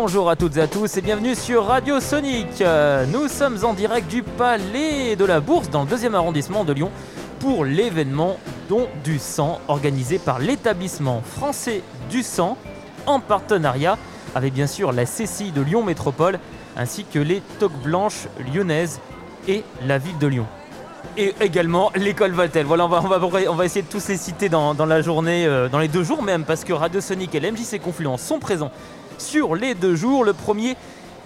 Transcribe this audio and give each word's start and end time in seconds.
Bonjour 0.00 0.30
à 0.30 0.36
toutes 0.36 0.56
et 0.56 0.60
à 0.60 0.68
tous 0.68 0.96
et 0.96 1.00
bienvenue 1.00 1.34
sur 1.34 1.66
Radio 1.66 1.98
Sonic. 1.98 2.60
Euh, 2.60 3.04
Nous 3.06 3.26
sommes 3.26 3.64
en 3.64 3.74
direct 3.74 4.08
du 4.08 4.22
Palais 4.22 5.16
de 5.16 5.24
la 5.24 5.40
Bourse 5.40 5.70
dans 5.70 5.82
le 5.82 5.88
deuxième 5.88 6.14
arrondissement 6.14 6.64
de 6.64 6.72
Lyon 6.72 6.92
pour 7.40 7.64
l'événement 7.64 8.36
Don 8.68 8.86
du 9.02 9.18
sang 9.18 9.60
organisé 9.66 10.20
par 10.20 10.38
l'établissement 10.38 11.20
français 11.20 11.82
du 12.10 12.22
sang 12.22 12.56
en 13.06 13.18
partenariat 13.18 13.98
avec 14.36 14.54
bien 14.54 14.68
sûr 14.68 14.92
la 14.92 15.04
CCI 15.04 15.50
de 15.50 15.62
Lyon 15.62 15.82
Métropole 15.82 16.38
ainsi 16.76 17.04
que 17.04 17.18
les 17.18 17.42
Toques 17.58 17.82
Blanches 17.82 18.28
lyonnaises 18.54 19.00
et 19.48 19.64
la 19.84 19.98
ville 19.98 20.18
de 20.18 20.28
Lyon. 20.28 20.46
Et 21.16 21.34
également 21.40 21.90
l'école 21.96 22.30
Valtel. 22.30 22.66
Voilà, 22.66 22.86
on 22.86 23.54
va, 23.54 23.64
essayer 23.64 23.82
de 23.82 23.88
tous 23.88 24.06
les 24.06 24.16
citer 24.16 24.48
dans, 24.48 24.74
dans 24.74 24.86
la 24.86 25.02
journée, 25.02 25.44
euh, 25.44 25.68
dans 25.68 25.80
les 25.80 25.88
deux 25.88 26.04
jours 26.04 26.22
même, 26.22 26.44
parce 26.44 26.62
que 26.62 26.72
Radio 26.72 27.00
Sonic 27.00 27.34
et 27.34 27.40
l'MJC 27.40 27.80
Confluence 27.82 28.22
sont 28.22 28.38
présents 28.38 28.70
sur 29.18 29.54
les 29.54 29.74
deux 29.74 29.94
jours, 29.96 30.24
le 30.24 30.32
1er 30.32 30.76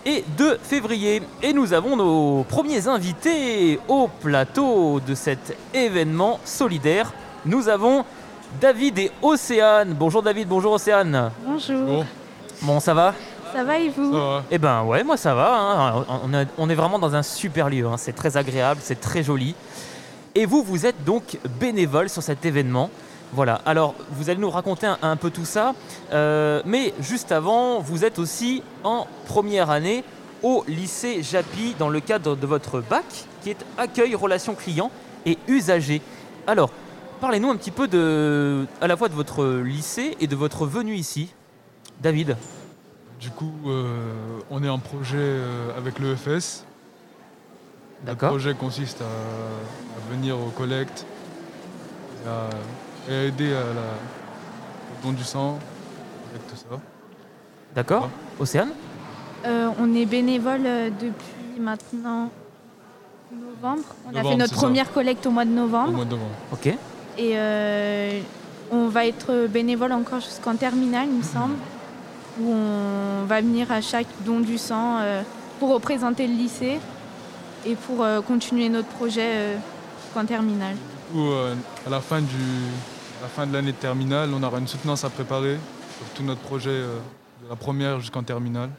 et 0.04 0.24
2 0.36 0.58
février. 0.62 1.22
Et 1.42 1.52
nous 1.52 1.72
avons 1.72 1.96
nos 1.96 2.44
premiers 2.44 2.88
invités 2.88 3.78
au 3.88 4.08
plateau 4.08 5.00
de 5.06 5.14
cet 5.14 5.56
événement 5.72 6.40
solidaire. 6.44 7.12
Nous 7.46 7.68
avons 7.68 8.04
David 8.60 8.98
et 8.98 9.10
Océane. 9.22 9.94
Bonjour 9.98 10.22
David, 10.22 10.48
bonjour 10.48 10.72
Océane. 10.72 11.30
Bonjour. 11.46 12.04
Bon, 12.62 12.80
ça 12.80 12.94
va? 12.94 13.14
Ça 13.52 13.64
va 13.64 13.78
et 13.78 13.90
vous? 13.90 14.12
Va. 14.12 14.42
Eh 14.50 14.58
ben 14.58 14.82
ouais, 14.82 15.04
moi 15.04 15.16
ça 15.16 15.34
va. 15.34 15.54
hein. 15.54 16.04
On, 16.24 16.32
est, 16.34 16.46
on 16.58 16.70
est 16.70 16.74
vraiment 16.74 16.98
dans 16.98 17.14
un 17.14 17.22
super 17.22 17.68
lieu. 17.68 17.86
hein. 17.86 17.96
C'est 17.98 18.14
très 18.14 18.36
agréable, 18.36 18.80
c'est 18.82 19.00
très 19.00 19.22
joli. 19.22 19.54
Et 20.34 20.46
vous, 20.46 20.62
vous 20.62 20.86
êtes 20.86 21.04
donc 21.04 21.38
bénévole 21.60 22.08
sur 22.08 22.22
cet 22.22 22.44
événement. 22.46 22.88
Voilà. 23.32 23.60
Alors, 23.64 23.94
vous 24.10 24.28
allez 24.28 24.40
nous 24.40 24.50
raconter 24.50 24.86
un, 24.86 24.98
un 25.02 25.16
peu 25.16 25.30
tout 25.30 25.44
ça. 25.44 25.74
Euh, 26.12 26.62
mais 26.66 26.92
juste 27.00 27.32
avant, 27.32 27.80
vous 27.80 28.04
êtes 28.04 28.18
aussi 28.18 28.62
en 28.84 29.06
première 29.26 29.70
année 29.70 30.04
au 30.42 30.64
lycée 30.68 31.22
Japy 31.22 31.74
dans 31.78 31.88
le 31.88 32.00
cadre 32.00 32.36
de 32.36 32.46
votre 32.46 32.80
bac, 32.80 33.04
qui 33.42 33.50
est 33.50 33.64
accueil, 33.78 34.14
relations 34.14 34.54
clients 34.54 34.90
et 35.24 35.38
usagers. 35.48 36.02
Alors, 36.46 36.70
parlez-nous 37.20 37.48
un 37.50 37.56
petit 37.56 37.70
peu 37.70 37.88
de, 37.88 38.66
à 38.80 38.86
la 38.86 38.96
fois 38.96 39.08
de 39.08 39.14
votre 39.14 39.44
lycée 39.62 40.16
et 40.20 40.26
de 40.26 40.36
votre 40.36 40.66
venue 40.66 40.94
ici. 40.94 41.32
David. 42.00 42.36
Du 43.20 43.30
coup, 43.30 43.54
euh, 43.66 43.94
on 44.50 44.64
est 44.64 44.68
en 44.68 44.80
projet 44.80 45.16
euh, 45.18 45.78
avec 45.78 46.00
l'EFS. 46.00 46.64
Le 48.00 48.06
D'accord. 48.06 48.30
projet 48.30 48.54
consiste 48.54 49.00
à, 49.00 49.04
à 49.04 50.12
venir 50.12 50.36
aux 50.36 50.50
collectes 50.50 51.06
et 52.24 52.28
à, 52.28 52.50
et 53.08 53.14
à 53.14 53.22
aider 53.24 53.52
à 53.52 53.60
la, 53.74 53.88
au 55.00 55.06
don 55.06 55.12
du 55.12 55.24
sang, 55.24 55.58
avec 56.30 56.46
tout 56.48 56.56
ça. 56.56 56.78
D'accord. 57.74 58.08
Océane 58.38 58.70
Euh, 59.46 59.68
On 59.80 59.94
est 59.94 60.06
bénévole 60.06 60.62
euh, 60.66 60.90
depuis 60.90 61.60
maintenant 61.60 62.30
novembre. 63.32 63.84
On 64.06 64.14
a 64.16 64.22
fait 64.22 64.36
notre 64.36 64.54
ça. 64.54 64.60
première 64.60 64.92
collecte 64.92 65.26
au 65.26 65.30
mois 65.30 65.44
de 65.44 65.50
Au 65.50 65.54
novembre. 65.54 65.92
mois 65.92 66.04
de 66.04 66.10
novembre. 66.10 66.30
Ok. 66.52 66.66
Et 66.66 66.76
euh, 67.36 68.20
on 68.70 68.88
va 68.88 69.06
être 69.06 69.46
bénévole 69.48 69.92
encore 69.92 70.20
jusqu'en 70.20 70.54
terminale, 70.56 71.08
il 71.10 71.18
me 71.18 71.22
semble. 71.22 71.54
Où 72.40 72.50
on 72.50 73.24
va 73.26 73.40
venir 73.42 73.70
à 73.72 73.80
chaque 73.82 74.06
don 74.24 74.40
du 74.40 74.56
sang 74.58 74.98
euh, 75.00 75.22
pour 75.60 75.70
représenter 75.74 76.26
le 76.26 76.34
lycée 76.34 76.78
et 77.66 77.74
pour 77.74 78.02
euh, 78.02 78.20
continuer 78.22 78.68
notre 78.70 78.88
projet 78.88 79.20
euh, 79.34 79.56
jusqu'en 80.04 80.24
terminale. 80.24 80.74
Du 81.10 81.18
coup, 81.18 81.30
euh, 81.30 81.54
à 81.86 81.90
la 81.90 82.00
fin, 82.00 82.20
du, 82.20 82.26
la 83.22 83.28
fin 83.28 83.46
de 83.46 83.52
l'année 83.52 83.72
de 83.72 83.76
terminale, 83.76 84.30
on 84.34 84.42
aura 84.42 84.58
une 84.58 84.66
soutenance 84.66 85.04
à 85.04 85.10
préparer 85.10 85.56
sur 85.96 86.06
tout 86.14 86.22
notre 86.24 86.40
projet 86.40 86.70
euh, 86.70 86.98
de 87.44 87.48
la 87.48 87.54
première 87.56 88.00
jusqu'en 88.00 88.22
terminale. 88.24 88.70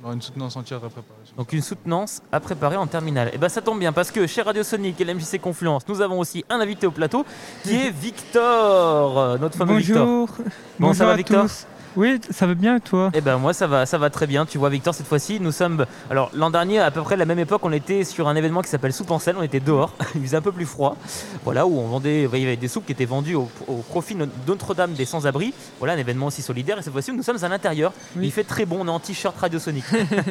On 0.00 0.06
aura 0.06 0.14
une 0.14 0.22
soutenance 0.22 0.56
entière 0.56 0.78
à 0.78 0.88
préparer. 0.88 1.18
Donc 1.36 1.52
une 1.52 1.62
soutenance 1.62 2.22
à 2.30 2.38
préparer 2.40 2.76
en 2.76 2.86
terminale. 2.86 3.30
Et 3.32 3.38
ben 3.38 3.48
ça 3.48 3.60
tombe 3.60 3.78
bien 3.80 3.92
parce 3.92 4.10
que 4.10 4.26
chez 4.26 4.42
Radio 4.42 4.62
Sonic 4.62 5.00
et 5.00 5.04
l'MJC 5.04 5.40
Confluence, 5.40 5.82
nous 5.88 6.00
avons 6.00 6.18
aussi 6.20 6.44
un 6.48 6.60
invité 6.60 6.86
au 6.86 6.90
plateau 6.92 7.24
qui 7.64 7.74
est 7.74 7.90
Victor, 7.90 9.18
euh, 9.18 9.38
notre 9.38 9.56
fameux 9.58 9.76
Victor. 9.78 10.06
Bonjour. 10.06 10.28
Bon, 10.38 10.44
Bonjour 10.78 10.94
ça 10.96 11.06
va, 11.06 11.12
à 11.12 11.16
Victor? 11.16 11.42
tous. 11.42 11.66
Oui, 11.94 12.18
ça 12.30 12.46
va 12.46 12.54
bien 12.54 12.76
et 12.76 12.80
toi? 12.80 13.10
Eh 13.12 13.20
ben 13.20 13.36
moi 13.36 13.52
ça 13.52 13.66
va, 13.66 13.84
ça 13.84 13.98
va 13.98 14.08
très 14.08 14.26
bien. 14.26 14.46
Tu 14.46 14.56
vois 14.56 14.70
Victor 14.70 14.94
cette 14.94 15.06
fois-ci, 15.06 15.40
nous 15.40 15.52
sommes 15.52 15.84
alors 16.10 16.30
l'an 16.32 16.50
dernier 16.50 16.78
à 16.78 16.90
peu 16.90 17.02
près 17.02 17.14
à 17.14 17.18
la 17.18 17.26
même 17.26 17.38
époque, 17.38 17.60
on 17.64 17.72
était 17.72 18.04
sur 18.04 18.28
un 18.28 18.36
événement 18.36 18.62
qui 18.62 18.70
s'appelle 18.70 18.94
Soupe 18.94 19.10
en 19.10 19.18
selle. 19.18 19.36
On 19.38 19.42
était 19.42 19.60
dehors, 19.60 19.92
il 20.14 20.22
faisait 20.22 20.38
un 20.38 20.42
peu 20.42 20.52
plus 20.52 20.64
froid. 20.64 20.96
Voilà 21.44 21.66
où 21.66 21.78
on 21.78 21.88
vendait, 21.88 22.28
il 22.32 22.38
y 22.38 22.46
avait 22.46 22.56
des 22.56 22.68
soupes 22.68 22.86
qui 22.86 22.92
étaient 22.92 23.04
vendues 23.04 23.34
au, 23.34 23.50
au 23.68 23.76
profit 23.76 24.14
de 24.14 24.26
Notre-Dame 24.46 24.94
des 24.94 25.04
sans-abri. 25.04 25.52
Voilà 25.78 25.92
un 25.92 25.98
événement 25.98 26.26
aussi 26.26 26.40
solidaire. 26.40 26.78
Et 26.78 26.82
cette 26.82 26.92
fois-ci 26.92 27.12
nous 27.12 27.22
sommes 27.22 27.42
à 27.44 27.48
l'intérieur. 27.48 27.92
Oui. 28.16 28.26
Il 28.26 28.32
fait 28.32 28.44
très 28.44 28.64
bon, 28.64 28.78
on 28.80 28.86
est 28.86 28.90
en 28.90 29.00
t-shirt 29.00 29.36
Radio 29.38 29.58
Sonic. 29.58 29.84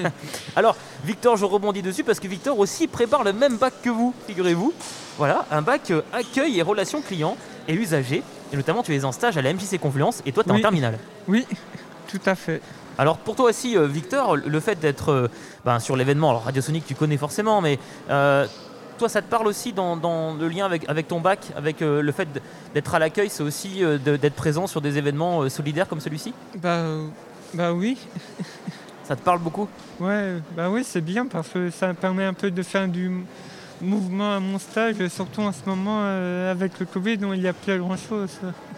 alors 0.55 0.75
Victor, 1.05 1.37
je 1.37 1.45
rebondis 1.45 1.83
dessus 1.83 2.03
parce 2.03 2.19
que 2.19 2.27
Victor 2.27 2.57
aussi 2.57 2.87
prépare 2.87 3.23
le 3.23 3.33
même 3.33 3.57
bac 3.57 3.73
que 3.83 3.89
vous, 3.89 4.15
figurez-vous. 4.25 4.73
Voilà 5.17 5.45
un 5.51 5.61
bac 5.61 5.91
euh, 5.91 6.01
accueil 6.11 6.57
et 6.57 6.63
relations 6.63 7.01
clients 7.01 7.37
et 7.67 7.73
usagers. 7.73 8.23
Et 8.51 8.57
notamment 8.57 8.83
tu 8.83 8.95
es 8.95 9.05
en 9.05 9.11
stage 9.11 9.37
à 9.37 9.41
la 9.41 9.53
MJC 9.53 9.79
Confluence 9.79 10.21
et 10.25 10.31
toi 10.31 10.43
tu 10.43 10.49
es 10.49 10.53
en 10.53 10.59
terminale. 10.59 10.97
Oui, 11.27 11.45
tout 12.07 12.19
à 12.25 12.35
fait. 12.35 12.61
Alors 12.97 13.17
pour 13.17 13.35
toi 13.35 13.49
aussi, 13.49 13.77
euh, 13.77 13.87
Victor, 13.87 14.35
le 14.35 14.59
fait 14.59 14.79
d'être 14.79 15.11
euh, 15.11 15.27
ben, 15.65 15.79
sur 15.79 15.95
l'événement, 15.95 16.29
alors 16.31 16.43
Radio 16.43 16.61
Sonic 16.61 16.85
tu 16.85 16.95
connais 16.95 17.17
forcément, 17.17 17.61
mais 17.61 17.79
euh, 18.09 18.45
toi 18.97 19.09
ça 19.09 19.21
te 19.21 19.29
parle 19.29 19.47
aussi 19.47 19.73
dans, 19.73 19.95
dans 19.95 20.33
le 20.33 20.47
lien 20.49 20.65
avec, 20.65 20.87
avec 20.89 21.07
ton 21.07 21.21
bac, 21.21 21.39
avec 21.55 21.81
euh, 21.81 22.01
le 22.01 22.11
fait 22.11 22.27
d'être 22.73 22.93
à 22.93 22.99
l'accueil, 22.99 23.29
c'est 23.29 23.43
aussi 23.43 23.83
euh, 23.83 23.97
d'être 23.97 24.35
présent 24.35 24.67
sur 24.67 24.81
des 24.81 24.97
événements 24.97 25.47
solidaires 25.49 25.87
comme 25.87 26.01
celui-ci? 26.01 26.33
Bah, 26.57 26.83
bah 27.53 27.73
oui. 27.73 27.97
Ça 29.03 29.15
te 29.15 29.21
parle 29.21 29.39
beaucoup? 29.39 29.67
Ouais, 29.99 30.35
bah 30.55 30.69
oui, 30.69 30.83
c'est 30.85 31.01
bien 31.01 31.25
parce 31.25 31.49
que 31.49 31.69
ça 31.69 31.87
me 31.87 31.93
permet 31.93 32.23
un 32.23 32.33
peu 32.33 32.51
de 32.51 32.63
faire 32.63 32.87
du 32.87 33.25
mouvement 33.81 34.35
à 34.35 34.39
mon 34.39 34.59
stage, 34.59 34.95
surtout 35.09 35.41
en 35.41 35.51
ce 35.51 35.59
moment 35.65 36.01
euh, 36.03 36.51
avec 36.51 36.79
le 36.79 36.85
Covid 36.85 37.17
où 37.25 37.33
il 37.33 37.41
n'y 37.41 37.47
a 37.47 37.53
plus 37.53 37.77
grand 37.79 37.97
chose. 37.97 38.31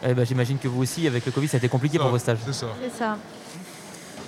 Eh 0.06 0.14
ben, 0.14 0.26
J'imagine 0.26 0.58
que 0.58 0.68
vous 0.68 0.82
aussi, 0.82 1.06
avec 1.08 1.26
le 1.26 1.32
Covid, 1.32 1.48
ça 1.48 1.58
a 1.58 1.60
été 1.60 1.70
compliqué 1.70 1.98
Ça, 1.98 2.04
pour 2.04 2.12
vos 2.12 2.18
stages. 2.20 2.38
C'est 2.46 2.54
ça. 2.54 2.68
C'est 2.82 2.98
ça. 2.98 3.18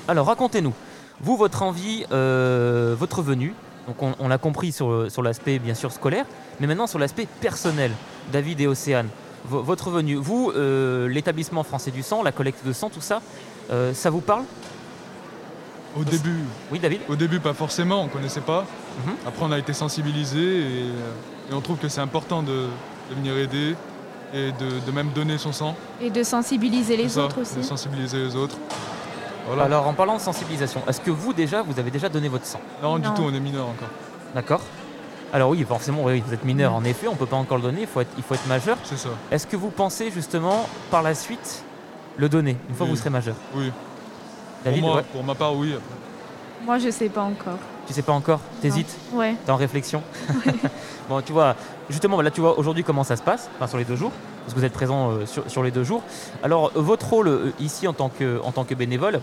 Alors 0.07 0.27
racontez-nous, 0.27 0.73
vous, 1.21 1.37
votre 1.37 1.61
envie, 1.63 2.05
euh, 2.11 2.95
votre 2.97 3.21
venue, 3.21 3.53
donc 3.87 4.01
on, 4.03 4.13
on 4.19 4.27
l'a 4.27 4.37
compris 4.37 4.71
sur, 4.71 5.09
sur 5.11 5.21
l'aspect 5.23 5.59
bien 5.59 5.73
sûr 5.73 5.91
scolaire, 5.91 6.25
mais 6.59 6.67
maintenant 6.67 6.87
sur 6.87 6.99
l'aspect 6.99 7.27
personnel, 7.41 7.91
David 8.31 8.61
et 8.61 8.67
Océane, 8.67 9.07
vo- 9.45 9.63
votre 9.63 9.89
venue, 9.89 10.15
vous, 10.15 10.51
euh, 10.55 11.07
l'établissement 11.07 11.63
français 11.63 11.91
du 11.91 12.03
sang, 12.03 12.21
la 12.23 12.31
collecte 12.31 12.65
de 12.65 12.73
sang, 12.73 12.89
tout 12.89 13.01
ça, 13.01 13.21
euh, 13.71 13.93
ça 13.93 14.09
vous 14.09 14.21
parle? 14.21 14.43
Au 15.97 16.03
début, 16.03 16.39
Oui 16.71 16.79
David 16.79 16.99
au 17.07 17.15
début, 17.15 17.39
pas 17.39 17.53
forcément, 17.53 18.03
on 18.03 18.07
connaissait 18.07 18.41
pas. 18.41 18.65
Mhm. 18.97 19.15
Après, 19.27 19.45
on 19.45 19.51
a 19.51 19.59
été 19.59 19.73
sensibilisés 19.73 20.39
et, 20.39 20.83
euh, 20.83 21.51
et 21.51 21.53
on 21.53 21.61
trouve 21.61 21.77
que 21.77 21.87
c'est 21.89 22.01
important 22.01 22.41
de, 22.43 22.67
de 23.09 23.15
venir 23.15 23.35
aider 23.37 23.75
et 24.33 24.51
de, 24.51 24.85
de 24.85 24.91
même 24.91 25.09
donner 25.09 25.37
son 25.37 25.51
sang. 25.51 25.75
Et 26.01 26.09
de 26.09 26.23
sensibiliser 26.23 26.97
les 26.97 27.09
ça, 27.09 27.25
autres 27.25 27.35
De 27.37 27.41
aussi. 27.41 27.63
sensibiliser 27.63 28.17
les 28.17 28.35
autres. 28.35 28.57
Voilà. 29.47 29.63
Alors 29.65 29.87
en 29.87 29.93
parlant 29.93 30.15
de 30.15 30.21
sensibilisation, 30.21 30.81
est-ce 30.87 30.99
que 30.99 31.11
vous 31.11 31.31
déjà, 31.33 31.61
vous 31.61 31.79
avez 31.79 31.91
déjà 31.91 32.09
donné 32.09 32.27
votre 32.29 32.45
sang? 32.45 32.59
Non, 32.81 32.97
du 32.97 33.07
tout, 33.09 33.21
on 33.23 33.33
est 33.33 33.39
mineur 33.39 33.65
encore. 33.67 33.89
D'accord 34.33 34.61
Alors 35.31 35.49
oui, 35.51 35.63
forcément, 35.67 36.03
oui, 36.03 36.23
vous 36.25 36.33
êtes 36.33 36.43
mineur 36.43 36.73
en 36.73 36.83
effet, 36.83 37.07
on 37.07 37.11
ne 37.13 37.17
peut 37.17 37.27
pas 37.27 37.35
encore 37.35 37.57
le 37.57 37.63
donner, 37.63 37.81
il 37.81 37.87
faut 37.87 38.01
être, 38.01 38.11
il 38.17 38.23
faut 38.23 38.33
être 38.33 38.47
majeur. 38.47 38.77
C'est 38.83 38.97
ça. 38.97 39.09
Est-ce 39.29 39.45
que 39.45 39.55
vous 39.55 39.69
pensez 39.69 40.09
justement 40.09 40.67
par 40.89 41.03
la 41.03 41.13
suite 41.13 41.63
le 42.17 42.27
donner, 42.27 42.57
une 42.69 42.75
fois 42.75 42.87
que 42.87 42.91
vous 42.91 42.97
serez 42.97 43.11
majeur? 43.11 43.35
Oui. 43.53 43.71
David, 44.63 44.79
pour, 44.81 44.89
moi, 44.89 44.97
ouais, 44.97 45.05
pour 45.13 45.23
ma 45.23 45.35
part, 45.35 45.55
oui. 45.55 45.75
Moi, 46.65 46.79
je 46.79 46.89
sais 46.89 47.09
pas 47.09 47.21
encore. 47.21 47.59
Tu 47.87 47.93
sais 47.93 48.01
pas 48.01 48.13
encore 48.13 48.39
T'hésites 48.61 48.95
Ouais. 49.13 49.35
T'es 49.45 49.51
en 49.51 49.55
réflexion 49.55 50.01
Bon, 51.09 51.21
tu 51.21 51.33
vois, 51.33 51.55
justement, 51.89 52.19
là, 52.21 52.31
tu 52.31 52.41
vois 52.41 52.57
aujourd'hui 52.57 52.83
comment 52.83 53.03
ça 53.03 53.15
se 53.15 53.21
passe, 53.21 53.49
enfin, 53.55 53.67
sur 53.67 53.77
les 53.77 53.83
deux 53.85 53.95
jours, 53.95 54.11
parce 54.41 54.53
que 54.53 54.59
vous 54.59 54.65
êtes 54.65 54.73
présent 54.73 55.11
euh, 55.11 55.25
sur, 55.25 55.49
sur 55.49 55.61
les 55.61 55.71
deux 55.71 55.83
jours. 55.83 56.01
Alors, 56.41 56.71
euh, 56.75 56.81
votre 56.81 57.07
rôle 57.07 57.27
euh, 57.27 57.51
ici 57.59 57.87
en 57.87 57.93
tant 57.93 58.09
que, 58.09 58.41
en 58.43 58.51
tant 58.51 58.63
que 58.63 58.73
bénévole, 58.73 59.21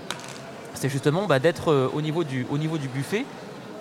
c'est 0.75 0.89
justement 0.89 1.27
bah, 1.27 1.41
d'être 1.41 1.73
euh, 1.73 1.89
au, 1.93 2.01
niveau 2.01 2.23
du, 2.23 2.47
au 2.51 2.59
niveau 2.59 2.79
du 2.79 2.87
buffet, 2.89 3.25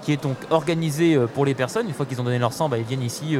qui 0.02 0.14
est 0.14 0.24
donc 0.24 0.38
organisé 0.50 1.16
pour 1.36 1.46
les 1.46 1.54
personnes. 1.54 1.88
Une 1.88 1.94
fois 1.94 2.08
qu'ils 2.08 2.20
ont 2.20 2.24
donné 2.24 2.40
leur 2.40 2.54
sang, 2.54 2.70
bah, 2.70 2.80
ils 2.80 2.84
viennent 2.84 3.04
ici 3.04 3.38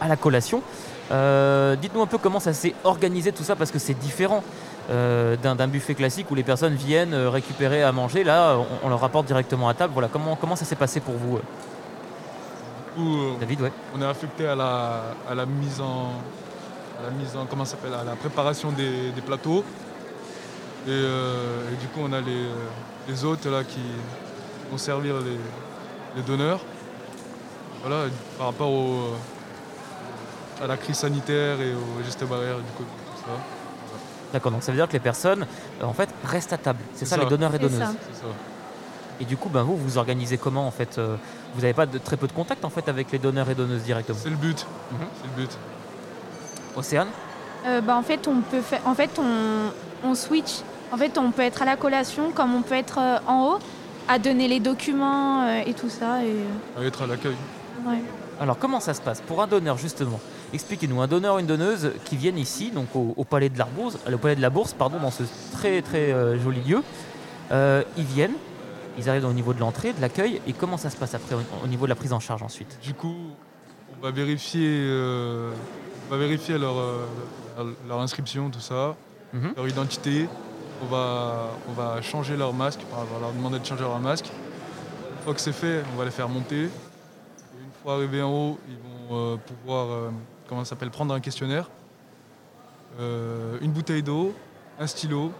à 0.00 0.06
la 0.06 0.14
collation. 0.14 0.62
Euh, 1.10 1.76
Dites-nous 1.76 2.02
un 2.02 2.06
peu 2.06 2.18
comment 2.18 2.40
ça 2.40 2.52
s'est 2.52 2.74
organisé 2.84 3.32
tout 3.32 3.44
ça, 3.44 3.56
parce 3.56 3.70
que 3.70 3.78
c'est 3.78 3.94
différent. 3.94 4.42
euh, 4.90 5.36
d'un 5.36 5.66
buffet 5.68 5.94
classique 5.94 6.30
où 6.30 6.34
les 6.34 6.42
personnes 6.42 6.74
viennent 6.74 7.14
euh, 7.14 7.30
récupérer 7.30 7.82
à 7.82 7.90
manger, 7.90 8.22
là 8.22 8.56
on, 8.58 8.86
on 8.86 8.88
leur 8.90 9.00
rapporte 9.00 9.26
directement 9.26 9.68
à 9.68 9.74
table. 9.74 9.92
Voilà, 9.94 10.08
comment, 10.12 10.36
comment 10.36 10.56
ça 10.56 10.66
s'est 10.66 10.76
passé 10.76 11.00
pour 11.00 11.14
vous, 11.14 11.38
Du 11.38 13.02
coup, 13.02 13.36
David 13.40 13.62
ouais. 13.62 13.72
on 13.96 14.02
est 14.02 14.06
affecté 14.06 14.46
à 14.46 14.54
la, 14.54 15.02
à 15.28 15.34
la 15.34 15.46
mise 15.46 15.80
en. 15.80 16.10
À 17.00 17.04
la 17.04 17.10
mise 17.10 17.34
en. 17.34 17.46
Comment 17.46 17.64
ça 17.64 17.72
s'appelle 17.72 17.94
À 17.94 18.04
la 18.04 18.14
préparation 18.14 18.72
des, 18.72 19.10
des 19.12 19.20
plateaux. 19.22 19.64
Et, 20.86 20.90
euh, 20.90 21.72
et 21.72 21.76
du 21.76 21.86
coup, 21.86 22.00
on 22.02 22.12
a 22.12 22.20
les, 22.20 22.46
les 23.08 23.24
hôtes 23.24 23.46
là 23.46 23.64
qui 23.64 23.80
vont 24.70 24.76
servir 24.76 25.14
les, 25.20 25.38
les 26.16 26.22
donneurs. 26.22 26.60
Voilà, 27.82 28.10
par 28.36 28.48
rapport 28.48 28.70
au, 28.70 29.14
à 30.62 30.66
la 30.66 30.76
crise 30.76 30.96
sanitaire 30.96 31.60
et 31.60 31.72
aux 31.74 32.02
gestes 32.04 32.24
barrières, 32.24 32.56
du 32.56 32.70
coup, 32.76 32.84
tout 32.84 33.22
ça. 33.24 33.32
D'accord, 34.32 34.52
donc 34.52 34.62
ça 34.62 34.72
veut 34.72 34.78
dire 34.78 34.88
que 34.88 34.92
les 34.92 35.00
personnes, 35.00 35.46
euh, 35.80 35.84
en 35.84 35.92
fait, 35.92 36.08
restent 36.24 36.52
à 36.52 36.58
table. 36.58 36.80
C'est 36.94 37.04
ça, 37.04 37.16
ça. 37.16 37.22
les 37.22 37.28
donneurs 37.28 37.54
et 37.54 37.58
donneuses. 37.58 37.78
ça. 37.78 37.92
C'est 38.12 38.20
ça. 38.20 38.26
Et 39.20 39.24
du 39.24 39.36
coup, 39.36 39.48
ben, 39.48 39.62
vous, 39.62 39.76
vous 39.76 39.96
organisez 39.98 40.38
comment 40.38 40.66
en 40.66 40.72
fait 40.72 40.98
euh, 40.98 41.16
Vous 41.54 41.60
n'avez 41.60 41.72
pas 41.74 41.86
de, 41.86 41.98
très 41.98 42.16
peu 42.16 42.26
de 42.26 42.32
contact 42.32 42.64
en 42.64 42.70
fait 42.70 42.88
avec 42.88 43.12
les 43.12 43.18
donneurs 43.20 43.48
et 43.48 43.54
donneuses 43.54 43.82
directement 43.84 44.18
C'est 44.20 44.30
le 44.30 44.36
but. 44.36 44.66
Mhm. 44.90 44.98
C'est 45.20 45.26
le 45.36 45.42
but. 45.46 45.58
Océane 46.76 47.08
Euh, 47.66 47.80
bah, 47.80 47.96
en 47.96 48.02
fait, 48.02 48.26
on 48.26 48.40
peut 48.40 48.60
faire. 48.60 48.80
En 48.84 48.94
fait, 48.94 49.10
on, 49.18 50.08
on 50.08 50.14
switch. 50.16 50.62
En 50.92 50.96
fait, 50.96 51.16
on 51.16 51.30
peut 51.30 51.42
être 51.42 51.62
à 51.62 51.64
la 51.64 51.76
collation 51.76 52.30
comme 52.32 52.54
on 52.54 52.62
peut 52.62 52.74
être 52.74 52.98
euh, 52.98 53.18
en 53.28 53.52
haut, 53.52 53.58
à 54.08 54.18
donner 54.18 54.48
les 54.48 54.58
documents 54.60 55.42
euh, 55.46 55.62
et 55.64 55.74
tout 55.74 55.88
ça. 55.90 56.22
Et, 56.24 56.34
À 56.80 56.84
être 56.84 57.02
à 57.02 57.06
l'accueil. 57.06 57.36
ouais. 57.86 58.02
Alors 58.40 58.58
comment 58.58 58.80
ça 58.80 58.94
se 58.94 59.00
passe? 59.00 59.20
Pour 59.20 59.40
un 59.40 59.46
donneur 59.46 59.78
justement, 59.78 60.18
expliquez-nous, 60.54 61.00
un 61.00 61.06
donneur 61.08 61.38
une 61.38 61.46
donneuse 61.46 61.92
qui 62.04 62.16
viennent 62.16 62.38
ici, 62.38 62.70
donc 62.70 62.94
au, 62.94 63.12
au 63.16 63.24
palais 63.24 63.48
de 63.48 63.58
la 63.58 63.64
Bourse, 63.66 63.98
au 64.12 64.18
palais 64.18 64.36
de 64.36 64.40
la 64.42 64.50
Bourse, 64.50 64.72
pardon, 64.72 64.98
dans 65.00 65.10
ce 65.10 65.24
très 65.52 65.82
très 65.82 66.12
euh, 66.12 66.38
joli 66.38 66.60
lieu, 66.62 66.82
euh, 67.52 67.82
ils 67.96 68.04
viennent, 68.04 68.34
ils 68.98 69.08
arrivent 69.10 69.26
au 69.26 69.32
niveau 69.32 69.52
de 69.52 69.60
l'entrée, 69.60 69.92
de 69.92 70.00
l'accueil, 70.00 70.40
et 70.46 70.52
comment 70.52 70.76
ça 70.76 70.88
se 70.90 70.96
passe 70.96 71.14
après 71.14 71.34
au, 71.34 71.40
au 71.64 71.66
niveau 71.66 71.84
de 71.86 71.90
la 71.90 71.96
prise 71.96 72.12
en 72.12 72.20
charge 72.20 72.42
ensuite? 72.42 72.78
Du 72.82 72.94
coup, 72.94 73.16
on 73.98 74.02
va 74.04 74.10
vérifier, 74.10 74.68
euh, 74.70 75.50
on 76.08 76.10
va 76.12 76.18
vérifier 76.18 76.56
leur, 76.58 76.78
euh, 76.78 77.04
leur- 77.56 77.66
leur 77.88 78.00
inscription, 78.00 78.50
tout 78.50 78.60
ça, 78.60 78.94
Mhm. 79.32 79.52
leur 79.56 79.68
identité. 79.68 80.28
On 80.82 80.86
va, 80.86 81.50
on 81.68 81.72
va 81.72 82.02
changer 82.02 82.36
leur 82.36 82.52
masque, 82.52 82.80
on 82.92 82.96
va 82.96 83.20
leur 83.20 83.32
demander 83.32 83.58
de 83.58 83.64
changer 83.64 83.82
leur 83.82 83.98
masque. 84.00 84.26
Une 84.26 85.24
fois 85.24 85.32
que 85.34 85.40
c'est 85.40 85.52
fait, 85.52 85.82
on 85.94 85.96
va 85.98 86.04
les 86.04 86.10
faire 86.10 86.28
monter. 86.28 86.64
Et 86.64 87.62
une 87.62 87.72
fois 87.82 87.94
arrivés 87.94 88.22
en 88.22 88.30
haut, 88.30 88.58
ils 88.68 88.76
vont 88.76 89.16
euh, 89.16 89.36
pouvoir, 89.36 89.86
euh, 89.90 90.10
comment 90.48 90.64
ça 90.64 90.70
s'appelle, 90.70 90.90
prendre 90.90 91.14
un 91.14 91.20
questionnaire, 91.20 91.68
euh, 93.00 93.58
une 93.60 93.72
bouteille 93.72 94.02
d'eau, 94.02 94.34
un 94.78 94.86
stylo, 94.86 95.32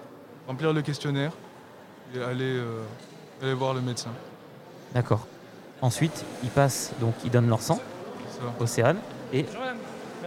remplir 0.47 0.73
le 0.73 0.83
questionnaire 0.83 1.33
et 2.15 2.23
aller, 2.23 2.45
euh, 2.45 2.83
aller 3.43 3.55
voir 3.55 3.75
le 3.75 3.81
médecin. 3.81 4.11
D'accord. 4.95 5.27
Ensuite, 5.83 6.25
ils 6.43 6.51
passent, 6.51 6.93
donc 7.01 7.15
ils 7.25 7.31
donnent 7.31 7.49
leur 7.49 7.61
sang. 7.61 7.81
Océane, 8.61 8.99
et 9.33 9.47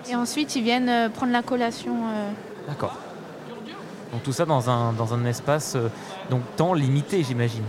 Et 0.10 0.16
ensuite, 0.16 0.56
ils 0.56 0.64
viennent 0.64 0.90
euh, 0.90 1.10
prendre 1.10 1.32
la 1.32 1.44
collation. 1.44 1.94
euh, 2.10 2.32
d'accord. 2.68 2.96
Donc 4.12 4.24
tout 4.24 4.32
ça 4.32 4.46
dans 4.46 4.70
un, 4.70 4.94
dans 4.94 5.14
un 5.14 5.26
espace, 5.26 5.76
euh, 5.76 5.90
donc 6.30 6.42
temps 6.56 6.74
limité 6.74 7.24
j'imagine. 7.24 7.64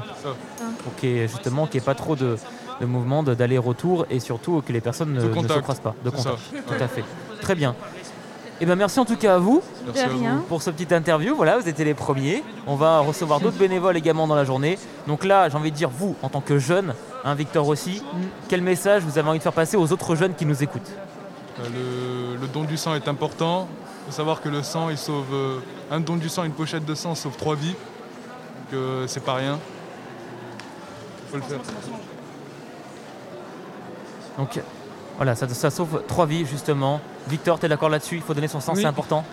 Pour 0.84 0.94
qu'il 0.94 1.10
y 1.10 1.18
ait 1.18 1.28
justement 1.28 1.66
qu'il 1.66 1.80
n'y 1.80 1.82
ait 1.82 1.86
pas 1.86 1.96
trop 1.96 2.16
de, 2.16 2.38
de 2.80 2.86
mouvements 2.86 3.22
de- 3.22 3.34
d'aller-retour 3.34 4.06
et 4.10 4.20
surtout 4.20 4.62
que 4.66 4.72
les 4.72 4.80
personnes 4.80 5.12
ne, 5.12 5.20
se 5.20 5.58
croisent 5.60 5.80
pas. 5.80 5.94
De 6.04 6.10
contact. 6.10 6.36
Tout 6.66 6.74
à 6.82 6.88
fait. 6.88 7.04
Très 7.40 7.54
bien. 7.54 7.74
Eh 8.60 8.66
ben 8.66 8.74
merci 8.74 8.98
en 8.98 9.04
tout 9.04 9.16
cas 9.16 9.36
à 9.36 9.38
vous 9.38 9.62
Merci 9.86 10.02
à 10.02 10.08
vous. 10.08 10.40
pour 10.48 10.62
ce 10.62 10.70
petit 10.70 10.92
interview. 10.92 11.36
Voilà, 11.36 11.58
vous 11.58 11.68
étiez 11.68 11.84
les 11.84 11.94
premiers. 11.94 12.42
On 12.66 12.74
va 12.74 12.98
recevoir 12.98 13.38
d'autres 13.38 13.56
bénévoles 13.56 13.96
également 13.96 14.26
dans 14.26 14.34
la 14.34 14.44
journée. 14.44 14.78
Donc 15.06 15.24
là, 15.24 15.48
j'ai 15.48 15.56
envie 15.56 15.70
de 15.70 15.76
dire, 15.76 15.90
vous, 15.90 16.16
en 16.22 16.28
tant 16.28 16.40
que 16.40 16.58
jeune, 16.58 16.92
hein, 17.24 17.34
Victor 17.36 17.68
aussi, 17.68 18.02
quel 18.48 18.60
message 18.62 19.04
vous 19.04 19.16
avez 19.16 19.28
envie 19.28 19.38
de 19.38 19.44
faire 19.44 19.52
passer 19.52 19.76
aux 19.76 19.92
autres 19.92 20.16
jeunes 20.16 20.34
qui 20.34 20.44
nous 20.44 20.60
écoutent? 20.60 20.90
Euh, 21.60 22.34
le, 22.34 22.40
le 22.40 22.46
don 22.48 22.64
du 22.64 22.76
sang 22.76 22.96
est 22.96 23.06
important. 23.06 23.68
Il 24.06 24.10
faut 24.10 24.16
savoir 24.16 24.40
que 24.40 24.48
le 24.48 24.64
sang, 24.64 24.88
il 24.90 24.98
sauve 24.98 25.26
euh, 25.32 25.58
un 25.92 26.00
don 26.00 26.16
du 26.16 26.28
sang, 26.28 26.42
une 26.42 26.50
pochette 26.52 26.84
de 26.84 26.94
sang 26.96 27.14
sauve 27.14 27.36
trois 27.36 27.54
vies. 27.54 27.74
Donc 27.76 28.74
euh, 28.74 29.04
c'est 29.06 29.22
pas 29.22 29.34
rien. 29.34 29.56
Il 31.26 31.30
faut 31.30 31.36
le 31.36 31.42
faire. 31.42 31.60
Donc 34.38 34.60
voilà, 35.16 35.34
ça, 35.34 35.48
ça 35.48 35.70
sauve 35.70 36.02
trois 36.08 36.26
vies 36.26 36.46
justement. 36.46 37.00
Victor, 37.28 37.58
tu 37.58 37.66
es 37.66 37.68
d'accord 37.68 37.88
là-dessus? 37.90 38.16
Il 38.16 38.22
faut 38.22 38.34
donner 38.34 38.48
son 38.48 38.60
sang, 38.60 38.72
Oui. 38.74 38.80
c'est 38.82 38.86
important? 38.88 39.24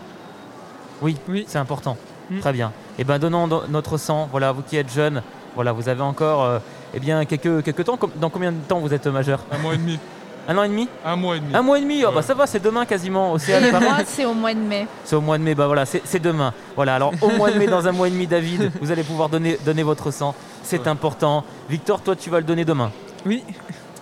Oui, 1.02 1.18
Oui. 1.30 1.46
c'est 1.48 1.57
important. 1.60 1.98
Mm. 2.30 2.40
Très 2.40 2.54
bien. 2.54 2.72
Et 2.98 3.04
ben 3.04 3.19
donnons 3.19 3.48
no- 3.48 3.63
notre 3.69 3.98
sang. 3.98 4.28
Voilà, 4.31 4.52
vous 4.52 4.62
qui 4.63 4.78
êtes 4.78 4.92
jeunes, 4.92 5.22
voilà, 5.56 5.72
vous 5.74 5.88
avez 5.90 6.02
encore 6.02 6.44
euh, 6.44 6.60
eh 6.94 7.00
bien 7.00 7.24
quelques, 7.25 7.63
quelques 7.63 7.84
temps. 7.84 8.00
Dans 8.16 8.30
combien 8.30 8.52
de 8.52 8.57
temps 8.68 8.80
vous 8.80 8.94
êtes 8.94 9.06
majeur? 9.07 9.40
Un 9.52 9.57
mois 9.60 9.74
et 9.75 9.78
demi. 9.78 10.00
Un 10.48 10.57
an 10.60 10.63
et 10.63 10.69
demi? 10.69 10.88
Un 11.04 11.16
mois 11.16 11.38
et 11.38 11.40
demi. 11.40 11.56
Un 11.56 11.62
mois 11.63 11.78
et 11.78 11.81
demi? 11.81 12.04
Oh, 12.07 12.12
bah 12.13 12.22
ça 12.22 12.34
va, 12.36 12.46
c'est 12.48 12.60
demain 12.63 12.86
quasiment. 12.86 13.34
Océane, 13.34 13.72
moi, 13.72 13.98
c'est 14.06 14.25
au 14.25 14.34
mois 14.36 14.54
de 14.54 14.60
mai. 14.60 14.88
C'est 15.04 15.16
au 15.16 15.22
mois 15.22 15.38
de 15.40 15.44
mai, 15.44 15.56
bah 15.56 15.66
voilà, 15.68 15.86
c'est 15.88 16.02
c'est 16.06 16.19
demain. 16.19 16.54
Voilà, 16.75 16.96
alors 16.96 17.13
au 17.22 17.30
mois 17.31 17.50
de 17.52 17.57
mai, 17.57 17.66
dans 17.68 17.88
un 17.88 17.92
mois 17.92 18.07
et 18.07 18.12
demi, 18.12 18.28
David, 18.28 18.72
vous 18.81 18.92
allez 18.92 19.04
pouvoir 19.04 19.30
donner, 19.30 19.57
donner 19.66 19.81
votre 19.84 20.12
sang. 20.12 20.34
C'est 20.63 20.81
Ouais. 20.81 20.88
important. 20.88 21.44
Victor, 21.69 22.02
toi, 22.02 22.16
tu 22.16 22.30
vas 22.30 22.38
le 22.38 22.44
donner 22.44 22.63
demain. 22.66 22.92
Oui, 23.25 23.44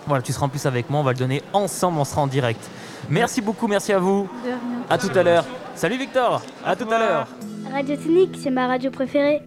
Voilà, 0.06 0.22
tu 0.22 0.32
seras 0.32 0.46
en 0.46 0.48
plus 0.48 0.66
avec 0.66 0.90
moi, 0.90 1.00
on 1.00 1.02
va 1.04 1.12
le 1.12 1.18
donner 1.18 1.42
ensemble, 1.52 1.98
on 1.98 2.04
sera 2.04 2.20
en 2.20 2.26
direct. 2.26 2.60
Merci 3.08 3.40
beaucoup, 3.40 3.66
merci 3.66 3.92
à 3.92 3.98
vous. 3.98 4.28
De 4.44 4.48
rien. 4.48 4.58
À 4.90 4.98
tout 4.98 5.10
à 5.14 5.22
l'heure. 5.22 5.44
Salut 5.74 5.96
Victor, 5.96 6.42
à 6.64 6.76
tout 6.76 6.90
à 6.90 6.98
l'heure. 6.98 7.26
Radio 7.72 7.96
Sonic, 7.96 8.36
c'est 8.40 8.50
ma 8.50 8.66
radio 8.66 8.90
préférée. 8.90 9.42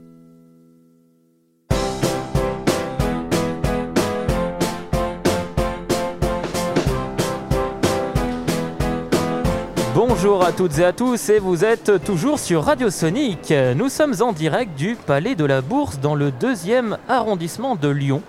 Bonjour 9.94 10.44
à 10.44 10.51
toutes 10.51 10.77
et 10.77 10.86
à 10.86 10.94
tous 10.94 11.30
et 11.30 11.39
vous 11.39 11.65
êtes 11.65 12.04
toujours 12.04 12.38
sur 12.38 12.63
Radio 12.63 12.89
Sonic. 12.89 13.54
Nous 13.75 13.89
sommes 13.89 14.13
en 14.21 14.31
direct 14.31 14.77
du 14.77 14.95
Palais 14.95 15.36
de 15.36 15.45
la 15.45 15.62
Bourse 15.62 16.00
dans 16.00 16.13
le 16.13 16.31
deuxième 16.31 16.98
arrondissement 17.07 17.75
de 17.75 17.88
Lyon 17.88 18.21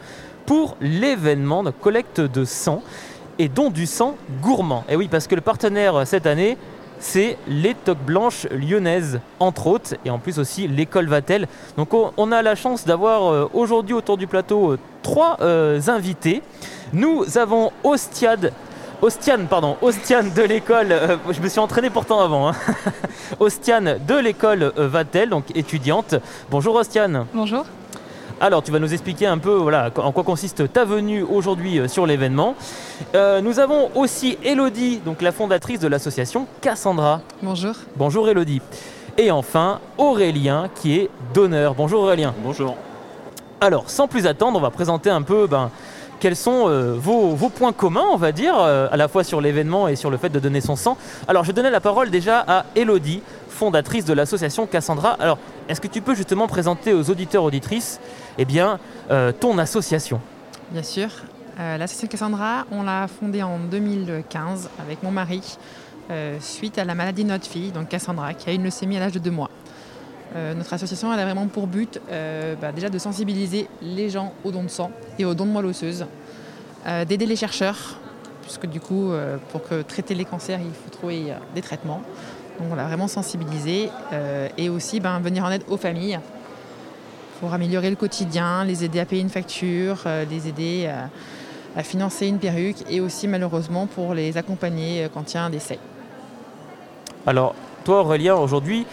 pour 0.49 0.77
l'événement 0.81 1.63
de 1.63 1.71
collecte 1.71 2.21
de 2.21 2.45
sang 2.45 2.83
et 3.39 3.49
don 3.49 3.69
du 3.69 3.85
sang 3.85 4.17
gourmand. 4.43 4.83
Et 4.89 4.97
oui, 4.97 5.07
parce 5.09 5.27
que 5.27 5.35
le 5.35 5.43
partenaire 5.43 6.07
cette 6.07 6.27
année, 6.27 6.57
c'est 6.99 7.37
les 7.47 7.75
Toques 7.75 8.03
Blanches 8.05 8.47
lyonnaises, 8.51 9.21
entre 9.39 9.67
autres, 9.67 9.95
et 10.05 10.11
en 10.11 10.19
plus 10.19 10.39
aussi 10.39 10.67
l'école 10.67 11.07
Vatel. 11.07 11.47
Donc 11.77 11.91
on, 11.93 12.33
a 12.33 12.43
la 12.43 12.55
chance 12.55 12.85
d'avoir 12.85 13.31
euh, 13.31 13.51
aujourd'hui 13.53 13.95
autour 13.95 14.17
du 14.17 14.27
plateau 14.27 14.73
euh, 14.73 14.79
trois 15.03 15.37
euh, 15.43 15.81
invités. 15.87 16.43
Nous 16.93 17.39
avons 17.39 17.71
Ostiade 17.85 18.53
Ostiane, 19.01 19.47
pardon, 19.47 19.77
de 19.81 20.43
l'école, 20.43 20.89
euh, 20.91 21.17
je 21.31 21.41
me 21.41 21.49
suis 21.49 21.61
entraîné 21.61 21.89
pourtant 21.89 22.21
avant, 22.21 22.49
hein. 22.49 22.53
Ostiane 23.41 24.01
de 24.05 24.15
l'école 24.17 24.73
euh, 24.77 24.89
Vatel, 24.89 25.29
donc 25.29 25.45
étudiante. 25.55 26.17
Bonjour 26.51 26.75
Ostiane. 26.75 27.27
Bonjour. 27.33 27.65
Alors 28.41 28.63
tu 28.63 28.71
vas 28.71 28.79
nous 28.79 28.93
expliquer 28.93 29.27
un 29.27 29.39
peu 29.39 29.55
voilà, 29.55 29.91
en 29.97 30.13
quoi 30.13 30.23
consiste 30.23 30.73
ta 30.73 30.85
venue 30.85 31.23
aujourd'hui 31.23 31.81
euh, 31.81 31.89
sur 31.89 32.07
l'événement. 32.07 32.55
Euh, 33.17 33.41
nous 33.41 33.59
avons 33.59 33.91
aussi 33.97 34.39
Elodie, 34.45 35.01
donc 35.05 35.23
la 35.23 35.33
fondatrice 35.33 35.81
de 35.81 35.89
l'association 35.89 36.47
Cassandra. 36.61 37.21
Bonjour. 37.43 37.75
Bonjour 37.97 38.29
Elodie. 38.29 38.63
Et 39.17 39.33
enfin 39.33 39.81
Aurélien 39.97 40.69
qui 40.77 40.99
est 40.99 41.11
donneur. 41.35 41.75
Bonjour 41.75 42.03
Aurélien. 42.03 42.33
Bonjour. 42.45 42.77
Alors, 43.61 43.91
sans 43.91 44.07
plus 44.07 44.25
attendre, 44.29 44.57
on 44.57 44.63
va 44.63 44.71
présenter 44.71 45.11
un 45.11 45.23
peu 45.23 45.49
ben, 45.49 45.73
quels 46.21 46.37
sont 46.37 46.69
euh, 46.69 46.95
vos, 46.99 47.37
points 47.49 47.73
communs, 47.73 48.07
on 48.11 48.17
va 48.17 48.33
dire, 48.33 48.55
euh, 48.59 48.89
à 48.91 48.97
la 48.97 49.09
fois 49.09 49.25
sur 49.25 49.41
l'événement 49.41 49.89
et 49.89 49.97
sur 49.97 50.11
le 50.11 50.17
fait 50.17 50.29
de 50.29 50.39
donner 50.39 50.61
son 50.61 50.77
sang. 50.77 50.97
Alors, 51.27 51.45
je 51.45 51.53
donnais 51.53 51.71
la 51.71 51.81
parole 51.81 52.11
déjà 52.11 52.45
à 52.47 52.67
Elodie, 52.75 53.23
fondatrice 53.49 54.05
de 54.05 54.13
l'association 54.13 54.67
Cassandra. 54.67 55.17
Alors, 55.21 55.39
est-ce 55.69 55.81
que 55.81 55.87
tu 55.87 56.01
peux 56.01 56.15
justement 56.15 56.47
présenter 56.47 56.93
aux 56.93 57.11
auditeurs 57.11 57.45
auditrices 57.45 58.01
eh 58.39 58.45
bien, 58.45 58.79
euh, 59.11 59.33
ton 59.33 59.59
association? 59.59 60.21
Bien 60.71 60.83
sûr. 60.83 61.09
L'association 61.59 62.07
Cassandra, 62.07 62.67
on 62.71 62.85
l'a 62.85 63.09
fondée 63.09 63.43
en 63.43 63.59
2015 63.59 64.71
avec 64.81 65.03
mon 65.03 65.11
mari 65.11 65.59
suite 66.39 66.79
à 66.79 66.85
la 66.85 66.95
maladie 66.95 67.25
de 67.25 67.31
notre 67.31 67.47
fille, 67.47 67.73
donc 67.73 67.89
Cassandra, 67.89 68.33
qui 68.33 68.49
a 68.49 68.53
une 68.53 68.63
leucémie 68.63 68.97
à 68.97 69.01
l'âge 69.01 69.13
de 69.13 69.19
deux 69.19 69.33
mois. 69.33 69.51
Euh, 70.37 70.55
notre 70.55 70.73
association 70.75 71.11
a 71.11 71.17
vraiment 71.17 71.47
pour 71.47 71.67
but 71.67 72.01
euh, 72.11 72.55
bah, 72.61 72.73
déjà 72.73 72.91
de 72.91 72.99
sensibiliser 72.99 73.67
les 73.81 74.11
gens 74.11 74.35
au 74.45 74.51
don 74.51 74.63
de 74.63 74.69
sang 74.69 74.91
et 75.19 75.25
au 75.25 75.35
don 75.35 75.47
de 75.47 75.51
moelle 75.51 75.67
osseuse, 75.67 76.05
euh, 76.87 77.05
d'aider 77.05 77.27
les 77.27 77.37
chercheurs, 77.37 77.99
puisque 78.43 78.67
du 78.67 78.81
coup, 78.81 79.13
pour 79.51 79.63
que 79.63 79.83
traiter 79.83 80.15
les 80.15 80.25
cancers, 80.25 80.59
il 80.59 80.73
faut 80.73 80.91
trouver 80.91 81.35
des 81.55 81.61
traitements. 81.61 82.01
Donc 82.59 82.69
voilà, 82.69 82.85
vraiment 82.85 83.07
sensibiliser 83.07 83.91
et 84.57 84.71
aussi 84.71 85.01
ben, 85.01 85.21
venir 85.21 85.45
en 85.45 85.51
aide 85.51 85.65
aux 85.69 85.77
familles 85.77 86.19
pour 87.41 87.53
améliorer 87.53 87.91
le 87.91 87.97
quotidien, 87.97 88.65
les 88.65 88.85
aider 88.85 89.01
à 89.01 89.05
payer 89.05 89.21
une 89.21 89.29
facture, 89.29 89.99
les 90.31 90.49
aider 90.49 90.91
à, 91.77 91.83
financer 91.83 92.27
une 92.27 92.39
perruque 92.39 92.79
et 92.89 93.03
aussi 93.03 93.29
malheureusement 93.29 93.87
pour 93.87 94.15
les 94.15 94.39
accompagner 94.39 95.09
quand 95.13 95.31
il 95.31 95.37
y 95.37 95.39
a 95.39 95.45
un 95.45 95.51
décès. 95.51 95.79
Alors, 97.27 97.55
toi 97.85 98.01
Aurélien, 98.01 98.35
aujourd'hui, 98.35 98.87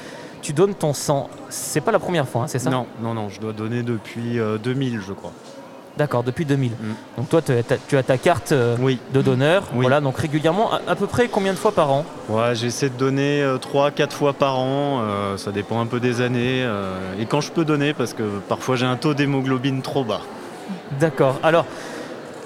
tu 0.45 0.53
donnes 0.53 0.75
ton 0.75 0.93
sang. 0.93 1.27
C'est 1.49 1.81
pas 1.81 1.91
la 1.91 1.97
première 1.97 2.27
fois, 2.27 2.43
hein, 2.43 2.47
c'est 2.47 2.59
ça 2.59 2.69
Non, 2.69 2.85
non, 3.01 3.15
non, 3.15 3.29
je 3.29 3.39
dois 3.41 3.51
donner 3.51 3.81
depuis 3.81 4.37
euh, 4.39 4.59
2000, 4.59 5.01
je 5.01 5.11
crois. 5.11 5.31
D'accord, 5.97 6.21
depuis 6.21 6.45
2000. 6.45 6.71
Mm. 6.73 6.75
Donc 7.17 7.29
toi, 7.29 7.41
tu 7.41 7.51
as- 7.97 8.03
ta 8.03 8.17
carte 8.19 8.51
euh, 8.51 8.75
Oui. 8.79 8.99
de 9.11 9.23
donneur, 9.23 9.63
Oui. 9.73 9.81
voilà, 9.81 10.01
donc 10.01 10.17
régulièrement, 10.19 10.71
à, 10.71 10.81
à 10.87 10.95
peu 10.95 11.07
près 11.07 11.29
combien 11.29 11.51
de 11.51 11.57
fois 11.57 11.71
par 11.71 11.91
an 11.91 12.05
Ouais, 12.29 12.53
j'essaie 12.53 12.89
de 12.89 12.95
donner 12.95 13.43
3-4 13.59 14.11
fois 14.11 14.33
par 14.33 14.59
an, 14.59 14.99
euh, 15.01 15.37
ça 15.37 15.51
dépend 15.51 15.79
un 15.81 15.87
peu 15.87 15.99
des 15.99 16.21
années. 16.21 16.61
euh, 16.63 16.93
et 17.19 17.25
quand 17.25 17.41
je 17.41 17.51
peux 17.51 17.65
donner, 17.65 17.95
parce 17.95 18.13
que 18.13 18.21
parfois 18.47 18.75
j'ai 18.75 18.85
un 18.85 18.97
taux 18.97 19.15
d'hémoglobine 19.15 19.81
trop 19.81 20.03
bas. 20.03 20.21
D'accord. 20.99 21.39
Alors, 21.41 21.65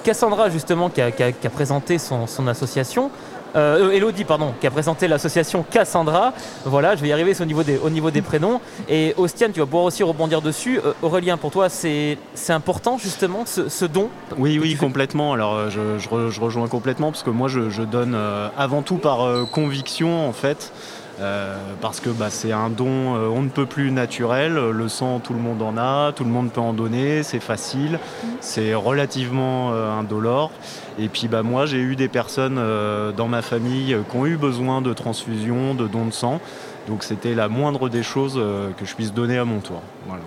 Cassandra, 0.04 0.48
justement, 0.48 0.88
qui 0.88 1.02
a, 1.02 1.10
qui 1.10 1.22
a- 1.22 1.32
qui 1.32 1.46
a 1.46 1.50
présenté 1.50 1.98
son, 1.98 2.26
son 2.26 2.46
association, 2.46 3.10
euh, 3.56 3.90
Elodie, 3.90 4.24
pardon, 4.24 4.52
qui 4.60 4.66
a 4.66 4.70
présenté 4.70 5.08
l'association 5.08 5.64
Cassandra. 5.68 6.32
Voilà, 6.64 6.96
je 6.96 7.02
vais 7.02 7.08
y 7.08 7.12
arriver, 7.12 7.34
c'est 7.34 7.42
au 7.42 7.46
niveau 7.46 7.62
des, 7.62 7.78
au 7.78 7.90
niveau 7.90 8.10
des 8.10 8.22
prénoms. 8.22 8.60
Et 8.88 9.14
Ostiane, 9.16 9.52
tu 9.52 9.60
vas 9.60 9.66
pouvoir 9.66 9.84
aussi 9.84 10.02
rebondir 10.02 10.42
dessus. 10.42 10.78
Euh, 10.84 10.92
Aurélien, 11.02 11.36
pour 11.36 11.50
toi, 11.50 11.68
c'est 11.68 12.18
important 12.48 12.98
justement 12.98 13.44
ce, 13.46 13.68
ce 13.68 13.84
don 13.84 14.08
Oui, 14.38 14.58
oui, 14.60 14.76
complètement. 14.76 15.32
Alors, 15.32 15.54
euh, 15.54 15.70
je, 15.70 15.98
je 15.98 16.08
re- 16.08 16.30
je 16.30 16.40
rejoins 16.40 16.68
complètement 16.68 17.10
parce 17.10 17.22
que 17.22 17.30
moi, 17.30 17.48
je, 17.48 17.70
je 17.70 17.82
donne 17.82 18.14
euh, 18.14 18.48
avant 18.56 18.82
tout 18.82 18.96
par 18.96 19.22
euh, 19.22 19.44
conviction, 19.44 20.28
en 20.28 20.32
fait. 20.32 20.72
Euh, 21.20 21.58
parce 21.82 22.00
que 22.00 22.08
bah, 22.08 22.30
c'est 22.30 22.52
un 22.52 22.70
don 22.70 23.14
euh, 23.14 23.28
on 23.28 23.42
ne 23.42 23.50
peut 23.50 23.66
plus 23.66 23.90
naturel. 23.90 24.54
Le 24.54 24.88
sang, 24.88 25.18
tout 25.18 25.34
le 25.34 25.38
monde 25.38 25.60
en 25.60 25.76
a, 25.76 26.12
tout 26.12 26.24
le 26.24 26.30
monde 26.30 26.50
peut 26.50 26.62
en 26.62 26.72
donner, 26.72 27.22
c'est 27.22 27.40
facile, 27.40 27.98
c'est 28.40 28.72
relativement 28.74 29.72
euh, 29.72 29.90
indolore. 29.92 30.50
Et 30.98 31.08
puis 31.08 31.28
bah, 31.28 31.42
moi, 31.42 31.66
j'ai 31.66 31.78
eu 31.78 31.94
des 31.94 32.08
personnes 32.08 32.56
euh, 32.58 33.12
dans 33.12 33.28
ma 33.28 33.42
famille 33.42 33.92
euh, 33.92 34.00
qui 34.08 34.16
ont 34.16 34.24
eu 34.24 34.36
besoin 34.36 34.80
de 34.80 34.94
transfusion, 34.94 35.74
de 35.74 35.86
dons 35.86 36.06
de 36.06 36.12
sang. 36.12 36.40
Donc 36.88 37.04
c'était 37.04 37.34
la 37.34 37.48
moindre 37.48 37.90
des 37.90 38.02
choses 38.02 38.36
euh, 38.38 38.70
que 38.78 38.86
je 38.86 38.94
puisse 38.94 39.12
donner 39.12 39.36
à 39.36 39.44
mon 39.44 39.60
tour. 39.60 39.82
Voilà. 40.06 40.22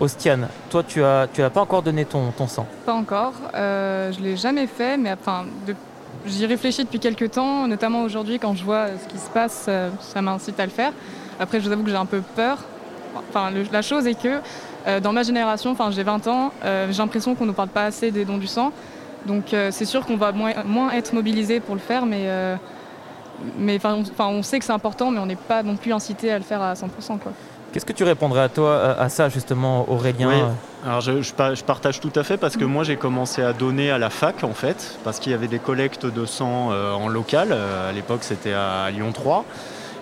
Ostiane, 0.00 0.46
toi, 0.70 0.84
tu 0.86 1.02
as, 1.02 1.26
tu 1.32 1.42
as 1.42 1.50
pas 1.50 1.60
encore 1.60 1.82
donné 1.82 2.04
ton, 2.04 2.30
ton 2.30 2.46
sang? 2.46 2.68
Pas 2.86 2.94
encore. 2.94 3.32
Euh, 3.54 4.12
je 4.12 4.20
l'ai 4.20 4.36
jamais 4.36 4.68
fait, 4.68 4.96
mais 4.96 5.12
enfin, 5.12 5.46
j'y 6.26 6.46
réfléchis 6.46 6.84
depuis 6.84 6.98
quelques 6.98 7.30
temps, 7.32 7.66
notamment 7.66 8.02
aujourd'hui 8.02 8.38
quand 8.38 8.54
je 8.54 8.64
vois 8.64 8.88
euh, 8.88 8.96
ce 9.02 9.08
qui 9.08 9.18
se 9.18 9.30
passe, 9.30 9.66
euh, 9.68 9.90
ça 10.00 10.22
m'incite 10.22 10.58
à 10.60 10.64
le 10.64 10.70
faire. 10.70 10.92
Après, 11.40 11.60
je 11.60 11.66
vous 11.66 11.72
avoue 11.72 11.84
que 11.84 11.90
j'ai 11.90 11.96
un 11.96 12.06
peu 12.06 12.22
peur. 12.36 12.58
Enfin, 13.30 13.50
la 13.72 13.82
chose 13.82 14.06
est 14.06 14.20
que 14.20 14.40
euh, 14.86 15.00
dans 15.00 15.12
ma 15.12 15.22
génération, 15.22 15.70
enfin, 15.70 15.90
j'ai 15.90 16.02
20 16.02 16.26
ans, 16.26 16.52
j'ai 16.62 16.98
l'impression 16.98 17.34
qu'on 17.34 17.46
ne 17.46 17.52
parle 17.52 17.68
pas 17.68 17.84
assez 17.84 18.10
des 18.10 18.24
dons 18.24 18.38
du 18.38 18.46
sang. 18.46 18.72
Donc, 19.26 19.46
c'est 19.50 19.84
sûr 19.84 20.06
qu'on 20.06 20.16
va 20.16 20.32
moins, 20.32 20.90
être 20.92 21.12
mobilisé 21.12 21.60
pour 21.60 21.74
le 21.74 21.80
faire, 21.80 22.06
mais, 22.06 22.28
mais 23.58 23.78
on, 23.84 24.04
on 24.18 24.42
sait 24.42 24.58
que 24.58 24.64
c'est 24.64 24.72
important, 24.72 25.10
mais 25.10 25.18
on 25.18 25.26
n'est 25.26 25.36
pas 25.36 25.62
non 25.62 25.76
plus 25.76 25.92
incité 25.92 26.30
à 26.32 26.38
le 26.38 26.44
faire 26.44 26.62
à 26.62 26.74
100%. 26.74 27.18
Quoi. 27.18 27.32
Qu'est-ce 27.72 27.84
que 27.84 27.92
tu 27.92 28.04
répondrais 28.04 28.40
à 28.40 28.48
toi, 28.48 28.80
à, 28.82 29.02
à 29.02 29.08
ça 29.08 29.28
justement, 29.28 29.88
Aurélien 29.90 30.28
Oui. 30.28 30.42
Alors 30.86 31.00
je, 31.00 31.20
je 31.22 31.34
pa- 31.34 31.54
je 31.54 31.62
partage 31.64 32.00
tout 32.00 32.12
à 32.16 32.22
fait 32.22 32.36
parce 32.38 32.56
que 32.56 32.64
moi 32.64 32.82
j'ai 32.84 32.96
commencé 32.96 33.42
à 33.42 33.52
donner 33.52 33.90
à 33.90 33.98
la 33.98 34.10
fac 34.10 34.42
en 34.42 34.54
fait, 34.54 34.98
parce 35.04 35.18
qu'il 35.18 35.32
y 35.32 35.34
avait 35.34 35.48
des 35.48 35.58
collectes 35.58 36.06
de 36.06 36.24
sang 36.24 36.70
euh, 36.72 36.92
en 36.92 37.08
local. 37.08 37.48
Euh, 37.52 37.90
à 37.90 37.92
l'époque 37.92 38.20
c'était 38.22 38.52
à 38.54 38.90
Lyon 38.90 39.12
3. 39.12 39.44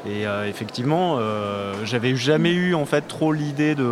Et 0.08 0.24
euh, 0.24 0.46
effectivement, 0.48 1.16
euh, 1.18 1.72
j'avais 1.82 2.14
jamais 2.14 2.52
eu 2.52 2.76
en 2.76 2.86
fait 2.86 3.00
trop 3.08 3.32
l'idée 3.32 3.74
de, 3.74 3.82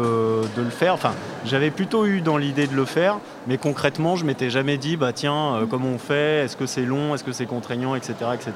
de 0.56 0.62
le 0.62 0.70
faire. 0.70 0.94
Enfin, 0.94 1.10
j'avais 1.44 1.72
plutôt 1.72 2.06
eu 2.06 2.20
dans 2.20 2.36
l'idée 2.36 2.68
de 2.68 2.76
le 2.76 2.84
faire, 2.84 3.16
mais 3.48 3.58
concrètement, 3.58 4.14
je 4.14 4.24
m'étais 4.24 4.48
jamais 4.48 4.76
dit, 4.76 4.96
bah 4.96 5.12
tiens, 5.12 5.54
euh, 5.56 5.66
comment 5.68 5.88
on 5.88 5.98
fait? 5.98 6.44
Est-ce 6.44 6.56
que 6.56 6.66
c'est 6.66 6.84
long? 6.84 7.16
Est-ce 7.16 7.24
que 7.24 7.32
c'est 7.32 7.46
contraignant, 7.46 7.96
etc., 7.96 8.14
etc. 8.32 8.52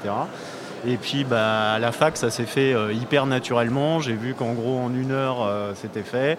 Et 0.87 0.97
puis 0.97 1.23
bah, 1.23 1.73
à 1.73 1.79
la 1.79 1.91
fac, 1.91 2.17
ça 2.17 2.29
s'est 2.29 2.45
fait 2.45 2.73
euh, 2.73 2.93
hyper 2.93 3.25
naturellement. 3.25 3.99
J'ai 3.99 4.13
vu 4.13 4.33
qu'en 4.33 4.53
gros, 4.53 4.79
en 4.79 4.93
une 4.93 5.11
heure, 5.11 5.43
euh, 5.43 5.73
c'était 5.75 6.03
fait. 6.03 6.37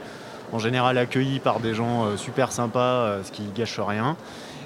En 0.53 0.59
général, 0.59 0.99
accueilli 0.99 1.39
par 1.39 1.61
des 1.61 1.75
gens 1.75 2.05
euh, 2.05 2.17
super 2.17 2.51
sympas, 2.51 3.23
ce 3.23 3.31
qui 3.31 3.45
gâche 3.55 3.79
rien. 3.79 4.17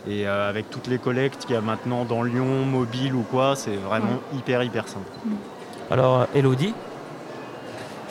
Et 0.09 0.27
euh, 0.27 0.49
avec 0.49 0.69
toutes 0.71 0.87
les 0.87 0.99
collectes 0.99 1.47
qu'il 1.47 1.55
y 1.55 1.59
a 1.59 1.63
maintenant 1.63 2.05
dans 2.05 2.23
Lyon, 2.23 2.65
mobile 2.67 3.15
ou 3.15 3.23
quoi, 3.23 3.57
c'est 3.57 3.77
vraiment 3.77 4.21
hyper, 4.37 4.63
hyper 4.63 4.87
simple. 4.87 5.11
Alors, 5.91 6.27
Elodie, 6.35 6.75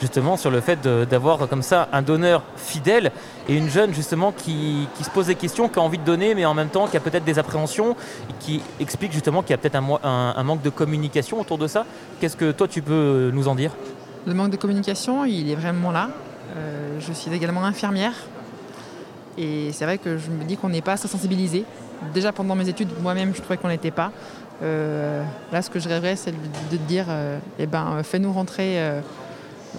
justement, 0.04 0.36
sur 0.36 0.50
le 0.50 0.60
fait 0.60 0.78
d'avoir 0.82 1.48
comme 1.48 1.62
ça 1.62 1.88
un 1.90 2.02
donneur 2.02 2.42
fidèle 2.56 3.10
et 3.48 3.56
une 3.56 3.70
jeune, 3.70 3.94
justement, 3.94 4.32
qui, 4.32 4.86
se 5.02 5.08
pose 5.08 5.28
des 5.28 5.34
questions, 5.34 5.66
qui 5.66 5.78
a 5.78 5.82
envie 5.82 5.96
de 5.96 6.04
donner, 6.04 6.34
mais 6.34 6.44
en 6.44 6.52
même 6.52 6.68
temps 6.68 6.86
qui 6.88 6.98
a 6.98 7.00
peut-être 7.00 7.24
des 7.24 7.38
appréhensions, 7.38 7.96
qui 8.38 8.60
explique 8.80 9.12
justement 9.12 9.40
qu'il 9.40 9.52
y 9.52 9.54
a 9.54 9.58
peut-être 9.58 9.76
un, 9.76 10.42
manque 10.42 10.60
de 10.60 10.68
communication 10.68 11.40
autour 11.40 11.56
de 11.56 11.66
ça. 11.66 11.86
Qu'est-ce 12.20 12.36
que 12.36 12.52
toi, 12.52 12.68
tu 12.68 12.82
peux 12.82 13.30
nous 13.32 13.48
en 13.48 13.54
dire? 13.54 13.70
Le 14.26 14.34
manque 14.34 14.50
de 14.50 14.58
communication, 14.58 15.24
il 15.24 15.50
est 15.50 15.54
vraiment 15.54 15.90
là. 15.90 16.10
Euh, 16.54 17.00
je 17.00 17.12
suis 17.14 17.32
également 17.32 17.64
infirmière. 17.64 18.12
Et 19.38 19.72
c'est 19.72 19.86
vrai 19.86 19.96
que 19.96 20.18
je 20.18 20.28
me 20.30 20.44
dis 20.44 20.58
qu'on 20.58 20.68
n'est 20.68 20.82
pas 20.82 20.92
assez 20.92 21.08
sensibilisé. 21.08 21.64
Déjà 22.12 22.30
pendant 22.30 22.54
mes 22.54 22.68
études, 22.68 22.90
moi-même, 23.00 23.34
je 23.34 23.40
trouvais 23.40 23.56
qu'on 23.56 23.68
n'était 23.68 23.90
pas. 23.90 24.12
Euh, 24.62 25.24
là, 25.50 25.62
ce 25.62 25.70
que 25.70 25.78
je 25.78 25.88
rêverais, 25.88 26.16
c'est 26.16 26.30
de, 26.30 26.36
de 26.70 26.76
te 26.76 26.82
dire, 26.82 27.06
euh, 27.08 27.38
eh 27.58 27.66
ben, 27.66 28.02
fais-nous 28.02 28.32
rentrer 28.32 28.78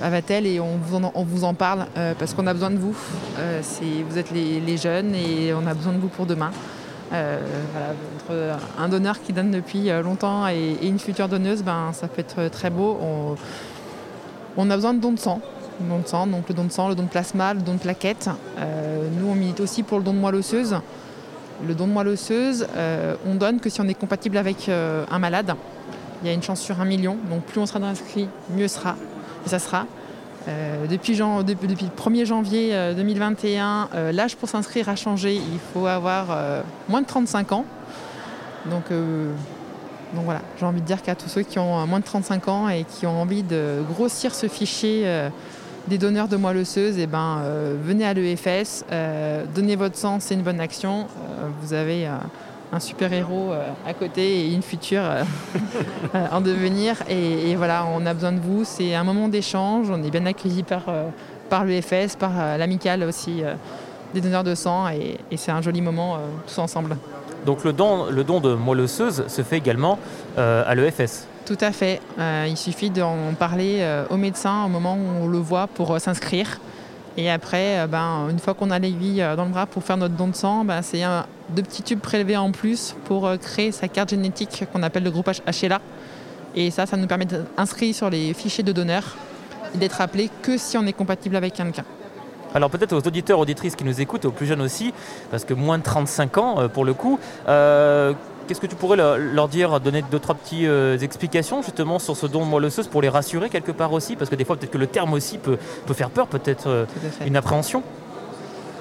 à 0.01 0.09
Vatel 0.09 0.45
et 0.45 0.59
on 0.59 0.77
vous 0.77 1.43
en, 1.43 1.53
parle 1.53 1.87
euh, 1.97 2.13
parce 2.17 2.33
qu'on 2.33 2.47
a 2.47 2.53
besoin 2.53 2.71
de 2.71 2.77
vous. 2.77 2.95
Euh, 3.39 3.61
vous 4.09 4.17
êtes 4.17 4.31
les, 4.31 4.77
jeunes 4.77 5.15
et 5.15 5.53
on 5.53 5.65
a 5.67 5.73
besoin 5.73 5.93
de 5.93 5.99
vous 5.99 6.07
pour 6.07 6.25
demain. 6.25 6.51
Euh, 7.13 7.39
voilà, 8.27 8.57
un 8.77 8.89
donneur 8.89 9.21
qui 9.21 9.31
donne 9.31 9.51
depuis 9.51 9.89
longtemps 10.03 10.47
et, 10.47 10.77
une 10.81 10.99
future 10.99 11.27
donneuse, 11.27 11.63
ben, 11.63 11.91
ça 11.93 12.07
peut 12.07 12.21
être 12.21 12.49
très 12.49 12.69
beau. 12.69 12.97
On, 14.57 14.69
a 14.69 14.75
besoin 14.75 14.93
de 14.93 14.99
dons 14.99 15.11
de 15.11 15.19
sang. 15.19 15.41
Don 15.81 15.99
de 15.99 16.07
sang, 16.07 16.25
donc 16.25 16.47
le 16.47 16.55
don 16.55 16.63
de 16.63 16.71
sang, 16.71 16.87
le 16.87 16.95
don 16.95 17.03
de 17.03 17.09
plasma, 17.09 17.53
le 17.53 17.61
don 17.61 17.73
de 17.73 17.79
plaquettes. 17.79 18.29
Nous, 19.19 19.27
on 19.27 19.35
milite 19.35 19.59
aussi 19.59 19.83
pour 19.83 19.97
le 19.97 20.03
don 20.03 20.13
de 20.13 20.19
moelle 20.19 20.35
osseuse. 20.35 20.77
Le 21.65 21.73
don 21.73 21.87
de 21.87 21.91
moelle 21.91 22.07
osseuse, 22.09 22.65
on 23.27 23.35
donne 23.35 23.59
que 23.59 23.69
si 23.69 23.81
on 23.81 23.87
est 23.87 23.93
compatible 23.93 24.37
avec 24.37 24.69
un 24.69 25.19
malade. 25.19 25.53
Il 26.23 26.27
y 26.27 26.31
a 26.31 26.33
une 26.33 26.43
chance 26.43 26.61
sur 26.61 26.79
un 26.79 26.85
million, 26.85 27.17
donc 27.29 27.43
plus 27.43 27.59
on 27.59 27.65
sera 27.65 27.85
inscrit, 27.85 28.29
mieux 28.49 28.69
sera. 28.69 28.95
Et 29.45 29.49
ça 29.49 29.59
sera. 29.59 29.85
Euh, 30.47 30.85
depuis, 30.87 31.15
le 31.15 31.23
1er 31.23 32.25
janvier 32.25 32.69
euh, 32.73 32.93
2021, 32.93 33.89
euh, 33.93 34.11
l'âge 34.11 34.35
pour 34.35 34.47
s'inscrire 34.47 34.89
a 34.89 34.95
changé. 34.95 35.35
Il 35.35 35.59
faut 35.73 35.87
avoir 35.87 36.27
euh, 36.29 36.61
moins 36.87 37.01
de 37.01 37.07
35 37.07 37.51
ans. 37.51 37.65
Donc, 38.69 38.91
euh, 38.91 39.31
donc 40.13 40.25
voilà, 40.25 40.41
j'ai 40.59 40.65
envie 40.65 40.81
de 40.81 40.85
dire 40.85 41.01
qu'à 41.01 41.15
tous 41.15 41.29
ceux 41.29 41.41
qui 41.41 41.59
ont 41.59 41.79
euh, 41.79 41.85
moins 41.85 41.99
de 41.99 42.05
35 42.05 42.47
ans 42.47 42.69
et 42.69 42.83
qui 42.83 43.05
ont 43.05 43.21
envie 43.21 43.43
de 43.43 43.81
grossir 43.89 44.35
ce 44.35 44.47
fichier 44.47 45.03
euh, 45.05 45.29
des 45.87 45.97
donneurs 45.97 46.27
de 46.27 46.37
moelle 46.37 46.57
osseuse, 46.57 46.97
eh 46.97 47.07
ben, 47.07 47.39
euh, 47.43 47.75
venez 47.83 48.05
à 48.05 48.13
l'EFS, 48.13 48.85
euh, 48.91 49.45
donnez 49.53 49.75
votre 49.75 49.95
sang, 49.95 50.19
c'est 50.19 50.33
une 50.33 50.41
bonne 50.41 50.59
action. 50.59 51.01
Euh, 51.01 51.47
vous 51.61 51.73
avez 51.73 52.07
euh, 52.07 52.11
un 52.75 52.79
super-héros 52.79 53.53
euh, 53.53 53.69
à 53.87 53.93
côté 53.93 54.41
et 54.41 54.53
une 54.53 54.61
future 54.61 55.01
euh, 55.03 55.23
euh, 56.15 56.25
en 56.31 56.41
devenir. 56.41 56.97
Et, 57.09 57.51
et 57.51 57.55
voilà, 57.55 57.85
on 57.85 58.05
a 58.05 58.13
besoin 58.13 58.33
de 58.33 58.39
vous. 58.39 58.63
C'est 58.63 58.93
un 58.93 59.03
moment 59.03 59.27
d'échange. 59.27 59.89
On 59.89 60.03
est 60.03 60.11
bien 60.11 60.25
accueillis 60.25 60.63
par, 60.63 60.83
par 61.49 61.65
l'EFS, 61.65 62.15
par 62.19 62.57
l'amicale 62.57 63.03
aussi 63.03 63.43
des 64.13 64.21
donneurs 64.21 64.43
de 64.43 64.55
sang. 64.55 64.89
Et, 64.89 65.17
et 65.31 65.37
c'est 65.37 65.51
un 65.51 65.61
joli 65.61 65.81
moment 65.81 66.19
tous 66.47 66.59
ensemble. 66.59 66.97
Donc, 67.45 67.63
le 67.63 67.73
don, 67.73 68.07
le 68.09 68.23
don 68.23 68.39
de 68.39 68.55
moelle 68.55 68.81
osseuse 68.81 69.25
se 69.27 69.41
fait 69.43 69.57
également 69.57 69.99
euh, 70.37 70.63
à 70.65 70.73
l'EFS. 70.73 71.27
Tout 71.45 71.57
à 71.61 71.71
fait. 71.71 72.01
Euh, 72.17 72.47
il 72.49 72.57
suffit 72.57 72.89
d'en 72.89 73.35
parler 73.37 73.77
euh, 73.81 74.03
au 74.09 74.17
médecin 74.17 74.65
au 74.65 74.67
moment 74.67 74.95
où 74.95 75.23
on 75.23 75.27
le 75.27 75.37
voit 75.37 75.67
pour 75.67 75.99
s'inscrire. 76.01 76.59
Et 77.17 77.29
après, 77.29 77.87
ben, 77.87 78.27
une 78.29 78.39
fois 78.39 78.55
qu'on 78.55 78.71
a 78.71 78.79
l'aiguille 78.79 79.23
dans 79.37 79.45
le 79.45 79.51
bras 79.51 79.67
pour 79.67 79.83
faire 79.83 79.95
notre 79.95 80.15
don 80.15 80.27
de 80.27 80.35
sang, 80.35 80.65
ben, 80.65 80.81
c'est 80.81 81.03
un, 81.03 81.25
deux 81.49 81.61
petits 81.63 81.83
tubes 81.83 81.99
prélevés 81.99 82.37
en 82.37 82.51
plus 82.51 82.95
pour 83.05 83.27
euh, 83.27 83.37
créer 83.37 83.71
sa 83.71 83.87
carte 83.87 84.09
génétique 84.09 84.63
qu'on 84.71 84.83
appelle 84.83 85.03
le 85.03 85.11
groupe 85.11 85.27
H- 85.27 85.67
HLA. 85.67 85.79
Et 86.55 86.71
ça, 86.71 86.85
ça 86.85 86.97
nous 86.97 87.07
permet 87.07 87.25
d'être 87.25 87.45
inscrits 87.57 87.93
sur 87.93 88.09
les 88.09 88.33
fichiers 88.33 88.63
de 88.63 88.71
donneurs 88.71 89.15
et 89.73 89.77
d'être 89.77 90.01
appelé 90.01 90.29
que 90.41 90.57
si 90.57 90.77
on 90.77 90.85
est 90.85 90.93
compatible 90.93 91.35
avec 91.35 91.53
quelqu'un. 91.53 91.83
Alors 92.53 92.69
peut-être 92.69 92.93
aux 92.93 93.05
auditeurs, 93.05 93.39
auditrices 93.39 93.75
qui 93.75 93.83
nous 93.83 93.99
écoutent, 93.99 94.23
aux 94.23 94.31
plus 94.31 94.45
jeunes 94.45 94.61
aussi, 94.61 94.93
parce 95.29 95.43
que 95.43 95.53
moins 95.53 95.77
de 95.77 95.83
35 95.83 96.37
ans 96.37 96.55
euh, 96.61 96.67
pour 96.69 96.85
le 96.85 96.93
coup, 96.93 97.19
euh, 97.49 98.13
qu'est-ce 98.47 98.61
que 98.61 98.67
tu 98.67 98.75
pourrais 98.77 98.95
leur, 98.95 99.49
dire, 99.49 99.81
donner 99.81 100.01
deux, 100.09 100.19
trois 100.19 100.35
petites 100.35 100.63
euh, 100.65 100.97
explications 100.99 101.61
justement 101.61 101.99
sur 101.99 102.15
ce 102.15 102.25
don 102.27 102.45
de 102.45 102.49
moelle 102.49 102.63
osseuse 102.65 102.87
pour 102.87 103.01
les 103.01 103.09
rassurer 103.09 103.49
quelque 103.49 103.73
part 103.73 103.91
aussi, 103.91 104.15
parce 104.15 104.29
que 104.29 104.35
des 104.35 104.45
fois 104.45 104.55
peut-être 104.55 104.71
que 104.71 104.77
le 104.77 104.87
terme 104.87 105.11
aussi 105.11 105.37
peut, 105.37 105.57
peut 105.85 105.93
faire 105.93 106.09
peur, 106.09 106.27
peut-être 106.27 106.67
euh, 106.67 106.85
une 107.25 107.35
appréhension. 107.35 107.83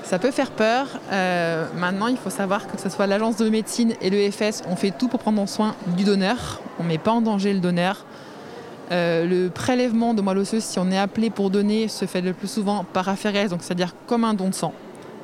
Ça 0.05 0.19
peut 0.19 0.31
faire 0.31 0.51
peur. 0.51 0.87
Euh, 1.13 1.67
maintenant, 1.77 2.09
il 2.09 2.19
faut 2.19 2.31
savoir 2.31 2.67
que 2.67 2.79
ce 2.79 2.91
soit 2.91 3.07
l'agence 3.07 3.37
de 3.37 3.49
médecine 3.49 3.95
et 4.03 4.11
l'EFS, 4.11 4.63
on 4.69 4.77
fait 4.77 4.91
tout 4.91 5.09
pour 5.09 5.19
prendre 5.19 5.47
soin 5.49 5.75
du 5.97 6.05
donneur. 6.05 6.61
On 6.79 6.83
ne 6.83 6.89
met 6.89 6.99
pas 6.99 7.13
en 7.13 7.23
danger 7.23 7.55
le 7.55 7.61
donneur. 7.61 8.05
Euh, 8.93 9.25
le 9.25 9.49
prélèvement 9.49 10.13
de 10.13 10.21
moelle 10.21 10.39
osseuse, 10.39 10.63
si 10.63 10.79
on 10.79 10.91
est 10.91 10.99
appelé 10.99 11.31
pour 11.31 11.49
donner, 11.49 11.89
se 11.89 12.05
fait 12.05 12.21
le 12.21 12.35
plus 12.35 12.49
souvent 12.49 12.85
par 12.85 13.09
aphérèse, 13.09 13.51
donc 13.51 13.63
c'est-à-dire 13.63 13.95
comme 14.07 14.25
un 14.25 14.35
don 14.35 14.51
de 14.51 14.55
sang. 14.55 14.75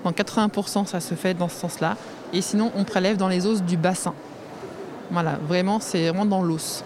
Dans 0.02 0.12
80%, 0.12 0.86
ça 0.86 1.00
se 1.00 1.14
fait 1.14 1.34
dans 1.34 1.50
ce 1.50 1.56
sens-là. 1.56 1.96
Et 2.32 2.40
sinon, 2.40 2.72
on 2.74 2.84
prélève 2.84 3.18
dans 3.18 3.28
les 3.28 3.46
os 3.46 3.62
du 3.62 3.76
bassin. 3.76 4.14
Voilà, 5.10 5.38
vraiment, 5.46 5.78
c'est 5.78 6.08
vraiment 6.08 6.24
dans 6.24 6.42
l'os. 6.42 6.84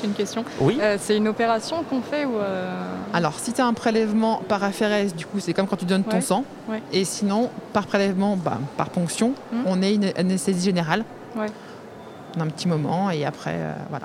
J'ai 0.00 0.06
une 0.06 0.12
question. 0.14 0.44
Oui. 0.60 0.78
Euh, 0.80 0.96
c'est 1.00 1.16
une 1.16 1.28
opération 1.28 1.82
qu'on 1.84 2.00
fait 2.02 2.24
ou 2.24 2.36
euh, 2.36 2.72
Alors, 3.12 3.38
si 3.38 3.52
tu 3.52 3.60
as 3.60 3.66
un 3.66 3.72
prélèvement 3.72 4.42
par 4.48 4.62
aphérèse, 4.64 5.14
du 5.14 5.26
coup, 5.26 5.40
c'est 5.40 5.52
comme 5.54 5.66
quand 5.66 5.76
tu 5.76 5.84
donnes 5.86 6.04
ton 6.04 6.20
sang. 6.20 6.44
ouais. 6.68 6.82
Et 6.92 7.04
sinon, 7.04 7.50
par 7.72 7.86
prélèvement, 7.86 8.36
bah, 8.36 8.58
par 8.76 8.90
ponction, 8.90 9.32
Mhm. 9.52 9.62
on 9.66 9.82
est 9.82 9.94
une 9.94 10.10
anesthésie 10.16 10.64
générale. 10.64 11.04
Ouais. 11.36 11.46
Un 12.38 12.46
petit 12.48 12.68
moment, 12.68 13.10
et 13.10 13.24
après, 13.24 13.54
euh, 13.56 13.72
voilà. 13.90 14.04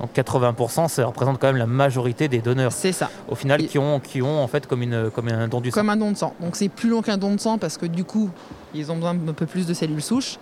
Donc 0.00 0.10
80%, 0.12 0.88
ça 0.88 1.06
représente 1.06 1.38
quand 1.40 1.46
même 1.46 1.56
la 1.56 1.66
majorité 1.66 2.26
des 2.28 2.38
donneurs 2.40 2.72
C'est 2.72 2.90
ça, 2.92 3.10
au 3.28 3.34
final 3.36 3.62
Et- 3.62 3.66
qui 3.66 3.78
ont, 3.78 4.00
qui 4.00 4.22
ont 4.22 4.42
en 4.42 4.48
fait 4.48 4.66
comme, 4.66 4.82
une, 4.82 5.08
comme 5.10 5.28
un 5.28 5.46
don 5.48 5.60
du 5.60 5.70
sang. 5.70 5.74
comme 5.80 5.88
un 5.88 5.96
don 5.96 6.10
de 6.10 6.16
sang. 6.16 6.34
Donc, 6.40 6.56
c'est 6.56 6.68
plus 6.68 6.88
long 6.88 7.00
qu'un 7.00 7.16
don 7.16 7.32
de 7.34 7.40
sang 7.40 7.58
parce 7.58 7.78
que 7.78 7.86
du 7.86 8.04
coup, 8.04 8.28
ils 8.74 8.90
ont 8.90 8.96
besoin 8.96 9.14
d'un 9.14 9.32
peu 9.32 9.46
plus 9.46 9.66
de 9.66 9.74
cellules 9.74 10.02
souches. 10.02 10.38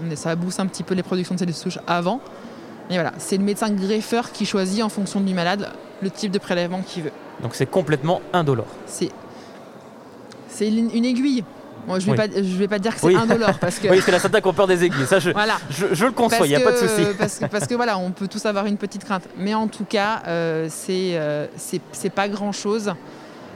Mais 0.00 0.16
Ça 0.16 0.34
booste 0.34 0.58
un 0.60 0.66
petit 0.66 0.82
peu 0.82 0.94
les 0.94 1.02
productions 1.02 1.34
de 1.34 1.38
cellules 1.40 1.54
souches 1.54 1.78
avant. 1.86 2.20
Et 2.92 2.96
voilà, 2.96 3.12
c'est 3.18 3.38
le 3.38 3.44
médecin 3.44 3.70
greffeur 3.70 4.32
qui 4.32 4.44
choisit 4.46 4.82
en 4.82 4.88
fonction 4.90 5.20
du 5.20 5.32
malade 5.34 5.70
le 6.02 6.10
type 6.10 6.30
de 6.30 6.38
prélèvement 6.38 6.82
qu'il 6.82 7.04
veut. 7.04 7.12
Donc 7.42 7.54
c'est 7.54 7.66
complètement 7.66 8.20
indolore. 8.32 8.66
C'est 8.86 9.10
c'est 10.48 10.68
une, 10.68 11.04
aiguille. 11.04 11.42
Moi, 11.86 11.98
je 11.98 12.08
ne 12.10 12.14
vais, 12.14 12.22
Oui. 12.22 12.28
pas- 12.28 12.42
je 12.42 12.56
vais 12.56 12.68
pas 12.68 12.78
dire 12.78 12.94
que 12.94 13.00
c'est 13.00 13.06
Oui. 13.06 13.16
indolore 13.16 13.58
parce 13.58 13.78
que 13.80 13.88
Oui, 13.88 14.00
c'est 14.04 14.12
la 14.12 14.18
Santa 14.18 14.40
qui 14.40 14.46
ont 14.46 14.52
peur 14.52 14.66
des 14.66 14.84
aiguilles. 14.84 15.06
Ça, 15.06 15.18
je, 15.18 15.30
voilà. 15.30 15.54
je, 15.70 15.86
je 15.92 16.04
le 16.04 16.12
conçois, 16.12 16.46
il 16.46 16.50
n'y 16.50 16.54
a 16.56 16.60
pas 16.60 16.72
de 16.72 16.76
souci. 16.76 17.02
Parce 17.18 17.38
que, 17.38 17.46
parce 17.46 17.66
que 17.66 17.74
voilà, 17.74 17.98
on 17.98 18.10
peut 18.10 18.28
tous 18.28 18.44
avoir 18.46 18.66
une 18.66 18.76
petite 18.76 19.04
crainte. 19.04 19.24
Mais 19.38 19.54
en 19.54 19.66
tout 19.66 19.84
cas, 19.84 20.22
euh, 20.28 20.66
c'est 20.70 21.12
euh, 21.14 21.46
c'est 21.56 22.10
pas 22.10 22.28
grand 22.28 22.52
chose. 22.52 22.92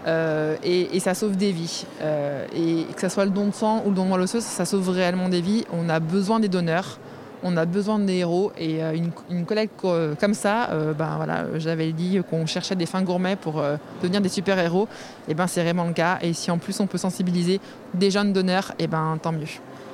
et, 0.06 0.96
et 0.96 1.00
ça 1.00 1.14
sauve 1.14 1.36
des 1.36 1.52
vies. 1.52 1.84
Euh, 2.00 2.46
et 2.54 2.86
que 2.94 3.00
ce 3.02 3.08
soit 3.08 3.24
le 3.26 3.30
don 3.30 3.48
de 3.48 3.54
sang 3.54 3.82
ou 3.84 3.90
le 3.90 3.94
don 3.96 4.04
de 4.04 4.08
moelle 4.08 4.22
osseuse, 4.22 4.42
ça 4.44 4.64
sauve 4.64 4.88
réellement 4.88 5.28
des 5.28 5.40
vies. 5.42 5.64
On 5.72 5.88
a 5.88 6.00
besoin 6.00 6.40
des 6.40 6.48
donneurs, 6.48 6.98
on 7.48 7.56
a 7.56 7.64
besoin 7.64 7.98
des 7.98 8.14
héros. 8.18 8.52
Et 8.58 8.82
euh, 8.82 8.94
une, 8.94 9.10
une 9.30 9.44
collecte 9.46 9.74
co- 9.80 10.14
comme 10.20 10.34
ça, 10.34 10.70
euh, 10.70 10.92
ben 10.92 11.14
voilà, 11.16 11.44
j'avais 11.58 11.92
dit 11.92 12.20
qu'on 12.28 12.44
cherchait 12.46 12.74
des 12.76 12.86
fins 12.86 13.02
gourmets 13.02 13.36
pour 13.36 13.58
euh, 13.60 13.76
devenir 14.02 14.20
des 14.20 14.28
super 14.28 14.58
héros. 14.58 14.88
Et 15.28 15.34
ben 15.34 15.46
c'est 15.46 15.62
vraiment 15.62 15.84
le 15.84 15.92
cas. 15.92 16.18
Et 16.22 16.32
si 16.32 16.50
en 16.50 16.58
plus 16.58 16.78
on 16.80 16.86
peut 16.86 16.98
sensibiliser 16.98 17.60
des 17.94 18.10
jeunes 18.10 18.32
donneurs, 18.32 18.72
et 18.78 18.86
ben 18.86 19.18
tant 19.22 19.32
mieux. 19.32 19.46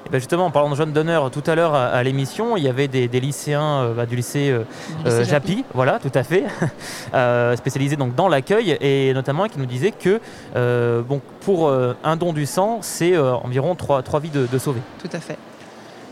Et 0.04 0.10
ben 0.10 0.18
justement, 0.18 0.46
en 0.46 0.50
parlant 0.50 0.68
de 0.70 0.74
jeunes 0.74 0.92
donneurs, 0.92 1.30
tout 1.30 1.44
à 1.46 1.54
l'heure 1.54 1.74
à, 1.76 1.86
à 1.86 2.02
l'émission, 2.02 2.56
il 2.56 2.64
y 2.64 2.68
avait 2.68 2.88
des, 2.88 3.06
des 3.06 3.20
lycéens 3.20 3.82
euh, 3.82 3.94
bah, 3.94 4.04
du 4.04 4.16
lycée, 4.16 4.50
euh, 4.50 4.64
lycée 5.04 5.18
euh, 5.20 5.24
Japy, 5.24 5.64
voilà, 5.74 6.00
tout 6.00 6.10
à 6.12 6.24
fait, 6.24 6.42
euh, 7.14 7.54
spécialisés 7.56 7.94
donc 7.96 8.14
dans 8.16 8.28
l'accueil, 8.28 8.76
et 8.80 9.14
notamment 9.14 9.46
qui 9.46 9.60
nous 9.60 9.66
disait 9.66 9.92
que 9.92 10.20
euh, 10.56 11.02
bon, 11.02 11.20
pour 11.42 11.68
euh, 11.68 11.94
un 12.02 12.16
don 12.16 12.32
du 12.32 12.46
sang, 12.46 12.78
c'est 12.82 13.14
euh, 13.14 13.32
environ 13.34 13.76
3, 13.76 14.02
vies 14.20 14.30
de, 14.30 14.46
de 14.50 14.58
sauvées. 14.58 14.82
Tout 15.00 15.10
à 15.16 15.20
fait. 15.20 15.38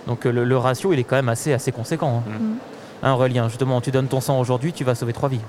Donc 0.07 0.27
euh, 0.27 0.33
le, 0.33 0.45
le 0.45 0.57
ratio, 0.57 0.93
il 0.93 0.99
est 0.99 1.05
quand 1.05 1.17
même 1.17 1.29
assez, 1.29 1.53
assez 1.53 1.73
conséquent. 1.73 2.23
Hein. 2.27 2.31
Mm. 2.39 2.55
Hein, 3.03 3.13
Aurélien, 3.15 3.49
justement, 3.49 3.81
tu 3.81 3.91
donnes 3.91 4.09
ton 4.09 4.21
sang 4.21 4.39
aujourd'hui, 4.39 4.75
tu 4.75 4.85
vas 4.85 4.95
sauver 4.95 5.15
3 5.15 5.31
vies. 5.31 5.41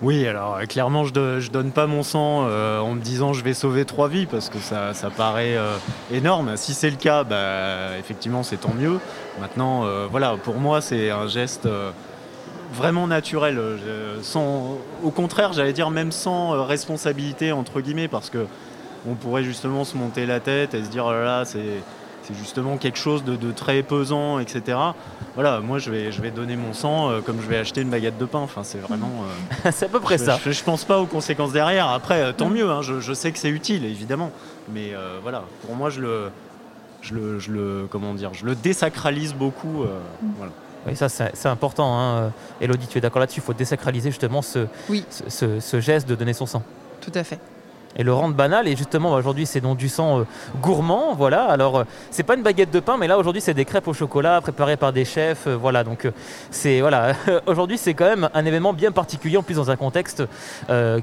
Oui, 0.00 0.26
alors 0.26 0.56
euh, 0.56 0.64
clairement, 0.64 1.04
je, 1.04 1.12
do- 1.12 1.38
je 1.38 1.50
donne 1.50 1.70
pas 1.70 1.86
mon 1.86 2.02
sang 2.02 2.46
euh, 2.48 2.78
en 2.80 2.94
me 2.94 3.00
disant 3.00 3.34
je 3.34 3.44
vais 3.44 3.52
sauver 3.52 3.84
trois 3.84 4.08
vies 4.08 4.24
parce 4.24 4.48
que 4.48 4.58
ça, 4.58 4.94
ça 4.94 5.10
paraît 5.10 5.54
euh, 5.56 5.76
énorme. 6.10 6.56
Si 6.56 6.72
c'est 6.72 6.88
le 6.88 6.96
cas, 6.96 7.22
bah, 7.24 7.98
effectivement, 7.98 8.42
c'est 8.42 8.56
tant 8.56 8.72
mieux. 8.72 9.00
Maintenant, 9.38 9.84
euh, 9.84 10.06
voilà, 10.10 10.36
pour 10.42 10.54
moi, 10.56 10.80
c'est 10.80 11.10
un 11.10 11.26
geste 11.26 11.66
euh, 11.66 11.90
vraiment 12.72 13.06
naturel. 13.06 13.58
Sans, 14.22 14.78
au 15.02 15.10
contraire, 15.10 15.52
j'allais 15.52 15.74
dire 15.74 15.90
même 15.90 16.10
sans 16.10 16.54
euh, 16.54 16.62
responsabilité 16.62 17.52
entre 17.52 17.82
guillemets, 17.82 18.08
parce 18.08 18.30
que 18.30 18.46
on 19.06 19.14
pourrait 19.14 19.44
justement 19.44 19.84
se 19.84 19.98
monter 19.98 20.24
la 20.24 20.40
tête 20.40 20.72
et 20.72 20.82
se 20.82 20.88
dire 20.88 21.04
oh 21.06 21.12
là 21.12 21.22
là, 21.24 21.44
c'est 21.44 21.82
c'est 22.26 22.34
justement 22.34 22.76
quelque 22.78 22.98
chose 22.98 23.22
de, 23.24 23.36
de 23.36 23.52
très 23.52 23.82
pesant, 23.82 24.38
etc. 24.38 24.78
Voilà, 25.34 25.60
moi 25.60 25.78
je 25.78 25.90
vais, 25.90 26.10
je 26.12 26.22
vais 26.22 26.30
donner 26.30 26.56
mon 26.56 26.72
sang 26.72 27.10
euh, 27.10 27.20
comme 27.20 27.40
je 27.42 27.46
vais 27.46 27.58
acheter 27.58 27.82
une 27.82 27.90
baguette 27.90 28.16
de 28.18 28.24
pain. 28.24 28.38
Enfin, 28.40 28.62
c'est 28.64 28.78
vraiment. 28.78 29.10
euh, 29.66 29.70
c'est 29.74 29.86
à 29.86 29.88
peu 29.88 30.00
près 30.00 30.16
je, 30.18 30.24
ça. 30.24 30.38
Je, 30.44 30.50
je 30.50 30.64
pense 30.64 30.84
pas 30.84 31.00
aux 31.00 31.06
conséquences 31.06 31.52
derrière. 31.52 31.88
Après, 31.88 32.22
euh, 32.22 32.32
tant 32.32 32.48
mieux. 32.48 32.70
hein, 32.70 32.82
je, 32.82 33.00
je 33.00 33.12
sais 33.12 33.30
que 33.32 33.38
c'est 33.38 33.50
utile, 33.50 33.84
évidemment. 33.84 34.30
Mais 34.72 34.94
euh, 34.94 35.18
voilà, 35.22 35.44
pour 35.66 35.76
moi, 35.76 35.90
je 35.90 36.00
le, 36.00 36.30
je 37.02 37.14
le, 37.14 37.38
je 37.38 37.52
le, 37.52 37.86
comment 37.90 38.14
dire, 38.14 38.32
je 38.32 38.46
le 38.46 38.54
désacralise 38.54 39.34
beaucoup. 39.34 39.82
euh, 39.82 39.98
voilà. 40.38 40.52
Oui, 40.86 40.96
ça 40.96 41.08
c'est 41.08 41.30
c'est 41.34 41.48
important. 41.48 41.98
Hein. 41.98 42.32
Elodie, 42.60 42.86
tu 42.86 42.98
es 42.98 43.00
d'accord 43.00 43.20
là-dessus 43.20 43.40
Il 43.40 43.42
faut 43.42 43.54
désacraliser 43.54 44.10
justement 44.10 44.42
ce, 44.42 44.66
Oui. 44.88 45.04
ce, 45.10 45.24
ce- 45.28 45.60
ce 45.60 45.80
geste 45.80 46.08
de 46.08 46.14
donner 46.14 46.32
son 46.34 46.46
sang. 46.46 46.62
Tout 47.00 47.12
à 47.14 47.24
fait. 47.24 47.38
Et 47.96 48.02
le 48.02 48.12
rendre 48.12 48.34
banal. 48.34 48.68
Et 48.68 48.76
justement, 48.76 49.12
aujourd'hui, 49.12 49.46
c'est 49.46 49.60
donc 49.60 49.76
du 49.76 49.88
sang 49.88 50.20
euh, 50.20 50.24
gourmand. 50.60 51.14
Voilà. 51.14 51.44
Alors, 51.44 51.78
euh, 51.78 51.84
c'est 52.10 52.22
pas 52.22 52.34
une 52.34 52.42
baguette 52.42 52.70
de 52.70 52.80
pain, 52.80 52.96
mais 52.96 53.06
là, 53.06 53.18
aujourd'hui, 53.18 53.42
c'est 53.42 53.54
des 53.54 53.64
crêpes 53.64 53.88
au 53.88 53.94
chocolat 53.94 54.40
préparées 54.40 54.76
par 54.76 54.92
des 54.92 55.04
chefs. 55.04 55.46
euh, 55.46 55.56
voilà. 55.56 55.84
Donc, 55.84 56.08
c'est 56.50 56.80
voilà. 56.80 57.14
aujourd'hui, 57.46 57.78
c'est 57.78 57.94
quand 57.94 58.06
même 58.06 58.28
un 58.34 58.44
événement 58.44 58.72
bien 58.72 58.92
particulier, 58.92 59.36
en 59.36 59.42
plus 59.42 59.56
dans 59.56 59.70
un 59.70 59.76
contexte 59.76 60.22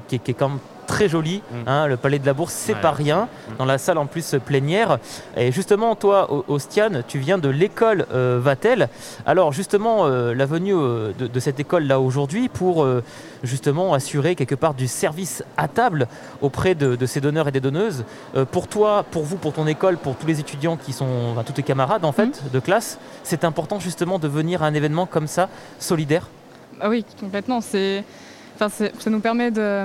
qui 0.08 0.16
est 0.16 0.34
quand 0.34 0.48
même 0.48 0.58
très 0.86 1.08
joli. 1.08 1.42
Mm. 1.50 1.68
hein. 1.68 1.86
le 1.86 1.96
Palais 1.96 2.18
de 2.18 2.26
la 2.26 2.32
Bourse, 2.34 2.52
c'est 2.54 2.74
Ouais. 2.74 2.80
pas 2.80 2.90
rien. 2.90 3.28
Mm. 3.48 3.56
Dans 3.58 3.64
la 3.64 3.78
salle 3.78 3.98
en 3.98 4.06
plus 4.06 4.34
plénière. 4.44 4.98
Et 5.36 5.52
justement, 5.52 5.94
toi, 5.96 6.28
Ostiane, 6.48 7.02
tu 7.06 7.18
viens 7.18 7.38
de 7.38 7.48
l'école 7.48 8.06
euh, 8.12 8.38
Vatel. 8.42 8.88
Alors, 9.26 9.52
justement, 9.52 10.06
euh, 10.06 10.34
la 10.34 10.46
venue 10.46 10.74
euh, 10.74 11.12
de, 11.18 11.26
de 11.26 11.40
cette 11.40 11.60
école-là 11.60 12.00
aujourd'hui 12.00 12.48
pour 12.48 12.82
euh, 12.84 13.02
justement 13.42 13.94
assurer 13.94 14.34
quelque 14.34 14.54
part 14.54 14.74
du 14.74 14.86
service 14.88 15.42
à 15.56 15.68
table 15.68 16.06
auprès 16.40 16.74
de, 16.74 16.96
de 16.96 17.06
ces 17.06 17.20
donneurs 17.20 17.48
et 17.48 17.52
des 17.52 17.60
donneuses. 17.60 18.04
Euh, 18.36 18.44
pour 18.44 18.68
toi, 18.68 19.04
pour 19.10 19.22
vous, 19.24 19.36
pour 19.36 19.52
ton 19.52 19.66
école, 19.66 19.96
pour 19.96 20.16
tous 20.16 20.26
les 20.26 20.40
étudiants 20.40 20.76
qui 20.76 20.92
sont, 20.92 21.06
enfin, 21.32 21.42
tous 21.42 21.52
tes 21.52 21.62
camarades 21.62 22.04
en 22.04 22.12
fait 22.12 22.42
de 22.52 22.60
classe, 22.60 22.98
c'est 23.22 23.44
important 23.44 23.78
justement 23.80 24.18
de 24.18 24.28
venir 24.28 24.62
à 24.62 24.66
un 24.66 24.74
événement 24.74 25.06
comme 25.06 25.26
ça, 25.26 25.48
solidaire? 25.78 26.28
Ah 26.80 26.88
oui, 26.88 27.04
complètement. 27.20 27.60
C'est, 27.60 28.04
enfin, 28.56 28.68
c'est- 28.68 28.92
ça 29.00 29.10
nous 29.10 29.20
permet 29.20 29.50
de, 29.50 29.84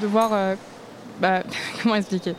de 0.00 0.06
voir. 0.06 0.30
euh, 0.32 0.54
bah, 1.20 1.42
comment 1.82 1.94
expliquer? 1.94 2.34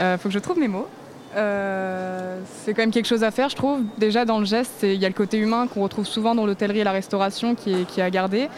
Euh, 0.00 0.18
Faut 0.18 0.28
que 0.28 0.34
je 0.34 0.38
trouve 0.38 0.58
mes 0.58 0.68
mots. 0.68 0.88
Euh, 1.34 2.40
c'est 2.62 2.74
quand 2.74 2.82
même 2.82 2.90
quelque 2.90 3.06
chose 3.06 3.24
à 3.24 3.30
faire, 3.30 3.48
je 3.48 3.56
trouve. 3.56 3.80
Déjà 3.98 4.24
dans 4.24 4.38
le 4.38 4.44
geste, 4.44 4.80
il 4.82 4.94
y 5.00 5.04
a 5.04 5.08
le 5.08 5.14
côté 5.14 5.38
humain 5.38 5.66
qu'on 5.66 5.82
retrouve 5.82 6.06
souvent 6.06 6.34
dans 6.34 6.44
l'hôtellerie 6.44 6.80
et 6.80 6.84
la 6.84 6.92
restauration 6.92 7.54
qui 7.54 7.72
est, 7.72 7.84
qui 7.86 8.00
à 8.02 8.10
garder. 8.10 8.48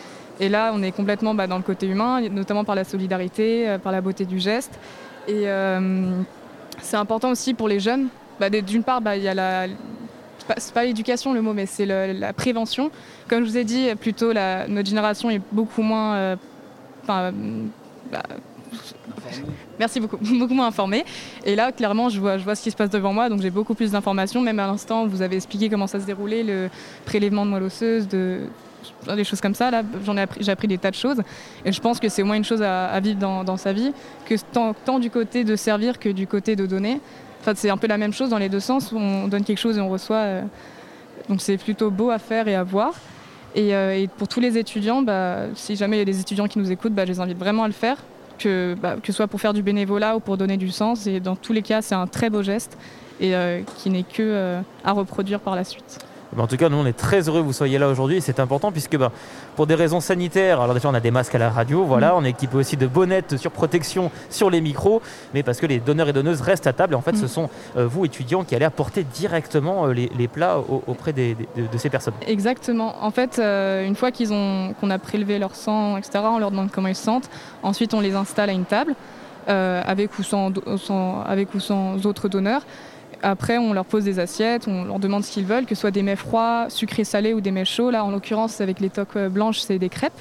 Et 0.40 0.48
là, 0.48 0.72
on 0.74 0.82
est 0.82 0.90
complètement 0.90 1.34
bah, 1.34 1.46
dans 1.46 1.56
le 1.58 1.62
côté 1.62 1.86
humain, 1.86 2.20
notamment 2.30 2.64
par 2.64 2.74
la 2.74 2.82
solidarité, 2.84 3.76
par 3.82 3.92
la 3.92 4.00
beauté 4.00 4.24
du 4.24 4.40
geste. 4.40 4.72
Et 5.28 5.44
c'est 6.80 6.96
important 6.96 7.30
aussi 7.30 7.54
pour 7.54 7.68
les 7.68 7.78
jeunes. 7.78 8.08
Bah, 8.40 8.50
D'une 8.50 8.82
part, 8.82 9.00
bah, 9.00 9.16
il 9.16 9.22
y 9.22 9.28
a 9.28 9.34
la, 9.34 9.66
c'est 10.58 10.74
pas- 10.74 10.84
l'éducation 10.84 11.32
le 11.32 11.40
mot, 11.42 11.52
mais 11.52 11.66
c'est 11.66 11.86
la 11.86 12.32
prévention. 12.32 12.90
Comme 13.28 13.44
je 13.44 13.50
vous 13.50 13.56
ai 13.58 13.62
dit, 13.64 13.94
plutôt 13.94 14.32
notre 14.32 14.88
génération 14.88 15.30
est 15.30 15.40
beaucoup 15.52 15.82
moins. 15.82 16.36
Bah, 18.14 18.22
merci 19.78 20.00
beaucoup, 20.00 20.18
beaucoup 20.38 20.54
moins 20.54 20.68
informée. 20.68 21.04
Et 21.44 21.56
là, 21.56 21.72
clairement, 21.72 22.08
je 22.08 22.20
vois, 22.20 22.38
je 22.38 22.44
vois 22.44 22.54
ce 22.54 22.62
qui 22.62 22.70
se 22.70 22.76
passe 22.76 22.90
devant 22.90 23.12
moi, 23.12 23.28
donc 23.28 23.42
j'ai 23.42 23.50
beaucoup 23.50 23.74
plus 23.74 23.90
d'informations. 23.90 24.40
Même 24.40 24.60
à 24.60 24.66
l'instant, 24.66 25.06
vous 25.06 25.22
avez 25.22 25.36
expliqué 25.36 25.68
comment 25.68 25.86
ça 25.86 25.98
se 26.00 26.06
déroulait, 26.06 26.42
le 26.42 26.70
prélèvement 27.04 27.44
de 27.44 27.50
moelle 27.50 27.64
osseuse, 27.64 28.06
de 28.08 28.42
des 29.16 29.24
choses 29.24 29.40
comme 29.40 29.54
ça. 29.54 29.70
Là, 29.70 29.82
j'en 30.04 30.16
ai 30.16 30.22
appris, 30.22 30.42
j'ai 30.42 30.52
appris 30.52 30.68
des 30.68 30.78
tas 30.78 30.90
de 30.90 30.96
choses. 30.96 31.22
Et 31.64 31.72
je 31.72 31.80
pense 31.80 31.98
que 31.98 32.08
c'est 32.08 32.22
au 32.22 32.26
moins 32.26 32.36
une 32.36 32.44
chose 32.44 32.62
à, 32.62 33.00
vivre 33.00 33.18
dans, 33.18 33.56
sa 33.56 33.72
vie, 33.72 33.92
que 34.26 34.34
tant, 34.52 34.74
tant 34.74 34.98
du 34.98 35.10
côté 35.10 35.42
de 35.42 35.56
servir 35.56 35.98
que 35.98 36.10
du 36.10 36.26
côté 36.26 36.54
de 36.54 36.66
donner. 36.66 37.00
Enfin, 37.40 37.52
c'est 37.56 37.70
un 37.70 37.78
peu 37.78 37.86
la 37.86 37.98
même 37.98 38.12
chose 38.12 38.28
dans 38.28 38.38
les 38.38 38.50
deux 38.50 38.60
sens. 38.60 38.92
où 38.92 38.98
On 38.98 39.26
donne 39.26 39.44
quelque 39.44 39.58
chose 39.58 39.78
et 39.78 39.80
on 39.80 39.88
reçoit. 39.88 40.16
euh, 40.16 40.42
donc 41.28 41.40
c'est 41.40 41.56
plutôt 41.56 41.90
beau 41.90 42.10
à 42.10 42.18
faire 42.18 42.46
et 42.46 42.54
à 42.54 42.62
voir. 42.62 42.92
Et, 43.54 43.74
euh, 43.74 43.96
et 43.96 44.08
pour 44.08 44.28
tous 44.28 44.40
les 44.40 44.58
étudiants, 44.58 45.02
bah, 45.02 45.46
si 45.54 45.76
jamais 45.76 45.96
il 45.96 45.98
y 46.00 46.02
a 46.02 46.06
des 46.06 46.20
étudiants 46.20 46.48
qui 46.48 46.58
nous 46.58 46.70
écoutent, 46.72 46.94
bah, 46.94 47.04
je 47.04 47.12
les 47.12 47.20
invite 47.20 47.38
vraiment 47.38 47.64
à 47.64 47.68
le 47.68 47.72
faire, 47.72 47.98
que, 48.38 48.74
bah, 48.80 48.96
que 49.00 49.06
ce 49.06 49.12
soit 49.12 49.28
pour 49.28 49.40
faire 49.40 49.54
du 49.54 49.62
bénévolat 49.62 50.16
ou 50.16 50.20
pour 50.20 50.36
donner 50.36 50.56
du 50.56 50.70
sens. 50.70 51.06
Et 51.06 51.20
dans 51.20 51.36
tous 51.36 51.52
les 51.52 51.62
cas, 51.62 51.80
c'est 51.80 51.94
un 51.94 52.06
très 52.06 52.30
beau 52.30 52.42
geste 52.42 52.76
et 53.20 53.34
euh, 53.34 53.60
qui 53.78 53.90
n'est 53.90 54.02
que 54.02 54.22
euh, 54.22 54.60
à 54.84 54.92
reproduire 54.92 55.40
par 55.40 55.54
la 55.54 55.64
suite. 55.64 55.98
En 56.42 56.46
tout 56.46 56.56
cas, 56.56 56.68
nous, 56.68 56.76
on 56.76 56.86
est 56.86 56.92
très 56.96 57.28
heureux 57.28 57.40
que 57.40 57.46
vous 57.46 57.52
soyez 57.52 57.78
là 57.78 57.88
aujourd'hui. 57.88 58.16
et 58.16 58.20
C'est 58.20 58.40
important 58.40 58.72
puisque, 58.72 58.96
ben, 58.96 59.10
pour 59.56 59.66
des 59.66 59.74
raisons 59.74 60.00
sanitaires, 60.00 60.60
alors 60.60 60.74
déjà, 60.74 60.88
on 60.88 60.94
a 60.94 61.00
des 61.00 61.10
masques 61.10 61.34
à 61.34 61.38
la 61.38 61.50
radio, 61.50 61.84
voilà, 61.84 62.14
on 62.16 62.24
est 62.24 62.30
équipé 62.30 62.56
aussi 62.56 62.76
de 62.76 62.86
bonnettes 62.86 63.36
sur 63.36 63.50
protection 63.50 64.10
sur 64.30 64.50
les 64.50 64.60
micros, 64.60 65.00
mais 65.32 65.42
parce 65.42 65.58
que 65.60 65.66
les 65.66 65.78
donneurs 65.78 66.08
et 66.08 66.12
donneuses 66.12 66.40
restent 66.40 66.66
à 66.66 66.72
table. 66.72 66.94
Et 66.94 66.96
en 66.96 67.02
fait, 67.02 67.12
Mm. 67.12 67.16
ce 67.20 67.26
sont 67.28 67.50
euh, 67.76 67.86
vous, 67.86 68.04
étudiants, 68.04 68.44
qui 68.44 68.54
allez 68.54 68.64
apporter 68.64 69.04
directement 69.04 69.86
euh, 69.86 69.92
les, 69.92 70.10
les 70.18 70.28
plats 70.28 70.58
au- 70.58 70.82
auprès 70.86 71.12
des- 71.12 71.34
des- 71.34 71.48
de, 71.62 71.66
de 71.66 71.78
ces 71.78 71.90
personnes. 71.90 72.14
Exactement. 72.26 72.94
En 73.04 73.10
fait, 73.10 73.38
euh, 73.38 73.86
une 73.86 73.94
fois 73.96 74.10
qu'ils 74.10 74.32
ont, 74.32 74.74
qu'on 74.80 74.90
a 74.90 74.98
prélevé 74.98 75.38
leur 75.38 75.54
sang, 75.54 75.96
etc., 75.96 76.24
on 76.24 76.38
leur 76.38 76.50
demande 76.50 76.70
comment 76.72 76.88
ils 76.88 76.96
se 76.96 77.04
sentent. 77.04 77.30
Ensuite, 77.62 77.94
on 77.94 78.00
les 78.00 78.14
installe 78.14 78.50
à 78.50 78.52
une 78.52 78.64
table, 78.64 78.94
avec, 79.46 80.18
ou 80.18 80.22
sans, 80.22 80.50
do- 80.50 80.62
sans- 80.78 81.20
avec 81.22 81.54
ou 81.54 81.60
sans 81.60 82.04
autres 82.06 82.28
donneurs. 82.28 82.62
Après, 83.24 83.56
on 83.56 83.72
leur 83.72 83.86
pose 83.86 84.04
des 84.04 84.18
assiettes, 84.18 84.68
on 84.68 84.84
leur 84.84 84.98
demande 84.98 85.24
ce 85.24 85.32
qu'ils 85.32 85.46
veulent, 85.46 85.64
que 85.64 85.74
ce 85.74 85.80
soit 85.80 85.90
des 85.90 86.02
mets 86.02 86.14
froids, 86.16 86.66
sucrés, 86.68 87.04
salés 87.04 87.32
ou 87.32 87.40
des 87.40 87.50
mets 87.50 87.64
chauds. 87.64 87.90
Là, 87.90 88.04
en 88.04 88.10
l'occurrence, 88.10 88.60
avec 88.60 88.80
les 88.80 88.90
toques 88.90 89.16
euh, 89.16 89.28
blanches, 89.30 89.60
c'est 89.60 89.78
des 89.78 89.88
crêpes. 89.88 90.12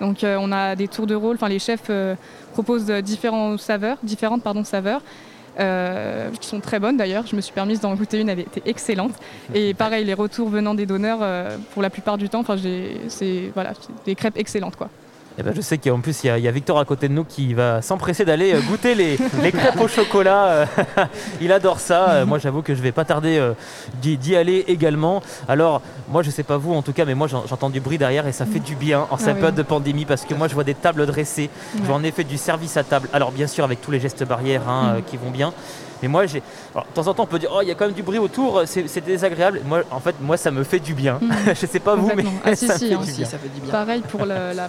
Donc, 0.00 0.24
euh, 0.24 0.36
on 0.40 0.52
a 0.52 0.74
des 0.74 0.88
tours 0.88 1.06
de 1.06 1.14
rôle. 1.14 1.36
Enfin, 1.36 1.48
les 1.48 1.58
chefs 1.58 1.88
euh, 1.90 2.14
proposent 2.52 2.86
différentes 2.86 3.60
saveurs, 3.60 3.98
différentes 4.02 4.42
pardon, 4.42 4.64
saveurs. 4.64 5.02
euh, 5.58 6.30
qui 6.40 6.48
sont 6.48 6.60
très 6.60 6.78
bonnes 6.78 6.98
d'ailleurs. 6.98 7.26
Je 7.26 7.34
me 7.34 7.40
suis 7.40 7.52
permise 7.52 7.80
d'en 7.80 7.94
goûter 7.94 8.20
une, 8.20 8.28
elle 8.28 8.40
était 8.40 8.62
excellente. 8.66 9.12
Et 9.54 9.72
pareil, 9.84 10.04
les 10.04 10.14
retours 10.14 10.48
venant 10.50 10.74
des 10.74 10.84
donneurs, 10.86 11.20
pour 11.72 11.82
la 11.82 11.88
plupart 11.88 12.18
du 12.18 12.28
temps, 12.28 12.44
c'est 13.08 13.50
voilà, 13.54 13.72
des 14.04 14.14
crêpes 14.14 14.36
excellentes 14.36 14.76
quoi. 14.76 14.90
Et 15.38 15.42
ben, 15.42 15.52
je 15.54 15.60
sais 15.60 15.76
qu'en 15.76 16.00
plus, 16.00 16.24
il 16.24 16.28
y, 16.28 16.30
a- 16.30 16.38
il 16.38 16.44
y 16.44 16.48
a 16.48 16.50
Victor 16.50 16.78
à 16.78 16.84
côté 16.86 17.08
de 17.08 17.12
nous 17.12 17.24
qui 17.24 17.52
va 17.52 17.82
s'empresser 17.82 18.24
d'aller 18.24 18.54
euh, 18.54 18.60
goûter 18.62 18.94
les, 18.94 19.18
les 19.42 19.52
crêpes 19.52 19.78
au 19.80 19.86
chocolat. 19.88 20.44
euh, 20.46 20.66
il 21.42 21.52
adore 21.52 21.78
ça. 21.78 22.08
Euh, 22.10 22.26
moi, 22.26 22.38
j'avoue 22.38 22.62
que 22.62 22.74
je 22.74 22.80
vais 22.80 22.92
pas 22.92 23.04
tarder 23.04 23.52
d'y 24.00 24.34
aller 24.36 24.64
également. 24.68 25.22
Alors, 25.46 25.82
moi, 26.08 26.22
je 26.22 26.30
sais 26.30 26.42
pas 26.42 26.56
vous 26.56 26.72
en 26.72 26.80
tout 26.82 26.92
cas, 26.94 27.04
mais 27.04 27.14
moi, 27.14 27.26
j'en- 27.26 27.46
j'entends 27.46 27.68
du 27.70 27.80
bruit 27.80 27.98
derrière 27.98 28.26
et 28.26 28.32
ça 28.32 28.46
fait 28.46 28.60
du 28.60 28.76
bien 28.76 29.06
en 29.10 29.18
cette 29.18 29.28
oui. 29.34 29.40
période 29.40 29.54
de 29.54 29.62
pandémie 29.62 30.06
parce 30.06 30.24
que 30.24 30.32
moi, 30.34 30.48
je 30.48 30.54
vois 30.54 30.64
des 30.64 30.74
tables 30.74 31.04
dressées. 31.06 31.50
Je 31.76 31.82
vois 31.82 31.96
en 31.96 32.02
effet 32.04 32.24
du 32.24 32.38
service 32.38 32.76
à 32.78 32.84
table. 32.84 33.08
Alors, 33.12 33.30
bien 33.30 33.46
sûr, 33.46 33.62
avec 33.64 33.82
tous 33.82 33.90
les 33.90 34.00
gestes 34.00 34.24
barrières 34.24 34.68
hein, 34.68 34.96
Mm. 34.98 35.02
qui 35.02 35.16
vont 35.18 35.30
bien. 35.30 35.52
Mais 36.02 36.08
moi, 36.08 36.26
j'ai. 36.26 36.42
alors, 36.74 36.86
de 36.86 36.92
temps 36.92 37.06
en 37.06 37.14
temps, 37.14 37.22
on 37.22 37.26
peut 37.26 37.38
dire, 37.38 37.50
oh, 37.54 37.60
il 37.62 37.68
y 37.68 37.70
a 37.70 37.74
quand 37.74 37.86
même 37.86 37.94
du 37.94 38.02
bruit 38.02 38.18
autour, 38.18 38.62
c'est 38.66 38.86
c'est 38.88 39.00
désagréable. 39.04 39.60
Moi, 39.64 39.82
en 39.90 40.00
fait, 40.00 40.14
moi, 40.20 40.36
ça 40.36 40.50
me 40.50 40.62
fait 40.64 40.78
du 40.80 40.94
bien. 40.94 41.18
Mm. 41.20 41.30
je 41.54 41.66
sais 41.66 41.80
pas 41.80 41.94
vous, 41.94 42.10
mais. 42.16 42.24
Ah, 42.44 42.54
si, 42.54 42.66
ça 42.68 42.74
me 42.74 42.78
si, 42.78 42.88
fait 42.88 42.94
hein, 42.94 43.00
du 43.00 43.10
si, 43.10 43.16
bien. 43.18 43.26
ça 43.26 43.38
fait 43.38 43.48
du 43.48 43.60
bien. 43.60 43.70
Pareil 43.70 44.02
pour 44.08 44.26
le- 44.26 44.52
la, 44.54 44.68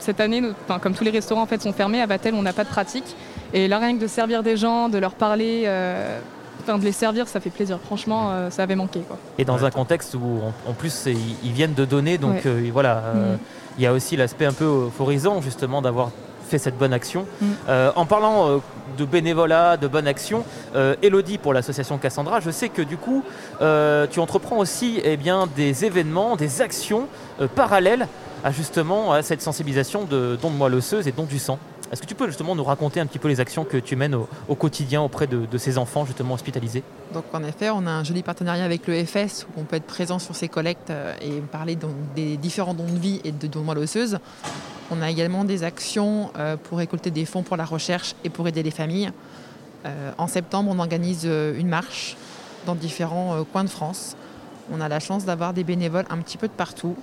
cette 0.00 0.20
année, 0.20 0.40
nous- 0.40 0.54
comme 0.80 0.94
tous 0.94 1.04
les 1.04 1.10
restaurants 1.10 1.42
en 1.42 1.46
fait 1.46 1.60
sont 1.62 1.72
fermés, 1.72 2.00
à 2.00 2.06
Vatel 2.06 2.34
on 2.34 2.42
n'a 2.42 2.52
pas 2.52 2.64
de 2.64 2.68
pratique. 2.68 3.16
Et 3.52 3.68
là 3.68 3.78
rien 3.78 3.96
que 3.96 4.02
de 4.02 4.06
servir 4.06 4.42
des 4.42 4.56
gens, 4.56 4.88
de 4.88 4.98
leur 4.98 5.12
parler, 5.12 5.62
euh, 5.66 6.18
enfin, 6.62 6.78
de 6.78 6.84
les 6.84 6.92
servir, 6.92 7.28
ça 7.28 7.40
fait 7.40 7.50
plaisir. 7.50 7.78
Franchement, 7.84 8.28
euh, 8.30 8.50
ça 8.50 8.62
avait 8.62 8.76
manqué 8.76 9.00
quoi. 9.00 9.16
Et 9.38 9.44
dans 9.44 9.64
un 9.64 9.70
contexte 9.70 10.14
où, 10.14 10.40
en, 10.66 10.70
en 10.70 10.74
plus, 10.74 11.04
ils, 11.06 11.16
ils 11.44 11.52
viennent 11.52 11.74
de 11.74 11.84
donner, 11.84 12.18
donc 12.18 12.34
Ouais. 12.34 12.42
euh, 12.46 12.70
voilà, 12.72 12.96
euh, 13.14 13.34
Mm. 13.34 13.38
il 13.78 13.84
y 13.84 13.86
a 13.86 13.92
aussi 13.92 14.16
l'aspect 14.16 14.44
un 14.44 14.52
peu 14.52 14.86
euphorisant, 14.88 15.40
justement, 15.40 15.80
d'avoir 15.80 16.10
fait 16.48 16.58
cette 16.58 16.76
bonne 16.76 16.92
action. 16.92 17.26
Mm. 17.40 17.46
Euh, 17.68 17.92
en 17.94 18.06
parlant 18.06 18.48
euh, 18.48 18.58
de 18.96 19.04
bénévolat, 19.04 19.76
de 19.76 19.86
bonne 19.86 20.06
action, 20.06 20.44
euh, 20.74 20.96
Elodie 21.02 21.38
pour 21.38 21.52
l'association 21.52 21.98
Cassandra, 21.98 22.40
je 22.40 22.50
sais 22.50 22.68
que 22.68 22.82
du 22.82 22.96
coup, 22.96 23.22
tu 24.10 24.20
entreprends 24.20 24.58
aussi 24.58 25.00
eh 25.04 25.16
bien, 25.16 25.48
des 25.56 25.84
événements, 25.84 26.36
des 26.36 26.62
actions 26.62 27.06
parallèles 27.54 28.08
à 28.44 28.52
justement 28.52 29.12
à 29.12 29.22
cette 29.22 29.42
sensibilisation 29.42 30.04
de 30.04 30.38
don 30.40 30.50
de 30.50 30.56
moelle 30.56 30.74
osseuse 30.74 31.08
et 31.08 31.12
don 31.12 31.24
du 31.24 31.38
sang. 31.38 31.58
Est-ce 31.90 32.02
que 32.02 32.06
tu 32.06 32.14
peux 32.14 32.26
justement 32.26 32.54
nous 32.54 32.64
raconter 32.64 33.00
un 33.00 33.06
petit 33.06 33.18
peu 33.18 33.28
les 33.28 33.40
actions 33.40 33.64
que 33.64 33.78
tu 33.78 33.96
mènes 33.96 34.14
au, 34.14 34.54
quotidien 34.54 35.00
auprès 35.00 35.26
de, 35.26 35.46
ces 35.56 35.78
enfants 35.78 36.04
justement 36.04 36.34
hospitalisés? 36.34 36.82
Donc 37.14 37.24
en 37.32 37.42
effet, 37.42 37.70
on 37.70 37.86
a 37.86 37.90
un 37.90 38.04
joli 38.04 38.22
partenariat 38.22 38.64
avec 38.64 38.86
le 38.86 39.04
FS 39.04 39.46
où 39.46 39.60
on 39.60 39.64
peut 39.64 39.76
être 39.76 39.86
présent 39.86 40.18
sur 40.18 40.36
ces 40.36 40.48
collectes 40.48 40.90
euh, 40.90 41.14
et 41.22 41.40
parler 41.40 41.78
des 42.14 42.36
différents 42.36 42.74
dons 42.74 42.84
de 42.84 42.98
vie 42.98 43.20
et 43.24 43.32
de 43.32 43.46
dons 43.46 43.62
moelle 43.62 43.78
osseuse. 43.78 44.18
On 44.90 45.00
a 45.00 45.10
également 45.10 45.44
des 45.44 45.64
actions 45.64 46.30
euh, 46.36 46.56
pour 46.56 46.78
récolter 46.78 47.10
des 47.10 47.24
fonds 47.24 47.42
pour 47.42 47.56
la 47.56 47.64
recherche 47.64 48.14
et 48.22 48.28
pour 48.28 48.46
aider 48.48 48.62
les 48.62 48.70
familles. 48.70 49.10
Euh, 49.86 50.12
en 50.18 50.26
septembre, 50.26 50.70
on 50.74 50.78
organise 50.78 51.24
une 51.24 51.68
marche 51.68 52.16
dans 52.66 52.74
différents 52.74 53.44
coins 53.50 53.64
de 53.64 53.70
France. 53.70 54.14
On 54.70 54.82
a 54.82 54.88
la 54.88 55.00
chance 55.00 55.24
d'avoir 55.24 55.54
des 55.54 55.64
bénévoles 55.64 56.04
un 56.10 56.18
petit 56.18 56.36
peu 56.36 56.48
de 56.48 56.52
partout, 56.52 56.96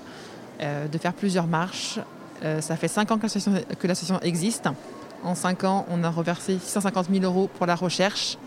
de 0.61 0.97
faire 0.99 1.13
plusieurs 1.13 1.47
marches. 1.47 1.99
Euh, 2.43 2.61
ça 2.61 2.75
fait 2.75 2.87
cinq 2.87 3.11
ans 3.11 3.17
que 3.17 3.87
l'association- 3.87 4.19
existe. 4.21 4.67
En 5.23 5.35
cinq 5.35 5.63
ans, 5.63 5.85
on 5.89 6.03
a 6.03 6.09
reversé 6.09 6.57
650 6.59 7.07
000 7.11 7.23
euros 7.23 7.49
pour 7.57 7.65
la 7.65 7.75
recherche. 7.75 8.37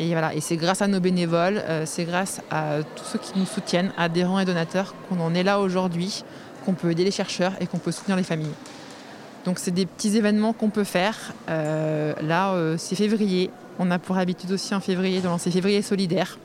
Et 0.00 0.12
c'est 0.40 0.56
grâce 0.56 0.82
à 0.82 0.88
nos 0.88 0.98
bénévoles, 1.00 1.62
euh, 1.68 1.84
c'est 1.86 2.04
grâce 2.04 2.40
à 2.50 2.78
tous 2.96 3.04
ceux 3.04 3.18
qui 3.18 3.38
nous 3.38 3.46
soutiennent, 3.46 3.92
adhérents 3.96 4.40
et 4.40 4.44
donateurs, 4.44 4.94
qu'on 5.08 5.20
en 5.20 5.34
est 5.34 5.44
là 5.44 5.60
aujourd'hui, 5.60 6.24
qu'on 6.64 6.72
peut 6.72 6.90
aider 6.90 7.04
les 7.04 7.12
chercheurs 7.12 7.52
et 7.60 7.66
qu'on 7.66 7.78
peut 7.78 7.92
soutenir 7.92 8.16
les 8.16 8.24
familles. 8.24 8.54
Donc 9.44 9.58
c'est 9.60 9.70
des 9.70 9.86
petits 9.86 10.16
événements 10.16 10.52
qu'on 10.52 10.70
peut 10.70 10.84
faire. 10.84 11.16
Euh, 11.48 12.12
là, 12.22 12.54
c'est 12.76 12.96
février. 12.96 13.50
On 13.78 13.90
a 13.90 13.98
pour 13.98 14.16
habitude 14.18 14.50
aussi 14.52 14.74
en 14.74 14.80
février 14.80 15.20
de 15.20 15.26
lancer 15.26 15.50
février 15.50 15.80
solidaire. 15.82 16.38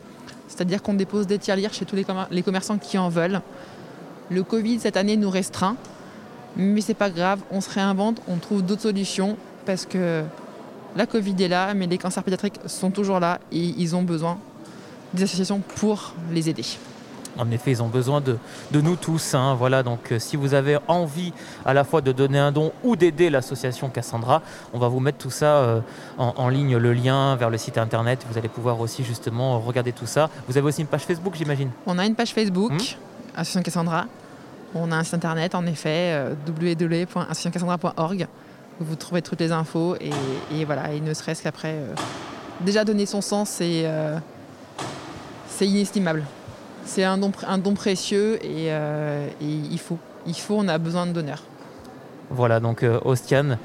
C'est-à-dire 0.47 0.81
qu'on 0.83 0.93
dépose 0.93 1.25
des 1.25 1.37
tirelires 1.39 1.73
chez 1.73 1.85
tous 1.85 1.95
les 1.95 2.43
commerçants 2.43 2.77
qui 2.77 2.97
en 2.97 3.09
veulent. 3.09 3.41
Le 4.29 4.43
Covid 4.43 4.79
cette 4.79 4.97
année 4.97 5.17
nous 5.17 5.29
restreint, 5.29 5.75
mais 6.55 6.81
c'est 6.81 6.93
pas 6.93 7.09
grave, 7.09 7.39
on 7.51 7.61
se 7.61 7.69
réinvente, 7.69 8.21
on 8.27 8.37
trouve 8.37 8.61
d'autres 8.63 8.81
solutions 8.83 9.37
parce 9.65 9.85
que 9.85 10.23
la 10.95 11.05
Covid 11.05 11.35
est 11.43 11.47
là, 11.47 11.73
mais 11.73 11.87
les 11.87 11.97
cancers 11.97 12.23
pédiatriques 12.23 12.59
sont 12.65 12.91
toujours 12.91 13.19
là 13.19 13.39
et 13.51 13.59
ils 13.59 13.95
ont 13.95 14.03
besoin 14.03 14.37
des 15.13 15.23
associations 15.23 15.61
pour 15.75 16.13
les 16.31 16.49
aider. 16.49 16.65
En 17.37 17.49
effet, 17.51 17.71
ils 17.71 17.81
ont 17.81 17.87
besoin 17.87 18.19
de, 18.19 18.37
de 18.71 18.81
nous 18.81 18.95
tous. 18.97 19.33
hein. 19.33 19.53
Voilà, 19.53 19.81
donc 19.81 20.11
euh, 20.11 20.19
si 20.19 20.35
vous 20.35 20.53
avez 20.55 20.77
envie 20.87 21.31
à 21.65 21.73
la 21.73 21.83
fois 21.85 22.01
de 22.01 22.11
donner 22.11 22.39
un 22.39 22.51
don 22.51 22.71
ou 22.83 22.95
d'aider 22.97 23.29
l'association 23.29 23.89
Cassandra, 23.89 24.41
on 24.73 24.79
va 24.79 24.87
vous 24.89 24.99
mettre 24.99 25.19
tout 25.19 25.29
ça 25.29 25.45
euh, 25.57 25.79
en, 26.17 26.33
en 26.35 26.49
ligne, 26.49 26.75
le 26.75 26.91
lien 26.91 27.35
vers 27.37 27.49
le 27.49 27.57
site 27.57 27.77
internet. 27.77 28.25
Vous 28.29 28.37
allez 28.37 28.49
pouvoir 28.49 28.79
aussi 28.81 29.03
justement 29.05 29.57
regarder 29.59 29.93
tout 29.93 30.07
ça. 30.07 30.29
Vous 30.49 30.57
avez 30.57 30.67
aussi 30.67 30.81
une 30.81 30.87
page 30.87 31.03
Facebook, 31.03 31.35
j'imagine? 31.35 31.69
On 31.85 31.97
a 31.97 32.05
une 32.05 32.15
page 32.15 32.33
Facebook, 32.33 32.71
Mhm. 32.73 32.79
Association 33.35 33.61
Cassandra. 33.61 34.05
On 34.75 34.91
a 34.91 34.95
un 34.95 35.03
site 35.03 35.15
internet, 35.15 35.55
en 35.55 35.65
effet, 35.65 36.13
euh, 36.13 36.35
www.associationcassandra.org, 36.47 38.27
où 38.79 38.83
vous 38.83 38.95
trouvez 38.95 39.21
toutes 39.21 39.39
les 39.39 39.51
infos. 39.51 39.95
Et, 40.51 40.65
voilà, 40.65 40.93
et 40.93 41.01
ne 41.01 41.13
serait-ce 41.13 41.41
qu'après, 41.41 41.73
euh, 41.73 41.93
déjà 42.61 42.85
donner 42.85 43.05
son 43.05 43.21
sang, 43.21 43.45
c'est 43.45 43.83
euh, 43.85 44.17
inestimable. 45.61 46.23
C'est 46.85 47.03
un 47.03 47.17
don, 47.17 47.73
précieux 47.73 48.39
et, 48.43 48.71
il 49.41 49.79
faut. 49.79 49.97
Il 50.25 50.35
faut, 50.35 50.55
on 50.57 50.67
a 50.67 50.77
besoin 50.77 51.05
de 51.05 51.11
donneurs. 51.13 51.43
Voilà, 52.29 52.59
donc 52.59 52.85
Ostian. 53.05 53.57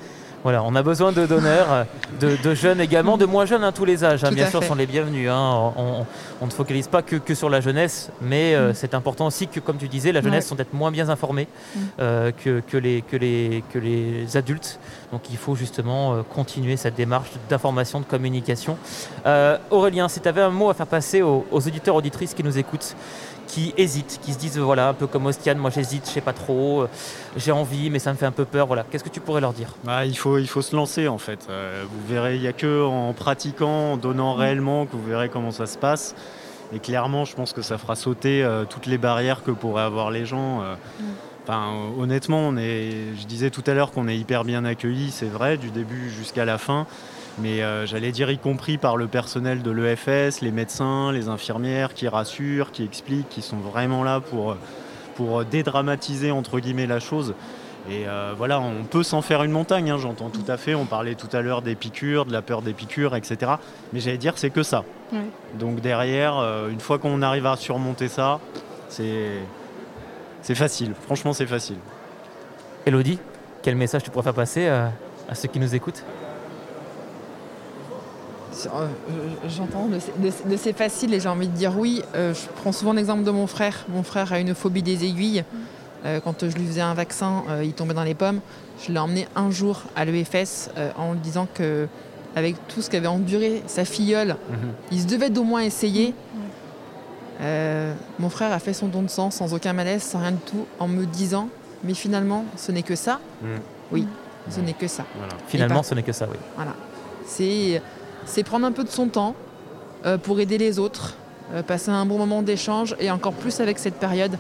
Voilà, 0.45 0.63
on 0.63 0.75
a 0.75 0.83
besoin 0.83 1.11
de 1.11 1.25
donneurs, 1.25 1.87
de, 2.21 2.37
de 2.37 2.55
jeunes 2.55 2.79
également, 2.79 3.17
de 3.17 3.25
moins 3.25 3.47
jeunes, 3.47 3.65
à 3.65 3.73
tous 3.73 3.87
les 3.87 4.05
âges. 4.05 4.25
hein. 4.25 4.31
Bien 4.31 4.51
sûr, 4.51 4.61
fait. 4.61 4.69
sont 4.69 4.75
les 4.75 4.85
bienvenus. 4.87 5.31
hein. 5.31 5.73
On, 5.77 6.05
on 6.43 6.47
ne 6.47 6.51
focalise 6.51 6.87
pas 6.87 7.01
que, 7.01 7.17
que 7.17 7.35
sur 7.35 7.49
la 7.49 7.63
jeunesse, 7.63 8.11
mais 8.21 8.55
euh, 8.55 8.71
Mm. 8.71 8.75
c'est 8.75 8.93
important 8.95 9.27
aussi 9.27 9.49
que, 9.49 9.59
comme 9.59 9.79
tu 9.79 9.89
disais, 9.89 10.13
la 10.13 10.21
jeunesse 10.21 10.45
Ouais. 10.45 10.49
sont 10.51 10.57
peut-être 10.57 10.75
moins 10.75 10.91
bien 10.91 11.09
informés 11.09 11.49
Mm. 11.75 11.81
euh, 12.01 12.31
que, 12.45 12.61
que 12.61 12.77
les, 12.77 13.01
que, 13.11 13.17
les, 13.17 13.65
que 13.73 13.79
les 13.79 14.37
adultes. 14.37 14.79
Donc 15.13 15.23
il 15.31 15.39
faut 15.39 15.55
justement 15.57 16.13
euh, 16.15 16.23
continuer 16.23 16.77
cette 16.77 16.95
démarche 16.97 17.31
d'information, 17.49 18.01
de 18.01 18.05
communication. 18.05 18.77
Euh, 19.27 19.57
Aurélien, 19.71 20.09
si 20.09 20.21
tu 20.21 20.29
avais 20.29 20.43
un 20.43 20.51
mot 20.51 20.69
à 20.69 20.75
faire 20.75 20.87
passer 20.87 21.23
aux, 21.23 21.47
aux 21.51 21.67
auditeurs, 21.67 21.95
auditrices 21.95 22.35
qui 22.35 22.45
nous 22.45 22.59
écoutent, 22.59 22.95
qui 23.55 23.73
hésitent, 23.77 24.19
qui 24.21 24.33
se 24.33 24.39
disent 24.39 24.59
voilà, 24.59 24.89
un 24.89 24.95
peu 24.95 25.07
comme 25.07 25.27
Ostian, 25.27 25.55
moi 25.55 25.71
j'hésite, 25.71 26.07
je 26.07 26.11
sais 26.11 26.21
pas 26.21 26.33
trop, 26.33 26.83
euh, 26.83 26.89
j'ai 27.37 27.53
envie, 27.53 27.89
mais 27.89 28.01
ça 28.01 28.13
me 28.13 28.17
fait 28.19 28.27
un 28.27 28.33
peu 28.33 28.45
peur. 28.45 28.67
Voilà, 28.67 28.85
qu'est-ce 28.91 29.05
que 29.05 29.09
tu 29.09 29.21
pourrais 29.21 29.41
leur 29.41 29.53
dire? 29.53 29.69
Bah, 29.85 30.05
il, 30.05 30.19
faut, 30.19 30.39
il 30.39 30.49
faut 30.49 30.63
se 30.63 30.75
lancer 30.75 31.07
en 31.07 31.19
fait. 31.19 31.47
Euh, 31.49 31.85
vous 31.89 32.13
verrez, 32.13 32.35
il 32.35 32.41
n'y 32.41 32.49
a 32.49 32.53
que 32.53 32.85
en 32.85 33.13
pratiquant, 33.13 33.93
en 33.93 33.97
donnant 33.97 34.35
réellement 34.35 34.87
que 34.87 34.97
vous 34.97 35.05
verrez 35.05 35.29
comment 35.29 35.53
ça 35.53 35.67
se 35.67 35.79
passe. 35.79 36.17
Et 36.75 36.81
clairement, 36.81 37.25
je 37.25 37.37
pense 37.37 37.53
que 37.53 37.63
ça 37.63 37.79
fera 37.79 37.95
sauter 37.95 38.43
euh, 38.43 38.65
toutes 38.69 38.87
les 38.87 38.99
barrières 38.99 39.45
que 39.45 39.53
pourraient 39.53 39.85
avoir 39.85 40.11
les 40.11 40.27
gens. 40.27 40.63
euh. 40.63 40.75
Euh, 41.49 42.01
honnêtement, 42.01 42.41
on 42.49 42.57
est, 42.57 42.91
je 43.21 43.27
disais 43.27 43.51
tout 43.51 43.63
à 43.67 43.75
l'heure 43.75 43.93
qu'on 43.93 44.09
est 44.09 44.17
hyper 44.17 44.45
bien 44.45 44.65
accueillis, 44.65 45.11
c'est 45.11 45.27
vrai, 45.27 45.59
du 45.59 45.71
début 45.71 46.11
jusqu'à 46.11 46.45
la 46.45 46.59
fin. 46.59 46.87
Mais 47.39 47.63
euh, 47.63 47.87
j'allais 47.87 48.13
dire 48.13 48.31
y 48.31 48.39
compris 48.39 48.79
par 48.79 48.97
le 48.97 49.07
personnel 49.07 49.63
de 49.63 49.71
l'EFS, 49.71 50.41
les 50.41 50.53
médecins, 50.53 51.11
les 51.13 51.29
infirmières 51.29 51.95
qui 51.95 52.07
rassurent, 52.07 52.71
qui 52.71 52.85
expliquent, 52.85 53.29
qui 53.29 53.43
sont 53.43 53.57
vraiment 53.57 54.05
là 54.05 54.21
pour, 54.21 54.57
pour 55.17 55.45
dédramatiser 55.45 56.31
entre 56.31 56.61
guillemets 56.61 56.87
la 56.87 57.01
chose. 57.01 57.35
Et 57.91 58.09
euh, 58.09 58.33
voilà, 58.37 58.61
on 58.61 58.85
peut 58.85 59.03
s'en 59.03 59.21
faire 59.21 59.43
une 59.43 59.51
montagne, 59.51 59.91
hein, 59.91 59.99
j'entends 59.99 60.31
tout 60.31 60.45
à 60.49 60.57
fait. 60.57 60.75
On 60.75 60.87
parlait 60.87 61.17
tout 61.17 61.29
à 61.33 61.43
l'heure 61.43 61.61
des 61.61 61.75
piqûres, 61.75 62.25
de 62.25 62.33
la 62.33 62.41
peur 62.41 62.63
des 62.63 62.73
piqûres, 62.73 63.15
etc. 63.15 63.53
Mais 63.93 64.01
j'allais 64.01 64.17
dire, 64.17 64.39
c'est 64.39 64.51
que 64.51 64.63
ça. 64.63 64.85
Ouais. 65.13 65.19
Donc 65.59 65.81
derrière, 65.81 66.39
euh, 66.39 66.71
une 66.71 66.81
fois 66.81 66.99
qu'on 66.99 67.21
arrive 67.21 67.47
à 67.47 67.57
surmonter 67.57 68.09
ça, 68.09 68.41
c'est 68.89 69.41
c'est 70.41 70.55
facile. 70.55 70.93
Franchement, 71.07 71.33
c'est 71.33 71.47
facile. 71.47 71.79
Elodie, 72.87 73.19
quel 73.63 73.77
message 73.77 74.03
tu 74.03 74.11
pourrais 74.11 74.25
faire 74.25 74.35
passer 74.35 74.67
euh, 74.67 74.89
à 75.29 75.35
ceux 75.35 75.49
qui 75.49 75.59
nous 75.59 75.75
écoutent? 75.75 76.05
Euh, 76.07 76.11
euh, 76.11 76.24
J'entends 79.49 79.87
de, 79.89 80.57
c'est 80.57 80.77
facile 80.77 81.13
et 81.15 81.21
j'ai 81.21 81.29
envie 81.29 81.49
de 81.49 81.53
dire 81.57 81.73
oui. 81.79 82.03
Euh, 82.15 82.35
je 82.35 82.41
prends 82.61 82.73
souvent 82.73 82.93
l'exemple 82.93 83.25
de 83.25 83.31
mon 83.31 83.47
frère. 83.47 83.85
Mon 83.89 84.03
frère 84.03 84.33
a 84.33 84.39
une 84.41 84.55
phobie 84.55 84.83
des 84.83 85.05
aiguilles. 85.05 85.45
Euh, 86.05 86.21
quand 86.21 86.49
je 86.49 86.55
lui 86.57 86.67
faisais 86.67 86.81
un 86.83 86.95
vaccin, 86.95 87.45
euh, 87.49 87.65
il 87.65 87.73
tombait 87.73 87.95
dans 87.95 88.05
les 88.05 88.15
pommes. 88.15 88.41
Je 88.87 88.93
l'ai 88.93 88.99
emmené 88.99 89.27
un 89.37 89.51
jour 89.51 89.83
à 89.97 90.05
l'EFS 90.05 90.71
euh, 90.77 90.91
en 90.99 91.13
lui 91.15 91.21
disant 91.21 91.47
que 91.53 91.89
avec 92.37 92.57
tout 92.69 92.83
ce 92.83 92.91
qu'avait 92.91 93.07
enduré 93.07 93.63
sa 93.67 93.85
filleule, 93.85 94.37
il 94.91 95.01
se 95.01 95.07
devait 95.07 95.31
d'au 95.31 95.45
moins 95.45 95.63
essayer. 95.63 96.15
Euh, 97.41 97.93
mon 98.19 98.29
frère 98.29 98.53
a 98.53 98.59
fait 98.59 98.73
son 98.73 98.89
don 98.89 99.03
de 99.03 99.09
sang 99.09 99.31
sans 99.31 99.55
aucun 99.55 99.73
malaise, 99.73 100.03
sans 100.03 100.19
rien 100.21 100.33
du 100.33 100.39
tout, 100.39 100.67
en 100.79 100.89
me 100.89 101.05
disant 101.05 101.49
mais 101.83 101.95
finalement 101.95 102.45
ce 102.57 102.73
n'est 102.73 102.83
que 102.83 102.97
ça. 102.97 103.21
Mm. 103.43 103.47
Oui, 103.93 104.07
ce 104.51 104.61
n'est 104.61 104.73
que 104.73 104.89
ça. 104.89 105.05
Voilà. 105.17 105.35
Finalement, 105.49 105.77
pas- 105.77 105.83
ce 105.83 105.95
n'est 105.95 106.03
que 106.03 106.13
ça, 106.13 106.27
oui. 106.31 106.37
C'est, 107.27 107.81
c'est 108.27 108.43
prendre 108.43 108.67
un 108.67 108.73
peu 108.73 108.85
de 108.85 108.89
son 108.89 109.09
temps 109.09 109.35
euh, 110.07 110.19
pour 110.19 110.41
aider 110.41 110.59
les 110.59 110.79
autres, 110.79 111.15
euh, 111.53 111.63
passer 111.63 111.91
un 111.91 112.07
bon 112.07 112.19
moment 112.19 112.43
d'échange 112.43 112.95
et 113.01 113.11
encore 113.11 113.33
plus 113.35 113.61
avec 113.61 113.79
cette 113.79 113.95
période. 113.95 114.39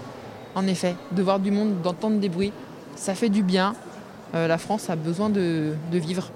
En 0.54 0.66
effet, 0.66 0.94
de 1.12 1.22
voir 1.22 1.40
du 1.40 1.50
monde, 1.50 1.80
d'entendre 1.82 2.18
des 2.20 2.28
bruits, 2.28 2.52
ça 2.96 3.14
fait 3.14 3.28
du 3.28 3.42
bien. 3.42 3.74
Euh, 4.34 4.46
la 4.46 4.58
France 4.58 4.88
a 4.90 4.96
besoin 4.96 5.28
de, 5.30 5.72
de 5.90 5.98
vivre. 5.98 6.30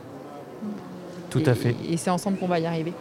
Tout 1.31 1.41
Et- 1.41 1.49
à 1.49 1.55
fait. 1.55 1.75
Et 1.89 1.97
c'est 1.97 2.11
ensemble 2.11 2.39
qu'on 2.39 2.49
va 2.49 2.59
y 2.59 2.67
arriver. 2.67 2.93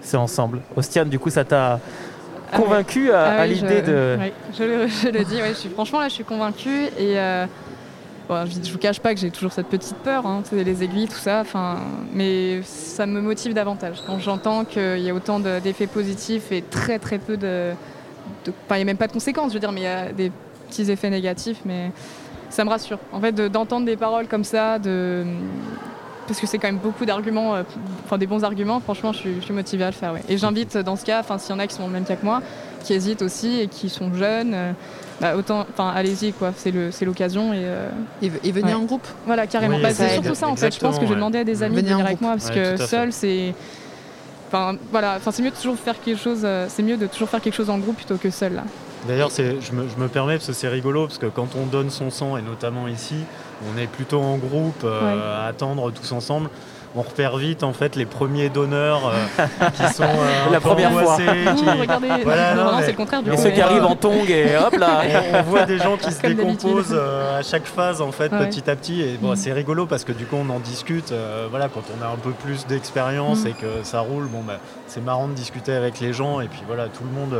C'est 0.00 0.16
ensemble. 0.16 0.60
Ostiane, 0.76 1.08
du 1.08 1.18
coup, 1.18 1.30
ça 1.30 1.44
t'a 1.44 1.80
Ah 2.52 2.56
ouais. 2.58 2.62
convaincu 2.64 3.10
à, 3.10 3.20
Ah 3.24 3.40
à 3.42 3.46
oui, 3.46 3.54
l'idée 3.54 3.82
de. 3.82 4.16
ouais, 4.18 4.32
je, 4.56 4.62
le, 4.64 4.86
je 4.86 5.08
le 5.08 5.24
dis, 5.24 5.36
ouais, 5.36 5.48
je 5.50 5.54
suis, 5.54 5.68
franchement 5.68 5.98
là 6.00 6.08
je 6.08 6.14
suis 6.14 6.24
convaincue 6.24 6.84
et 6.98 7.18
euh, 7.18 7.46
bon, 8.28 8.46
je, 8.46 8.66
je 8.66 8.72
vous 8.72 8.78
cache 8.78 9.00
pas 9.00 9.14
que 9.14 9.20
j'ai 9.20 9.30
toujours 9.30 9.52
cette 9.52 9.66
petite 9.68 9.96
peur, 9.96 10.26
hein, 10.26 10.42
les 10.52 10.82
aiguilles, 10.82 11.08
tout 11.08 11.14
ça, 11.18 11.42
mais 12.12 12.60
ça 12.62 13.06
me 13.06 13.20
motive 13.20 13.54
davantage. 13.54 14.02
Quand 14.06 14.18
j'entends 14.18 14.64
qu'il 14.64 14.98
y 15.00 15.10
a 15.10 15.14
autant 15.14 15.40
de- 15.40 15.60
d'effets 15.60 15.86
positifs 15.86 16.52
et 16.52 16.62
très 16.62 16.98
très 16.98 17.18
peu 17.18 17.36
de... 17.36 17.72
Enfin 18.48 18.76
il 18.76 18.78
n'y 18.78 18.82
a 18.82 18.84
même 18.86 18.96
pas 18.96 19.06
de 19.06 19.12
conséquences, 19.12 19.50
je 19.50 19.54
veux 19.54 19.60
dire, 19.60 19.72
mais 19.72 19.80
il 19.80 19.84
y 19.84 19.86
a 19.86 20.12
des 20.12 20.32
petits 20.68 20.90
effets 20.90 21.10
négatifs, 21.10 21.58
mais 21.64 21.90
ça 22.50 22.64
me 22.64 22.70
rassure. 22.70 22.98
En 23.12 23.20
fait 23.20 23.32
de- 23.32 23.48
d'entendre 23.48 23.86
des 23.86 23.96
paroles 23.96 24.26
comme 24.26 24.44
ça, 24.44 24.78
parce 26.26 26.40
que 26.40 26.46
c'est 26.46 26.58
quand 26.58 26.68
même 26.68 26.78
beaucoup 26.78 27.04
d'arguments, 27.04 27.54
euh, 27.54 27.62
enfin 28.04 28.18
des 28.18 28.26
bons 28.26 28.44
arguments, 28.44 28.80
franchement, 28.80 29.12
je 29.12 29.40
suis, 29.40 29.52
motivée 29.52 29.84
à 29.84 29.88
le 29.88 29.92
faire. 29.92 30.14
Et 30.28 30.36
j'invite 30.36 30.76
dans 30.76 30.96
ce 30.96 31.04
cas, 31.04 31.22
s'il 31.38 31.50
y 31.50 31.54
en 31.54 31.58
a 31.60 31.66
qui 31.66 31.74
sont 31.74 31.86
le 31.86 31.92
même 31.92 32.04
cas 32.04 32.16
que 32.16 32.24
moi, 32.24 32.42
qui 32.82 32.94
hésitent 32.94 33.22
aussi 33.22 33.60
et 33.60 33.68
qui 33.68 33.88
sont 33.88 34.12
jeunes, 34.12 34.52
euh, 34.54 34.72
bah, 35.20 35.36
autant, 35.36 35.66
enfin 35.72 35.92
allez-y 35.94 36.32
quoi, 36.32 36.52
c'est 36.56 36.70
le- 36.70 36.90
c'est 36.90 37.04
l'occasion 37.04 37.52
et, 37.52 37.58
euh, 37.64 37.88
Et, 38.22 38.30
et 38.44 38.52
venez 38.52 38.68
Ouais. 38.68 38.74
en 38.74 38.84
groupe. 38.84 39.06
voilà 39.26 39.46
carrément. 39.46 39.76
Oui, 39.76 39.82
Bah, 39.82 39.94
c'est 39.94 40.10
surtout 40.10 40.34
ça 40.34 40.48
en 40.48 40.56
fait. 40.56 40.74
Je 40.74 40.80
pense 40.80 40.96
que 40.98 41.06
je 41.06 41.12
vais 41.12 41.14
Exactement, 41.14 41.16
demander 41.30 41.38
à 41.38 41.44
des 41.44 41.62
amis 41.62 41.76
de 41.76 41.80
Venez 41.80 41.92
venir 41.92 42.06
avec 42.06 42.20
moi 42.20 42.32
parce 42.32 42.48
Ouais, 42.50 42.54
que 42.76 42.76
seul 42.76 43.12
c'est, 43.12 43.54
enfin 44.48 44.76
voilà, 44.90 45.14
enfin 45.16 45.30
c'est 45.32 45.42
mieux 45.42 45.50
de 45.50 45.56
toujours 45.56 45.76
faire 45.76 45.94
quelque 46.00 46.20
chose, 46.20 46.40
euh, 46.44 46.66
c'est 46.68 46.82
mieux 46.82 46.96
de 46.96 47.06
toujours 47.06 47.28
faire 47.28 47.40
quelque 47.40 47.54
chose 47.54 47.70
en 47.70 47.78
groupe 47.78 47.96
plutôt 47.96 48.16
que 48.16 48.30
seul 48.30 48.54
là. 48.54 48.64
D'ailleurs, 49.08 49.30
c'est- 49.30 49.60
je 49.60 49.72
me, 49.72 49.86
je 49.88 50.00
me 50.02 50.08
permets 50.08 50.34
parce 50.34 50.48
que 50.48 50.52
c'est 50.52 50.68
rigolo 50.68 51.06
parce 51.06 51.18
que 51.18 51.26
quand 51.26 51.48
on 51.56 51.66
donne 51.66 51.90
son 51.90 52.10
sang 52.10 52.36
et 52.36 52.42
notamment 52.42 52.88
ici, 52.88 53.14
on 53.72 53.78
est 53.78 53.86
plutôt 53.86 54.20
en 54.20 54.36
groupe 54.36 54.82
euh, 54.84 55.44
à 55.44 55.46
attendre 55.46 55.90
tous 55.92 56.10
ensemble. 56.12 56.50
On 56.98 57.02
repère 57.02 57.36
vite 57.36 57.62
en 57.62 57.74
fait 57.74 57.94
les 57.94 58.06
premiers 58.06 58.48
donneurs 58.48 59.02
euh, 59.38 59.46
qui 59.76 59.94
sont 59.94 60.02
euh, 60.04 60.50
La 60.50 60.60
première 60.60 60.90
fois. 60.92 61.16
qui- 61.16 61.22
Ouh, 61.22 61.80
regardez, 61.80 62.08
Voilà, 62.24 62.54
non, 62.54 62.64
non, 62.64 62.70
non, 62.72 62.76
mais- 62.78 62.84
c'est 62.84 62.90
le 62.92 62.96
contraire 62.96 63.22
du 63.22 63.30
Et 63.30 63.34
coup. 63.36 63.42
ceux 63.42 63.50
qui 63.50 63.60
arrivent 63.60 63.84
en 63.84 63.94
tongs 64.06 64.24
et 64.28 64.56
hop 64.56 64.76
là. 64.78 65.02
on, 65.34 65.38
on 65.38 65.42
voit 65.42 65.64
des 65.66 65.76
gens 65.78 65.96
qui 65.98 66.10
se 66.12 66.22
décomposent 66.22 66.92
euh, 66.92 67.38
à 67.38 67.42
chaque 67.42 67.66
phase 67.66 68.00
en 68.00 68.12
fait 68.12 68.32
Ouais. 68.32 68.46
petit 68.48 68.68
à 68.70 68.76
petit 68.76 69.02
et 69.02 69.18
bon, 69.20 69.32
Mm. 69.32 69.36
c'est 69.36 69.52
rigolo 69.52 69.84
parce 69.86 70.04
que 70.04 70.12
du 70.12 70.24
coup 70.24 70.36
on 70.36 70.48
en 70.50 70.58
discute 70.58 71.12
euh, 71.12 71.46
voilà 71.50 71.68
quand 71.68 71.82
on 71.98 72.02
a 72.02 72.06
un 72.08 72.16
peu 72.16 72.30
plus 72.30 72.66
d'expérience 72.66 73.44
Mm. 73.44 73.46
et 73.48 73.52
que 73.52 73.66
ça 73.82 74.00
roule 74.00 74.24
bon 74.26 74.40
bah 74.46 74.58
c'est 74.86 75.04
marrant 75.04 75.28
de 75.28 75.34
discuter 75.34 75.72
avec 75.74 76.00
les 76.00 76.12
gens 76.14 76.40
et 76.40 76.46
puis 76.48 76.62
voilà 76.66 76.84
tout 76.86 77.04
le 77.04 77.10
monde 77.10 77.38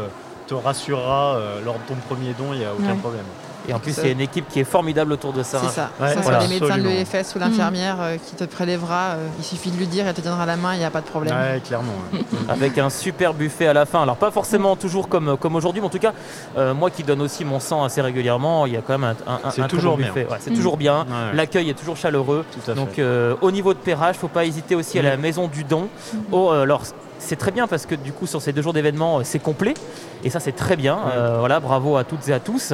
te 0.48 0.54
rassurera 0.54 1.36
euh, 1.36 1.60
lors 1.64 1.74
de 1.74 1.80
ton 1.88 1.94
premier 2.08 2.34
don 2.38 2.52
il 2.52 2.58
n'y 2.58 2.64
a 2.64 2.72
aucun 2.74 2.92
Ouais. 2.92 2.98
problème 3.00 3.24
Et 3.68 3.72
en 3.74 3.78
plus, 3.78 3.96
il 3.98 4.04
y 4.04 4.08
a 4.08 4.12
une 4.12 4.20
équipe 4.20 4.48
qui 4.48 4.60
est 4.60 4.64
formidable 4.64 5.12
autour 5.12 5.32
de 5.32 5.42
ça. 5.42 5.58
C'est 5.60 5.66
hein. 5.66 5.70
ça. 5.74 5.90
Ouais, 6.00 6.08
Ça, 6.08 6.14
soit 6.14 6.22
voilà. 6.22 6.38
les 6.40 6.48
médecins 6.48 6.78
de 6.78 6.82
l'EFS 6.82 7.34
ou 7.34 7.38
l'infirmière 7.38 7.96
euh, 8.00 8.16
qui 8.16 8.34
te 8.36 8.44
prélèvera, 8.44 9.14
euh, 9.16 9.26
il 9.38 9.44
suffit 9.44 9.70
de 9.70 9.76
lui 9.76 9.86
dire, 9.86 10.06
elle 10.06 10.14
te 10.14 10.20
tiendra 10.20 10.46
la 10.46 10.56
main, 10.56 10.74
il 10.74 10.78
n'y 10.78 10.84
a 10.84 10.90
pas 10.90 11.00
de 11.00 11.06
problème. 11.06 11.34
ouais 11.36 11.60
clairement 11.66 11.92
ouais. 12.12 12.20
avec 12.48 12.78
un 12.78 12.90
super 12.90 13.34
buffet 13.34 13.66
à 13.66 13.72
la 13.72 13.86
fin. 13.86 14.02
Alors 14.02 14.16
pas 14.16 14.30
forcément 14.30 14.76
toujours 14.76 15.08
comme, 15.08 15.36
comme 15.36 15.56
aujourd'hui, 15.56 15.80
mais 15.80 15.86
en 15.86 15.90
tout 15.90 15.98
cas, 15.98 16.12
euh, 16.56 16.74
moi 16.74 16.90
qui 16.90 17.02
donne 17.02 17.20
aussi 17.22 17.44
mon 17.44 17.60
sang 17.60 17.82
assez 17.84 18.00
régulièrement, 18.00 18.66
il 18.66 18.72
y 18.72 18.76
a 18.76 18.82
quand 18.82 18.98
même 18.98 19.14
un, 19.26 19.40
un, 19.62 19.66
toujours 19.68 19.96
bien. 19.96 20.08
buffet. 20.08 20.26
Ouais, 20.30 20.36
c'est 20.40 20.50
Mm. 20.50 20.54
toujours 20.56 20.76
bien. 20.76 21.00
Ouais, 21.00 21.34
L'accueil 21.34 21.68
est 21.70 21.74
toujours 21.74 21.96
chaleureux. 21.96 22.44
tout 22.52 22.58
à 22.70 22.74
fait 22.74 22.80
Donc 22.80 22.98
euh, 22.98 23.34
au 23.40 23.50
niveau 23.50 23.74
de 23.74 23.78
Perrage, 23.78 24.16
faut 24.16 24.28
pas 24.28 24.44
hésiter 24.44 24.74
aussi 24.74 24.98
à 24.98 25.02
la 25.02 25.16
Mm. 25.16 25.20
maison 25.20 25.48
du 25.48 25.64
don. 25.64 25.88
Oh, 26.32 26.50
euh, 26.52 26.62
alors 26.62 26.82
c'est 27.18 27.36
très 27.36 27.50
bien 27.50 27.66
parce 27.66 27.86
que 27.86 27.94
du 27.94 28.12
coup 28.12 28.26
sur 28.26 28.40
ces 28.42 28.52
deux 28.52 28.62
jours 28.62 28.72
d'événement, 28.72 29.18
euh, 29.18 29.22
c'est 29.24 29.38
complet 29.38 29.74
et 30.22 30.30
ça 30.30 30.38
c'est 30.40 30.52
très 30.52 30.76
bien. 30.76 30.98
Euh, 31.14 31.36
voilà, 31.40 31.60
bravo 31.60 31.96
à 31.96 32.04
toutes 32.04 32.28
et 32.28 32.32
à 32.32 32.40
tous. 32.40 32.72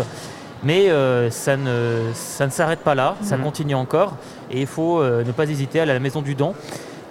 Mais 0.65 0.89
euh, 0.91 1.31
ça 1.31 1.57
ne, 1.57 2.11
ça 2.15 2.47
ne 2.47 2.51
s'arrête 2.53 2.81
pas 2.81 2.95
là, 2.95 3.17
ça 3.23 3.37
Mm. 3.37 3.43
continue 3.43 3.75
encore 3.75 4.15
et 4.51 4.61
il 4.61 4.67
faut 4.67 5.01
euh, 5.01 5.25
ne 5.25 5.33
pas 5.33 5.45
hésiter 5.45 5.81
à 5.81 5.83
aller 5.83 5.91
à 5.91 5.95
la 5.95 6.01
maison 6.01 6.23
du 6.23 6.35
don. 6.35 6.55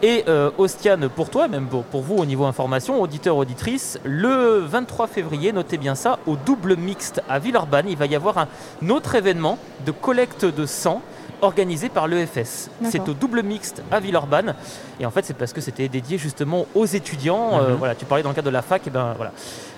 Et 0.03 0.23
euh, 0.27 0.49
Ostiane, 0.57 1.09
pour 1.09 1.29
toi, 1.29 1.47
même 1.47 1.67
pour, 1.67 1.83
pour 1.83 2.01
vous 2.01 2.15
au 2.15 2.25
niveau 2.25 2.45
information, 2.45 2.99
auditeurs, 3.01 3.37
auditrices, 3.37 3.99
le 4.03 4.59
23 4.65 5.05
février, 5.07 5.51
notez 5.51 5.77
bien 5.77 5.93
ça, 5.93 6.17
au 6.25 6.35
double 6.37 6.75
mixte 6.75 7.21
à 7.29 7.37
Villeurbanne, 7.37 7.87
il 7.87 7.97
va 7.97 8.07
y 8.07 8.15
avoir 8.15 8.37
un 8.39 8.47
autre 8.89 9.13
événement 9.13 9.59
de 9.85 9.91
collecte 9.91 10.45
de 10.45 10.65
sang 10.65 11.01
organisé 11.41 11.89
par 11.89 12.07
l'EFS. 12.07 12.69
C'est 12.89 13.07
au 13.07 13.13
double 13.13 13.43
mixte 13.43 13.81
à 13.91 13.99
Villeurbanne. 13.99 14.55
Et 14.99 15.05
en 15.05 15.11
fait, 15.11 15.25
c'est 15.25 15.33
parce 15.35 15.53
que 15.53 15.61
c'était 15.61 15.87
dédié 15.87 16.17
justement 16.17 16.65
aux 16.75 16.85
étudiants. 16.85 17.51
Euh, 17.53 17.69
Mhm. 17.71 17.75
voilà, 17.77 17.95
tu 17.95 18.05
parlais 18.05 18.21
dans 18.23 18.29
le 18.29 18.35
cadre 18.35 18.45
de 18.47 18.53
la 18.53 18.61
fac, 18.61 18.85
et 18.85 18.89
ben 18.91 19.13
voilà. 19.17 19.31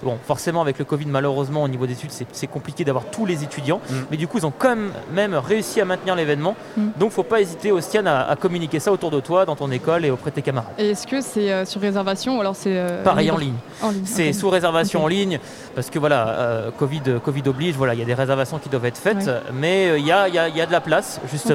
Bon, 0.04 0.18
forcément, 0.28 0.62
avec 0.62 0.78
le 0.80 0.84
Covid, 0.86 1.06
malheureusement, 1.06 1.64
au 1.64 1.68
niveau 1.70 1.88
des 1.88 1.94
études, 1.94 2.12
c'est- 2.12 2.48
compliqué 2.48 2.84
d'avoir 2.84 3.06
tous 3.06 3.26
les 3.26 3.42
étudiants. 3.44 3.80
Mhm. 3.90 4.06
Mais 4.12 4.18
du 4.18 4.28
coup, 4.28 4.38
ils 4.38 4.46
ont 4.46 4.52
quand 4.58 4.76
même 5.14 5.34
réussi 5.36 5.80
à 5.80 5.86
maintenir 5.86 6.14
l'événement. 6.16 6.56
Mhm. 6.76 6.92
Donc, 7.00 7.12
faut 7.12 7.24
pas 7.24 7.40
hésiter, 7.40 7.72
Ostiane, 7.72 8.06
à, 8.08 8.30
à 8.30 8.36
communiquer 8.36 8.80
ça 8.80 8.92
autour 8.92 9.12
de 9.12 9.20
toi, 9.22 9.46
dans 9.46 9.56
ton 9.56 9.72
école 9.72 10.04
et 10.06 10.12
auprès 10.12 10.30
de 10.30 10.36
tes 10.36 10.42
camarades. 10.42 10.74
Et 10.78 10.90
est-ce 10.90 11.08
que 11.08 11.22
c'est 11.22 11.52
euh, 11.52 11.64
sur 11.66 11.80
réservation 11.80 12.38
ou 12.38 12.42
alors 12.42 12.56
c'est 12.56 12.78
euh, 12.78 13.02
Pareil 13.04 13.32
en 13.32 13.38
ligne. 13.38 13.54
En 13.82 13.92
ligne. 13.92 14.04
C'est 14.06 14.34
sous 14.34 14.50
réservation 14.50 15.04
en 15.04 15.08
ligne 15.08 15.40
parce 15.74 15.90
que 15.90 16.00
voilà, 16.00 16.28
euh, 16.28 16.72
Covid, 16.78 17.02
Covid 17.24 17.44
oblige, 17.48 17.76
voilà, 17.76 17.94
il 17.94 18.00
y 18.00 18.04
a 18.04 18.06
des 18.06 18.14
réservations 18.14 18.60
qui 18.60 18.68
doivent 18.70 18.86
être 18.86 18.98
faites, 18.98 19.26
Ouais. 19.26 19.40
mais 19.54 19.90
euh, 19.92 19.98
il 20.00 20.06
y, 20.06 20.12
a, 20.12 20.28
il 20.28 20.36
y 20.36 20.40
a- 20.40 20.50
il 20.50 20.56
y 20.58 20.62
a 20.62 20.66
de 20.66 20.72
la 20.72 20.82
place 20.82 21.22
justement 21.32 21.53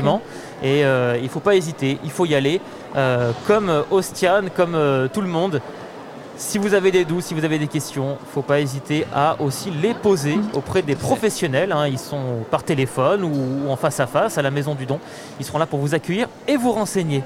et 0.63 0.85
euh, 0.85 1.19
il 1.23 1.29
faut 1.29 1.41
pas 1.41 1.55
hésiter, 1.55 1.99
il 2.05 2.11
faut 2.11 2.27
y 2.27 2.35
aller 2.35 2.61
euh, 2.97 3.33
comme 3.47 3.69
euh, 3.69 3.83
Ostiane, 3.91 4.51
comme 4.55 4.77
tout 5.13 5.21
le 5.21 5.29
monde. 5.29 5.61
Si 6.37 6.57
vous 6.57 6.73
avez 6.75 6.93
des 6.93 7.05
doutes, 7.05 7.25
si 7.25 7.35
vous 7.35 7.45
avez 7.45 7.59
des 7.59 7.67
questions, 7.67 8.17
faut 8.33 8.43
pas 8.43 8.61
hésiter 8.61 9.05
à 9.13 9.37
aussi 9.41 9.71
les 9.71 9.93
poser 9.93 10.39
auprès 10.55 10.83
des 10.83 10.95
professionnels. 10.95 11.73
hein. 11.73 11.89
Ils 11.89 11.99
sont 11.99 12.45
par 12.49 12.63
téléphone 12.63 13.25
ou 13.25 13.69
en 13.69 13.75
face 13.75 13.99
à 13.99 14.07
face 14.07 14.39
à 14.39 14.43
la 14.43 14.53
maison 14.53 14.77
du 14.77 14.87
don. 14.87 15.01
Ils 15.41 15.45
seront 15.45 15.59
là 15.59 15.67
pour 15.67 15.81
vous 15.81 15.95
accueillir 15.95 16.29
et 16.47 16.57
vous 16.57 16.71
renseigner. 16.71 17.25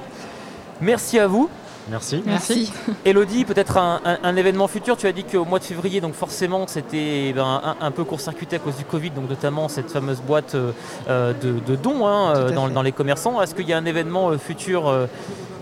Merci 0.80 1.18
à 1.18 1.26
vous. 1.26 1.50
Merci 1.90 2.22
Merci. 2.26 2.72
Elodie, 3.04 3.44
peut-être 3.44 3.76
un, 3.76 4.00
un- 4.04 4.18
un 4.22 4.36
événement 4.36 4.68
futur. 4.68 4.96
Tu 4.96 5.06
as 5.06 5.12
dit 5.12 5.24
qu'au 5.24 5.44
mois 5.44 5.58
de 5.58 5.64
février, 5.64 6.00
donc 6.00 6.14
forcément, 6.14 6.66
c'était 6.66 7.32
ben, 7.34 7.60
un, 7.64 7.76
un 7.80 7.90
peu 7.90 8.04
court-circuité 8.04 8.56
à 8.56 8.58
cause 8.58 8.76
du 8.76 8.84
Covid, 8.84 9.10
donc 9.10 9.28
notamment 9.28 9.68
cette 9.68 9.90
fameuse 9.90 10.20
boîte 10.20 10.54
euh, 10.54 10.72
euh, 11.08 11.32
de, 11.32 11.52
de 11.66 11.76
dons 11.76 12.06
hein, 12.06 12.34
euh, 12.36 12.50
dans, 12.50 12.82
les 12.82 12.92
commerçants. 12.92 13.40
Est-ce 13.42 13.54
qu'il 13.54 13.68
y 13.68 13.72
a 13.72 13.78
un 13.78 13.84
événement 13.84 14.30
euh, 14.30 14.38
futur 14.38 14.88
euh, 14.88 15.06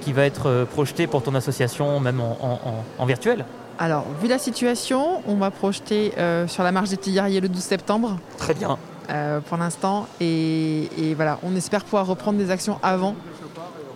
qui 0.02 0.12
va 0.12 0.24
être 0.24 0.46
euh, 0.48 0.64
projeté 0.64 1.06
pour 1.06 1.22
ton 1.22 1.34
association, 1.34 2.00
même 2.00 2.20
en, 2.20 2.36
en- 2.40 2.68
en- 2.70 2.84
en 2.98 3.06
virtuel? 3.06 3.44
Alors, 3.78 4.04
vu 4.20 4.28
la 4.28 4.38
situation, 4.38 5.22
on 5.26 5.36
va 5.36 5.50
projeter 5.50 6.12
euh, 6.18 6.46
sur 6.46 6.62
la 6.62 6.70
marche 6.72 6.90
des 6.90 6.98
Tillariers 6.98 7.40
le 7.40 7.48
12 7.48 7.62
septembre 7.62 8.18
Très 8.36 8.52
bien. 8.52 8.76
euh, 9.10 9.40
pour 9.40 9.56
l'instant. 9.56 10.06
Et, 10.20 10.88
et 10.98 11.14
voilà, 11.14 11.38
on 11.42 11.56
espère 11.56 11.84
pouvoir 11.84 12.06
reprendre 12.06 12.36
des 12.38 12.50
actions 12.50 12.78
avant. 12.82 13.14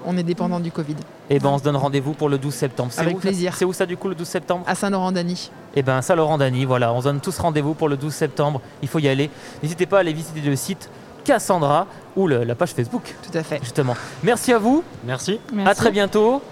On 0.07 0.17
est 0.17 0.23
dépendant 0.23 0.61
du 0.61 0.71
Covid. 0.71 0.97
Et 1.31 1.39
ben, 1.39 1.49
on 1.51 1.59
se 1.59 1.63
donne 1.65 1.77
rendez-vous 1.77 2.13
pour 2.13 2.29
le 2.29 2.39
12 2.39 2.53
septembre. 2.55 2.91
C'est 2.93 3.01
Avec 3.01 3.15
où, 3.17 3.19
ça 3.21 3.23
plaisir. 3.29 3.55
C'est 3.57 3.65
où 3.65 3.73
ça 3.73 3.87
du 3.87 3.97
coup 3.97 4.09
le 4.09 4.15
12 4.15 4.27
septembre 4.27 4.65
À 4.67 4.75
Saint-Laurent-Dany. 4.75 5.51
Eh 5.77 5.83
ben, 5.83 6.03
ça, 6.03 6.15
Laurent 6.15 6.39
Dany, 6.39 6.65
voilà, 6.65 6.93
on 6.93 7.01
se 7.01 7.05
donne 7.05 7.21
tous 7.21 7.39
rendez-vous 7.39 7.75
pour 7.75 7.89
le 7.89 7.97
12 7.97 8.13
septembre. 8.13 8.61
Il 8.83 8.89
faut 8.89 8.99
y 8.99 9.09
aller. 9.09 9.31
N'hésitez 9.63 9.87
pas 9.87 9.99
à 9.99 10.01
aller 10.01 10.13
visiter 10.13 10.41
le 10.41 10.57
site 10.57 10.89
Cassandra 11.25 11.87
ou 12.17 12.27
le- 12.27 12.45
la 12.45 12.55
page 12.55 12.71
Facebook, 12.73 13.15
Tout 13.23 13.37
à 13.39 13.43
fait. 13.43 13.59
justement. 13.63 13.97
Merci 14.23 14.53
à 14.53 14.59
vous. 14.59 14.85
merci 15.05 15.41
Merci. 15.53 15.71
À 15.71 15.75
très 15.75 15.91
bientôt. 15.91 16.43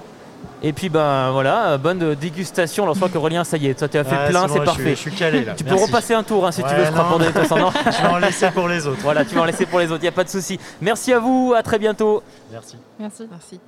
Et 0.62 0.72
puis 0.72 0.88
ben 0.88 1.30
voilà, 1.32 1.76
bonne 1.78 2.14
dégustation. 2.14 2.84
Alors 2.84 2.94
je 2.94 3.00
crois 3.00 3.08
qu'Aurélien, 3.10 3.42
ça 3.44 3.56
y 3.56 3.66
est, 3.66 3.74
toi 3.74 3.88
tu 3.88 3.98
as 3.98 4.04
fait 4.04 4.14
Ouais, 4.16 4.28
plein, 4.28 4.46
bon, 4.46 4.52
c'est 4.54 4.60
je 4.60 4.64
parfait. 4.64 4.82
suis- 4.82 4.90
je 4.94 5.00
suis 5.10 5.10
calé 5.12 5.44
là 5.44 5.54
Tu 5.54 5.64
peux 5.64 5.74
repasser 5.74 6.14
un 6.14 6.22
tour 6.22 6.46
hein, 6.46 6.52
si 6.52 6.62
tu 6.62 6.74
veux, 6.74 6.84
je 6.84 6.90
crois, 6.90 7.04
pour 7.08 7.18
donner 7.18 7.32
ton 7.32 7.44
sang. 7.44 7.56
Je 7.84 8.02
vais 8.02 8.08
en 8.08 8.18
laisser 8.18 8.50
pour 8.52 8.68
les 8.68 8.86
autres 8.86 9.00
Voilà, 9.02 9.24
tu 9.24 9.34
vas 9.34 9.42
en 9.42 9.44
laisser 9.44 9.66
pour 9.66 9.78
les 9.80 9.86
autres, 9.86 9.98
il 10.00 10.04
n'y 10.04 10.08
a 10.08 10.12
pas 10.12 10.24
de 10.24 10.28
souci. 10.28 10.60
Merci 10.80 11.12
à 11.12 11.18
vous, 11.18 11.52
à 11.56 11.62
très 11.62 11.78
bientôt. 11.78 12.22
merci 12.52 12.76
Merci. 13.00 13.26
Merci. 13.30 13.60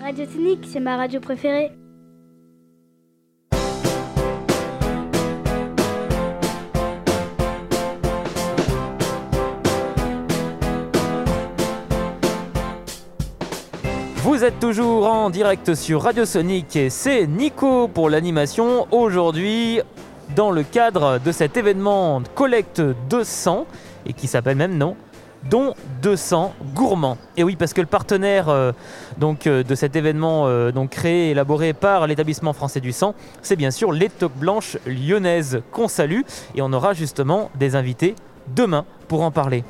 Radio 0.00 0.26
Sonic, 0.32 0.60
c'est 0.72 0.80
ma 0.80 0.96
radio 0.96 1.18
préférée. 1.18 1.72
Vous 14.38 14.44
êtes 14.44 14.60
toujours 14.60 15.08
en 15.08 15.30
direct 15.30 15.74
sur 15.74 16.02
Radio 16.02 16.24
Sonic 16.24 16.76
et 16.76 16.90
c'est 16.90 17.26
Nico 17.26 17.88
pour 17.88 18.08
l'animation. 18.08 18.86
Aujourd'hui, 18.92 19.80
dans 20.36 20.52
le 20.52 20.62
cadre 20.62 21.18
de 21.18 21.32
cet 21.32 21.56
événement 21.56 22.22
collecte 22.36 22.80
de 22.80 23.24
sang, 23.24 23.66
et 24.06 24.12
qui 24.12 24.28
s'appelle 24.28 24.56
même 24.56 24.78
non 24.78 24.94
Don 25.50 25.74
200 26.02 26.54
gourmand. 26.72 27.18
Et 27.36 27.42
oui, 27.42 27.56
parce 27.56 27.72
que 27.72 27.80
le 27.80 27.88
partenaire 27.88 28.48
euh, 28.48 28.70
donc, 29.18 29.48
euh, 29.48 29.64
de 29.64 29.74
cet 29.74 29.96
événement 29.96 30.46
euh, 30.46 30.70
donc, 30.70 30.90
créé 30.90 31.26
et 31.26 31.30
élaboré 31.32 31.72
par 31.72 32.06
l'établissement 32.06 32.52
français 32.52 32.78
du 32.78 32.92
sang, 32.92 33.16
c'est 33.42 33.56
bien 33.56 33.72
sûr 33.72 33.90
les 33.90 34.08
toques 34.08 34.36
blanches 34.36 34.78
lyonnaises 34.86 35.62
qu'on 35.72 35.88
salue. 35.88 36.20
Et 36.54 36.62
on 36.62 36.72
aura 36.72 36.94
justement 36.94 37.50
des 37.56 37.74
invités 37.74 38.14
demain 38.54 38.84
pour 39.08 39.22
en 39.22 39.32
parler. 39.32 39.64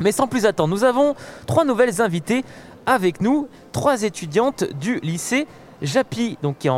Mais 0.00 0.12
sans 0.12 0.26
plus 0.26 0.46
attendre, 0.46 0.74
nous 0.74 0.84
avons 0.84 1.14
trois 1.46 1.64
nouvelles 1.64 2.00
invitées 2.00 2.44
avec 2.88 3.20
nous, 3.20 3.48
trois 3.70 4.02
étudiantes 4.02 4.64
du 4.80 4.98
lycée 5.00 5.46
Japy, 5.82 6.38
donc 6.42 6.56
qui 6.58 6.68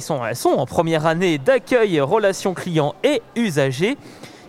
sont, 0.00 0.24
elles 0.24 0.36
sont 0.36 0.50
en 0.50 0.66
première 0.66 1.06
année 1.06 1.38
d'accueil, 1.38 2.00
relations 2.00 2.54
clients 2.54 2.94
et 3.04 3.22
usagers. 3.36 3.96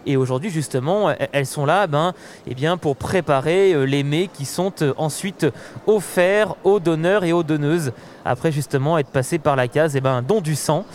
Et 0.07 0.17
aujourd'hui, 0.17 0.49
justement, 0.49 1.13
elles 1.31 1.45
sont 1.45 1.63
là 1.63 1.85
ben, 1.85 2.13
eh 2.47 2.55
bien, 2.55 2.75
pour 2.75 2.95
préparer 2.95 3.71
euh, 3.73 3.83
les 3.83 4.01
mets 4.01 4.29
qui 4.33 4.45
sont 4.45 4.73
euh, 4.81 4.93
ensuite 4.97 5.45
offerts 5.85 6.55
aux 6.63 6.79
donneurs 6.79 7.23
et 7.23 7.33
aux 7.33 7.43
donneuses, 7.43 7.91
après 8.25 8.51
justement 8.51 8.97
être 8.97 9.11
passés 9.11 9.37
par 9.37 9.55
la 9.55 9.67
case 9.67 9.95
eh 9.95 10.01
ben, 10.01 10.23
don 10.23 10.41
du 10.41 10.55
sang. 10.55 10.85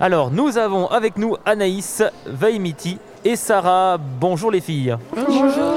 Alors, 0.00 0.32
nous 0.32 0.58
avons 0.58 0.88
avec 0.88 1.16
nous 1.16 1.36
Anaïs, 1.46 2.02
Vaimiti 2.26 2.98
et 3.24 3.36
Sarah. 3.36 3.98
Bonjour 3.98 4.50
les 4.50 4.60
filles. 4.60 4.96
Bonjour. 5.14 5.75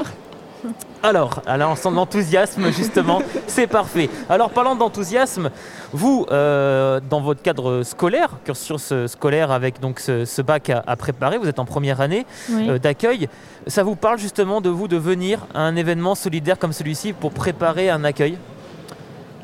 Alors, 1.02 1.42
à 1.46 1.56
l'instant 1.56 1.90
d'enthousiasme, 1.92 2.70
justement, 2.72 3.22
c'est 3.46 3.66
parfait. 3.66 4.10
Alors, 4.28 4.50
parlant 4.50 4.76
d'enthousiasme, 4.76 5.50
vous, 5.92 6.26
euh, 6.30 7.00
dans 7.08 7.20
votre 7.20 7.40
cadre 7.42 7.82
scolaire, 7.82 8.30
cursus 8.44 8.92
scolaire 9.06 9.50
avec 9.50 9.80
donc 9.80 9.98
ce, 10.00 10.24
ce 10.24 10.42
bac 10.42 10.68
à, 10.70 10.82
à 10.86 10.96
préparer, 10.96 11.38
vous 11.38 11.48
êtes 11.48 11.58
en 11.58 11.64
première 11.64 12.00
année 12.00 12.26
Oui. 12.50 12.68
euh, 12.68 12.78
d'accueil, 12.78 13.28
ça 13.66 13.82
vous 13.82 13.96
parle 13.96 14.18
justement 14.18 14.60
de 14.60 14.68
vous 14.68 14.88
de 14.88 14.96
venir 14.96 15.46
à 15.54 15.60
un 15.62 15.76
événement 15.76 16.14
solidaire 16.14 16.58
comme 16.58 16.72
celui-ci 16.72 17.12
pour 17.14 17.30
préparer 17.32 17.88
un 17.90 18.04
accueil? 18.04 18.36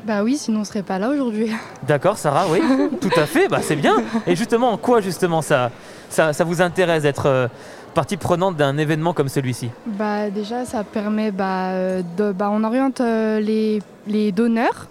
Bah 0.05 0.23
oui, 0.23 0.37
sinon 0.37 0.61
on 0.61 0.63
serait 0.63 0.83
pas 0.83 0.99
là 0.99 1.09
aujourd'hui. 1.09 1.51
D'accord, 1.85 2.17
Sarah, 2.17 2.45
oui, 2.49 2.61
tout 3.01 3.09
à 3.19 3.25
fait, 3.25 3.49
bah, 3.49 3.59
c'est 3.61 3.75
bien. 3.75 3.97
Et 4.25 4.35
justement, 4.37 4.71
en 4.71 4.77
quoi 4.77 5.01
justement 5.01 5.41
ça, 5.41 5.69
ça, 6.09 6.31
ça 6.31 6.43
vous 6.45 6.61
intéresse 6.61 7.03
d'être 7.03 7.25
euh, 7.25 7.47
partie 7.93 8.17
prenante 8.17 8.55
d'un 8.57 8.77
événement 8.77 9.13
comme 9.13 9.29
celui-ci 9.29 9.69
Bah 9.85 10.29
déjà, 10.29 10.65
ça 10.65 10.83
permet, 10.83 11.31
bah, 11.31 11.69
euh, 11.71 12.01
de, 12.17 12.31
bah 12.31 12.49
on 12.51 12.63
oriente 12.63 13.01
euh, 13.01 13.39
les, 13.39 13.81
les 14.07 14.31
donneurs 14.31 14.87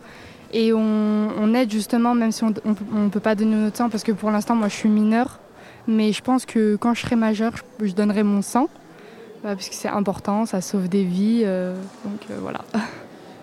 et 0.53 0.73
on, 0.73 1.29
on 1.41 1.55
aide 1.55 1.71
justement, 1.71 2.15
même 2.15 2.33
si 2.33 2.43
on 2.45 2.53
ne 2.93 3.09
peut 3.09 3.21
pas 3.21 3.35
donner 3.35 3.57
notre 3.57 3.77
sang, 3.77 3.89
parce 3.89 4.03
que 4.05 4.13
pour 4.13 4.31
l'instant, 4.31 4.55
moi 4.55 4.69
je 4.69 4.75
suis 4.75 4.89
mineure, 4.89 5.39
mais 5.87 6.13
je 6.13 6.23
pense 6.23 6.47
que 6.47 6.77
quand 6.77 6.95
je 6.95 7.03
serai 7.03 7.17
majeure, 7.17 7.53
je, 7.81 7.87
je 7.87 7.93
donnerai 7.95 8.23
mon 8.23 8.43
sang, 8.43 8.69
bah, 9.45 9.55
parce 9.55 9.69
que 9.69 9.75
c'est 9.75 9.89
important, 9.89 10.47
ça 10.47 10.61
sauve 10.61 10.89
des 10.89 11.05
vies, 11.05 11.43
euh, 11.45 11.75
donc 12.05 12.21
euh, 12.31 12.39
voilà. 12.41 12.61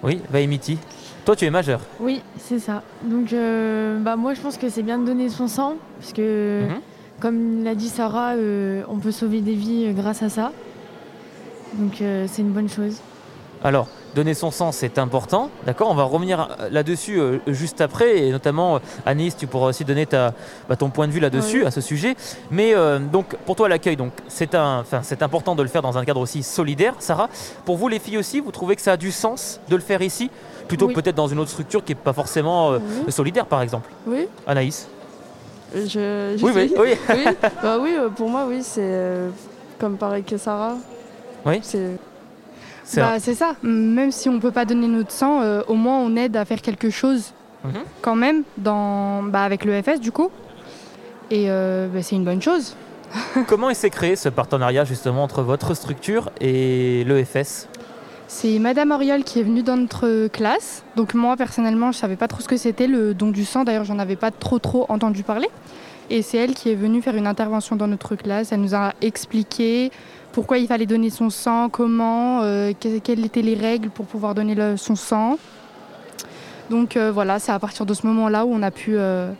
Oui, 0.03 0.19
Vaimiti. 0.29 0.77
Toi, 1.23 1.37
tu 1.37 1.45
es 1.45 1.49
majeur. 1.49 1.79
Oui, 2.01 2.21
c'est 2.37 2.59
ça. 2.59 2.83
Donc, 3.05 3.31
euh, 3.31 3.97
bah, 4.01 4.17
moi, 4.17 4.33
je 4.33 4.41
pense 4.41 4.57
que 4.57 4.67
c'est 4.67 4.83
bien 4.83 4.97
de 4.97 5.05
donner 5.05 5.29
son 5.29 5.47
sang, 5.47 5.75
parce 5.97 6.11
que, 6.11 6.63
Mhm. 6.67 6.81
Comme 7.23 7.63
l'a 7.63 7.73
dit 7.73 7.88
Sarah, 7.88 8.33
euh, 8.33 8.83
on 8.89 8.97
peut 8.97 9.13
sauver 9.13 9.39
des 9.39 9.53
vies 9.53 9.86
euh, 9.88 9.93
grâce 9.93 10.21
à 10.23 10.27
ça. 10.27 10.51
Donc, 11.75 12.01
euh, 12.01 12.25
c'est 12.29 12.41
une 12.41 12.51
bonne 12.51 12.67
chose. 12.67 12.97
Alors, 13.63 13.88
donner 14.13 14.33
son 14.33 14.51
sang, 14.51 14.73
c'est 14.73 14.99
important, 14.99 15.49
d'accord? 15.65 15.89
On 15.89 15.95
va 15.95 16.03
revenir 16.03 16.49
là-dessus 16.69 17.17
euh, 17.21 17.38
juste 17.47 17.79
après, 17.79 18.17
et 18.17 18.31
notamment, 18.31 18.81
Anis, 19.05 19.38
tu 19.38 19.47
pourras 19.47 19.69
aussi 19.69 19.86
donner 19.86 20.05
ta, 20.05 20.33
bah, 20.67 20.75
ton 20.75 20.89
point 20.89 21.07
de 21.07 21.13
vue 21.13 21.21
là-dessus, 21.21 21.62
Oui. 21.62 21.65
à 21.65 21.71
ce 21.71 21.79
sujet. 21.79 22.15
Mais 22.51 22.75
euh, 22.75 22.99
donc, 22.99 23.38
pour 23.45 23.55
toi, 23.55 23.69
l'accueil, 23.69 23.95
donc, 23.95 24.12
c'est 24.27 24.53
important 25.23 25.55
de 25.55 25.63
le 25.63 25.69
faire 25.69 25.81
dans 25.81 25.97
un 25.97 26.03
cadre 26.03 26.19
aussi 26.19 26.43
solidaire. 26.43 26.95
Sarah, 26.99 27.29
pour 27.63 27.77
vous, 27.77 27.88
les 27.88 27.99
filles 27.99 28.17
aussi, 28.17 28.41
vous 28.41 28.51
trouvez 28.51 28.75
que 28.75 28.81
ça 28.81 28.91
a 28.91 28.97
du 28.97 29.13
sens 29.13 29.62
de 29.69 29.77
le 29.77 29.81
faire 29.81 30.01
ici, 30.01 30.29
plutôt 30.67 30.88
Oui. 30.88 30.93
que 30.93 30.99
peut-être 30.99 31.15
dans 31.15 31.27
une 31.27 31.39
autre 31.39 31.51
structure 31.51 31.86
qui 31.86 31.93
n'est 31.93 31.99
pas 32.01 32.12
forcément 32.13 32.73
euh, 32.73 32.79
Oui. 33.05 33.13
solidaire, 33.13 33.45
par 33.45 33.62
exemple? 33.62 33.89
Oui, 34.05 34.27
Anaïs? 34.45 34.89
Je, 35.73 36.36
je 36.38 36.45
Oui, 36.45 36.51
oui, 36.55 36.73
oui. 36.77 36.89
oui. 37.09 37.25
Bah 37.62 37.77
oui, 37.81 37.95
euh, 37.97 38.09
pour 38.09 38.29
moi, 38.29 38.45
oui, 38.47 38.59
c'est 38.62 38.81
euh, 38.81 39.29
comme 39.79 39.97
pareil 39.97 40.23
que 40.23 40.38
Sarah. 40.38 40.75
Oui. 41.45 41.59
C'est 41.62 41.97
C'est 42.83 43.01
Bah, 43.01 43.19
c'est 43.19 43.36
ça, 43.36 43.55
même 43.63 44.12
si 44.12 44.29
on 44.29 44.39
peut 44.39 44.51
pas 44.51 44.65
donner 44.65 44.88
notre 44.88 45.12
sang, 45.12 45.41
euh, 45.41 45.62
au 45.67 45.73
moins 45.75 45.97
on 45.99 46.15
aide 46.15 46.36
à 46.38 46.45
faire 46.45 46.62
quelque 46.62 46.89
chose 46.89 47.33
Mhm. 47.65 47.71
quand 48.01 48.15
même 48.15 48.43
dans, 48.57 49.23
bah, 49.23 49.43
avec 49.43 49.63
l'EFS 49.63 49.99
du 50.01 50.12
coup. 50.12 50.29
Et 51.31 51.45
euh, 51.49 51.88
bah, 51.88 52.01
c'est 52.03 52.15
une 52.17 52.25
bonne 52.25 52.41
chose. 52.41 52.75
Comment 53.47 53.69
il 53.69 53.75
s'est 53.75 53.89
créé 53.89 54.15
ce 54.17 54.27
partenariat 54.27 54.83
justement 54.83 55.23
entre 55.23 55.43
votre 55.43 55.73
structure 55.73 56.29
et 56.41 57.03
l'EFS 57.05 57.69
C'est 58.35 58.57
Madame 58.57 58.89
Oriol 58.91 59.23
qui 59.23 59.39
est 59.39 59.43
venue 59.43 59.61
dans 59.61 59.77
notre 59.77 60.27
classe. 60.27 60.83
Donc 60.95 61.13
moi 61.13 61.37
personnellement, 61.37 61.91
je 61.91 61.97
savais 61.99 62.15
pas 62.15 62.27
trop 62.27 62.41
ce 62.41 62.47
que 62.47 62.57
c'était 62.57 62.87
le 62.87 63.13
don 63.13 63.29
du 63.29 63.45
sang. 63.45 63.63
D'ailleurs, 63.63 63.83
j'en 63.85 63.99
avais 63.99 64.15
pas 64.15 64.31
trop 64.31 64.57
trop 64.59 64.85
entendu 64.89 65.21
parler. 65.23 65.47
Et 66.09 66.21
c'est 66.23 66.37
elle 66.37 66.53
qui 66.55 66.69
est 66.71 66.75
venue 66.75 67.01
faire 67.01 67.15
une 67.15 67.27
intervention 67.27 67.75
dans 67.75 67.87
notre 67.87 68.15
classe. 68.15 68.51
Elle 68.51 68.61
nous 68.61 68.73
a 68.75 68.93
expliqué 69.01 69.91
pourquoi 70.31 70.57
il 70.57 70.67
fallait 70.67 70.87
donner 70.87 71.11
son 71.11 71.29
sang, 71.29 71.69
comment, 71.69 72.41
euh, 72.41 72.73
que- 72.73 72.97
quelles 72.99 73.23
étaient 73.23 73.43
les 73.43 73.55
règles 73.55 73.89
pour 73.91 74.05
pouvoir 74.07 74.33
donner 74.33 74.55
le- 74.55 74.77
son 74.77 74.95
sang. 74.95 75.37
Donc 76.71 76.97
euh, 76.97 77.11
voilà, 77.11 77.37
c'est 77.39 77.51
à 77.51 77.59
partir 77.59 77.85
de 77.85 77.93
ce 77.93 78.05
moment-là 78.07 78.45
où 78.45 78.53
on 78.53 78.63
a 78.63 78.71
pu 78.71 78.95
euh, 78.97 79.31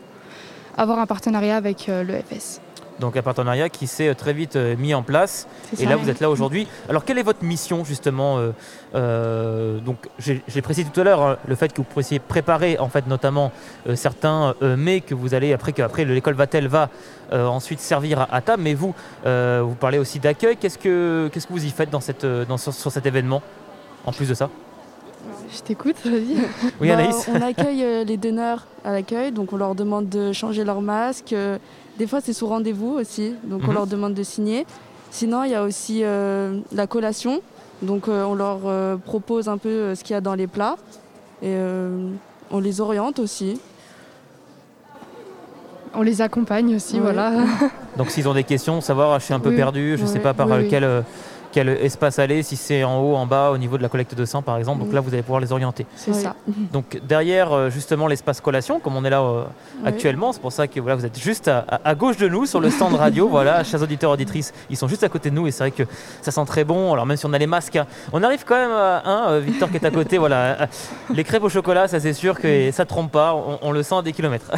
avoir 0.78 1.00
un 1.00 1.08
partenariat 1.08 1.58
avec 1.58 1.90
euh, 1.90 2.04
l'EFS. 2.04 2.62
Donc 3.00 3.18
un 3.18 3.22
partenariat 3.24 3.70
qui 3.70 3.88
s'est 3.88 4.10
euh, 4.10 4.14
très 4.14 4.34
vite 4.34 4.56
euh, 4.56 4.76
mis 4.78 4.94
en 4.94 5.02
place. 5.02 5.48
Et 5.74 5.84
ça. 5.84 5.90
là, 5.90 5.96
vous 5.96 6.10
êtes 6.10 6.20
là 6.20 6.30
aujourd'hui. 6.30 6.68
Alors, 6.90 7.04
quelle 7.06 7.18
est 7.18 7.24
votre 7.24 7.44
mission 7.44 7.84
justement 7.84 8.38
euh, 8.38 8.52
euh, 8.96 9.80
Donc, 9.80 9.98
j'ai 10.20 10.62
précisé 10.62 10.88
tout 10.94 11.02
à 11.02 11.04
l'heure 11.04 11.22
hein, 11.22 11.38
le 11.48 11.56
fait 11.56 11.74
que 11.74 11.78
vous 11.78 11.84
puissiez 11.86 12.20
préparer, 12.20 12.78
en 12.80 12.90
fait, 12.90 13.08
notamment 13.08 13.52
euh, 13.88 13.96
certains 13.96 14.54
euh, 14.62 14.78
mets 14.78 15.02
que 15.02 15.16
vous 15.16 15.34
allez 15.34 15.54
après 15.54 15.74
que 15.74 15.82
après 15.82 16.06
l'école 16.06 16.36
Vatel 16.36 16.68
va 16.68 16.90
euh, 17.32 17.46
ensuite 17.48 17.80
servir 17.80 18.22
à, 18.22 18.36
à 18.36 18.42
table. 18.42 18.62
Mais 18.64 18.76
vous, 18.76 18.94
euh, 19.26 19.62
vous 19.66 19.76
parlez 19.76 19.98
aussi 19.98 20.20
d'accueil. 20.20 20.56
Qu'est-ce 20.58 20.78
que 20.78 21.30
qu'est-ce 21.34 21.48
que 21.48 21.54
vous 21.54 21.66
y 21.66 21.70
faites 21.72 21.90
dans 21.90 22.02
cette 22.02 22.26
dans, 22.26 22.58
sur, 22.58 22.74
sur 22.74 22.92
cet 22.92 23.06
événement 23.08 23.42
En 24.06 24.12
plus 24.12 24.30
de 24.30 24.34
ça? 24.36 24.50
Je 25.56 25.62
t'écoute, 25.62 25.96
vas-y. 26.06 26.38
Oui, 26.82 26.88
Bah, 26.90 26.94
Anaïs. 26.96 27.28
on 27.34 27.42
accueille 27.42 27.84
euh, 27.84 28.04
les 28.04 28.18
donneurs 28.18 28.66
à 28.84 28.92
l'accueil, 28.92 29.32
donc 29.32 29.54
on 29.54 29.58
leur 29.58 29.74
demande 29.76 30.10
de 30.10 30.32
changer 30.34 30.64
leur 30.64 30.82
masque. 30.82 31.34
euh, 31.34 31.58
Des 31.98 32.08
fois, 32.08 32.22
c'est 32.22 32.34
sous 32.34 32.48
rendez-vous 32.48 32.94
aussi, 32.94 33.36
donc 33.44 33.62
on 33.64 33.68
Mhm. 33.68 33.74
leur 33.74 33.88
demande 33.88 34.14
de 34.14 34.24
signer. 34.24 34.66
Sinon, 35.12 35.44
il 35.44 35.52
y 35.52 35.56
a 35.56 35.64
aussi 35.64 36.02
euh, 36.04 36.60
la 36.72 36.88
collation, 36.88 37.42
donc 37.84 38.08
euh, 38.08 38.24
on 38.24 38.34
leur 38.34 38.62
euh, 38.66 38.98
propose 38.98 39.48
un 39.48 39.58
peu 39.60 39.70
euh, 39.70 39.96
ce 39.96 40.04
qu'il 40.04 40.14
y 40.14 40.18
a 40.18 40.22
dans 40.22 40.34
les 40.34 40.48
plats 40.48 40.76
et 41.44 41.54
euh, 41.54 42.10
on 42.50 42.60
les 42.60 42.82
oriente 42.82 43.20
aussi. 43.20 43.60
On 45.96 46.02
les 46.02 46.22
accompagne 46.22 46.76
aussi, 46.76 47.00
voilà. 47.00 47.32
Donc, 47.98 48.10
s'ils 48.10 48.28
ont 48.28 48.34
des 48.34 48.44
questions, 48.44 48.82
savoir, 48.82 49.20
je 49.20 49.26
suis 49.26 49.34
un 49.36 49.40
peu 49.40 49.50
Oui. 49.52 49.56
perdu, 49.56 49.96
je 49.96 50.02
ne 50.02 50.08
sais 50.08 50.20
pas 50.20 50.34
par 50.34 50.48
Oui, 50.48 50.54
oui. 50.62 50.68
quel 50.68 50.84
euh, 50.84 51.02
quel 51.54 51.70
espace 51.70 52.18
aller, 52.20 52.42
si 52.44 52.56
c'est 52.58 52.84
en 52.84 53.00
haut, 53.00 53.16
en 53.16 53.26
bas, 53.28 53.52
au 53.52 53.58
niveau 53.58 53.78
de 53.78 53.84
la 53.84 53.90
collecte 53.90 54.16
de 54.16 54.26
sang, 54.26 54.42
par 54.42 54.58
exemple. 54.58 54.84
Donc 54.84 54.92
là, 54.92 55.00
vous 55.02 55.14
allez 55.14 55.22
pouvoir 55.22 55.40
les 55.40 55.52
orienter. 55.52 55.86
C'est 55.96 56.14
ça. 56.14 56.36
Donc 56.74 57.00
derrière 57.08 57.54
euh, 57.54 57.70
justement 57.70 58.08
l'espace 58.08 58.42
collation, 58.42 58.80
comme 58.80 58.96
on 58.96 59.06
est 59.06 59.10
là 59.10 59.22
euh, 59.22 59.44
actuellement, 59.86 60.34
c'est 60.34 60.42
pour 60.42 60.52
ça 60.52 60.68
que 60.68 60.80
voilà, 60.80 60.96
vous 60.96 61.06
êtes 61.06 61.18
juste 61.20 61.48
à, 61.48 61.66
à- 61.84 61.94
gauche 61.96 62.18
de 62.18 62.28
nous 62.28 62.46
sur 62.48 62.60
le 62.60 62.70
stand 62.72 62.96
radio. 62.96 63.28
voilà, 63.30 63.64
chers 63.64 63.82
auditeurs 63.84 64.12
auditrices, 64.12 64.52
ils 64.72 64.76
sont 64.78 64.88
juste 64.88 65.04
à 65.04 65.10
côté 65.10 65.30
de 65.30 65.36
nous 65.36 65.46
et 65.48 65.52
c'est 65.52 65.64
vrai 65.64 65.72
que 65.72 65.84
ça 66.24 66.32
sent 66.32 66.44
très 66.48 66.64
bon. 66.64 66.92
Alors 66.92 67.06
même 67.06 67.18
si 67.18 67.26
on 67.28 67.34
a 67.34 67.38
les 67.38 67.48
masques, 67.48 67.76
hein, 67.76 67.86
on 68.12 68.24
arrive 68.24 68.44
quand 68.46 68.56
même 68.56 68.72
à 68.72 69.04
hein, 69.06 69.26
euh, 69.30 69.40
Victor 69.40 69.70
qui 69.70 69.78
est 69.78 69.86
à 69.86 69.92
côté. 69.92 70.18
voilà, 70.18 70.68
les 71.14 71.24
crêpes 71.24 71.44
au 71.44 71.50
chocolat, 71.50 71.88
ça 71.88 72.00
c'est 72.00 72.14
sûr 72.14 72.40
que 72.40 72.72
ça 72.72 72.86
trompe 72.86 73.12
pas. 73.12 73.36
On, 73.36 73.60
on 73.62 73.72
le 73.72 73.84
sent 73.84 73.96
à 73.96 74.02
des 74.02 74.12
kilomètres. 74.12 74.52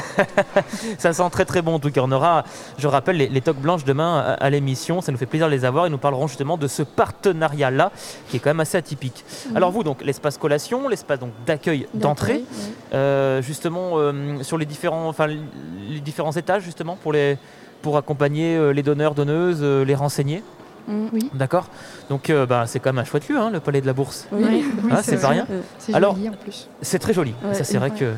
ça 0.98 1.12
sent 1.12 1.30
très 1.30 1.44
très 1.46 1.62
bon 1.62 1.76
en 1.76 1.80
tout 1.80 1.92
cas. 1.92 2.02
On 2.04 2.12
aura, 2.12 2.46
je 2.78 2.88
rappelle, 2.88 3.18
les, 3.18 3.28
les 3.28 3.42
toques 3.42 3.60
blanches 3.60 3.84
demain 3.84 4.20
à, 4.20 4.34
à 4.34 4.50
l'émission. 4.50 5.02
Ça 5.02 5.12
nous 5.12 5.18
fait 5.18 5.26
plaisir 5.26 5.48
de 5.48 5.52
les 5.52 5.66
avoir 5.66 5.86
et 5.88 5.90
nous 5.90 5.98
parlerons 5.98 6.28
justement 6.28 6.58
de 6.58 6.68
ce 6.68 6.85
partenariat 6.86 7.72
là 7.72 7.92
qui 8.30 8.38
est 8.38 8.40
quand 8.40 8.50
même 8.50 8.60
assez 8.60 8.78
atypique. 8.78 9.24
Alors 9.56 9.72
vous 9.72 9.84
donc 9.84 10.04
l'espace 10.04 10.38
collation, 10.38 10.88
l'espace 10.88 11.20
donc 11.20 11.32
d'accueil 11.46 11.88
d'entrée. 11.94 12.44
Euh, 12.94 13.42
justement 13.42 13.94
euh, 13.96 14.42
sur 14.44 14.58
les 14.58 14.66
différents, 14.66 15.08
enfin, 15.10 15.28
les 15.28 16.00
différents 16.00 16.32
étages 16.32 16.64
justement 16.64 16.96
pour, 17.02 17.14
les, 17.14 17.38
pour 17.82 17.98
accompagner 17.98 18.56
euh, 18.56 18.72
les 18.72 18.84
donneurs, 18.84 19.16
donneuses, 19.16 19.60
euh, 19.62 19.84
les 19.84 19.96
renseigner. 19.96 20.44
Mm. 20.88 21.06
Oui. 21.14 21.30
D'accord 21.34 21.68
Donc 22.10 22.30
euh, 22.30 22.46
bah, 22.46 22.66
c'est 22.68 22.80
quand 22.80 22.92
même 22.94 23.00
un 23.00 23.06
chouette 23.06 23.28
lieu, 23.28 23.38
hein, 23.38 23.50
le 23.52 23.60
palais 23.60 23.82
de 23.82 23.88
la 23.88 23.94
Bourse. 23.94 24.28
Oui. 24.32 24.44
Oui, 24.84 24.92
Ah, 24.92 25.02
c'est 25.02 25.20
pas 25.20 25.30
rien. 25.30 25.48
Euh, 25.50 25.62
C'est 25.80 25.94
Alors- 25.96 26.16
joli 26.16 26.30
en 26.30 26.34
plus. 26.34 26.70
C'est 26.82 27.00
très 27.00 27.14
joli. 27.14 27.34
Ouais. 27.44 27.54
Ça 27.56 27.64
c'est 27.64 27.78
vrai 27.80 27.90
Ouais. 27.90 27.98
que 27.98 28.12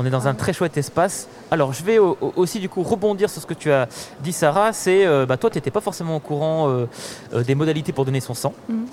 on 0.00 0.06
est 0.06 0.10
dans 0.10 0.28
un 0.28 0.34
très 0.34 0.52
chouette 0.52 0.76
espace. 0.78 1.26
Alors 1.50 1.72
je 1.72 1.82
vais 1.82 1.98
au- 1.98 2.16
au- 2.20 2.32
aussi 2.36 2.60
du 2.60 2.68
coup 2.68 2.82
rebondir 2.84 3.28
sur 3.28 3.42
ce 3.42 3.46
que 3.46 3.54
tu 3.54 3.72
as 3.72 3.88
dit 4.22 4.32
Sarah. 4.32 4.72
C'est 4.72 5.04
euh, 5.04 5.26
bah, 5.26 5.36
toi 5.36 5.50
tu 5.50 5.58
n'étais 5.58 5.72
pas 5.72 5.80
forcément 5.80 6.16
au 6.16 6.20
courant 6.20 6.68
euh, 6.70 6.86
euh, 7.34 7.42
des 7.42 7.56
modalités 7.56 7.92
pour 7.92 8.04
donner 8.04 8.20
son 8.20 8.32
sang. 8.34 8.54
Mhm. 8.68 8.86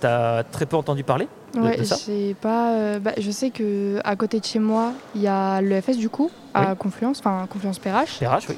Tu 0.00 0.06
as 0.06 0.44
très 0.50 0.66
peu 0.66 0.76
entendu 0.76 1.02
parler 1.02 1.26
de, 1.54 1.60
Ouais, 1.60 1.76
de 1.76 1.82
ça. 1.84 1.96
pas. 2.40 2.74
euh, 2.74 2.98
bah, 3.00 3.10
je 3.18 3.30
sais 3.32 3.50
que 3.50 3.98
à 4.04 4.14
côté 4.14 4.38
de 4.38 4.44
chez 4.44 4.60
moi, 4.60 4.92
il 5.16 5.22
y 5.22 5.26
a 5.26 5.60
l'EFS 5.60 5.96
du 5.96 6.08
coup 6.08 6.30
à 6.54 6.70
Oui. 6.70 6.76
Confluence, 6.78 7.18
enfin 7.18 7.46
Confluence 7.50 7.78
PRH. 7.80 8.20
PRH, 8.20 8.46
oui. 8.48 8.56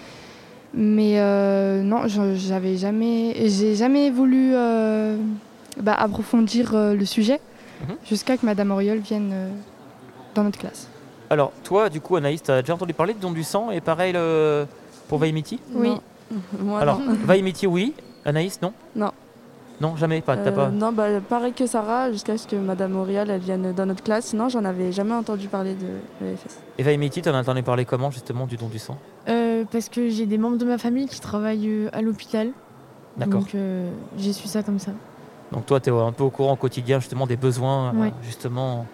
Mais 0.74 1.14
non, 1.82 2.02
j'avais 2.06 2.76
jamais, 2.76 3.48
j'ai 3.48 3.76
jamais 3.76 4.10
voulu 4.10 4.52
bah, 5.80 5.94
approfondir 5.94 6.72
le 6.74 7.04
sujet 7.06 7.40
Mhm. 7.88 7.96
jusqu'à 8.08 8.36
que 8.36 8.44
Madame 8.46 8.70
Auriol 8.72 8.98
vienne 8.98 9.32
dans 10.34 10.44
notre 10.44 10.58
classe. 10.58 10.88
Alors 11.30 11.52
toi 11.62 11.88
du 11.88 12.00
coup 12.00 12.16
Anaïs, 12.16 12.42
tu 12.42 12.50
as 12.50 12.60
déjà 12.62 12.74
entendu 12.74 12.92
parler 12.94 13.14
de 13.14 13.20
don 13.20 13.30
du 13.32 13.42
sang 13.44 13.70
et 13.70 13.80
pareil 13.80 14.12
le- 14.12 14.66
pour 15.08 15.18
Vaimiti 15.18 15.58
Oui. 15.74 15.92
Moi, 16.58 16.80
Alors. 16.80 17.00
Vaimiti, 17.24 17.66
oui. 17.66 17.94
Anaïs, 18.24 18.60
non 18.62 18.72
Non. 18.96 19.10
Non, 19.80 19.96
jamais 19.96 20.20
pas. 20.22 20.36
T'as 20.36 20.50
Euh, 20.50 20.52
pas... 20.52 20.68
Non, 20.68 20.92
bah, 20.92 21.06
pareil 21.28 21.52
que 21.52 21.66
Sarah, 21.66 22.10
jusqu'à 22.12 22.38
ce 22.38 22.46
que 22.46 22.56
Madame 22.56 22.96
Aurial 22.96 23.28
elle 23.28 23.40
vienne 23.40 23.72
dans 23.72 23.84
notre 23.86 24.02
classe. 24.02 24.26
Sinon, 24.26 24.48
j'en 24.48 24.64
avais 24.64 24.92
jamais 24.92 25.12
entendu 25.14 25.48
parler 25.48 25.74
de 25.74 25.86
l'EFS. 26.24 26.58
Et 26.78 26.82
Vaimiti, 26.82 27.20
t'en 27.22 27.34
as 27.34 27.40
entendu 27.40 27.62
parler 27.62 27.84
comment 27.84 28.10
justement 28.10 28.46
du 28.46 28.56
don 28.56 28.68
du 28.68 28.78
sang 28.78 28.96
Euh, 29.28 29.64
parce 29.70 29.88
que 29.88 30.08
j'ai 30.08 30.26
des 30.26 30.38
membres 30.38 30.56
de 30.58 30.64
ma 30.64 30.78
famille 30.78 31.06
qui 31.08 31.20
travaillent 31.20 31.68
euh, 31.68 31.88
à 31.92 32.00
l'hôpital. 32.02 32.50
D'accord. 33.16 33.40
Donc 33.40 33.54
euh, 33.54 33.90
j'ai 34.16 34.32
su 34.32 34.48
ça 34.48 34.62
comme 34.62 34.78
ça. 34.78 34.92
Donc 35.52 35.66
toi, 35.66 35.78
tu 35.80 35.90
es 35.90 35.92
un 35.92 36.12
peu 36.12 36.24
au 36.24 36.30
courant 36.30 36.52
au 36.52 36.56
quotidien 36.56 36.98
justement 37.00 37.26
des 37.26 37.36
besoins 37.36 37.92
euh, 37.94 38.00
Ouais. 38.00 38.12
justement 38.22 38.86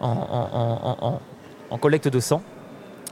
en, 0.00 0.08
en- 0.08 0.96
en- 1.08 1.20
en- 1.70 1.78
collecte 1.78 2.08
de 2.08 2.20
sang. 2.20 2.42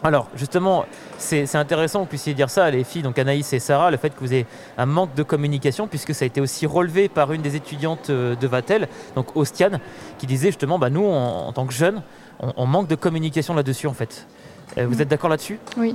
Alors 0.04 0.28
justement, 0.36 0.84
c'est 1.16 1.56
intéressant 1.56 1.98
que 2.00 2.04
vous 2.04 2.08
puissiez 2.10 2.32
dire 2.32 2.50
ça, 2.50 2.70
les 2.70 2.84
filles, 2.84 3.02
donc 3.02 3.18
Anaïs 3.18 3.52
et 3.52 3.58
Sarah, 3.58 3.90
le 3.90 3.96
fait 3.96 4.10
que 4.10 4.20
vous 4.20 4.32
ayez 4.32 4.46
un 4.76 4.86
manque 4.86 5.12
de 5.14 5.24
communication, 5.24 5.88
puisque 5.88 6.14
ça 6.14 6.24
a 6.24 6.26
été 6.26 6.40
aussi 6.40 6.66
relevé 6.66 7.08
par 7.08 7.32
une 7.32 7.42
des 7.42 7.56
étudiantes 7.56 8.08
euh, 8.10 8.36
de 8.36 8.46
Vatel, 8.46 8.86
donc 9.16 9.34
Ostiane, 9.36 9.80
qui 10.18 10.26
disait 10.28 10.48
justement, 10.48 10.78
bah, 10.78 10.88
nous, 10.88 11.04
en, 11.04 11.48
en 11.48 11.52
tant 11.52 11.66
que 11.66 11.72
jeunes, 11.74 12.02
on, 12.38 12.52
on 12.56 12.66
manque 12.66 12.86
de 12.86 12.94
communication 12.94 13.54
là-dessus 13.54 13.88
en 13.88 13.92
fait. 13.94 14.28
Euh, 14.76 14.86
vous 14.86 14.98
Mm. 14.98 15.00
êtes 15.00 15.08
d'accord 15.08 15.30
là-dessus? 15.30 15.58
Oui. 15.76 15.92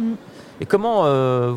Et 0.59 0.65
comment, 0.65 1.03
euh, 1.05 1.53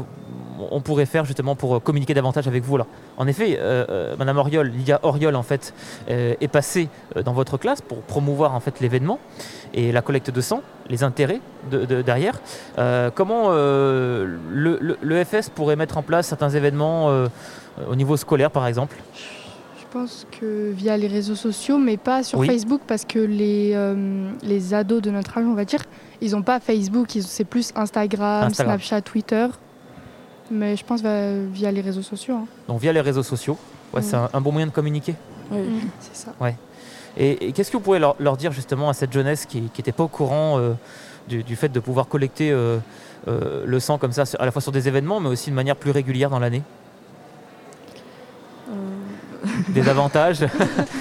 on 0.70 0.80
pourrait 0.80 1.06
faire 1.06 1.24
justement 1.24 1.54
pour 1.54 1.82
communiquer 1.82 2.14
davantage 2.14 2.46
avec 2.48 2.62
vous 2.64 2.74
alors, 2.76 2.86
En 3.16 3.26
effet, 3.26 3.56
euh, 3.58 3.84
euh, 3.88 4.16
Madame 4.18 4.36
Oriol, 4.38 4.68
Lydia 4.68 5.00
Oriol 5.02 5.34
en 5.36 5.42
fait, 5.42 5.74
euh, 6.10 6.34
est 6.40 6.48
passée 6.48 6.88
euh, 7.16 7.22
dans 7.22 7.32
votre 7.32 7.56
classe 7.58 7.80
pour 7.82 7.98
promouvoir 8.02 8.54
en 8.54 8.60
fait 8.60 8.80
l'événement 8.80 9.18
et 9.74 9.92
la 9.92 10.02
collecte 10.02 10.30
de 10.30 10.40
sang, 10.40 10.62
les 10.88 11.02
intérêts 11.04 11.40
de, 11.70 11.84
de- 11.84 12.02
derrière. 12.02 12.40
Euh, 12.78 13.10
comment 13.14 13.46
euh, 13.48 14.36
le, 14.50 14.78
le- 14.80 14.98
le 15.00 15.24
FS 15.24 15.50
pourrait 15.50 15.76
mettre 15.76 15.96
en 15.98 16.02
place 16.02 16.26
certains 16.28 16.50
événements 16.50 17.10
euh, 17.10 17.26
au 17.90 17.94
niveau 17.96 18.16
scolaire 18.16 18.50
par 18.50 18.66
exemple? 18.66 18.96
Je 19.78 19.84
pense 20.00 20.26
que 20.40 20.72
via 20.72 20.96
les 20.96 21.06
réseaux 21.06 21.34
sociaux, 21.36 21.78
mais 21.78 21.96
pas 21.96 22.22
sur 22.22 22.38
Oui. 22.40 22.46
Facebook, 22.48 22.82
parce 22.86 23.04
que 23.06 23.18
les, 23.18 23.72
euh, 23.74 24.28
les 24.42 24.74
ados 24.74 25.00
de 25.00 25.10
notre 25.10 25.38
âge, 25.38 25.44
on 25.46 25.54
va 25.54 25.64
dire, 25.64 25.82
ils 26.20 26.32
n'ont 26.32 26.42
pas 26.42 26.60
Facebook, 26.60 27.08
c'est 27.20 27.44
plus 27.44 27.72
Instagram, 27.76 28.44
Instagram. 28.48 28.78
Snapchat, 28.78 29.00
Twitter. 29.02 29.46
Mais 30.50 30.76
je 30.76 30.84
pense 30.84 31.02
via 31.02 31.70
les 31.72 31.80
réseaux 31.80 32.02
sociaux. 32.02 32.36
hein. 32.36 32.46
Donc 32.68 32.80
via 32.80 32.92
les 32.92 33.00
réseaux 33.00 33.22
sociaux, 33.22 33.58
ouais, 33.92 34.02
c'est 34.02 34.16
un, 34.16 34.28
un 34.32 34.40
bon 34.40 34.52
moyen 34.52 34.66
de 34.66 34.72
communiquer. 34.72 35.14
Oui. 35.50 35.80
C'est 36.00 36.16
ça. 36.16 36.32
Ouais. 36.40 36.56
Et, 37.16 37.48
et 37.48 37.52
qu'est-ce 37.52 37.70
que 37.70 37.76
vous 37.76 37.82
pourriez 37.82 38.00
leur, 38.00 38.14
leur 38.20 38.36
dire 38.36 38.52
justement 38.52 38.88
à 38.88 38.92
cette 38.94 39.12
jeunesse 39.12 39.46
qui 39.46 39.60
n'était 39.62 39.92
pas 39.92 40.04
au 40.04 40.08
courant 40.08 40.58
euh, 40.58 40.74
du, 41.28 41.42
du 41.42 41.56
fait 41.56 41.68
de 41.70 41.80
pouvoir 41.80 42.06
collecter 42.08 42.50
euh, 42.52 42.78
euh, 43.26 43.64
le 43.66 43.80
sang 43.80 43.96
comme 43.98 44.12
ça, 44.12 44.24
à 44.38 44.44
la 44.44 44.50
fois 44.52 44.60
sur 44.62 44.70
des 44.72 44.86
événements, 44.86 45.18
mais 45.20 45.28
aussi 45.30 45.50
de 45.50 45.54
manière 45.56 45.76
plus 45.76 45.90
régulière 45.90 46.30
dans 46.30 46.38
l'année? 46.38 46.62
Des 49.68 49.88
avantages 49.88 50.44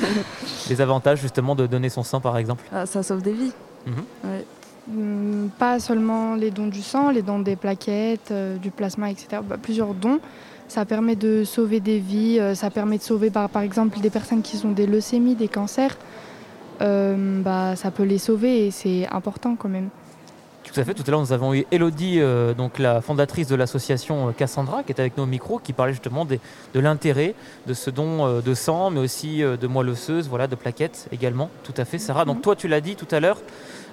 Des 0.68 0.82
avantages 0.82 1.20
justement 1.20 1.56
de 1.56 1.66
donner 1.68 1.90
son 1.90 2.04
sang 2.04 2.20
par 2.22 2.38
exemple 2.38 2.64
ah, 2.72 2.86
ça 2.86 3.04
sauve 3.04 3.22
des 3.22 3.34
vies. 3.34 3.52
Mhm. 3.86 4.04
Ouais. 4.24 4.46
Hum, 4.90 5.50
Pas 5.58 5.80
seulement 5.80 6.36
les 6.36 6.52
dons 6.52 6.68
du 6.68 6.82
sang, 6.82 7.10
les 7.10 7.22
dons 7.22 7.40
des 7.40 7.56
plaquettes, 7.56 8.30
euh, 8.32 8.58
du 8.58 8.72
plasma, 8.72 9.10
etc. 9.10 9.42
Bah, 9.48 9.58
plusieurs 9.62 9.94
dons. 9.94 10.20
Ça 10.68 10.86
permet 10.86 11.16
de 11.16 11.44
sauver 11.44 11.80
des 11.80 12.00
vies, 12.00 12.40
euh, 12.40 12.56
ça 12.56 12.70
permet 12.72 12.98
de 12.98 13.04
sauver 13.04 13.30
par, 13.30 13.50
par 13.50 13.62
exemple 13.62 14.00
des 14.00 14.10
personnes 14.10 14.42
qui 14.42 14.64
ont 14.66 14.72
des 14.72 14.88
leucémies, 14.88 15.36
des 15.36 15.48
cancers. 15.48 15.96
Euh, 16.82 17.42
bah, 17.42 17.76
ça 17.76 17.90
peut 17.92 18.04
les 18.04 18.18
sauver 18.18 18.68
et 18.68 18.72
c'est 18.72 19.08
important 19.12 19.56
quand 19.56 19.70
même. 19.70 19.90
Tout 20.64 20.80
à 20.80 20.84
fait. 20.84 20.94
Tout 20.96 21.04
à 21.08 21.12
l'heure, 21.12 21.20
nous 21.22 21.32
avons 21.32 21.54
eu 21.54 21.66
Elodie, 21.72 22.20
euh, 22.20 22.54
donc 22.56 22.80
la 22.80 23.00
fondatrice 23.00 23.48
de 23.48 23.56
l'association 23.56 24.34
Cassandra, 24.34 24.84
qui 24.84 24.92
était 24.92 25.02
avec 25.02 25.16
nous 25.16 25.24
au 25.24 25.28
micro, 25.28 25.60
qui 25.60 25.72
parlait 25.74 25.94
justement 25.94 26.26
des- 26.26 26.40
de 26.74 26.80
l'intérêt 26.80 27.36
de 27.68 27.74
ce 27.76 27.92
don 27.92 28.26
euh, 28.26 28.42
de 28.42 28.54
sang, 28.56 28.90
mais 28.90 29.00
aussi 29.00 29.42
de 29.42 29.68
moelle 29.68 29.90
osseuse, 29.90 30.28
voilà, 30.28 30.48
de 30.48 30.56
plaquettes 30.56 31.08
également. 31.12 31.50
Tout 31.64 31.74
à 31.78 31.86
fait, 31.86 32.00
Sarah. 32.00 32.26
Donc 32.26 32.42
toi, 32.42 32.56
tu 32.56 32.68
l'as 32.68 32.82
dit 32.82 32.96
tout 32.96 33.08
à 33.12 33.20
l'heure, 33.20 33.38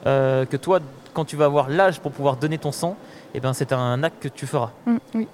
euh, 0.07 0.45
que 0.47 0.57
toi, 0.57 0.81
quand 1.15 1.25
tu 1.25 1.37
vas 1.37 1.45
avoir 1.47 1.69
l'âge 1.69 2.01
pour 2.01 2.13
pouvoir 2.13 2.37
donner 2.37 2.59
ton 2.59 2.73
sang, 2.73 2.97
eh 3.35 3.41
ben, 3.41 3.53
c'est 3.53 3.73
un 3.73 4.03
acte 4.03 4.23
que 4.23 4.29
tu 4.29 4.47
feras. 4.47 4.71
Hum, 4.87 4.99
oui. 5.15 5.29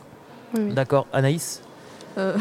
Oui, 0.55 0.61
oui. 0.66 0.73
D'accord, 0.75 1.07
Anaïs 1.12 1.62
Euh, 2.16 2.37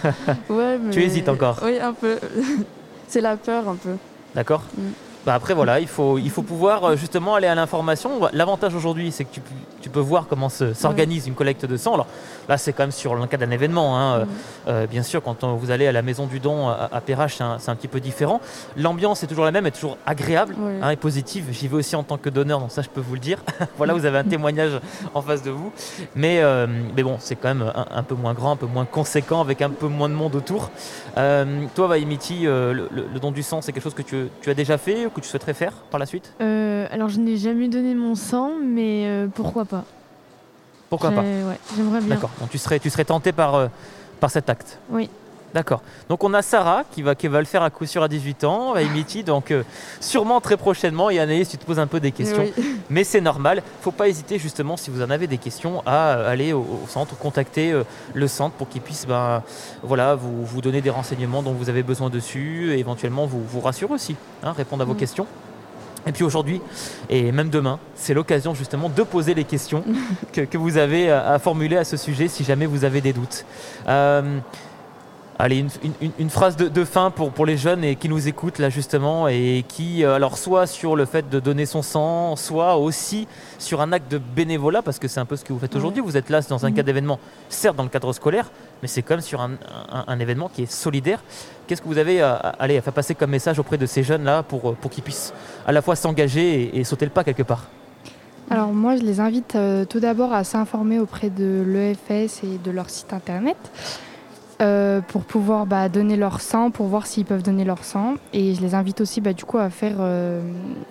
ouais, 0.48 0.78
mais... 0.78 0.90
Tu 0.90 1.02
hésites 1.02 1.28
encore 1.28 1.58
Oui, 1.62 1.78
un 1.78 1.92
peu. 1.92 2.18
c'est 3.08 3.20
la 3.20 3.36
peur 3.36 3.68
un 3.68 3.76
peu. 3.76 3.96
D'accord 4.34 4.62
Mm. 4.76 4.82
Bah 5.26 5.34
après 5.34 5.52
voilà, 5.52 5.80
il 5.80 5.86
faut, 5.86 6.16
il 6.18 6.30
faut 6.30 6.40
pouvoir 6.42 6.82
euh, 6.84 6.96
justement 6.96 7.34
aller 7.34 7.46
à 7.46 7.54
l'information. 7.54 8.10
L'avantage 8.32 8.74
aujourd'hui, 8.74 9.12
c'est 9.12 9.24
que 9.24 9.34
tu, 9.34 9.42
tu 9.82 9.90
peux 9.90 10.00
voir 10.00 10.26
comment 10.28 10.48
se- 10.48 10.72
s'organise 10.72 11.26
une 11.26 11.34
collecte 11.34 11.66
de 11.66 11.76
sang. 11.76 11.92
Alors 11.92 12.06
là, 12.48 12.56
c'est 12.56 12.72
quand 12.72 12.84
même 12.84 12.90
sur 12.90 13.14
le 13.14 13.26
cas 13.26 13.36
d'un 13.36 13.50
événement. 13.50 13.98
hein. 13.98 14.20
Mm. 14.20 14.28
Euh, 14.68 14.86
bien 14.86 15.02
sûr, 15.02 15.22
quand 15.22 15.44
on- 15.44 15.56
vous 15.56 15.70
allez 15.70 15.86
à 15.86 15.92
la 15.92 16.00
maison 16.00 16.24
du 16.26 16.40
don 16.40 16.68
à, 16.68 16.88
à 16.90 17.00
Perrache, 17.02 17.36
c'est 17.36 17.44
un, 17.44 17.58
un 17.66 17.74
petit 17.76 17.86
peu 17.88 18.00
différent. 18.00 18.40
L'ambiance 18.78 19.22
est 19.22 19.26
toujours 19.26 19.44
la 19.44 19.50
même, 19.52 19.66
est 19.66 19.72
toujours 19.72 19.98
agréable 20.06 20.54
Oui. 20.58 20.72
hein, 20.80 20.88
et 20.88 20.96
positive. 20.96 21.48
J'y 21.50 21.68
vais 21.68 21.76
aussi 21.76 21.96
en 21.96 22.02
tant 22.02 22.16
que 22.16 22.30
donneur, 22.30 22.58
donc 22.60 22.70
ça, 22.72 22.80
je 22.80 22.88
peux 22.88 23.02
vous 23.02 23.14
le 23.14 23.20
dire. 23.20 23.38
voilà, 23.76 23.92
vous 23.92 24.06
avez 24.06 24.16
un 24.16 24.24
témoignage 24.24 24.72
en 25.12 25.20
face 25.20 25.42
de 25.42 25.50
vous. 25.50 25.70
Mais, 26.14 26.40
euh, 26.40 26.66
mais 26.96 27.02
bon, 27.02 27.16
c'est 27.20 27.36
quand 27.36 27.48
même 27.54 27.70
un, 27.74 27.86
un 27.98 28.02
peu 28.02 28.14
moins 28.14 28.32
grand, 28.32 28.52
un 28.52 28.56
peu 28.56 28.66
moins 28.66 28.86
conséquent, 28.86 29.42
avec 29.42 29.60
un 29.60 29.68
peu 29.70 29.86
moins 29.88 30.08
de 30.08 30.14
monde 30.14 30.34
autour. 30.34 30.70
Euh, 31.18 31.66
toi, 31.74 31.88
Vaimiti, 31.88 32.46
euh, 32.46 32.72
le, 32.72 32.88
le- 32.90 33.06
le 33.12 33.20
don 33.20 33.32
du 33.32 33.42
sang, 33.42 33.60
c'est 33.60 33.72
quelque 33.72 33.82
chose 33.84 33.92
que 33.94 34.00
tu, 34.02 34.28
tu 34.40 34.48
as 34.50 34.54
déjà 34.54 34.78
fait 34.78 35.08
ou 35.10 35.14
que 35.14 35.20
tu 35.20 35.28
souhaiterais 35.28 35.54
faire 35.54 35.72
par 35.90 35.98
la 35.98 36.06
suite? 36.06 36.32
Euh, 36.40 36.86
alors, 36.90 37.08
je 37.08 37.18
n'ai 37.20 37.36
jamais 37.36 37.68
donné 37.68 37.94
mon 37.94 38.14
sang, 38.14 38.52
mais 38.62 39.04
euh, 39.06 39.26
pourquoi 39.32 39.64
pas 39.64 39.84
Pourquoi 40.88 41.10
pas? 41.10 41.22
Ouais, 41.22 41.58
j'aimerais 41.76 42.00
bien. 42.00 42.14
D'accord. 42.14 42.30
Donc 42.40 42.50
tu 42.50 42.58
serais, 42.58 42.78
tu 42.78 42.90
serais 42.90 43.04
tenté 43.04 43.32
par, 43.32 43.54
euh, 43.54 43.68
par 44.20 44.30
cet 44.30 44.48
acte? 44.50 44.78
Oui. 44.90 45.08
D'accord. 45.52 45.82
Donc 46.08 46.22
on 46.22 46.32
a 46.32 46.42
Sarah 46.42 46.84
qui 46.92 47.02
va, 47.02 47.14
qui 47.14 47.26
va 47.26 47.40
le 47.40 47.44
faire 47.44 47.62
à 47.62 47.70
coup 47.70 47.84
sûr 47.84 48.02
à 48.02 48.08
18 48.08 48.44
ans, 48.44 48.74
Vaimiti, 48.74 49.24
donc 49.24 49.50
euh, 49.50 49.64
sûrement 50.00 50.40
très 50.40 50.56
prochainement. 50.56 51.10
Et 51.10 51.18
Anaïs, 51.18 51.48
tu 51.48 51.58
te 51.58 51.64
poses 51.64 51.80
un 51.80 51.88
peu 51.88 51.98
des 51.98 52.12
questions. 52.12 52.46
Oui. 52.56 52.76
Mais 52.90 53.02
c'est 53.02 53.20
normal. 53.20 53.62
faut 53.82 53.90
pas 53.90 54.08
hésiter 54.08 54.38
justement, 54.38 54.76
si 54.76 54.90
vous 54.90 55.02
en 55.02 55.10
avez 55.10 55.26
des 55.26 55.38
questions, 55.38 55.82
à 55.86 56.10
euh, 56.16 56.30
aller 56.30 56.52
au, 56.52 56.60
au 56.60 56.86
centre, 56.88 57.16
contacter 57.16 57.72
euh, 57.72 57.82
le 58.14 58.28
centre 58.28 58.54
pour 58.54 58.68
qu'il 58.68 58.80
puisse 58.80 59.06
ben, 59.06 59.42
voilà, 59.82 60.14
vous, 60.14 60.44
vous 60.44 60.60
donner 60.60 60.80
des 60.82 60.90
renseignements 60.90 61.42
dont 61.42 61.52
vous 61.52 61.68
avez 61.68 61.82
besoin 61.82 62.10
dessus 62.10 62.72
et 62.72 62.78
éventuellement 62.78 63.26
vous, 63.26 63.42
vous 63.42 63.60
rassurer 63.60 63.92
aussi, 63.92 64.14
hein, 64.44 64.52
répondre 64.52 64.82
à 64.82 64.84
vos 64.84 64.94
Mm. 64.94 64.98
questions. 64.98 65.26
Et 66.06 66.12
puis 66.12 66.24
aujourd'hui, 66.24 66.62
et 67.10 67.30
même 67.30 67.50
demain, 67.50 67.78
c'est 67.94 68.14
l'occasion 68.14 68.54
justement 68.54 68.88
de 68.88 69.02
poser 69.02 69.34
les 69.34 69.44
questions 69.44 69.84
que, 70.32 70.40
que 70.42 70.56
vous 70.56 70.78
avez 70.78 71.10
à, 71.10 71.32
à 71.32 71.38
formuler 71.38 71.76
à 71.76 71.84
ce 71.84 71.96
sujet 71.96 72.26
si 72.28 72.42
jamais 72.44 72.66
vous 72.66 72.84
avez 72.84 73.00
des 73.00 73.12
doutes. 73.12 73.44
Allez, 75.42 75.56
une, 75.60 75.70
une- 75.82 75.92
une- 76.02 76.12
une 76.18 76.28
phrase 76.28 76.54
de, 76.56 76.68
de 76.68 76.84
fin 76.84 77.10
pour, 77.10 77.30
pour 77.32 77.46
les 77.46 77.56
jeunes 77.56 77.82
et 77.82 77.96
qui 77.96 78.10
nous 78.10 78.28
écoutent 78.28 78.58
là 78.58 78.68
justement 78.68 79.26
et 79.26 79.64
qui, 79.66 80.04
euh, 80.04 80.14
alors 80.14 80.36
soit 80.36 80.66
sur 80.66 80.96
le 80.96 81.06
fait 81.06 81.30
de 81.30 81.40
donner 81.40 81.64
son 81.64 81.80
sang, 81.80 82.36
soit 82.36 82.76
aussi 82.76 83.26
sur 83.58 83.80
un 83.80 83.90
acte 83.92 84.10
de 84.10 84.18
bénévolat, 84.18 84.82
parce 84.82 84.98
que 84.98 85.08
c'est 85.08 85.18
un 85.18 85.24
peu 85.24 85.36
ce 85.36 85.44
que 85.44 85.54
vous 85.54 85.58
faites 85.58 85.74
aujourd'hui. 85.74 86.02
Vous 86.02 86.18
êtes 86.18 86.28
là 86.28 86.42
dans 86.42 86.66
un 86.66 86.68
Mhm. 86.68 86.74
cadre 86.76 86.86
d'événement, 86.88 87.18
certes 87.48 87.74
dans 87.76 87.84
le 87.84 87.88
cadre 87.88 88.12
scolaire, 88.12 88.50
mais 88.82 88.88
c'est 88.88 89.00
quand 89.00 89.14
même 89.14 89.22
sur 89.22 89.40
un, 89.40 89.52
un- 89.90 90.04
un 90.08 90.18
événement 90.18 90.50
qui 90.52 90.64
est 90.64 90.70
solidaire. 90.70 91.22
Qu'est-ce 91.66 91.80
que 91.80 91.88
vous 91.88 91.96
avez 91.96 92.20
à, 92.20 92.34
à- 92.34 92.48
allez, 92.62 92.76
à 92.76 92.82
faire 92.82 92.92
passer 92.92 93.14
comme 93.14 93.30
message 93.30 93.58
auprès 93.58 93.78
de 93.78 93.86
ces 93.86 94.02
jeunes 94.02 94.24
là 94.24 94.42
pour, 94.42 94.68
euh, 94.70 94.76
pour 94.78 94.90
qu'ils 94.90 95.04
puissent 95.04 95.32
à 95.66 95.72
la 95.72 95.80
fois 95.80 95.96
s'engager 95.96 96.64
et, 96.76 96.80
et 96.80 96.84
sauter 96.84 97.06
le 97.06 97.12
pas 97.12 97.24
quelque 97.24 97.44
part? 97.44 97.64
Alors 98.50 98.72
moi, 98.74 98.96
je 98.96 99.02
les 99.02 99.20
invite 99.20 99.54
euh, 99.54 99.86
tout 99.86 100.00
d'abord 100.00 100.34
à 100.34 100.44
s'informer 100.44 100.98
auprès 100.98 101.30
de 101.30 101.64
l'EFS 101.66 102.42
et 102.44 102.58
de 102.62 102.70
leur 102.70 102.90
site 102.90 103.12
internet 103.14 103.56
euh, 104.60 105.00
pour 105.00 105.22
pouvoir 105.24 105.66
bah, 105.66 105.88
donner 105.88 106.16
leur 106.16 106.40
sang, 106.40 106.70
pour 106.70 106.86
voir 106.86 107.06
s'ils 107.06 107.24
peuvent 107.24 107.42
donner 107.42 107.64
leur 107.64 107.82
sang. 107.84 108.14
Et 108.32 108.54
je 108.54 108.60
les 108.60 108.74
invite 108.74 109.00
aussi 109.00 109.20
bah, 109.20 109.32
du 109.32 109.44
coup 109.44 109.58
à 109.58 109.70
faire 109.70 109.96
euh, 110.00 110.40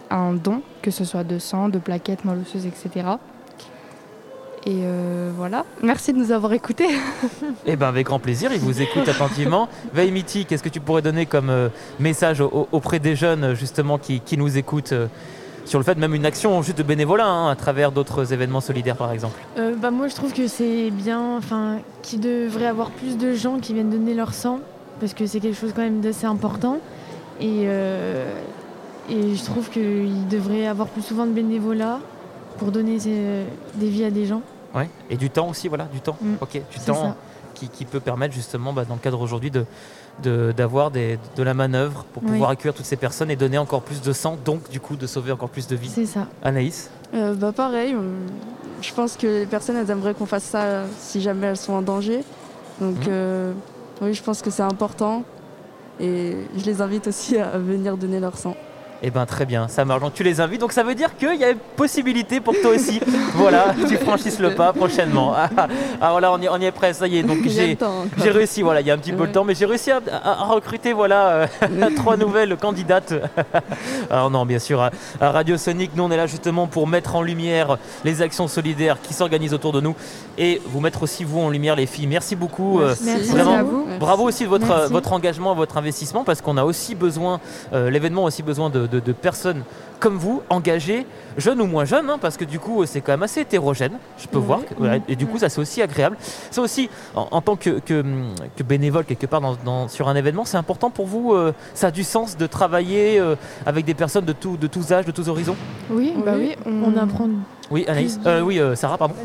un 0.10 0.34
don, 0.34 0.62
que 0.82 0.92
ce 0.92 1.06
soit 1.06 1.24
de 1.24 1.38
sang, 1.40 1.70
de 1.70 1.78
plaquettes, 1.80 2.26
moelle 2.26 2.40
osseuse, 2.40 2.66
etc. 2.66 3.08
Et 4.66 4.82
euh, 4.84 5.32
voilà. 5.38 5.66
Merci 5.82 6.12
de 6.14 6.18
nous 6.18 6.32
avoir 6.32 6.52
écoutés. 6.54 6.90
Eh 7.66 7.76
ben 7.76 7.88
avec 7.88 8.08
grand 8.08 8.20
plaisir, 8.20 8.52
ils 8.54 8.60
vous 8.60 8.82
écoutent 8.82 9.08
attentivement. 9.08 9.70
Vaimiti, 9.94 10.46
qu'est-ce 10.46 10.64
que 10.64 10.70
tu 10.70 10.80
pourrais 10.80 11.02
donner 11.02 11.26
comme 11.26 11.70
message 12.00 12.42
au- 12.42 12.68
auprès 12.72 13.00
des 13.00 13.16
jeunes 13.16 13.54
justement 13.54 13.98
qui, 13.98 14.20
qui 14.22 14.38
nous 14.38 14.58
écoutent 14.58 14.94
sur 15.66 15.80
le 15.80 15.86
fait 15.86 15.97
même 15.97 16.16
une 16.16 16.26
action 16.26 16.62
juste 16.62 16.78
de 16.78 16.84
bénévolat 16.84 17.26
hein, 17.28 17.49
à 17.49 17.55
travers 17.55 17.91
d'autres 17.91 18.34
événements 18.34 18.62
solidaires 18.62 18.95
par 18.95 19.12
exemple 19.12 19.39
Euh, 19.57 19.76
bah, 19.76 19.91
moi, 19.91 20.07
je 20.07 20.16
trouve 20.16 20.34
que 20.34 20.47
c'est 20.47 20.89
bien, 20.91 21.38
enfin, 21.38 21.78
qu'il 22.01 22.20
devrait 22.22 22.64
y 22.64 22.68
avoir 22.68 22.89
plus 22.91 23.18
de 23.18 23.34
gens 23.34 23.60
qui 23.60 23.74
viennent 23.74 23.89
donner 23.89 24.14
leur 24.14 24.34
sang, 24.34 24.60
parce 24.99 25.14
que 25.14 25.26
c'est 25.28 25.39
quelque 25.39 25.57
chose 25.60 25.74
quand 25.76 25.82
même 25.84 26.01
d'assez 26.01 26.26
important. 26.26 26.78
Et, 27.39 27.64
euh, 27.68 28.26
et 29.10 29.36
je 29.36 29.43
trouve 29.45 29.70
qu'il 29.70 30.28
devrait 30.28 30.60
y 30.62 30.66
avoir 30.66 30.88
plus 30.88 31.01
souvent 31.03 31.26
de 31.26 31.32
bénévolat 31.32 31.99
pour 32.57 32.72
donner 32.72 32.97
des 32.97 33.89
vies 33.89 34.03
à 34.05 34.12
des 34.12 34.26
gens. 34.26 34.41
Ouais. 34.76 34.89
Et 35.10 35.18
du 35.18 35.30
temps 35.30 35.47
aussi, 35.49 35.68
voilà, 35.68 35.86
du 35.86 36.01
temps. 36.01 36.18
Mm. 36.22 36.34
Ok, 36.41 36.51
du 36.72 36.80
temps 36.86 37.16
qui, 37.53 37.70
qui 37.70 37.86
peut 37.86 37.99
permettre 37.99 38.34
justement 38.34 38.74
bah, 38.74 38.86
dans 38.86 38.95
le 38.95 38.99
cadre 38.99 39.22
aujourd'hui 39.22 39.51
de- 39.51 39.66
d'avoir 40.24 40.92
des- 40.92 41.18
de 41.36 41.44
la 41.44 41.54
manœuvre 41.54 42.06
pour 42.14 42.24
Oui. 42.24 42.30
pouvoir 42.32 42.50
accueillir 42.52 42.74
toutes 42.74 42.86
ces 42.86 42.96
personnes 42.98 43.32
et 43.32 43.36
donner 43.36 43.58
encore 43.58 43.82
plus 43.82 44.02
de 44.02 44.14
sang, 44.14 44.38
donc 44.44 44.70
du 44.70 44.80
coup 44.80 44.96
de 44.96 45.08
sauver 45.08 45.32
encore 45.32 45.50
plus 45.50 45.68
de 45.68 45.76
vies. 45.76 45.90
C'est 45.90 46.06
ça. 46.06 46.28
Anaïs 46.44 46.90
Euh, 47.14 47.34
bah 47.34 47.52
pareil, 47.52 47.96
je 48.82 48.94
pense 48.94 49.18
que 49.18 49.26
les 49.26 49.46
personnes 49.46 49.76
elles 49.78 49.90
aimeraient 49.90 50.14
qu'on 50.14 50.26
fasse 50.28 50.44
ça 50.44 50.62
euh, 50.62 50.86
si 51.00 51.22
jamais 51.22 51.48
elles 51.48 51.58
sont 51.58 51.74
en 51.74 51.82
danger. 51.82 52.24
Donc 52.80 52.98
Mhm. 52.98 53.04
euh, 53.08 53.52
oui, 54.02 54.14
je 54.14 54.22
pense 54.24 54.42
que 54.42 54.50
c'est 54.52 54.62
important 54.64 55.24
et 56.00 56.36
je 56.56 56.66
les 56.66 56.82
invite 56.82 57.08
aussi 57.08 57.38
à 57.38 57.58
venir 57.58 57.98
donner 57.98 58.20
leur 58.20 58.38
sang. 58.38 58.56
Eh 59.02 59.12
ben 59.12 59.26
très 59.26 59.45
bien, 59.45 59.70
ça 59.70 59.86
marche. 59.86 60.02
Donc 60.02 60.14
tu 60.14 60.24
les 60.24 60.41
invites, 60.41 60.60
donc 60.60 60.74
ça 60.74 60.84
veut 60.84 60.93
dire 60.93 61.16
qu'il 61.16 61.36
y 61.39 61.43
a 61.45 61.52
une 61.52 61.58
possibilité 61.78 62.41
pour 62.41 62.54
toi 62.62 62.72
aussi. 62.72 63.00
voilà, 63.34 63.74
tu 63.88 63.95
franchisses 63.95 64.39
le 64.39 64.56
pas 64.56 64.74
prochainement. 64.74 65.34
Ah, 65.39 65.50
ah, 65.58 65.68
ah, 66.02 66.12
voilà, 66.12 66.34
on 66.34 66.41
y, 66.41 66.50
on 66.50 66.58
y 66.60 66.66
est 66.66 66.72
prêt, 66.72 66.91
ça 66.93 67.08
y 67.08 67.18
est. 67.18 67.24
Donc 67.24 67.38
j'ai 67.47 67.78
le 67.78 68.32
réussi, 68.32 68.62
voilà, 68.62 68.82
il 68.82 68.88
y 68.88 68.91
a 68.91 68.93
un 68.93 68.97
petit 68.97 69.12
peu 69.12 69.20
le 69.20 69.24
Ouais. 69.28 69.32
temps, 69.32 69.43
mais 69.45 69.56
j'ai 69.56 69.66
réussi 69.66 69.89
à, 69.91 70.02
à- 70.12 70.32
à 70.41 70.43
recruter 70.45 70.91
voilà 70.91 71.28
euh, 71.30 71.47
trois 71.95 72.18
nouvelles 72.18 72.58
candidates. 72.58 73.14
Alors 74.10 74.30
non, 74.30 74.45
bien 74.45 74.60
sûr, 74.60 74.82
à, 74.82 74.91
à 75.22 75.32
Radio 75.32 75.58
Sonic, 75.58 75.91
nous 75.95 76.04
on 76.04 76.12
est 76.12 76.18
là 76.18 76.28
justement 76.28 76.68
pour 76.68 76.88
mettre 76.88 77.16
en 77.16 77.22
lumière 77.22 77.78
les 78.04 78.22
actions 78.22 78.47
solidaires 78.47 78.97
qui 79.02 79.14
s'organisent 79.14 79.54
autour 79.54 79.72
de 79.72 79.80
nous 79.82 79.95
et 80.38 80.62
vous 80.66 80.80
mettre 80.82 81.04
aussi 81.04 81.24
vous 81.24 81.39
en 81.39 81.50
lumière 81.50 81.76
les 81.76 81.86
filles. 81.86 82.08
Merci 82.08 82.36
beaucoup. 82.36 82.82
euh, 82.82 82.95
Merci. 83.04 83.30
Vraiment, 83.32 83.58
à 83.58 83.64
vous. 83.64 83.84
Merci. 83.86 84.00
Bravo 84.00 84.24
aussi 84.24 84.43
de 84.43 84.50
votre, 84.50 84.89
votre 84.91 85.14
engagement, 85.14 85.56
votre 85.56 85.78
investissement, 85.78 86.24
parce 86.24 86.41
qu'on 86.41 86.58
a 86.58 86.64
aussi 86.64 86.95
besoin, 86.95 87.39
euh, 87.74 87.89
l'événement 87.89 88.24
a 88.24 88.28
aussi 88.28 88.43
besoin 88.43 88.70
de, 88.70 88.88
de- 88.90 89.00
de 89.00 89.12
personnes 89.14 89.64
comme 90.00 90.16
vous, 90.16 90.42
engagées, 90.50 91.06
jeunes 91.38 91.60
ou 91.60 91.66
moins 91.66 91.84
jeunes, 91.84 92.10
hein, 92.10 92.18
parce 92.22 92.38
que 92.38 92.46
du 92.46 92.58
coup 92.58 92.86
c'est 92.86 93.02
quand 93.02 93.12
même 93.12 93.24
assez 93.24 93.42
hétérogène, 93.42 93.92
je 94.18 94.28
peux 94.28 94.38
voir. 94.38 94.62
que- 94.66 95.02
et 95.12 95.16
du 95.18 95.26
coup 95.28 95.38
ça 95.38 95.50
c'est 95.50 95.60
aussi 95.60 95.82
agréable. 95.82 96.16
C'est 96.52 96.62
aussi, 96.62 96.90
en, 97.16 97.28
en 97.32 97.42
tant 97.42 97.58
que, 97.58 97.80
que, 97.80 98.02
que 98.56 98.64
bénévole 98.64 99.04
quelque 99.04 99.26
part 99.26 99.42
dans- 99.42 99.58
dans- 99.66 99.88
sur 99.90 100.08
un 100.08 100.16
événement, 100.16 100.46
c'est 100.46 100.56
important 100.56 100.90
pour 100.90 101.06
vous, 101.06 101.34
euh, 101.34 101.54
ça 101.74 101.88
a 101.88 101.92
du 101.92 102.06
sens 102.06 102.38
de 102.38 102.48
travailler 102.48 103.20
euh, 103.20 103.36
avec 103.66 103.84
des 103.84 103.94
personnes 103.94 104.24
de, 104.24 104.32
tout, 104.34 104.56
de 104.56 104.68
tous 104.68 104.90
âges, 104.94 105.06
de 105.06 105.12
tous 105.12 105.28
horizons? 105.28 105.58
Oui, 105.90 106.14
bah 106.26 106.34
oui. 106.38 106.56
On 106.66 106.96
apprend. 106.96 107.28
Oui, 107.70 107.84
Anaïs 107.88 108.20
Euh, 108.26 108.42
Oui, 108.42 108.58
euh, 108.60 108.76
Sarah, 108.76 108.98
pardon. 108.98 109.16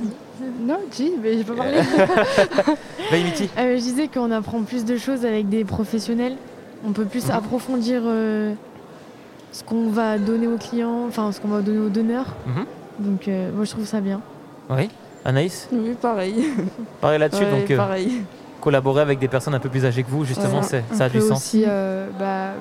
Non, 0.60 0.78
dis, 0.90 1.12
mais 1.22 1.36
pas 1.44 1.52
parlé. 1.54 1.72
Vaimiti 3.10 3.48
Euh, 3.58 3.76
je 3.76 3.80
disais 3.82 4.08
qu'on 4.08 4.30
apprend 4.32 4.62
plus 4.62 4.84
de 4.84 4.96
choses 4.96 5.24
avec 5.24 5.48
des 5.48 5.64
professionnels. 5.64 6.36
On 6.86 6.92
peut 6.92 7.04
plus 7.04 7.26
Mhm. 7.26 7.30
approfondir 7.32 8.02
euh, 8.04 8.54
ce 9.54 9.62
qu'on 9.62 9.88
va 9.88 10.18
donner 10.18 10.46
aux 10.48 10.56
clients, 10.58 11.06
enfin 11.08 11.30
ce 11.32 11.40
qu'on 11.40 11.48
va 11.48 11.60
donner 11.60 11.78
aux 11.78 11.88
donneurs. 11.88 12.26
Mhm. 12.46 12.64
Donc 12.98 13.28
euh, 13.28 13.50
moi 13.54 13.64
je 13.64 13.70
trouve 13.70 13.86
ça 13.86 14.00
bien. 14.00 14.20
Oui, 14.68 14.90
Anaïs 15.24 15.68
Oui, 15.72 15.94
pareil. 16.00 16.44
Pareil 17.00 17.18
là-dessus, 17.20 17.44
Ouais, 17.44 17.50
donc 17.50 17.70
euh, 17.70 17.76
pareil. 17.76 18.22
collaborer 18.60 19.02
avec 19.02 19.18
des 19.20 19.28
personnes 19.28 19.54
un 19.54 19.60
peu 19.60 19.68
plus 19.68 19.84
âgées 19.84 20.02
que 20.02 20.10
vous, 20.10 20.24
justement, 20.24 20.62
c'est- 20.62 20.82
On 20.92 20.96
ça 20.96 21.04
a 21.04 21.08
du 21.08 21.20
sens. 21.20 21.38
aussi 21.38 21.64
euh, 21.66 22.08
bah, 22.18 22.52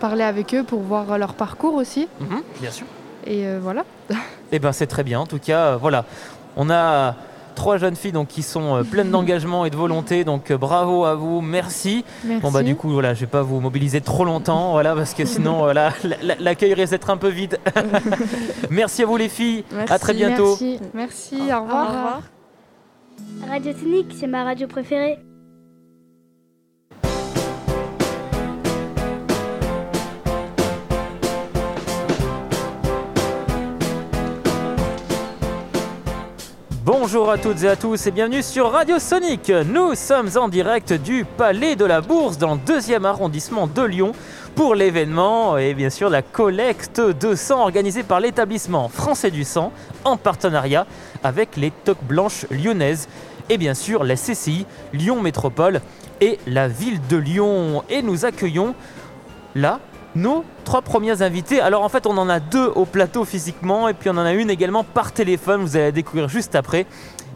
parler 0.00 0.22
avec 0.24 0.54
eux 0.54 0.64
pour 0.64 0.80
voir 0.80 1.16
leur 1.18 1.34
parcours 1.34 1.74
aussi. 1.74 2.08
Mhm, 2.20 2.42
bien 2.60 2.70
sûr. 2.70 2.86
Et 3.26 3.46
euh, 3.46 3.58
voilà. 3.62 3.84
Eh 4.52 4.58
ben 4.58 4.72
c'est 4.72 4.86
très 4.86 5.02
bien. 5.02 5.20
En 5.20 5.26
tout 5.26 5.38
cas, 5.38 5.72
euh, 5.72 5.76
voilà, 5.80 6.04
on 6.56 6.68
a 6.70 7.14
trois 7.54 7.76
jeunes 7.78 7.96
filles 7.96 8.12
donc 8.12 8.28
qui 8.28 8.42
sont 8.42 8.76
euh, 8.76 8.82
pleines 8.82 9.10
d'engagement 9.12 9.64
et 9.64 9.70
de 9.70 9.76
volonté. 9.76 10.24
Donc 10.24 10.50
euh, 10.50 10.58
bravo 10.58 11.04
à 11.04 11.14
vous, 11.14 11.40
merci. 11.40 12.04
Merci. 12.24 12.42
Bon 12.42 12.50
bah 12.50 12.62
du 12.62 12.76
coup 12.76 12.90
voilà, 12.90 13.14
je 13.14 13.20
vais 13.20 13.26
pas 13.26 13.42
vous 13.42 13.60
mobiliser 13.60 14.00
trop 14.00 14.24
longtemps, 14.24 14.72
voilà, 14.72 14.94
parce 14.94 15.14
que 15.14 15.24
sinon 15.24 15.58
voilà, 15.58 15.92
la- 16.04 16.16
la- 16.22 16.34
l'accueil 16.38 16.74
risque 16.74 16.90
d'être 16.92 17.10
un 17.10 17.16
peu 17.16 17.28
vide. 17.28 17.58
merci 18.70 19.02
à 19.02 19.06
vous 19.06 19.16
les 19.16 19.28
filles. 19.28 19.64
À 19.88 19.98
très 19.98 20.14
bientôt. 20.14 20.56
Merci. 20.60 20.78
Merci, 20.94 21.36
au 21.52 21.62
revoir. 21.62 22.22
Radio 23.48 23.72
Sonic, 23.72 24.06
c'est 24.18 24.26
ma 24.26 24.44
radio 24.44 24.66
préférée. 24.66 25.18
Bonjour 36.84 37.30
à 37.30 37.38
toutes 37.38 37.62
et 37.62 37.68
à 37.68 37.76
tous 37.76 38.06
et 38.06 38.10
bienvenue 38.10 38.42
sur 38.42 38.70
Radio 38.70 38.98
Sonic. 38.98 39.48
Nous 39.48 39.94
sommes 39.94 40.28
en 40.36 40.48
direct 40.48 40.92
du 40.92 41.24
Palais 41.24 41.76
de 41.76 41.86
la 41.86 42.02
Bourse 42.02 42.36
dans 42.36 42.56
le 42.56 42.60
deuxième 42.60 43.06
arrondissement 43.06 43.66
de 43.66 43.80
Lyon 43.80 44.12
pour 44.54 44.74
l'événement 44.74 45.56
et 45.56 45.72
bien 45.72 45.88
sûr 45.88 46.10
la 46.10 46.20
collecte 46.20 47.00
de 47.00 47.34
sang 47.34 47.62
organisée 47.62 48.02
par 48.02 48.20
l'établissement 48.20 48.90
français 48.90 49.30
du 49.30 49.44
sang 49.44 49.72
en 50.04 50.18
partenariat 50.18 50.86
avec 51.22 51.56
les 51.56 51.70
Toques 51.70 52.04
Blanches 52.04 52.44
lyonnaises 52.50 53.08
et 53.48 53.56
bien 53.56 53.72
sûr 53.72 54.04
la 54.04 54.16
CCI 54.16 54.66
Lyon 54.92 55.22
Métropole 55.22 55.80
et 56.20 56.38
la 56.46 56.68
ville 56.68 57.00
de 57.08 57.16
Lyon. 57.16 57.82
Et 57.88 58.02
nous 58.02 58.26
accueillons 58.26 58.74
là 59.54 59.80
nos 60.14 60.44
trois 60.64 60.82
premières 60.82 61.22
invités. 61.22 61.60
Alors 61.60 61.82
en 61.82 61.88
fait 61.88 62.06
on 62.06 62.16
en 62.16 62.28
a 62.28 62.40
deux 62.40 62.66
au 62.66 62.84
plateau 62.84 63.24
physiquement 63.24 63.88
et 63.88 63.94
puis 63.94 64.10
on 64.10 64.12
en 64.12 64.24
a 64.24 64.32
une 64.32 64.50
également 64.50 64.84
par 64.84 65.12
téléphone, 65.12 65.62
vous 65.62 65.76
allez 65.76 65.86
la 65.86 65.92
découvrir 65.92 66.28
juste 66.28 66.54
après. 66.54 66.86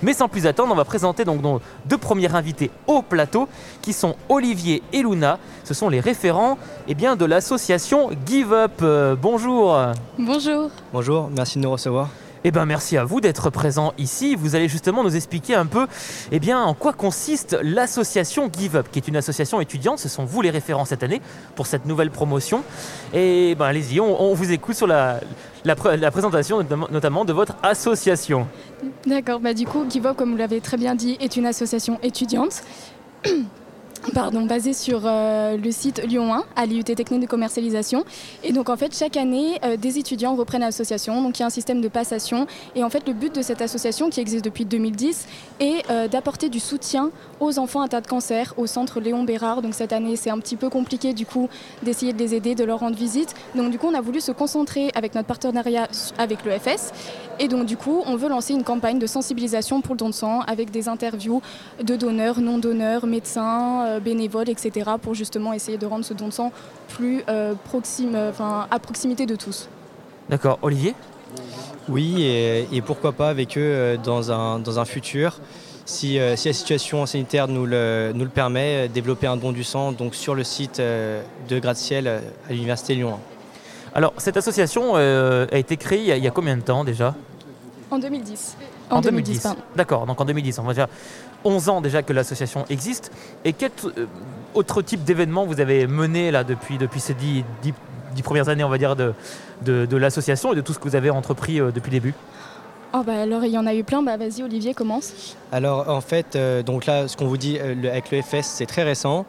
Mais 0.00 0.12
sans 0.12 0.28
plus 0.28 0.46
attendre, 0.46 0.72
on 0.72 0.76
va 0.76 0.84
présenter 0.84 1.24
donc 1.24 1.42
nos 1.42 1.60
deux 1.86 1.98
premiers 1.98 2.32
invités 2.34 2.70
au 2.86 3.02
plateau 3.02 3.48
qui 3.82 3.92
sont 3.92 4.14
Olivier 4.28 4.82
et 4.92 5.02
Luna. 5.02 5.38
Ce 5.64 5.74
sont 5.74 5.88
les 5.88 6.00
référents 6.00 6.56
eh 6.86 6.94
bien, 6.94 7.16
de 7.16 7.24
l'association 7.24 8.10
Give 8.24 8.52
Up. 8.52 8.80
Euh, 8.82 9.16
bonjour. 9.20 9.76
Bonjour. 10.16 10.70
Bonjour, 10.92 11.28
merci 11.34 11.58
de 11.58 11.64
nous 11.64 11.72
recevoir. 11.72 12.10
Eh 12.44 12.50
ben 12.50 12.64
merci 12.66 12.96
à 12.96 13.04
vous 13.04 13.20
d'être 13.20 13.50
présent 13.50 13.92
ici. 13.98 14.34
Vous 14.36 14.54
allez 14.54 14.68
justement 14.68 15.02
nous 15.02 15.16
expliquer 15.16 15.54
un 15.54 15.66
peu 15.66 15.86
eh 16.32 16.38
bien, 16.38 16.60
en 16.60 16.74
quoi 16.74 16.92
consiste 16.92 17.56
l'association 17.62 18.50
Give 18.56 18.76
Up, 18.76 18.88
qui 18.92 18.98
est 18.98 19.08
une 19.08 19.16
association 19.16 19.60
étudiante. 19.60 19.98
Ce 19.98 20.08
sont 20.08 20.24
vous 20.24 20.40
les 20.42 20.50
référents 20.50 20.84
cette 20.84 21.02
année 21.02 21.20
pour 21.56 21.66
cette 21.66 21.86
nouvelle 21.86 22.10
promotion. 22.10 22.62
Et 23.12 23.54
ben 23.56 23.66
allez-y, 23.66 24.00
on, 24.00 24.34
vous 24.34 24.52
écoute 24.52 24.76
sur 24.76 24.86
la, 24.86 25.20
la, 25.64 25.74
pr- 25.74 25.96
la 25.96 26.10
présentation 26.10 26.58
notamment- 26.58 26.88
notamment 26.90 27.24
de 27.24 27.32
votre 27.32 27.54
association. 27.62 28.46
D'accord, 29.06 29.40
bah 29.40 29.54
du 29.54 29.66
coup, 29.66 29.84
Give 29.88 30.06
Up, 30.06 30.16
comme 30.16 30.30
vous 30.32 30.36
l'avez 30.36 30.60
très 30.60 30.76
bien 30.76 30.94
dit, 30.94 31.16
est 31.20 31.36
une 31.36 31.46
association 31.46 31.98
étudiante. 32.02 32.62
Pardon, 34.14 34.46
basée 34.46 34.72
sur 34.72 35.02
euh, 35.04 35.56
le 35.56 35.70
site 35.70 36.02
Lyon 36.06 36.32
1 36.32 36.44
à 36.56 36.66
l'IUT 36.66 36.84
Technique 36.84 37.20
de 37.20 37.26
commercialisation. 37.26 38.04
Et 38.42 38.52
donc 38.52 38.68
en 38.68 38.76
fait, 38.76 38.96
chaque 38.96 39.16
année, 39.16 39.58
euh, 39.64 39.76
des 39.76 39.98
étudiants 39.98 40.34
reprennent 40.34 40.62
l'association. 40.62 41.22
Donc 41.22 41.38
il 41.38 41.42
y 41.42 41.42
a 41.42 41.46
un 41.46 41.50
système 41.50 41.80
de 41.80 41.88
passation. 41.88 42.46
Et 42.74 42.84
en 42.84 42.90
fait, 42.90 43.06
le 43.06 43.12
but 43.12 43.34
de 43.34 43.42
cette 43.42 43.60
association, 43.60 44.08
qui 44.08 44.20
existe 44.20 44.44
depuis 44.44 44.64
2010, 44.64 45.26
est 45.60 45.90
euh, 45.90 46.08
d'apporter 46.08 46.48
du 46.48 46.60
soutien 46.60 47.10
aux 47.40 47.58
enfants 47.58 47.82
atteints 47.82 48.00
de 48.00 48.06
cancer 48.06 48.54
au 48.56 48.66
centre 48.66 49.00
Léon 49.00 49.24
Bérard. 49.24 49.62
Donc 49.62 49.74
cette 49.74 49.92
année, 49.92 50.16
c'est 50.16 50.30
un 50.30 50.38
petit 50.38 50.56
peu 50.56 50.70
compliqué 50.70 51.12
du 51.12 51.26
coup 51.26 51.48
d'essayer 51.82 52.12
de 52.12 52.18
les 52.18 52.34
aider, 52.34 52.54
de 52.54 52.64
leur 52.64 52.80
rendre 52.80 52.96
visite. 52.96 53.34
Donc 53.54 53.70
du 53.70 53.78
coup, 53.78 53.88
on 53.88 53.94
a 53.94 54.00
voulu 54.00 54.20
se 54.20 54.32
concentrer 54.32 54.90
avec 54.94 55.14
notre 55.14 55.26
partenariat 55.26 55.88
avec 56.18 56.44
le 56.44 56.52
FS. 56.52 56.92
Et 57.40 57.48
donc 57.48 57.66
du 57.66 57.76
coup, 57.76 58.02
on 58.06 58.16
veut 58.16 58.28
lancer 58.28 58.52
une 58.52 58.64
campagne 58.64 58.98
de 58.98 59.06
sensibilisation 59.06 59.80
pour 59.80 59.94
le 59.94 59.98
don 59.98 60.08
de 60.08 60.14
sang 60.14 60.40
avec 60.40 60.70
des 60.70 60.88
interviews 60.88 61.40
de 61.82 61.94
donneurs, 61.94 62.40
non-donneurs, 62.40 63.06
médecins, 63.06 63.84
euh, 63.88 64.00
bénévoles, 64.00 64.48
etc. 64.48 64.90
pour 65.02 65.14
justement 65.14 65.52
essayer 65.52 65.78
de 65.78 65.86
rendre 65.86 66.04
ce 66.04 66.14
don 66.14 66.28
de 66.28 66.32
sang 66.32 66.52
plus 66.88 67.22
euh, 67.28 67.54
proxime, 67.64 68.14
euh, 68.14 68.30
enfin, 68.30 68.66
à 68.70 68.78
proximité 68.78 69.26
de 69.26 69.34
tous. 69.36 69.68
D'accord, 70.28 70.58
Olivier? 70.62 70.94
Oui, 71.88 72.22
et, 72.22 72.68
et 72.70 72.82
pourquoi 72.82 73.12
pas 73.12 73.28
avec 73.30 73.56
eux 73.56 73.98
dans 74.04 74.30
un, 74.30 74.58
dans 74.58 74.78
un 74.78 74.84
futur, 74.84 75.40
si, 75.88 76.18
euh, 76.18 76.36
si 76.36 76.48
la 76.48 76.52
situation 76.54 77.06
sanitaire 77.06 77.48
nous 77.48 77.64
le, 77.64 78.12
nous 78.14 78.24
le 78.24 78.30
permet, 78.30 78.84
euh, 78.84 78.88
développer 78.88 79.26
un 79.26 79.38
don 79.38 79.52
du 79.52 79.64
sang 79.64 79.92
donc 79.92 80.14
sur 80.14 80.34
le 80.34 80.44
site 80.44 80.80
euh, 80.80 81.22
de 81.48 81.58
Gratte-Ciel 81.58 82.06
à 82.06 82.52
l'Université 82.52 82.94
Lyon 82.94 83.14
1. 83.14 83.18
Alors 83.94 84.12
cette 84.18 84.36
association 84.36 84.92
euh, 84.96 85.46
a 85.50 85.56
été 85.56 85.78
créée 85.78 86.00
il 86.00 86.04
y 86.04 86.12
a, 86.12 86.16
il 86.18 86.22
y 86.22 86.28
a 86.28 86.30
combien 86.30 86.56
de 86.58 86.62
temps 86.62 86.84
déjà? 86.84 87.14
En 87.90 87.98
2010. 87.98 88.56
En 88.90 89.00
2010. 89.00 89.40
pardon. 89.42 89.60
D'accord, 89.76 90.06
donc 90.06 90.20
en 90.20 90.24
2010, 90.24 90.58
on 90.58 90.62
va 90.64 90.74
dire 90.74 90.86
11 91.44 91.68
ans 91.68 91.80
déjà 91.80 92.02
que 92.02 92.12
l'association 92.12 92.64
existe. 92.70 93.10
Et 93.44 93.52
quel 93.52 93.70
euh, 93.96 94.06
autre 94.54 94.82
type 94.82 95.04
d'événement 95.04 95.44
vous 95.46 95.60
avez 95.60 95.86
mené 95.86 96.30
là 96.30 96.44
depuis, 96.44 96.78
depuis 96.78 97.00
ces 97.00 97.14
10, 97.14 97.44
premières 98.24 98.48
années, 98.48 98.64
on 98.64 98.68
va 98.68 98.78
dire, 98.78 98.96
de, 98.96 99.14
de, 99.64 99.86
de 99.86 99.96
l'association 99.96 100.52
et 100.52 100.56
de 100.56 100.60
tout 100.60 100.72
ce 100.72 100.78
que 100.78 100.88
vous 100.88 100.96
avez 100.96 101.10
entrepris 101.10 101.60
euh, 101.60 101.70
depuis 101.70 101.90
le 101.90 101.96
début? 102.00 102.14
Oh, 102.94 103.02
bah, 103.06 103.20
alors, 103.22 103.44
il 103.44 103.50
y 103.52 103.58
en 103.58 103.66
a 103.66 103.74
eu 103.74 103.84
plein. 103.84 104.02
Bah, 104.02 104.16
Vas-y, 104.16 104.42
Olivier, 104.42 104.72
commence. 104.74 105.36
Alors 105.52 105.88
en 105.90 106.00
fait, 106.00 106.34
euh, 106.36 106.62
donc 106.62 106.86
là, 106.86 107.06
ce 107.06 107.16
qu'on 107.16 107.26
vous 107.26 107.36
dit 107.36 107.58
euh, 107.60 107.74
le- 107.74 107.90
avec 107.90 108.10
le 108.10 108.22
FS, 108.22 108.46
c'est 108.46 108.66
très 108.66 108.82
récent. 108.82 109.26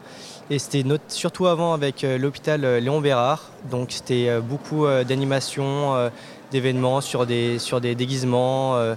Et 0.50 0.58
c'était 0.58 0.84
surtout 1.10 1.46
avant 1.46 1.74
avec 1.74 2.04
euh, 2.04 2.18
l'hôpital 2.18 2.64
euh, 2.66 2.80
Léon 2.80 3.02
Bérard. 3.02 3.50
Donc 3.70 3.92
c'était 3.92 4.30
euh, 4.30 4.40
beaucoup 4.42 4.86
euh, 4.86 5.04
d'animations, 5.04 5.94
euh, 5.96 6.10
d'événements 6.52 7.02
sur 7.02 7.26
des, 7.28 7.60
sur 7.60 7.82
des 7.82 7.94
déguisements, 7.94 8.76
euh, 8.78 8.96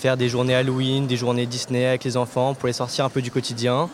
faire 0.00 0.16
des 0.16 0.30
journées 0.30 0.54
Halloween, 0.54 1.06
des 1.06 1.16
journées 1.16 1.44
Disney 1.44 1.84
avec 1.84 2.04
les 2.04 2.16
enfants 2.16 2.54
pour 2.54 2.66
les 2.66 2.72
sortir 2.72 3.04
un 3.04 3.10
peu 3.10 3.20
du 3.20 3.30
quotidien. 3.30 3.90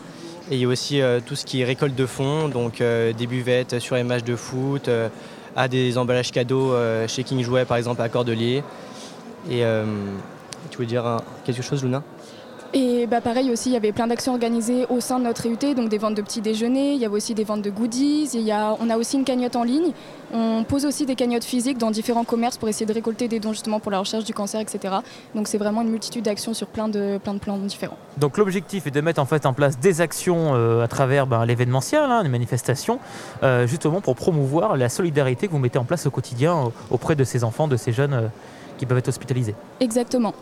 Et 0.49 0.55
il 0.55 0.61
y 0.61 0.65
a 0.65 0.67
aussi 0.69 1.01
euh, 1.01 1.19
tout 1.23 1.35
ce 1.35 1.45
qui 1.45 1.61
est 1.61 1.65
récolte 1.65 1.95
de 1.95 2.05
fonds, 2.05 2.47
donc 2.47 2.79
euh, 2.79 3.11
des 3.11 3.27
buvettes 3.27 3.79
sur 3.79 3.95
les 3.97 4.03
matchs 4.03 4.23
de 4.23 4.37
foot, 4.37 4.87
euh, 4.87 5.09
à 5.57 5.67
des 5.67 5.97
emballages 5.97 6.31
cadeaux 6.31 6.75
chez 7.07 7.23
King 7.23 7.43
Jouet 7.43 7.65
par 7.65 7.77
exemple 7.77 8.01
à 8.01 8.09
Cordelier. 8.09 8.63
Et 9.49 9.63
tu 10.69 10.77
veux 10.77 10.85
dire 10.85 11.05
euh, 11.05 11.17
quelque 11.45 11.61
chose 11.61 11.83
Luna? 11.83 12.03
Et 12.73 13.07
bah, 13.07 13.21
pareil 13.21 13.49
aussi, 13.51 13.69
il 13.69 13.73
y 13.73 13.77
avait 13.77 13.91
plein 13.91 14.07
d'actions 14.07 14.33
organisées 14.33 14.85
au 14.89 14.99
sein 14.99 15.19
de 15.19 15.23
notre 15.23 15.45
IUT, 15.45 15.73
donc 15.75 15.89
des 15.89 15.97
ventes 15.97 16.15
de 16.15 16.21
petits 16.21 16.41
déjeuners, 16.41 16.93
il 16.93 16.99
y 16.99 17.05
avait 17.05 17.15
aussi 17.15 17.33
des 17.33 17.43
ventes 17.43 17.61
de 17.61 17.69
goodies, 17.69 18.29
il 18.33 18.41
y 18.41 18.51
a, 18.51 18.75
on 18.79 18.89
a 18.89 18.97
aussi 18.97 19.17
une 19.17 19.23
cagnotte 19.23 19.55
en 19.55 19.63
ligne. 19.63 19.91
On 20.33 20.65
pose 20.67 20.85
aussi 20.85 21.05
des 21.05 21.15
cagnottes 21.15 21.45
physiques 21.45 21.77
dans 21.77 21.91
différents 21.91 22.25
commerces 22.25 22.57
pour 22.57 22.67
essayer 22.67 22.85
de 22.85 22.93
récolter 22.93 23.27
des 23.27 23.39
dons 23.39 23.53
justement 23.53 23.79
pour 23.79 23.91
la 23.91 23.99
recherche 23.99 24.25
du 24.25 24.33
cancer, 24.33 24.59
etc. 24.59 24.95
Donc 25.33 25.47
c'est 25.47 25.57
vraiment 25.57 25.81
une 25.81 25.89
multitude 25.89 26.25
d'actions 26.25 26.53
sur 26.53 26.67
plein 26.67 26.89
de, 26.89 27.17
plein 27.23 27.33
de 27.33 27.39
plans 27.39 27.57
différents. 27.57 27.97
Donc 28.17 28.37
l'objectif 28.37 28.87
est 28.87 28.91
de 28.91 29.01
mettre 29.01 29.21
en 29.21 29.25
fait 29.25 29.45
en 29.45 29.53
place 29.53 29.79
des 29.79 30.01
actions 30.01 30.53
euh, 30.53 30.83
à 30.83 30.87
travers 30.87 31.27
ben, 31.27 31.45
l'événementiel, 31.45 32.01
hein, 32.03 32.23
les 32.23 32.29
manifestations, 32.29 32.99
euh, 33.43 33.65
justement 33.67 34.01
pour 34.01 34.15
promouvoir 34.15 34.75
la 34.75 34.89
solidarité 34.89 35.47
que 35.47 35.53
vous 35.53 35.59
mettez 35.59 35.79
en 35.79 35.85
place 35.85 36.05
au 36.05 36.11
quotidien 36.11 36.57
euh, 36.57 36.69
auprès 36.91 37.15
de 37.15 37.23
ces 37.23 37.43
enfants, 37.43 37.67
de 37.67 37.77
ces 37.77 37.93
jeunes 37.93 38.13
euh, 38.13 38.27
qui 38.77 38.85
peuvent 38.85 38.97
être 38.97 39.07
hospitalisés. 39.07 39.55
Exactement. 39.79 40.33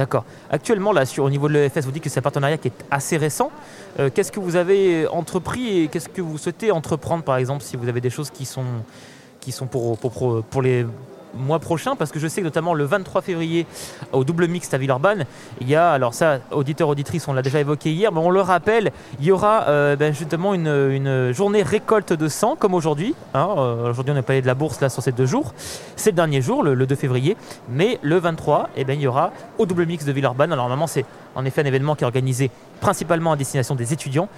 D'accord. 0.00 0.24
Actuellement, 0.48 0.92
là, 0.92 1.04
au 1.18 1.28
niveau 1.28 1.46
de 1.46 1.52
l'EFS, 1.52 1.84
vous 1.84 1.92
dites 1.92 2.02
que 2.02 2.08
c'est 2.08 2.20
un 2.20 2.22
partenariat 2.22 2.56
qui 2.56 2.68
est 2.68 2.84
assez 2.90 3.18
récent. 3.18 3.50
Euh, 3.98 4.08
qu'est-ce 4.08 4.32
que 4.32 4.40
vous 4.40 4.56
avez 4.56 5.06
entrepris 5.08 5.80
et 5.80 5.88
qu'est-ce 5.88 6.08
que 6.08 6.22
vous 6.22 6.38
souhaitez 6.38 6.70
entreprendre, 6.70 7.22
par 7.22 7.36
exemple, 7.36 7.62
si 7.62 7.76
vous 7.76 7.86
avez 7.86 8.00
des 8.00 8.08
choses 8.08 8.30
qui 8.30 8.46
sont, 8.46 8.64
pour 9.66 10.62
les 10.62 10.86
mois 11.34 11.58
prochain 11.58 11.96
Parce 11.96 12.10
que 12.10 12.18
je 12.18 12.26
sais 12.28 12.40
que 12.40 12.46
notamment 12.46 12.74
le 12.74 12.84
23 12.84 13.22
février 13.22 13.66
au 14.12 14.24
double 14.24 14.48
mixte 14.48 14.74
à 14.74 14.78
Villeurbanne, 14.78 15.24
il 15.60 15.68
y 15.68 15.74
a, 15.74 15.90
alors 15.92 16.14
ça, 16.14 16.38
auditeurs, 16.50 16.88
auditrices, 16.88 17.28
on 17.28 17.32
l'a 17.32 17.42
déjà 17.42 17.60
évoqué 17.60 17.90
hier, 17.92 18.12
mais 18.12 18.20
on 18.20 18.30
le 18.30 18.40
rappelle, 18.40 18.92
il 19.20 19.26
y 19.26 19.32
aura 19.32 19.64
euh, 19.68 19.96
ben, 19.96 20.12
justement 20.14 20.54
une, 20.54 20.68
une 20.68 21.32
journée 21.32 21.62
récolte 21.62 22.12
de 22.12 22.28
sang 22.28 22.56
comme 22.58 22.74
aujourd'hui. 22.74 23.14
hein. 23.34 23.48
Euh, 23.58 23.90
aujourd'hui, 23.90 24.12
on 24.14 24.18
a 24.18 24.22
parlé 24.22 24.42
de 24.42 24.46
la 24.46 24.54
bourse 24.54 24.80
là 24.80 24.88
sur 24.88 25.02
ces 25.02 25.12
deux 25.12 25.26
jours. 25.26 25.54
C'est 25.96 26.10
le 26.10 26.16
dernier 26.16 26.42
jour, 26.42 26.62
le, 26.62 26.74
le 26.74 26.86
2 26.86 26.94
février, 26.96 27.36
mais 27.68 27.98
le 28.02 28.18
23, 28.18 28.70
eh 28.76 28.84
ben, 28.84 28.98
il 28.98 29.02
y 29.02 29.06
aura 29.06 29.32
au 29.58 29.66
double 29.66 29.86
mix 29.86 30.04
de 30.04 30.12
Villeurbanne. 30.12 30.52
Alors 30.52 30.64
normalement, 30.64 30.86
c'est 30.86 31.04
en 31.34 31.44
effet 31.44 31.62
un 31.62 31.66
événement 31.66 31.94
qui 31.94 32.04
est 32.04 32.06
organisé 32.06 32.50
principalement 32.80 33.32
à 33.32 33.36
destination 33.36 33.74
des 33.74 33.92
étudiants. 33.92 34.28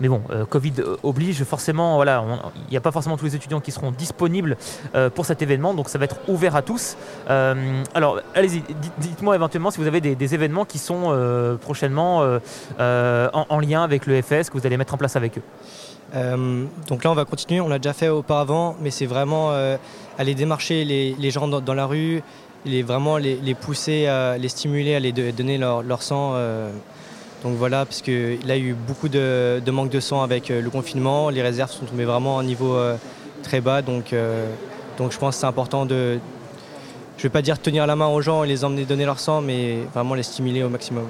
Mais 0.00 0.08
bon, 0.08 0.22
euh, 0.30 0.44
Covid 0.46 0.72
oblige, 1.02 1.44
forcément, 1.44 1.96
voilà, 1.96 2.24
il 2.68 2.70
n'y 2.70 2.76
a 2.76 2.80
pas 2.80 2.90
forcément 2.90 3.16
tous 3.16 3.26
les 3.26 3.36
étudiants 3.36 3.60
qui 3.60 3.70
seront 3.70 3.90
disponibles 3.90 4.56
euh, 4.94 5.10
pour 5.10 5.26
cet 5.26 5.42
événement, 5.42 5.74
donc 5.74 5.88
ça 5.88 5.98
va 5.98 6.06
être 6.06 6.16
ouvert 6.28 6.56
à 6.56 6.62
tous. 6.62 6.96
Euh, 7.28 7.82
alors, 7.94 8.20
allez-y, 8.34 8.60
dites- 8.60 8.92
dites-moi 8.98 9.34
éventuellement 9.34 9.70
si 9.70 9.78
vous 9.78 9.86
avez 9.86 10.00
des, 10.00 10.34
événements 10.34 10.64
qui 10.64 10.78
sont 10.78 11.12
prochainement 11.60 12.20
en, 12.78 13.46
en 13.48 13.58
lien 13.58 13.82
avec 13.82 14.06
le 14.06 14.22
FS, 14.22 14.48
que 14.48 14.56
vous 14.56 14.64
allez 14.64 14.76
mettre 14.76 14.94
en 14.94 14.96
place 14.96 15.16
avec 15.16 15.38
eux. 15.38 15.42
Donc 16.88 17.02
là, 17.02 17.10
on 17.10 17.14
va 17.14 17.24
continuer. 17.24 17.60
On 17.60 17.68
l'a 17.68 17.78
déjà 17.78 17.92
fait 17.92 18.08
auparavant, 18.08 18.76
mais 18.80 18.90
c'est 18.90 19.06
vraiment 19.06 19.50
aller 20.18 20.34
démarcher 20.36 20.84
les, 20.84 21.30
gens 21.30 21.48
dans, 21.48 21.74
la 21.74 21.86
rue, 21.86 22.22
vraiment 22.64 23.16
les, 23.16 23.54
pousser, 23.54 24.08
les 24.38 24.48
stimuler, 24.48 24.94
à 24.94 25.00
les 25.00 25.12
donner 25.12 25.58
leur 25.58 26.02
sang. 26.02 26.36
Donc 27.42 27.56
voilà, 27.56 27.86
parce 27.86 28.02
que 28.02 28.36
là, 28.46 28.56
il 28.56 28.62
y 28.62 28.66
a 28.66 28.70
eu 28.70 28.74
beaucoup 28.74 29.08
de, 29.08 29.62
de 29.64 29.70
manque 29.70 29.90
de 29.90 30.00
sang 30.00 30.22
avec 30.22 30.50
euh, 30.50 30.60
le 30.60 30.68
confinement. 30.68 31.30
Les 31.30 31.40
réserves 31.40 31.70
sont 31.70 31.86
tombées 31.86 32.04
vraiment 32.04 32.38
à 32.38 32.42
un 32.42 32.44
niveau 32.44 32.74
euh, 32.74 32.96
très 33.42 33.62
bas. 33.62 33.80
Donc, 33.80 34.12
euh, 34.12 34.46
donc 34.98 35.12
je 35.12 35.18
pense 35.18 35.36
que 35.36 35.40
c'est 35.40 35.46
important 35.46 35.86
de, 35.86 36.18
je 37.16 37.20
ne 37.20 37.22
vais 37.22 37.28
pas 37.30 37.40
dire 37.42 37.58
tenir 37.58 37.86
la 37.86 37.96
main 37.96 38.08
aux 38.08 38.20
gens 38.20 38.44
et 38.44 38.46
les 38.46 38.62
emmener 38.64 38.84
donner 38.84 39.06
leur 39.06 39.18
sang, 39.18 39.40
mais 39.40 39.78
vraiment 39.94 40.14
les 40.14 40.22
stimuler 40.22 40.62
au 40.62 40.68
maximum. 40.68 41.06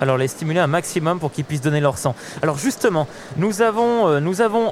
Alors 0.00 0.16
les 0.16 0.28
stimuler 0.28 0.60
un 0.60 0.66
maximum 0.66 1.18
pour 1.18 1.30
qu'ils 1.30 1.44
puissent 1.44 1.60
donner 1.60 1.80
leur 1.80 1.98
sang. 1.98 2.14
Alors 2.42 2.56
justement, 2.58 3.06
nous 3.36 3.60
avons, 3.62 4.08
euh, 4.08 4.20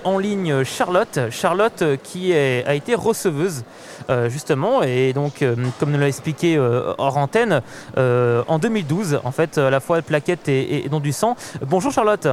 en 0.05 0.19
ligne 0.19 0.65
Charlotte, 0.65 1.19
Charlotte 1.31 1.83
euh, 1.83 1.97
qui 2.03 2.33
a 2.35 2.75
été 2.75 2.95
receveuse 2.95 3.65
euh, 4.11 4.29
justement 4.31 4.83
et 4.83 5.13
donc 5.13 5.45
comme 5.79 5.91
nous 5.93 5.99
l'a 5.99 6.09
expliqué 6.09 6.59
hors 6.59 7.17
antenne 7.19 7.61
en 7.97 8.59
2012 8.59 9.21
en 9.25 9.31
fait 9.33 9.59
à 9.59 9.71
la 9.71 9.81
fois 9.81 10.01
plaquette 10.03 10.49
et, 10.49 10.61
et- 10.61 10.87
et 10.87 10.89
don 10.89 11.01
du 11.01 11.13
sang. 11.13 11.37
Bonjour 11.63 11.93
Charlotte. 11.93 12.29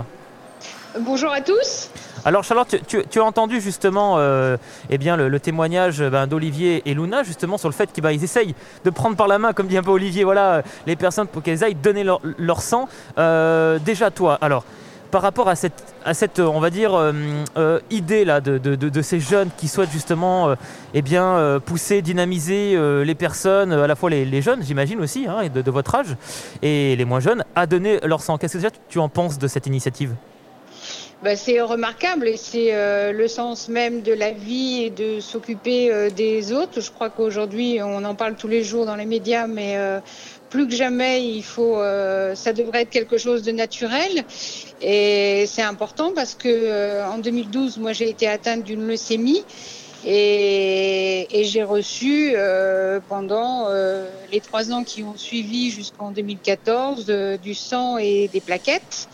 Bonjour 1.00 1.32
à 1.32 1.41
tous. 1.41 1.89
Alors 2.28 2.43
Charlotte, 2.43 2.76
tu, 2.88 3.19
as 3.19 3.23
entendu 3.23 3.61
justement 3.61 4.15
euh, 4.17 4.57
eh 4.89 4.97
bien, 4.97 5.15
le, 5.15 5.39
témoignage 5.39 6.01
euh, 6.01 6.09
ben, 6.09 6.26
d'Olivier 6.26 6.82
et 6.88 6.95
Luna 6.95 7.21
justement 7.21 7.59
sur 7.59 7.69
le 7.69 7.73
fait 7.73 7.91
qu'ils 7.91 8.01
ben, 8.01 8.09
essayent 8.09 8.55
de 8.84 8.89
prendre 8.89 9.15
par 9.15 9.28
la 9.28 9.38
main, 9.38 9.53
comme 9.53 9.67
dit 9.67 9.78
un 9.78 9.84
peu 9.84 9.91
Olivier, 9.91 10.23
voilà, 10.23 10.63
les 10.88 10.95
personnes 10.95 11.28
pour 11.28 11.43
qu'elles 11.43 11.63
aillent 11.63 11.76
donner 11.76 12.03
leur, 12.03 12.61
sang. 12.63 12.89
Euh, 13.19 13.78
déjà 13.78 14.09
toi, 14.09 14.39
alors 14.41 14.65
par 15.11 15.21
rapport 15.21 15.47
à 15.47 15.55
cette, 15.55 16.39
on 16.39 16.59
va 16.59 16.69
dire, 16.69 16.99
idée 17.89 18.26
là 18.26 18.41
de, 18.41 19.01
ces 19.01 19.21
jeunes 19.21 19.49
qui 19.55 19.69
souhaitent 19.69 19.91
justement 19.91 20.53
eh 20.93 21.01
bien, 21.01 21.61
pousser, 21.65 22.01
dynamiser 22.01 22.78
les 23.05 23.15
personnes, 23.15 23.71
à 23.71 23.88
la 23.88 23.95
fois 23.95 24.09
les, 24.09 24.41
jeunes, 24.41 24.61
j'imagine 24.61 24.99
aussi, 24.99 25.26
hein, 25.26 25.47
de 25.47 25.71
votre 25.71 25.95
âge, 25.95 26.17
et 26.61 26.97
les 26.97 27.05
moins 27.05 27.21
jeunes, 27.21 27.45
à 27.55 27.65
donner 27.65 27.99
leur 28.03 28.21
sang. 28.21 28.38
Qu'est-ce 28.38 28.53
que 28.53 28.57
déjà 28.57 28.76
tu 28.89 28.99
en 28.99 29.07
penses 29.07 29.38
de 29.38 29.47
cette 29.47 29.67
initiative? 29.67 30.15
Bah, 31.22 31.36
c'est 31.36 31.61
remarquable 31.61 32.28
et 32.28 32.38
c'est 32.38 32.74
euh, 32.76 33.11
le 33.11 33.28
sens 33.28 33.70
même 33.70 34.01
de 34.01 34.13
la 34.13 34.32
vie 34.32 34.84
et 34.84 34.89
de 34.89 35.20
s'occuper 35.20 35.91
euh, 35.91 36.09
des 36.09 36.51
autres. 36.51 36.82
Je 36.82 36.91
crois 36.91 37.09
qu'aujourd'hui, 37.09 37.80
on 37.82 38.03
en 38.03 38.16
parle 38.16 38.36
tous 38.36 38.49
les 38.49 38.63
jours 38.63 38.86
dans 38.86 38.95
les 38.95 39.05
médias, 39.05 39.47
mais 39.47 39.78
euh, 39.78 40.01
plus 40.49 40.68
que 40.68 40.76
jamais, 40.76 41.26
il 41.26 41.43
faut, 41.43 41.80
euh, 41.80 42.36
ça 42.36 42.53
devrait 42.53 42.84
être 42.84 42.89
quelque 42.89 43.18
chose 43.18 43.43
de 43.43 43.51
naturel. 43.51 44.26
Et 44.82 45.45
c'est 45.47 45.61
important 45.63 46.13
parce 46.13 46.36
que 46.36 46.49
euh, 46.49 47.07
en 47.07 47.18
2012, 47.18 47.78
moi, 47.78 47.93
j'ai 47.93 48.09
été 48.09 48.28
atteinte 48.28 48.63
d'une 48.63 48.86
leucémie. 48.86 49.45
Et, 50.07 51.39
et 51.39 51.43
j'ai 51.45 51.63
reçu 51.63 52.34
euh, 52.36 52.99
pendant 53.07 53.66
euh, 53.70 54.07
les 54.32 54.39
trois 54.39 54.72
ans 54.72 54.84
qui 54.84 55.01
ont 55.01 55.18
suivi 55.18 55.72
jusqu'en 55.72 56.11
2014 56.11 57.07
euh, 57.09 57.38
du 57.38 57.55
sang 57.55 57.97
et 57.97 58.28
des 58.28 58.41
plaquettes. 58.41 59.09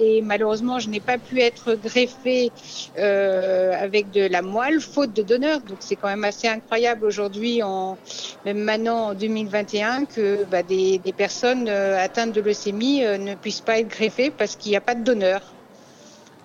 Et 0.00 0.22
malheureusement, 0.22 0.78
je 0.78 0.88
n'ai 0.88 1.00
pas 1.00 1.18
pu 1.18 1.40
être 1.40 1.74
greffée 1.74 2.50
euh, 2.98 3.72
avec 3.78 4.10
de 4.10 4.26
la 4.26 4.42
moelle, 4.42 4.80
faute 4.80 5.12
de 5.12 5.22
donneur. 5.22 5.60
Donc 5.60 5.78
c'est 5.80 5.96
quand 5.96 6.08
même 6.08 6.24
assez 6.24 6.48
incroyable 6.48 7.04
aujourd'hui, 7.04 7.62
en, 7.62 7.96
même 8.44 8.58
maintenant 8.58 9.10
en 9.10 9.14
2021, 9.14 10.06
que 10.06 10.44
bah, 10.50 10.62
des, 10.62 10.98
des 10.98 11.12
personnes 11.12 11.68
euh, 11.68 12.02
atteintes 12.02 12.32
de 12.32 12.40
leucémie 12.40 13.04
euh, 13.04 13.18
ne 13.18 13.34
puissent 13.34 13.60
pas 13.60 13.78
être 13.78 13.88
greffées 13.88 14.30
parce 14.30 14.56
qu'il 14.56 14.70
n'y 14.70 14.76
a 14.76 14.80
pas 14.80 14.94
de 14.94 15.04
donneur. 15.04 15.42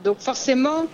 Donc 0.04 0.20
forcément, 0.20 0.86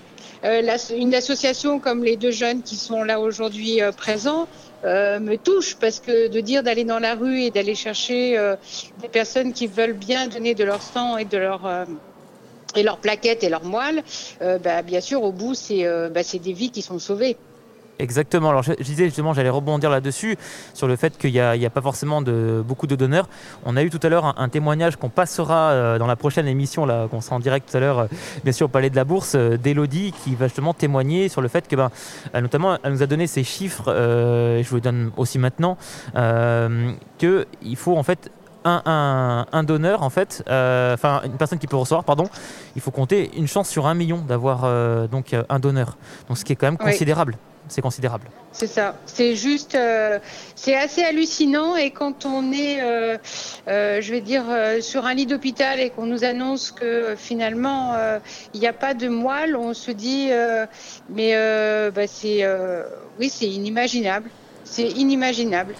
euh, 0.44 0.62
une 0.96 1.16
association 1.16 1.80
comme 1.80 2.04
les 2.04 2.18
deux 2.18 2.32
jeunes 2.32 2.62
qui 2.62 2.76
sont 2.76 3.04
là 3.04 3.20
aujourd'hui 3.20 3.82
euh, 3.82 3.92
présents 3.92 4.48
euh, 4.84 5.20
me 5.20 5.38
touche 5.38 5.76
parce 5.76 6.00
que 6.00 6.28
de 6.28 6.40
dire 6.40 6.62
d'aller 6.62 6.84
dans 6.84 7.00
la 7.00 7.16
rue 7.16 7.42
et 7.42 7.52
d'aller 7.52 7.74
chercher 7.74 8.38
euh, 8.38 8.56
des 9.02 9.08
personnes 9.08 9.54
qui 9.54 9.66
veulent 9.66 9.94
bien 9.94 10.28
donner 10.28 10.54
de 10.54 10.64
leur 10.64 10.82
sang 10.82 11.18
et 11.18 11.26
de 11.26 11.38
leur 11.38 11.62
et 12.76 12.84
leurs 12.84 12.98
plaquettes 12.98 13.44
et 13.44 13.50
leurs 13.50 13.64
moelles, 13.64 14.04
euh, 14.42 14.60
bah, 14.60 14.82
bien 14.82 15.02
sûr 15.02 15.24
au 15.24 15.32
bout 15.32 15.56
c'est 15.56 15.86
euh, 15.86 16.10
bah, 16.10 16.24
c'est 16.24 16.40
des 16.40 16.54
vies 16.54 16.72
qui 16.72 16.82
sont 16.82 17.00
sauvées. 17.00 17.38
Exactement. 17.98 18.50
Alors 18.50 18.62
je, 18.62 18.74
disais 18.74 19.06
justement, 19.06 19.34
j'allais 19.34 19.50
rebondir 19.50 19.90
là-dessus 19.90 20.36
sur 20.74 20.86
le 20.86 20.98
fait 20.98 21.18
qu'il 21.18 21.32
n'y 21.32 21.40
a, 21.40 21.70
pas 21.70 21.82
forcément 21.82 22.22
beaucoup 22.22 22.88
de 22.88 22.96
donneurs. 22.98 23.30
On 23.64 23.78
a 23.78 23.84
eu 23.84 23.90
tout 23.90 24.02
à 24.04 24.10
l'heure 24.10 24.38
un, 24.38 24.50
témoignage 24.50 24.98
qu'on 24.98 25.08
passera 25.08 25.72
euh, 25.72 25.98
dans 25.98 26.06
la 26.06 26.18
prochaine 26.18 26.46
émission, 26.46 26.86
là, 26.86 27.08
qu'on 27.10 27.22
sera 27.22 27.38
en 27.38 27.40
direct 27.40 27.72
tout 27.72 27.78
à 27.78 27.80
l'heure, 27.80 28.10
bien 28.44 28.52
sûr 28.52 28.66
au 28.66 28.70
Palais 28.70 28.90
de 28.90 28.98
la 28.98 29.06
Bourse, 29.06 29.38
d'Elodie, 29.38 30.14
qui 30.26 30.36
va 30.36 30.48
justement 30.48 30.74
témoigner 30.74 31.30
sur 31.30 31.40
le 31.40 31.48
fait 31.48 31.70
que, 31.70 31.78
ben, 31.78 31.90
notamment, 32.34 32.78
elle 32.84 32.92
nous 32.92 33.02
a 33.02 33.08
donné 33.08 33.28
ces 33.28 33.46
chiffres, 33.46 33.86
je 33.88 34.68
vous 34.68 34.76
les 34.76 34.82
donne 34.82 35.12
aussi 35.16 35.40
maintenant, 35.40 35.78
qu'il 37.18 37.78
faut 37.78 37.96
en 37.96 38.04
fait 38.04 38.30
un, 38.66 38.82
un- 38.86 39.46
un 39.58 39.64
donneur, 39.64 40.04
en 40.04 40.10
fait, 40.10 40.44
euh, 40.50 40.94
enfin 40.96 41.22
une 41.24 41.38
personne 41.38 41.60
qui 41.60 41.68
peut 41.68 41.78
recevoir, 41.78 42.04
pardon, 42.04 42.28
il 42.76 42.82
faut 42.82 42.92
compter 42.92 43.32
une 43.38 43.48
chance 43.48 43.70
sur 43.70 43.86
un 43.88 43.94
million 43.94 44.18
d'avoir 44.18 44.64
euh, 44.66 45.08
donc 45.08 45.34
euh, 45.34 45.44
un 45.50 45.60
donneur. 45.60 45.98
Donc 46.28 46.38
ce 46.38 46.44
qui 46.44 46.52
est 46.54 46.56
quand 46.56 46.68
même 46.68 46.78
Oui. 46.80 46.92
considérable. 46.92 47.38
C'est 47.68 47.82
considérable. 47.82 48.28
C'est 48.52 48.68
ça. 48.68 48.94
C'est 49.08 49.36
juste, 49.36 49.74
euh, 49.74 50.20
c'est 50.54 50.76
assez 50.76 51.04
hallucinant. 51.04 51.76
Et 51.76 51.90
quand 51.90 52.24
on 52.28 52.52
est, 52.52 52.80
euh, 52.84 53.18
euh, 53.68 54.02
je 54.02 54.12
vais 54.12 54.22
dire, 54.22 54.44
sur 54.82 55.06
un 55.08 55.16
lit 55.16 55.26
d'hôpital 55.26 55.80
et 55.80 55.90
qu'on 55.90 56.06
nous 56.06 56.24
annonce 56.24 56.70
que 56.72 57.16
finalement 57.18 57.96
il 58.54 58.60
n'y 58.60 58.68
a 58.68 58.74
pas 58.74 58.94
de 58.94 59.08
moelle, 59.08 59.56
on 59.56 59.74
se 59.74 59.90
dit, 59.90 60.30
mais 61.10 61.34
bah, 61.92 62.06
c'est, 62.06 62.46
oui, 63.20 63.30
c'est 63.30 63.48
inimaginable. 63.48 64.30
C'est 64.64 64.88
inimaginable. 64.90 65.74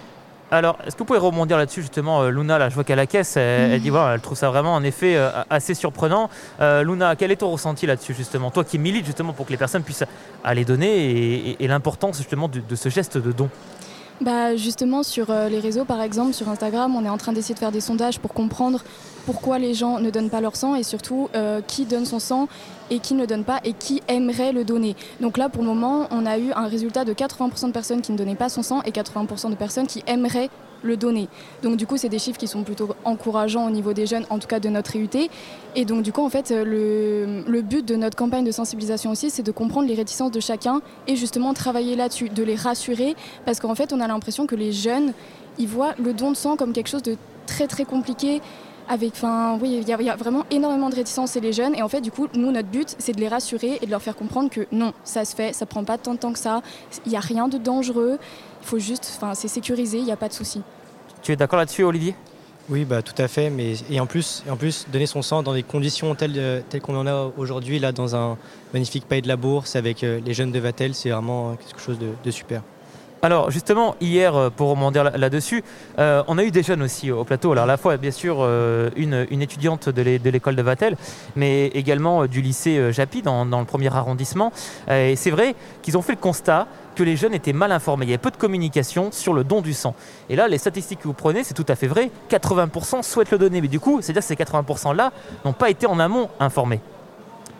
Alors, 0.52 0.78
est-ce 0.86 0.94
que 0.96 1.00
vous 1.00 1.06
pouvez 1.06 1.20
rebondir 1.20 1.58
là-dessus 1.58 1.82
justement, 1.82 2.22
euh, 2.22 2.30
Luna 2.30 2.60
Là, 2.60 2.70
je 2.70 2.76
vois 2.76 2.84
qu'à 2.84 2.96
la 2.96 3.08
caisse, 3.08 3.36
elle, 3.36 3.82
dit 3.82 3.90
voilà, 3.90 4.14
elle 4.14 4.22
trouve 4.22 4.38
ça 4.38 4.50
vraiment 4.50 4.76
en 4.76 4.84
effet 4.84 5.16
euh, 5.16 5.32
assez 5.50 5.74
surprenant. 5.74 6.30
Euh, 6.62 6.84
Luna, 6.84 7.16
quel 7.16 7.32
est 7.32 7.38
ton 7.38 7.50
ressenti 7.50 7.88
là-dessus 7.88 8.14
justement 8.14 8.52
Toi 8.52 8.64
qui 8.64 8.78
milites 8.78 9.06
justement 9.06 9.34
pour 9.34 9.48
que 9.48 9.52
les 9.52 9.58
personnes 9.58 9.84
puissent 9.84 10.04
aller 10.44 10.64
donner 10.64 11.58
et, 11.60 11.68
l'importance 11.68 12.18
justement 12.18 12.48
de 12.48 12.76
ce 12.76 12.90
geste 12.90 13.18
de 13.18 13.32
don? 13.32 13.50
Bah 14.22 14.56
justement 14.56 15.04
sur 15.04 15.30
euh, 15.30 15.50
les 15.50 15.60
réseaux 15.60 15.84
par 15.84 16.02
exemple 16.02 16.32
sur 16.32 16.48
Instagram 16.48 16.96
on 16.96 17.04
est 17.04 17.10
en 17.10 17.18
train 17.18 17.34
d'essayer 17.34 17.54
de 17.54 17.60
faire 17.60 17.74
des 17.74 17.82
sondages 17.82 18.18
pour 18.18 18.34
comprendre 18.34 18.82
pourquoi 19.26 19.60
les 19.60 19.74
gens 19.74 20.00
ne 20.00 20.10
donnent 20.10 20.30
pas 20.30 20.40
leur 20.40 20.56
sang 20.56 20.76
et 20.76 20.84
surtout 20.84 21.30
euh, 21.36 21.60
qui 21.60 21.84
donne 21.84 22.06
son 22.06 22.20
sang 22.20 22.48
et 22.90 23.00
qui 23.00 23.14
ne 23.14 23.26
donne 23.26 23.44
pas 23.44 23.60
et 23.66 23.74
qui 23.74 24.02
aimerait 24.08 24.54
le 24.54 24.64
donner. 24.64 24.96
Donc 25.20 25.38
là 25.38 25.50
pour 25.50 25.64
le 25.64 25.68
moment 25.68 26.08
on 26.12 26.26
a 26.26 26.38
eu 26.38 26.54
un 26.54 26.68
résultat 26.68 27.04
de 27.04 27.14
80% 27.14 27.68
de 27.68 27.72
personnes 27.74 28.02
qui 28.02 28.14
ne 28.14 28.18
donnaient 28.18 28.36
pas 28.36 28.48
son 28.48 28.64
sang 28.64 28.82
et 28.84 28.92
80% 28.92 29.50
de 29.50 29.56
personnes 29.56 29.88
qui 29.88 30.02
aimeraient 30.08 30.50
le 30.84 30.98
donner. 30.98 31.28
Donc 31.64 31.78
du 31.78 31.88
coup 31.88 31.98
c'est 31.98 32.10
des 32.10 32.20
chiffres 32.20 32.38
qui 32.38 32.48
sont 32.48 32.64
plutôt 32.64 32.90
encourageants 33.04 33.66
au 33.66 33.70
niveau 33.70 33.94
des 33.94 34.06
jeunes, 34.06 34.26
en 34.30 34.40
tout 34.40 34.48
cas 34.48 34.60
de 34.60 34.70
notre 34.70 34.96
IUT. 34.96 35.10
Et 35.76 35.86
donc 35.86 36.04
du 36.04 36.12
coup 36.12 36.24
en 36.24 36.30
fait 36.30 36.52
le, 36.52 37.62
but 37.62 37.86
de 37.86 37.96
notre 37.96 38.16
campagne 38.16 38.44
de 38.46 38.52
sensibilisation 38.52 39.12
aussi 39.12 39.30
c'est 39.30 39.44
de 39.44 39.52
comprendre 39.52 39.88
les 39.88 39.96
réticences 39.96 40.32
de 40.32 40.40
chacun 40.40 40.82
et 41.08 41.16
justement 41.16 41.54
travailler 41.54 41.96
là-dessus, 41.96 42.30
de 42.30 42.44
les 42.44 42.56
rassurer 42.56 43.16
parce 43.46 43.60
qu'en 43.60 43.76
fait 43.76 43.94
on 43.94 44.00
a 44.00 44.08
l'impression 44.08 44.46
que 44.48 44.56
les 44.56 44.72
jeunes 44.72 45.14
ils 45.58 45.68
voient 45.68 45.94
le 46.04 46.14
don 46.14 46.32
de 46.32 46.36
sang 46.36 46.56
comme 46.58 46.74
quelque 46.74 46.90
chose 46.90 47.04
de 47.04 47.18
très 47.48 47.68
très 47.68 47.86
compliqué. 47.86 48.42
Avec, 48.88 49.14
enfin, 49.14 49.58
oui, 49.60 49.80
il 49.82 49.90
y, 49.90 49.94
a- 49.94 49.98
il 50.00 50.06
y 50.06 50.12
a 50.12 50.16
vraiment 50.16 50.44
énormément 50.52 50.92
de 50.92 50.96
réticences 50.96 51.34
chez 51.34 51.40
les 51.40 51.54
jeunes. 51.54 51.74
Et 51.74 51.82
en 51.82 51.90
fait, 51.90 52.02
du 52.02 52.12
coup, 52.12 52.28
nous, 52.36 52.52
notre 52.52 52.68
but, 52.68 52.96
c'est 53.00 53.14
de 53.14 53.20
les 53.20 53.28
rassurer 53.28 53.80
et 53.82 53.86
de 53.88 53.90
leur 53.90 54.00
faire 54.00 54.16
comprendre 54.16 54.48
que 54.52 54.68
non, 54.72 54.94
ça 55.04 55.26
se 55.26 55.36
fait, 55.36 55.54
ça 55.54 55.66
prend 55.66 55.84
pas 55.84 55.98
tant 55.98 56.14
de 56.14 56.20
temps 56.20 56.32
que 56.34 56.38
ça. 56.38 56.62
Il 57.04 57.10
n'y 57.10 57.18
a 57.18 57.20
rien 57.20 57.48
de 57.48 57.58
dangereux. 57.58 58.20
Il 58.66 58.68
faut 58.68 58.80
juste, 58.80 59.14
enfin, 59.16 59.36
c'est 59.36 59.48
sécurisé, 59.48 60.00
il 60.00 60.06
n'y 60.06 60.12
a 60.12 60.16
pas 60.16 60.28
de 60.28 60.34
souci. 60.34 60.60
Tu 61.22 61.32
es 61.32 61.36
d'accord 61.36 61.60
là-dessus, 61.60 61.84
Olivier? 61.84 62.16
Oui, 62.68 62.84
bah, 62.84 63.04
tout 63.04 63.14
à 63.22 63.28
fait. 63.28 63.52
Mais, 63.52 63.74
et, 63.92 64.00
en 64.00 64.08
plus, 64.08 64.44
et 64.48 64.50
en 64.50 64.58
plus, 64.58 64.88
donner 64.92 65.06
son 65.06 65.22
sang 65.22 65.44
dans 65.44 65.54
des 65.54 65.62
conditions 65.62 66.16
telles, 66.16 66.34
euh, 66.36 66.62
telles 66.68 66.82
qu'on 66.82 66.98
en 66.98 67.06
a 67.06 67.30
aujourd'hui, 67.38 67.78
là, 67.78 67.92
dans 67.92 68.16
un 68.16 68.40
magnifique 68.74 69.06
pays 69.08 69.22
de 69.22 69.28
la 69.28 69.38
Bourse, 69.38 69.76
avec 69.76 70.04
euh, 70.04 70.20
les 70.26 70.34
jeunes 70.34 70.52
de 70.52 70.58
Vatel, 70.58 70.96
c'est 70.96 71.12
vraiment 71.12 71.56
quelque 71.58 71.80
chose 71.80 72.00
de, 72.00 72.08
de 72.24 72.32
super. 72.32 72.64
Alors 73.22 73.50
justement, 73.50 73.96
hier, 74.02 74.36
euh, 74.36 74.50
pour 74.50 74.70
rebondir 74.70 75.04
là- 75.04 75.18
là-dessus, 75.18 75.64
euh, 75.98 76.24
on 76.28 76.38
a 76.38 76.44
eu 76.44 76.52
des 76.52 76.62
jeunes 76.62 76.84
aussi 76.84 77.10
au 77.12 77.24
plateau. 77.24 77.52
Alors 77.54 77.64
à 77.64 77.68
la 77.68 77.78
fois, 77.78 77.98
bien 77.98 78.12
sûr, 78.12 78.38
euh, 78.40 78.90
une, 78.96 79.26
une 79.32 79.42
étudiante 79.42 79.90
de 79.90 80.02
l'é- 80.04 80.20
de 80.20 80.30
l'école 80.30 80.56
de 80.56 80.62
Vatel, 80.62 80.96
mais 81.36 81.68
également 81.68 82.24
euh, 82.24 82.28
du 82.28 82.42
lycée 82.42 82.78
euh, 82.78 82.92
Japy 82.92 83.24
dans, 83.24 83.46
dans 83.48 83.60
le 83.60 83.66
premier 83.66 83.92
arrondissement. 83.96 84.52
Et 84.92 85.16
c'est 85.16 85.32
vrai 85.32 85.56
qu'ils 85.82 85.98
ont 85.98 86.04
fait 86.04 86.12
le 86.14 86.20
constat 86.20 86.68
que 86.96 87.04
les 87.04 87.16
jeunes 87.16 87.34
étaient 87.34 87.54
mal 87.54 87.72
informés. 87.72 88.06
Il 88.06 88.10
y 88.10 88.14
avait 88.14 88.18
peu 88.18 88.32
de 88.32 88.38
communication 88.38 89.12
sur 89.12 89.34
le 89.34 89.44
don 89.44 89.62
du 89.62 89.74
sang. 89.74 89.94
Et 90.30 90.36
là, 90.36 90.48
les 90.48 90.58
statistiques 90.58 91.00
que 91.00 91.08
vous 91.08 91.14
prenez, 91.14 91.44
c'est 91.44 91.54
tout 91.54 91.66
à 91.68 91.76
fait 91.76 91.88
vrai. 91.88 92.10
80% 92.30 93.04
souhaitent 93.04 93.32
le 93.32 93.38
donner. 93.38 93.62
Mais 93.62 93.68
du 93.68 93.80
coup, 93.80 94.02
c'est-à-dire 94.02 94.22
que 94.22 94.28
ces 94.28 94.36
80%-là 94.36 95.12
n'ont 95.44 95.54
pas 95.54 95.70
été 95.70 95.86
en 95.86 96.00
amont 96.00 96.30
informés. 96.40 96.80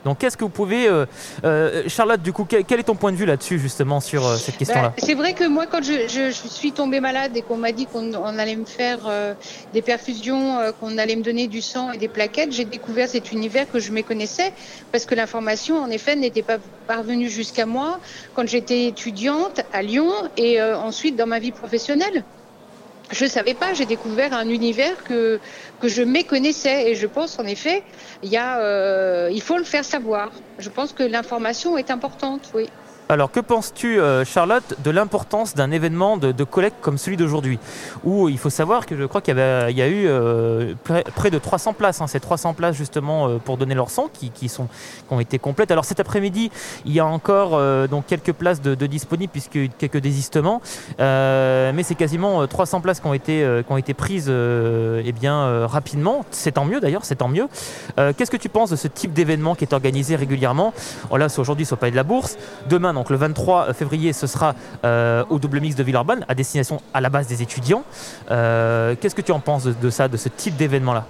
Donc, 0.06 0.20
qu'est-ce 0.20 0.38
que 0.38 0.44
vous 0.44 0.52
pouvez. 0.52 0.88
euh, 0.88 1.06
euh, 1.44 1.84
Charlotte, 1.88 2.22
du 2.22 2.32
coup, 2.32 2.46
quel, 2.46 2.80
est 2.80 2.84
ton 2.84 2.96
point 2.96 3.12
de 3.12 3.18
vue 3.18 3.26
là-dessus, 3.26 3.58
justement, 3.58 4.00
sur 4.00 4.26
euh, 4.26 4.38
cette 4.38 4.56
question-là? 4.58 4.90
Bah, 4.90 4.94
c'est 5.00 5.16
vrai 5.16 5.34
que 5.34 5.48
moi, 5.48 5.66
quand 5.66 5.84
je, 5.84 6.08
je- 6.08 6.30
je 6.30 6.48
suis 6.48 6.74
tombée 6.74 7.00
malade 7.00 7.36
et 7.36 7.42
qu'on 7.42 7.58
m'a 7.58 7.72
dit 7.72 7.88
qu'on 7.88 8.14
on 8.14 8.38
allait 8.38 8.56
me 8.56 8.66
faire 8.66 9.10
des 9.74 9.82
perfusions, 9.82 10.60
qu'on 10.80 10.98
allait 11.00 11.16
me 11.16 11.24
donner 11.24 11.48
du 11.48 11.62
sang 11.62 11.92
et 11.92 11.98
des 11.98 12.08
plaquettes, 12.08 12.52
j'ai 12.52 12.66
découvert 12.66 13.10
cet 13.10 13.32
univers 13.32 13.68
que 13.68 13.80
je 13.80 13.92
méconnaissais 13.92 14.54
parce 14.92 15.06
que 15.06 15.16
l'information, 15.16 15.78
en 15.78 15.90
effet, 15.90 16.16
n'était 16.16 16.44
pas 16.44 16.58
parvenue 16.86 17.30
jusqu'à 17.30 17.66
moi 17.66 18.00
quand 18.34 18.48
j'étais 18.48 18.86
étudiante 18.86 19.62
à 19.72 19.82
Lyon 19.82 20.12
et 20.38 20.62
ensuite 20.62 21.16
dans 21.16 21.28
ma 21.28 21.40
vie 21.40 21.52
professionnelle. 21.52 22.24
Je 23.12 23.24
ne 23.26 23.30
savais 23.30 23.54
pas, 23.56 23.74
j'ai 23.74 23.86
découvert 23.86 24.34
un 24.34 24.50
univers 24.50 25.04
que, 25.04 25.40
que 25.80 25.88
je 25.88 26.02
méconnaissais 26.02 26.90
et 26.92 26.96
je 26.96 27.08
pense 27.08 27.40
en 27.40 27.46
effet, 27.46 27.86
il, 28.22 28.30
y 28.30 28.38
a, 28.38 28.60
euh, 28.62 29.30
il 29.32 29.42
faut 29.42 29.58
le 29.58 29.64
faire 29.64 29.86
savoir. 29.86 30.44
Je 30.58 30.70
pense 30.70 30.94
que 30.94 31.04
l'information 31.04 31.78
est 31.78 31.92
importante, 31.92 32.50
oui. 32.54 32.74
Alors, 33.08 33.30
que 33.30 33.40
penses-tu, 33.40 34.00
euh, 34.00 34.26
Charlotte, 34.26 34.76
de 34.84 34.90
l'importance 34.90 35.54
d'un 35.54 35.70
événement 35.70 36.18
de, 36.18 36.44
collecte 36.44 36.78
comme 36.82 36.98
celui 36.98 37.18
d'aujourd'hui? 37.18 37.60
Où 38.04 38.30
il 38.30 38.40
faut 38.40 38.50
savoir 38.50 38.88
que 38.88 38.98
je 38.98 39.04
crois 39.04 39.22
qu'il 39.22 39.38
y, 39.38 39.40
a 39.40 39.70
eu 39.70 40.08
euh, 40.08 40.74
près, 40.84 41.30
de 41.30 41.38
300 41.38 41.74
places, 41.74 42.02
hein, 42.02 42.08
ces 42.08 42.20
300 42.20 42.56
places 42.56 42.76
justement 42.76 43.28
euh, 43.28 43.38
pour 43.38 43.58
donner 43.58 43.76
leur 43.76 43.92
sang 43.92 44.10
qui, 44.12 44.50
sont, 44.50 44.66
qui 44.66 45.14
ont 45.14 45.20
été 45.20 45.38
complètes. 45.38 45.70
Alors, 45.70 45.86
cet 45.86 46.00
après-midi, 46.00 46.50
il 46.86 46.94
y 46.94 47.00
a 47.00 47.06
encore 47.06 47.52
euh, 47.54 47.86
donc 47.86 48.08
quelques 48.08 48.34
places 48.34 48.60
de, 48.60 48.74
de 48.74 48.88
disponibles 48.88 49.32
puisqu'il 49.32 49.62
y 49.62 49.64
a 49.64 49.68
eu 49.68 49.70
quelques 49.70 50.00
désistements. 50.00 50.62
Euh, 51.00 51.72
mais 51.76 51.84
c'est 51.84 51.94
quasiment 51.94 52.42
euh, 52.42 52.48
300 52.48 52.82
places 52.82 53.02
qui 53.02 53.08
ont 53.08 53.14
été, 53.14 53.44
euh, 53.44 53.62
qui 53.62 53.72
ont 53.72 53.78
été 53.78 53.94
prises 53.94 54.28
euh, 54.30 55.04
eh 55.06 55.12
bien, 55.12 55.42
euh, 55.42 55.68
rapidement. 55.68 56.26
C'est 56.32 56.54
tant 56.54 56.66
mieux 56.66 56.80
d'ailleurs, 56.80 57.06
c'est 57.06 57.18
tant 57.18 57.28
mieux. 57.28 57.48
Euh, 58.00 58.14
Qu'est-ce 58.18 58.32
que 58.32 58.38
tu 58.38 58.50
penses 58.50 58.72
de 58.72 58.76
ce 58.76 58.88
type 58.88 59.14
d'événement 59.14 59.54
qui 59.54 59.64
est 59.64 59.74
organisé 59.74 60.16
régulièrement? 60.16 60.74
Oh 61.12 61.18
Là, 61.18 61.30
c'est 61.30 61.40
aujourd'hui 61.40 61.68
sur 61.68 61.76
le 61.76 61.82
palais 61.82 61.92
de 61.92 61.96
la 61.96 62.04
Bourse. 62.04 62.38
Demain, 62.68 62.95
donc 62.96 63.12
le 63.12 63.18
23 63.18 63.74
février, 63.74 64.14
ce 64.14 64.26
sera 64.26 64.56
euh, 64.84 65.24
au 65.30 65.38
double 65.38 65.60
mix 65.60 65.76
de 65.76 65.84
Villeurbanne, 65.84 66.26
à 66.28 66.34
destination 66.34 66.82
à 66.94 67.02
la 67.02 67.10
base 67.10 67.28
des 67.28 67.44
étudiants. 67.44 67.84
Euh, 68.32 68.96
Qu'est-ce 69.00 69.14
que 69.14 69.22
tu 69.22 69.32
en 69.32 69.40
penses 69.40 69.66
de, 69.66 69.90
ça, 69.92 70.08
de 70.08 70.18
ce 70.18 70.30
type 70.30 70.56
d'événement-là? 70.56 71.06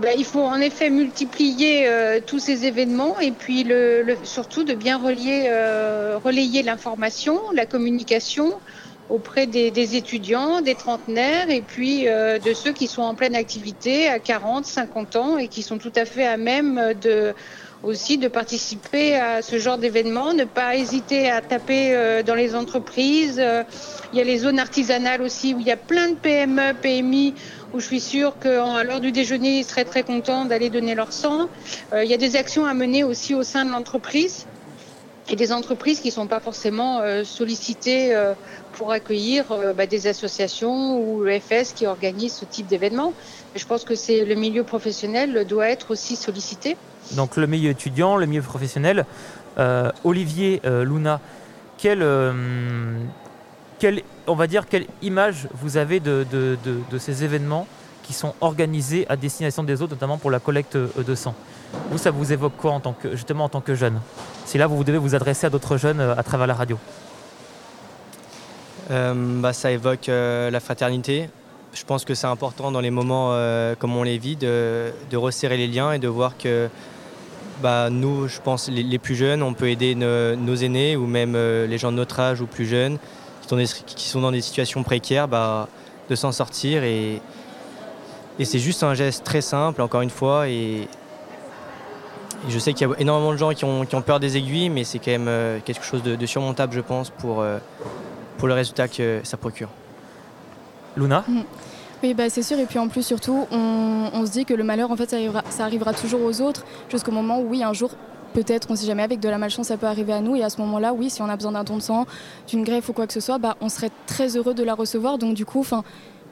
Ben, 0.00 0.14
il 0.16 0.24
faut 0.24 0.42
en 0.42 0.60
effet 0.60 0.90
multiplier 0.90 1.88
euh, 1.88 2.20
tous 2.24 2.38
ces 2.38 2.66
événements 2.66 3.18
et 3.18 3.32
puis 3.32 3.66
surtout 4.24 4.64
de 4.64 4.74
bien 4.74 4.98
relayer 4.98 6.62
l'information, 6.62 7.40
la 7.52 7.66
communication 7.66 8.54
auprès 9.08 9.46
des, 9.46 9.96
étudiants, 9.96 10.60
des 10.60 10.74
trentenaires 10.74 11.48
et 11.48 11.62
puis 11.62 12.04
de 12.04 12.54
ceux 12.54 12.72
qui 12.72 12.88
sont 12.88 13.02
en 13.02 13.14
pleine 13.14 13.36
activité 13.36 14.08
à 14.08 14.18
40, 14.18 14.66
50 14.66 15.16
ans 15.16 15.38
et 15.38 15.48
qui 15.48 15.62
sont 15.62 15.78
tout 15.78 15.92
à 15.94 16.04
fait 16.04 16.26
à 16.26 16.36
même 16.36 16.92
de 17.00 17.32
aussi 17.82 18.18
de 18.18 18.28
participer 18.28 19.16
à 19.16 19.42
ce 19.42 19.58
genre 19.58 19.78
d'événement, 19.78 20.32
ne 20.32 20.44
pas 20.44 20.76
hésiter 20.76 21.30
à 21.30 21.40
taper 21.40 21.94
euh, 21.94 22.22
dans 22.22 22.34
les 22.34 22.54
entreprises. 22.54 23.38
Euh, 23.38 23.62
il 24.12 24.18
y 24.18 24.20
a 24.20 24.24
les 24.24 24.38
zones 24.38 24.58
artisanales 24.58 25.22
aussi 25.22 25.54
où 25.54 25.60
il 25.60 25.66
y 25.66 25.70
a 25.70 25.76
plein 25.76 26.10
de 26.10 26.16
PME, 26.16 26.74
PMI 26.80 27.34
où 27.72 27.80
je 27.80 27.86
suis 27.86 28.00
sûre 28.00 28.38
qu'à 28.38 28.82
l'heure 28.84 29.00
du 29.00 29.12
déjeuner, 29.12 29.58
ils 29.58 29.64
seraient 29.64 29.84
très 29.84 30.02
contents 30.02 30.46
d'aller 30.46 30.70
donner 30.70 30.94
leur 30.94 31.12
sang. 31.12 31.48
Euh, 31.92 32.04
il 32.04 32.10
y 32.10 32.14
a 32.14 32.18
des 32.18 32.36
actions 32.36 32.64
à 32.64 32.74
mener 32.74 33.04
aussi 33.04 33.34
au 33.34 33.42
sein 33.42 33.64
de 33.64 33.70
l'entreprise 33.70 34.46
et 35.28 35.36
des 35.36 35.52
entreprises 35.52 36.00
qui 36.00 36.08
ne 36.08 36.12
sont 36.12 36.28
pas 36.28 36.38
forcément 36.38 37.00
sollicitées 37.24 38.16
pour 38.70 38.92
accueillir 38.92 39.74
bah, 39.74 39.88
des 39.88 40.06
associations 40.06 41.00
ou 41.00 41.20
le 41.20 41.40
FS 41.40 41.72
qui 41.72 41.84
organisent 41.84 42.36
ce 42.36 42.44
type 42.44 42.68
d'événement. 42.68 43.12
Mais 43.52 43.58
Je 43.58 43.66
pense 43.66 43.82
que 43.82 43.96
c'est 43.96 44.24
le 44.24 44.36
milieu 44.36 44.62
professionnel 44.62 45.44
doit 45.44 45.68
être 45.68 45.90
aussi 45.90 46.14
sollicité. 46.14 46.76
Donc 47.12 47.36
le 47.36 47.46
milieu 47.46 47.70
étudiant, 47.70 48.16
le 48.16 48.26
milieu 48.26 48.42
professionnel. 48.42 49.04
Euh, 49.58 49.90
Olivier, 50.04 50.60
euh, 50.66 50.84
Luna, 50.84 51.20
quelle, 51.78 52.02
euh, 52.02 52.98
quelle, 53.78 54.02
on 54.26 54.34
va 54.34 54.46
dire, 54.46 54.66
quelle 54.68 54.86
image 55.02 55.48
vous 55.54 55.76
avez 55.76 56.00
de, 56.00 56.26
de- 56.30 56.58
de- 56.90 56.98
ces 56.98 57.24
événements 57.24 57.66
qui 58.02 58.12
sont 58.12 58.34
organisés 58.40 59.06
à 59.08 59.16
destination 59.16 59.62
des 59.62 59.80
autres, 59.82 59.92
notamment 59.94 60.18
pour 60.18 60.30
la 60.30 60.40
collecte 60.40 60.76
de 60.76 61.14
sang? 61.14 61.34
Vous, 61.90 61.98
ça 61.98 62.10
vous 62.10 62.32
évoque 62.32 62.56
quoi 62.56 62.72
en 62.72 62.80
tant 62.80 62.92
que, 62.92 63.12
justement 63.16 63.44
en 63.44 63.48
tant 63.48 63.60
que 63.60 63.74
jeune? 63.74 64.00
Si 64.44 64.58
là, 64.58 64.66
vous 64.66 64.84
devez 64.84 64.98
vous 64.98 65.14
adresser 65.14 65.46
à 65.46 65.50
d'autres 65.50 65.76
jeunes 65.76 66.00
à 66.00 66.22
travers 66.22 66.46
la 66.46 66.54
radio. 66.54 66.78
Bah, 68.88 69.52
ça 69.52 69.70
évoque 69.72 70.06
la 70.06 70.60
fraternité. 70.60 71.28
Je 71.72 71.84
pense 71.84 72.04
que 72.04 72.14
c'est 72.14 72.28
important 72.28 72.70
dans 72.70 72.80
les 72.80 72.90
moments 72.92 73.36
comme 73.78 73.96
on 73.96 74.04
les 74.04 74.18
vit 74.18 74.36
de 74.36 75.16
resserrer 75.16 75.56
les 75.56 75.66
liens 75.66 75.92
et 75.92 75.98
de 75.98 76.08
voir 76.08 76.36
que 76.38 76.68
bah, 77.62 77.88
nous, 77.90 78.28
je 78.28 78.40
pense, 78.40 78.68
les, 78.68 78.82
les 78.82 78.98
plus 78.98 79.14
jeunes, 79.14 79.42
on 79.42 79.54
peut 79.54 79.70
aider 79.70 79.94
nos, 79.94 80.36
nos 80.36 80.54
aînés 80.54 80.96
ou 80.96 81.06
même 81.06 81.34
euh, 81.34 81.66
les 81.66 81.78
gens 81.78 81.90
de 81.92 81.96
notre 81.96 82.18
âge 82.20 82.40
ou 82.40 82.46
plus 82.46 82.66
jeunes 82.66 82.98
qui 83.42 83.48
sont, 83.48 83.56
des- 83.56 83.66
qui 83.86 84.08
sont 84.08 84.20
dans 84.20 84.32
des 84.32 84.40
situations 84.40 84.82
précaires 84.82 85.28
bah, 85.28 85.68
de 86.10 86.14
s'en 86.14 86.32
sortir. 86.32 86.82
Et, 86.84 87.20
et 88.38 88.44
c'est 88.44 88.58
juste 88.58 88.82
un 88.82 88.94
geste 88.94 89.24
très 89.24 89.40
simple, 89.40 89.80
encore 89.82 90.02
une 90.02 90.10
fois. 90.10 90.48
Et, 90.48 90.82
et 90.82 92.50
je 92.50 92.58
sais 92.58 92.72
qu'il 92.74 92.86
y 92.86 92.90
a 92.92 92.94
énormément 92.98 93.32
de 93.32 93.38
gens 93.38 93.50
qui 93.54 93.64
ont, 93.64 93.86
qui 93.86 93.94
ont 93.94 94.02
peur 94.02 94.20
des 94.20 94.36
aiguilles, 94.36 94.68
mais 94.68 94.84
c'est 94.84 94.98
quand 94.98 95.10
même 95.12 95.28
euh, 95.28 95.58
quelque 95.64 95.84
chose 95.84 96.02
de, 96.02 96.16
de 96.16 96.26
surmontable, 96.26 96.74
je 96.74 96.80
pense, 96.80 97.10
pour, 97.10 97.40
euh, 97.40 97.58
pour 98.38 98.48
le 98.48 98.54
résultat 98.54 98.88
que 98.88 99.20
ça 99.24 99.36
procure. 99.36 99.68
Luna? 100.96 101.24
Oui, 102.02 102.14
bah, 102.14 102.28
c'est 102.28 102.42
sûr. 102.42 102.58
Et 102.58 102.66
puis 102.66 102.78
en 102.78 102.88
plus, 102.88 103.02
surtout, 103.02 103.46
on, 103.50 104.26
se 104.26 104.30
dit 104.30 104.44
que 104.44 104.54
le 104.54 104.64
malheur, 104.64 104.90
en 104.90 104.96
fait, 104.96 105.10
ça 105.10 105.16
arrivera, 105.16 105.42
ça 105.50 105.64
arrivera 105.64 105.94
toujours 105.94 106.22
aux 106.22 106.40
autres 106.40 106.64
jusqu'au 106.90 107.12
moment 107.12 107.40
où, 107.40 107.48
oui, 107.48 107.62
un 107.62 107.72
jour, 107.72 107.90
peut-être, 108.34 108.68
on 108.68 108.74
ne 108.74 108.78
sait 108.78 108.86
jamais, 108.86 109.02
avec 109.02 109.20
de 109.20 109.28
la 109.28 109.38
malchance, 109.38 109.68
ça 109.68 109.76
peut 109.76 109.86
arriver 109.86 110.12
à 110.12 110.20
nous. 110.20 110.36
Et 110.36 110.42
à 110.42 110.50
ce 110.50 110.60
moment-là, 110.60 110.92
oui, 110.92 111.10
si 111.10 111.22
on 111.22 111.28
a 111.28 111.36
besoin 111.36 111.52
d'un 111.52 111.64
don 111.64 111.76
de 111.76 111.82
sang, 111.82 112.06
d'une 112.48 112.64
greffe 112.64 112.88
ou 112.88 112.92
quoi 112.92 113.06
que 113.06 113.12
ce 113.12 113.20
soit, 113.20 113.38
bah, 113.38 113.56
on 113.60 113.68
serait 113.68 113.90
très 114.06 114.36
heureux 114.36 114.54
de 114.54 114.62
la 114.62 114.74
recevoir. 114.74 115.18
Donc, 115.18 115.34
du 115.34 115.46
coup, 115.46 115.60
enfin. 115.60 115.84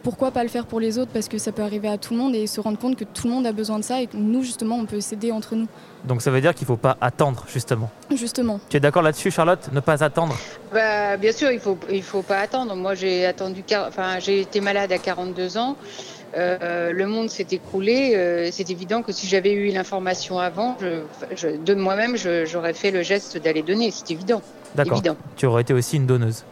Pourquoi 0.05 0.31
pas 0.31 0.43
le 0.45 0.49
faire 0.51 0.67
pour 0.67 0.79
les 0.81 0.99
autres 0.99 1.11
Parce 1.13 1.29
que 1.29 1.39
ça 1.39 1.51
peut 1.51 1.63
arriver 1.63 1.89
à 1.89 1.99
tout 1.99 2.13
le 2.15 2.21
monde 2.21 2.35
et 2.35 2.47
se 2.47 2.61
rendre 2.61 2.79
compte 2.79 2.95
que 2.97 3.05
tout 3.05 3.27
le 3.27 3.33
monde 3.33 3.47
a 3.47 3.53
besoin 3.53 3.79
de 3.79 3.85
ça 3.85 4.01
et 4.03 4.07
que 4.07 4.17
nous, 4.17 4.43
justement, 4.43 4.77
on 4.77 4.85
peut 4.85 5.01
s'aider 5.01 5.33
entre 5.33 5.57
nous. 5.57 5.67
Donc 6.05 6.21
ça 6.21 6.31
veut 6.31 6.43
dire 6.43 6.55
qu'il 6.55 6.65
ne 6.65 6.69
faut 6.69 6.77
pas 6.77 6.97
attendre, 7.01 7.45
justement. 7.53 7.91
Justement. 8.15 8.61
Tu 8.69 8.77
es 8.77 8.81
d'accord 8.81 9.03
là-dessus, 9.03 9.31
Charlotte 9.31 9.71
Ne 9.73 9.81
pas 9.81 10.05
attendre? 10.05 10.37
Bah, 10.73 11.17
bien 11.17 11.33
sûr, 11.33 11.51
il 11.51 11.59
faut 11.59 11.79
il 11.91 12.03
faut 12.03 12.21
pas 12.23 12.39
attendre. 12.41 12.77
Moi, 12.77 12.95
j'ai 12.95 13.25
attendu, 13.25 13.65
enfin, 13.89 14.19
j'ai 14.21 14.41
été 14.43 14.61
malade 14.61 14.93
à 14.93 14.99
42 14.99 15.57
ans. 15.57 15.77
Euh, 16.37 16.93
le 16.93 17.07
monde 17.07 17.31
s'est 17.31 17.47
écroulé. 17.53 18.13
Euh, 18.15 18.49
c'est 18.53 18.69
évident 18.71 19.03
que 19.03 19.13
si 19.13 19.27
j'avais 19.27 19.53
eu 19.53 19.71
l'information 19.73 20.39
avant, 20.39 20.77
je, 20.83 21.01
je- 21.37 21.57
de 21.57 21.75
moi-même, 21.75 22.17
j'aurais 22.45 22.75
fait 22.75 22.91
le 22.91 23.03
geste 23.03 23.39
d'aller 23.39 23.63
donner. 23.63 23.91
C'est 23.91 24.11
évident. 24.11 24.43
D'accord. 24.75 25.01
Tu 25.37 25.47
aurais 25.47 25.63
été 25.63 25.73
aussi 25.73 25.97
une 25.97 26.07
donneuse. 26.07 26.45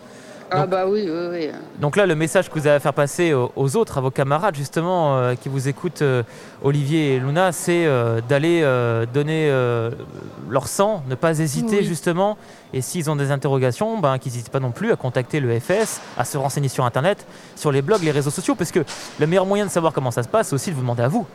Ah 0.54 0.66
bah 0.66 0.84
oui, 0.86 1.08
oui, 1.08 1.26
oui. 1.30 1.48
Donc 1.80 1.96
là, 1.96 2.06
le 2.06 2.14
message 2.14 2.48
que 2.48 2.54
vous 2.58 2.66
avez 2.66 2.76
à 2.76 2.80
faire 2.80 2.94
passer 2.94 3.32
aux, 3.32 3.50
aux 3.56 3.76
autres, 3.76 3.98
à 3.98 4.00
vos 4.00 4.10
camarades 4.10 4.54
justement, 4.54 5.16
euh, 5.16 5.34
qui 5.34 5.48
vous 5.48 5.68
écoutent, 5.68 6.02
euh, 6.02 6.22
Olivier 6.62 7.14
et 7.14 7.18
Luna, 7.20 7.52
c'est 7.52 7.86
euh, 7.86 8.20
d'aller 8.28 8.60
euh, 8.62 9.06
donner 9.06 9.48
euh, 9.50 9.90
leur 10.48 10.68
sang, 10.68 11.02
ne 11.08 11.14
pas 11.14 11.38
hésiter 11.40 11.78
Oui. 11.78 11.84
justement. 11.84 12.36
Et 12.72 12.80
s'ils 12.80 13.10
ont 13.10 13.16
des 13.16 13.30
interrogations, 13.30 13.98
ben, 13.98 14.18
qu'ils 14.18 14.32
n'hésitent 14.32 14.50
pas 14.50 14.60
non 14.60 14.70
plus 14.70 14.92
à 14.92 14.96
contacter 14.96 15.40
le 15.40 15.58
FS, 15.58 16.00
à 16.16 16.24
se 16.24 16.36
renseigner 16.38 16.68
sur 16.68 16.84
Internet, 16.84 17.26
sur 17.56 17.72
les 17.72 17.82
blogs, 17.82 18.02
les 18.02 18.10
réseaux 18.10 18.30
sociaux, 18.30 18.54
parce 18.54 18.70
que 18.70 18.80
le 19.18 19.26
meilleur 19.26 19.46
moyen 19.46 19.66
de 19.66 19.70
savoir 19.70 19.92
comment 19.92 20.10
ça 20.10 20.22
se 20.22 20.28
passe, 20.28 20.48
c'est 20.48 20.54
aussi 20.54 20.70
de 20.70 20.74
vous 20.76 20.82
demander 20.82 21.02
à 21.02 21.08
vous. 21.08 21.26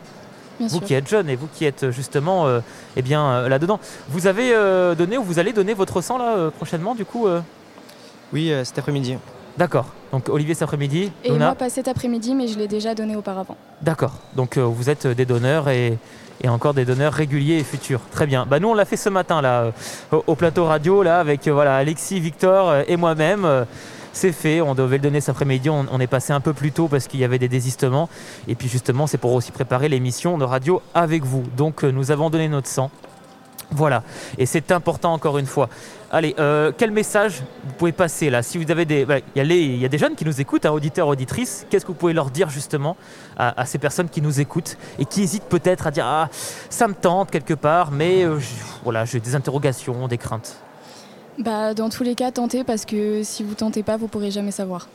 Bien 0.58 0.66
vous 0.66 0.78
sûr. 0.78 0.86
qui 0.88 0.94
êtes 0.94 1.08
jeune 1.08 1.30
et 1.30 1.36
vous 1.36 1.46
qui 1.54 1.64
êtes 1.64 1.90
justement 1.92 2.48
euh, 2.48 2.58
eh 2.96 3.02
bien, 3.02 3.24
euh, 3.24 3.48
là-dedans. 3.48 3.78
Vous 4.08 4.26
avez 4.26 4.52
euh, 4.52 4.96
donné 4.96 5.16
ou 5.16 5.22
vous 5.22 5.38
allez 5.38 5.52
donner 5.52 5.72
votre 5.72 6.00
sang 6.00 6.18
là 6.18 6.34
euh, 6.36 6.50
prochainement 6.50 6.96
du 6.96 7.04
coup 7.04 7.28
euh 7.28 7.40
Oui, 8.32 8.52
euh, 8.52 8.64
cet 8.64 8.78
après-midi. 8.78 9.16
D'accord. 9.56 9.86
Donc 10.12 10.28
Olivier 10.28 10.54
cet 10.54 10.62
après-midi, 10.62 11.10
Et 11.24 11.30
Luna 11.30 11.46
moi, 11.46 11.54
pas 11.54 11.68
cet 11.68 11.88
après-midi, 11.88 12.34
mais 12.34 12.46
je 12.48 12.58
l'ai 12.58 12.68
déjà 12.68 12.94
donné 12.94 13.16
auparavant. 13.16 13.56
D'accord. 13.82 14.12
Donc 14.36 14.56
euh, 14.56 14.62
vous 14.62 14.88
êtes 14.88 15.06
des 15.06 15.24
donneurs 15.26 15.68
et, 15.68 15.98
et 16.42 16.48
encore 16.48 16.74
des 16.74 16.84
donneurs 16.84 17.12
réguliers 17.12 17.56
et 17.58 17.64
futurs. 17.64 18.00
Très 18.12 18.26
bien. 18.26 18.46
Bah 18.46 18.60
nous 18.60 18.68
on 18.68 18.74
l'a 18.74 18.84
fait 18.84 18.96
ce 18.96 19.08
matin 19.08 19.42
là 19.42 19.62
euh, 19.62 19.70
au, 20.12 20.24
au 20.28 20.34
plateau 20.36 20.64
radio 20.64 21.02
là 21.02 21.18
avec 21.18 21.48
euh, 21.48 21.52
voilà 21.52 21.76
Alexis, 21.76 22.20
Victor 22.20 22.68
euh, 22.68 22.82
et 22.86 22.96
moi-même. 22.96 23.44
Euh, 23.44 23.64
c'est 24.12 24.32
fait, 24.32 24.60
on 24.62 24.74
devait 24.74 24.96
le 24.96 25.02
donner 25.02 25.20
cet 25.20 25.30
après-midi, 25.30 25.70
on, 25.70 25.86
on 25.92 26.00
est 26.00 26.08
passé 26.08 26.32
un 26.32 26.40
peu 26.40 26.52
plus 26.52 26.72
tôt 26.72 26.88
parce 26.88 27.06
qu'il 27.06 27.20
y 27.20 27.24
avait 27.24 27.38
des 27.38 27.46
désistements. 27.48 28.08
Et 28.48 28.54
puis 28.56 28.68
justement, 28.68 29.06
c'est 29.06 29.18
pour 29.18 29.32
aussi 29.32 29.52
préparer 29.52 29.88
l'émission 29.88 30.38
de 30.38 30.44
radio 30.44 30.82
avec 30.94 31.24
vous. 31.24 31.44
Donc 31.56 31.84
euh, 31.84 31.90
nous 31.92 32.10
avons 32.10 32.30
donné 32.30 32.48
notre 32.48 32.68
sang 32.68 32.90
Voilà, 33.70 34.02
et 34.38 34.46
c'est 34.46 34.72
important 34.72 35.12
encore 35.12 35.36
une 35.36 35.44
fois. 35.46 35.68
Allez, 36.10 36.34
euh, 36.38 36.72
quel 36.76 36.90
message 36.90 37.42
vous 37.64 37.74
pouvez 37.76 37.92
passer 37.92 38.30
là 38.30 38.42
Si 38.42 38.56
vous 38.56 38.70
avez 38.70 38.86
des, 38.86 39.04
bah, 39.04 39.18
il 39.18 39.24
y, 39.38 39.40
a 39.40 39.44
les- 39.44 39.60
il 39.60 39.76
y 39.78 39.84
a 39.84 39.88
des 39.90 39.98
jeunes 39.98 40.14
qui 40.14 40.24
nous 40.24 40.40
écoutent, 40.40 40.64
hein, 40.64 40.70
auditeurs, 40.70 41.06
auditrices. 41.06 41.66
Qu'est-ce 41.68 41.84
que 41.84 41.88
vous 41.92 41.98
pouvez 41.98 42.14
leur 42.14 42.30
dire 42.30 42.48
justement 42.48 42.96
à, 43.36 43.60
à 43.60 43.66
ces 43.66 43.76
personnes 43.76 44.08
qui 44.08 44.22
nous 44.22 44.40
écoutent 44.40 44.78
et 44.98 45.04
qui 45.04 45.20
hésitent 45.22 45.44
peut-être 45.44 45.86
à 45.86 45.90
dire 45.90 46.06
ah 46.06 46.30
ça 46.70 46.88
me 46.88 46.94
tente 46.94 47.30
quelque 47.30 47.52
part, 47.52 47.90
mais 47.90 48.24
euh, 48.24 48.38
voilà 48.84 49.04
j'ai 49.04 49.20
des 49.20 49.34
interrogations, 49.34 50.08
des 50.08 50.16
craintes. 50.16 50.56
Bah, 51.38 51.74
dans 51.74 51.90
tous 51.90 52.02
les 52.04 52.14
cas, 52.14 52.32
tentez 52.32 52.64
parce 52.64 52.86
que 52.86 53.22
si 53.22 53.42
vous 53.42 53.54
tentez 53.54 53.82
pas, 53.82 53.98
vous 53.98 54.08
pourrez 54.08 54.30
jamais 54.30 54.50
savoir. 54.50 54.88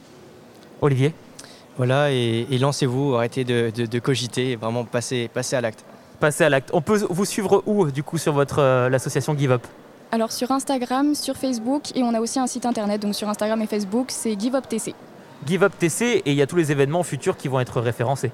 Olivier? 0.81 1.13
Voilà, 1.77 2.11
et, 2.11 2.47
et 2.49 2.57
lancez-vous, 2.57 3.13
arrêtez 3.15 3.43
de, 3.43 3.71
de- 3.75 3.85
de 3.85 3.99
cogiter 3.99 4.51
et 4.51 4.55
vraiment 4.55 4.83
passez, 4.83 5.29
passez 5.31 5.55
à 5.55 5.61
l'acte. 5.61 5.83
Passez 6.23 6.45
à 6.45 6.49
l'acte. 6.49 6.69
On 6.71 6.79
peut 6.79 7.05
vous 7.09 7.25
suivre 7.25 7.63
où 7.65 7.91
du 7.91 8.01
coup 8.01 8.17
sur 8.17 8.31
votre 8.31 8.59
euh, 8.59 8.87
l'association 8.87 9.37
Give 9.37 9.51
Up? 9.51 9.67
Alors 10.13 10.31
sur 10.31 10.51
Instagram, 10.51 11.15
sur 11.15 11.35
Facebook 11.35 11.91
et 11.95 12.01
on 12.01 12.13
a 12.13 12.21
aussi 12.21 12.39
un 12.39 12.47
site 12.47 12.65
internet. 12.65 13.01
Donc 13.01 13.13
sur 13.13 13.27
Instagram 13.27 13.61
et 13.61 13.67
Facebook, 13.67 14.05
c'est 14.07 14.39
GiveUpTC. 14.39 14.95
Give 15.45 15.63
Up 15.65 15.73
TC 15.77 16.01
et 16.01 16.31
il 16.31 16.35
y 16.35 16.41
a 16.41 16.47
tous 16.47 16.55
les 16.55 16.71
événements 16.71 17.03
futurs 17.03 17.35
qui 17.35 17.49
vont 17.49 17.59
être 17.59 17.81
référencés. 17.81 18.31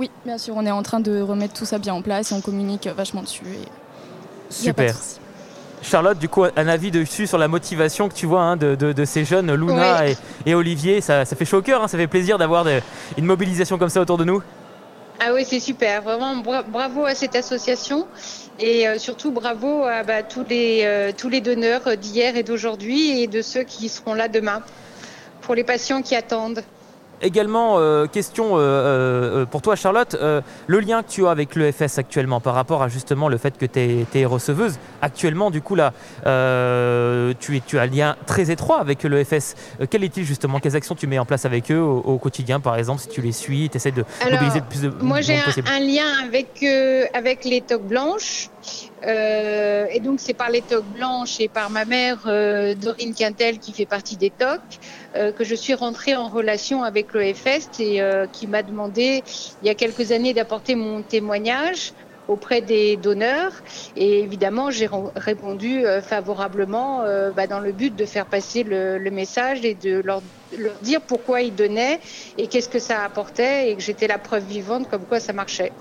Oui, 0.00 0.10
bien 0.26 0.38
sûr, 0.38 0.54
on 0.56 0.66
est 0.66 0.72
en 0.72 0.82
train 0.82 0.98
de 0.98 1.20
remettre 1.20 1.54
tout 1.54 1.64
ça 1.66 1.78
bien 1.78 1.94
en 1.94 2.02
place 2.02 2.32
et 2.32 2.34
on 2.34 2.40
communique 2.40 2.88
vachement 2.96 3.22
dessus. 3.22 3.44
et 3.46 3.68
Super. 4.52 4.92
Charlotte, 5.82 6.18
du 6.18 6.28
coup, 6.28 6.42
un 6.44 6.66
avis 6.68 6.90
dessus 6.90 7.28
sur 7.28 7.38
la 7.38 7.46
motivation 7.46 8.08
que 8.08 8.14
tu 8.14 8.26
vois 8.26 8.42
hein, 8.42 8.56
de, 8.56 8.74
de- 8.74 8.92
de 8.92 9.04
ces 9.04 9.24
jeunes, 9.24 9.54
Luna 9.54 10.00
Oui. 10.02 10.16
et, 10.46 10.50
et 10.50 10.54
Olivier. 10.56 11.00
Ça, 11.00 11.24
ça 11.24 11.36
fait 11.36 11.44
chaud 11.44 11.58
au 11.58 11.62
cœur, 11.62 11.80
hein, 11.84 11.86
ça 11.86 11.96
fait 11.96 12.08
plaisir 12.08 12.38
d'avoir 12.38 12.66
une 13.16 13.24
mobilisation 13.24 13.78
comme 13.78 13.88
ça 13.88 14.00
autour 14.00 14.18
de 14.18 14.24
nous. 14.24 14.42
Ah 15.20 15.34
oui, 15.34 15.44
c'est 15.44 15.60
super. 15.60 16.02
Vraiment, 16.02 16.36
bra- 16.38 16.62
bravo 16.62 17.04
à 17.04 17.14
cette 17.14 17.36
association 17.36 18.08
et 18.58 18.88
euh, 18.88 18.98
surtout 18.98 19.32
bravo 19.32 19.84
à 19.84 20.02
bah, 20.02 20.22
tous, 20.22 20.44
les, 20.44 20.82
euh, 20.84 21.12
tous 21.16 21.28
les 21.28 21.40
donneurs 21.42 21.96
d'hier 21.98 22.36
et 22.36 22.42
d'aujourd'hui 22.42 23.20
et 23.20 23.26
de 23.28 23.42
ceux 23.42 23.64
qui 23.64 23.88
seront 23.90 24.14
là 24.14 24.28
demain 24.28 24.64
pour 25.40 25.54
les 25.54 25.64
patients 25.64 26.02
qui 26.02 26.14
attendent. 26.16 26.64
Également, 27.22 27.76
euh, 27.78 28.06
question 28.06 28.56
euh, 28.56 28.60
euh, 28.60 29.46
pour 29.46 29.60
toi, 29.60 29.76
Charlotte, 29.76 30.16
le 30.66 30.80
lien 30.80 31.02
que 31.02 31.10
tu 31.10 31.26
as 31.26 31.30
avec 31.30 31.54
l'EFS 31.54 31.98
actuellement 31.98 32.40
par 32.40 32.54
rapport 32.54 32.82
à 32.82 32.88
justement 32.88 33.28
le 33.28 33.36
fait 33.36 33.58
que 33.58 33.66
tu 33.66 34.18
es, 34.18 34.24
receveuse. 34.24 34.78
Actuellement, 35.02 35.50
du 35.50 35.60
coup, 35.60 35.74
là, 35.74 35.92
tu, 36.24 37.56
es, 37.56 37.62
tu 37.66 37.78
as 37.78 37.82
un 37.82 37.86
lien 37.86 38.16
très 38.26 38.50
étroit 38.50 38.80
avec 38.80 39.02
l'EFS. 39.02 39.54
Quel 39.90 40.04
est-il 40.04 40.24
justement? 40.24 40.60
Quelles 40.60 40.76
actions 40.76 40.94
tu 40.94 41.06
mets 41.06 41.18
en 41.18 41.26
place 41.26 41.44
avec 41.44 41.70
eux 41.70 41.80
au, 41.80 41.98
au 41.98 42.18
quotidien, 42.18 42.60
par 42.60 42.76
exemple, 42.76 43.00
si 43.00 43.08
tu 43.08 43.20
les 43.20 43.32
suis, 43.32 43.68
tu 43.68 43.76
essaies 43.76 43.90
de 43.90 44.04
Alors, 44.20 44.34
mobiliser 44.34 44.60
le 44.60 44.66
plus 44.66 44.82
de 44.82 45.04
Moi, 45.04 45.20
j'ai 45.20 45.38
un, 45.38 45.80
lien 45.80 46.06
avec, 46.24 46.64
avec 47.14 47.44
les 47.44 47.60
toques 47.60 47.86
blanches. 47.86 48.48
Euh, 49.06 49.86
et 49.90 50.00
donc, 50.00 50.20
c'est 50.20 50.34
par 50.34 50.50
les 50.50 50.62
toques 50.62 50.86
blanches 50.88 51.40
et 51.40 51.48
par 51.48 51.70
ma 51.70 51.84
mère, 51.84 52.26
euh, 52.26 52.74
Dorine 52.74 53.14
Quintel, 53.14 53.58
qui 53.58 53.72
fait 53.72 53.86
partie 53.86 54.16
des 54.16 54.30
toques, 54.30 54.78
euh, 55.16 55.32
que 55.32 55.44
je 55.44 55.54
suis 55.54 55.74
rentrée 55.74 56.14
en 56.16 56.28
relation 56.28 56.82
avec 56.82 57.14
l'EFS 57.14 57.68
et 57.78 58.00
euh, 58.02 58.26
qui 58.26 58.46
m'a 58.46 58.62
demandé, 58.62 59.22
il 59.60 59.66
y 59.66 59.70
a 59.70 59.74
quelques 59.74 60.12
années, 60.12 60.34
d'apporter 60.34 60.74
mon 60.74 61.02
témoignage 61.02 61.92
auprès 62.26 62.62
des 62.62 62.96
donneurs. 62.96 63.60
Et 63.96 64.20
évidemment, 64.20 64.70
j'ai 64.70 64.88
répondu 65.16 65.82
favorablement 66.02 67.02
bah, 67.32 67.46
dans 67.48 67.58
le 67.60 67.72
but 67.72 67.94
de 67.96 68.06
faire 68.06 68.28
passer 68.28 68.62
le, 68.62 68.98
le 68.98 69.10
message 69.10 69.64
et 69.64 69.74
de 69.74 70.00
leur, 70.00 70.22
leur 70.52 70.78
dire 70.80 71.04
pourquoi 71.06 71.42
ils 71.42 71.54
donnaient 71.54 71.98
et 72.36 72.48
qu'est-ce 72.48 72.68
que 72.68 72.78
ça 72.78 73.02
apportait 73.04 73.70
et 73.70 73.76
que 73.76 73.82
j'étais 73.82 74.06
la 74.06 74.18
preuve 74.20 74.44
vivante 74.44 74.86
comme 74.88 75.06
quoi 75.06 75.18
ça 75.18 75.32
marchait. 75.32 75.74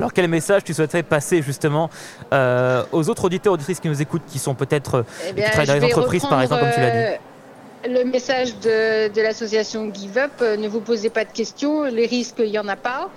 Alors 0.00 0.14
quel 0.14 0.28
message 0.28 0.64
tu 0.64 0.72
souhaiterais 0.72 1.02
passer 1.02 1.42
justement 1.42 1.90
euh, 2.32 2.82
aux 2.90 3.10
autres 3.10 3.26
auditeurs 3.26 3.52
auditrices 3.52 3.80
qui 3.80 3.88
nous 3.88 4.00
écoutent, 4.00 4.24
qui 4.26 4.38
sont 4.38 4.54
peut-être 4.54 4.94
euh, 4.94 5.02
Eh 5.28 5.34
qui 5.34 5.50
travaillent 5.50 5.66
dans 5.66 5.86
les 5.86 5.94
entreprises 5.94 6.24
par 6.24 6.40
exemple, 6.40 6.62
comme 6.62 6.72
tu 6.72 6.80
l'as 6.80 6.90
dit 6.90 6.96
euh, 6.96 8.00
Le 8.00 8.10
message 8.10 8.58
de, 8.60 9.12
de 9.12 9.20
l'association 9.20 9.92
Give 9.92 10.16
Up, 10.16 10.40
ne 10.40 10.68
vous 10.68 10.80
posez 10.80 11.10
pas 11.10 11.26
de 11.26 11.32
questions, 11.32 11.84
les 11.84 12.06
risques, 12.06 12.36
il 12.38 12.50
n'y 12.50 12.58
en 12.58 12.68
a 12.68 12.76
pas. 12.76 13.10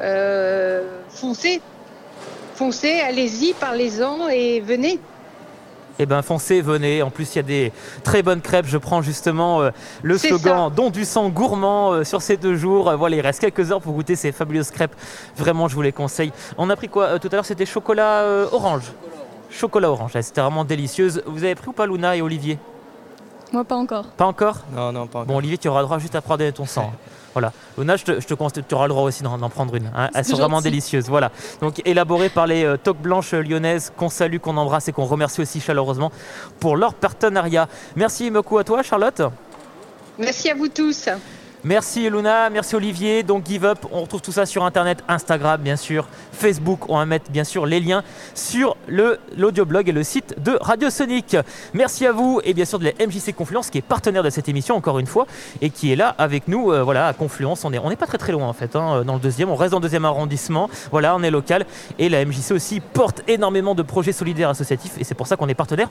Euh, 0.00 1.00
foncez, 1.08 1.60
foncez, 2.54 3.00
allez-y, 3.00 3.52
parlez-en 3.54 4.28
et 4.28 4.60
venez. 4.60 5.00
Eh 6.02 6.06
bien, 6.06 6.22
foncez, 6.22 6.62
venez. 6.62 7.02
En 7.02 7.10
plus, 7.10 7.34
il 7.34 7.36
y 7.36 7.38
a 7.40 7.42
des 7.42 7.72
très 8.02 8.22
bonnes 8.22 8.40
crêpes. 8.40 8.64
Je 8.66 8.78
prends 8.78 9.02
justement 9.02 9.60
euh, 9.60 9.70
le 10.02 10.16
slogan 10.16 10.72
Don 10.74 10.88
du 10.88 11.04
sang 11.04 11.28
gourmand 11.28 11.92
euh, 11.92 12.04
sur 12.04 12.22
ces 12.22 12.38
deux 12.38 12.56
jours. 12.56 12.88
Euh, 12.88 12.96
voilà, 12.96 13.16
il 13.16 13.20
reste 13.20 13.38
quelques 13.40 13.70
heures 13.70 13.82
pour 13.82 13.92
goûter 13.92 14.16
ces 14.16 14.32
fabuleuses 14.32 14.70
crêpes. 14.70 14.94
Vraiment, 15.36 15.68
je 15.68 15.74
vous 15.74 15.82
les 15.82 15.92
conseille. 15.92 16.32
On 16.56 16.70
a 16.70 16.76
pris 16.76 16.88
quoi 16.88 17.04
euh, 17.04 17.18
tout 17.18 17.28
à 17.30 17.34
l'heure? 17.34 17.44
C'était 17.44 17.66
chocolat 17.66 18.20
euh, 18.22 18.46
orange. 18.50 18.84
Chocolat 19.50 19.90
orange. 19.90 20.14
Ouais, 20.14 20.22
C'était 20.22 20.40
vraiment 20.40 20.64
délicieuse. 20.64 21.22
Vous 21.26 21.44
avez 21.44 21.54
pris 21.54 21.68
ou 21.68 21.72
pas 21.72 21.86
Luna 21.86 22.16
et 22.16 22.22
Olivier? 22.22 22.58
Moi, 23.52 23.64
pas 23.64 23.76
encore. 23.76 24.06
Pas 24.16 24.24
encore? 24.24 24.60
Non, 24.74 24.92
non, 24.92 25.06
pas 25.06 25.18
encore. 25.18 25.26
Bon, 25.26 25.36
Olivier, 25.36 25.58
tu 25.58 25.68
auras 25.68 25.82
droit 25.82 25.98
juste 25.98 26.14
à 26.14 26.22
prendre 26.22 26.48
ton 26.50 26.64
sang. 26.64 26.92
Voilà. 27.32 27.52
Luna, 27.78 27.96
je 27.96 28.04
te, 28.04 28.20
je 28.20 28.26
te 28.26 28.34
conseille, 28.34 28.64
tu 28.68 28.74
auras 28.74 28.86
le 28.86 28.90
droit 28.92 29.04
aussi 29.04 29.22
d'en 29.22 29.38
d'en 29.38 29.48
prendre 29.48 29.74
une. 29.76 29.86
hein. 29.94 30.10
Elles 30.14 30.24
C'est 30.24 30.32
sont 30.32 30.36
vraiment 30.38 30.56
gentil. 30.56 30.70
délicieuses. 30.70 31.06
Voilà. 31.08 31.30
Donc, 31.60 31.80
élaborées 31.84 32.28
par 32.28 32.46
les 32.46 32.64
euh, 32.64 32.76
toques 32.76 32.98
blanches 33.00 33.32
lyonnaises 33.32 33.92
qu'on 33.96 34.08
salue, 34.08 34.38
qu'on 34.38 34.56
embrasse 34.56 34.88
et 34.88 34.92
qu'on 34.92 35.04
remercie 35.04 35.40
aussi 35.40 35.60
chaleureusement 35.60 36.10
pour 36.58 36.76
leur 36.76 36.94
partenariat. 36.94 37.68
Merci 37.96 38.30
beaucoup 38.30 38.58
à 38.58 38.64
toi, 38.64 38.82
Charlotte. 38.82 39.22
Merci 40.18 40.50
à 40.50 40.54
vous 40.54 40.68
tous. 40.68 41.08
Merci 41.62 42.08
Luna, 42.08 42.48
merci 42.48 42.74
Olivier. 42.74 43.22
Donc 43.22 43.44
Give 43.46 43.66
Up, 43.66 43.78
on 43.92 44.00
retrouve 44.00 44.22
tout 44.22 44.32
ça 44.32 44.46
sur 44.46 44.64
Internet, 44.64 45.04
Instagram 45.08 45.60
bien 45.60 45.76
sûr, 45.76 46.08
Facebook. 46.32 46.88
On 46.88 46.96
va 46.96 47.04
mettre 47.04 47.30
bien 47.30 47.44
sûr 47.44 47.66
les 47.66 47.80
liens 47.80 48.02
sur 48.34 48.78
le 48.86 49.18
l'audioblog 49.36 49.86
et 49.88 49.92
le 49.92 50.02
site 50.02 50.42
de 50.42 50.56
Radio 50.62 50.88
Sonic. 50.88 51.36
Merci 51.74 52.06
à 52.06 52.12
vous 52.12 52.40
et 52.44 52.54
bien 52.54 52.64
sûr 52.64 52.78
de 52.78 52.84
la 52.86 52.92
MJC 53.06 53.34
Confluence 53.34 53.68
qui 53.68 53.76
est 53.76 53.82
partenaire 53.82 54.22
de 54.22 54.30
cette 54.30 54.48
émission 54.48 54.74
encore 54.74 54.98
une 54.98 55.06
fois 55.06 55.26
et 55.60 55.68
qui 55.68 55.92
est 55.92 55.96
là 55.96 56.14
avec 56.16 56.48
nous. 56.48 56.72
euh, 56.72 56.82
voilà 56.82 57.08
à 57.08 57.12
Confluence, 57.12 57.62
on 57.66 57.72
est 57.74 57.78
on 57.78 57.90
n'est 57.90 57.96
pas 57.96 58.06
très 58.06 58.18
très 58.18 58.32
loin 58.32 58.48
en 58.48 58.54
fait 58.54 58.74
hein, 58.74 59.04
dans 59.04 59.14
le 59.14 59.20
deuxième. 59.20 59.50
On 59.50 59.56
reste 59.56 59.72
dans 59.72 59.78
le 59.80 59.82
deuxième 59.82 60.06
arrondissement. 60.06 60.70
Voilà, 60.90 61.14
on 61.14 61.22
est 61.22 61.30
local 61.30 61.66
et 61.98 62.08
la 62.08 62.24
MJC 62.24 62.52
aussi 62.52 62.80
porte 62.80 63.22
énormément 63.28 63.74
de 63.74 63.82
projets 63.82 64.12
solidaires 64.12 64.48
associatifs 64.48 64.94
et 64.98 65.04
c'est 65.04 65.14
pour 65.14 65.26
ça 65.26 65.36
qu'on 65.36 65.48
est 65.48 65.54
partenaire 65.54 65.90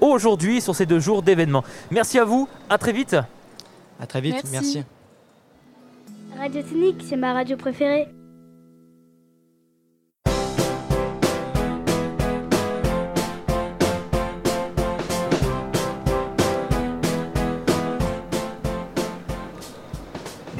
aujourd'hui 0.00 0.62
sur 0.62 0.74
ces 0.74 0.86
deux 0.86 1.00
jours 1.00 1.22
d'événements. 1.22 1.64
Merci 1.90 2.18
à 2.18 2.24
vous, 2.24 2.48
à 2.70 2.78
très 2.78 2.92
vite. 2.92 3.14
À 4.00 4.06
très 4.06 4.20
vite, 4.22 4.42
Merci. 4.50 4.50
merci. 4.52 4.84
Radio 6.38 6.62
Sonic, 6.62 6.96
c'est 7.04 7.16
ma 7.16 7.32
radio 7.34 7.56
préférée. 7.56 8.08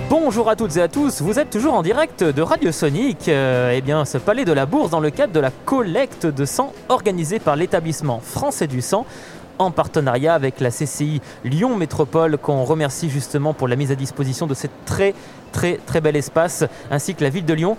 Bonjour 0.08 0.48
à 0.48 0.56
toutes 0.56 0.76
et 0.76 0.80
à 0.82 0.88
tous, 0.88 1.20
vous 1.22 1.38
êtes 1.38 1.50
toujours 1.50 1.74
en 1.74 1.82
direct 1.82 2.22
de 2.22 2.42
Radio 2.42 2.70
Sonic, 2.70 3.28
euh, 3.28 3.72
eh 3.74 3.80
bien 3.80 4.04
ce 4.04 4.18
palais 4.18 4.44
de 4.44 4.52
la 4.52 4.66
Bourse 4.66 4.90
dans 4.90 5.00
le 5.00 5.10
cadre 5.10 5.32
de 5.32 5.40
la 5.40 5.50
collecte 5.50 6.26
de 6.26 6.44
sang 6.44 6.72
organisée 6.90 7.38
par 7.38 7.56
l'établissement 7.56 8.20
français 8.20 8.66
du 8.66 8.82
sang 8.82 9.06
en 9.62 9.70
partenariat 9.70 10.34
avec 10.34 10.60
la 10.60 10.70
CCI 10.70 11.20
Lyon 11.44 11.76
Métropole 11.76 12.38
qu'on 12.38 12.64
remercie 12.64 13.10
justement 13.10 13.54
pour 13.54 13.68
la 13.68 13.76
mise 13.76 13.90
à 13.90 13.94
disposition 13.94 14.46
de 14.46 14.54
ce 14.54 14.66
très 14.84 15.14
très 15.52 15.78
très 15.86 16.00
bel 16.00 16.16
espace 16.16 16.64
ainsi 16.90 17.14
que 17.14 17.22
la 17.24 17.30
ville 17.30 17.44
de 17.44 17.54
Lyon 17.54 17.76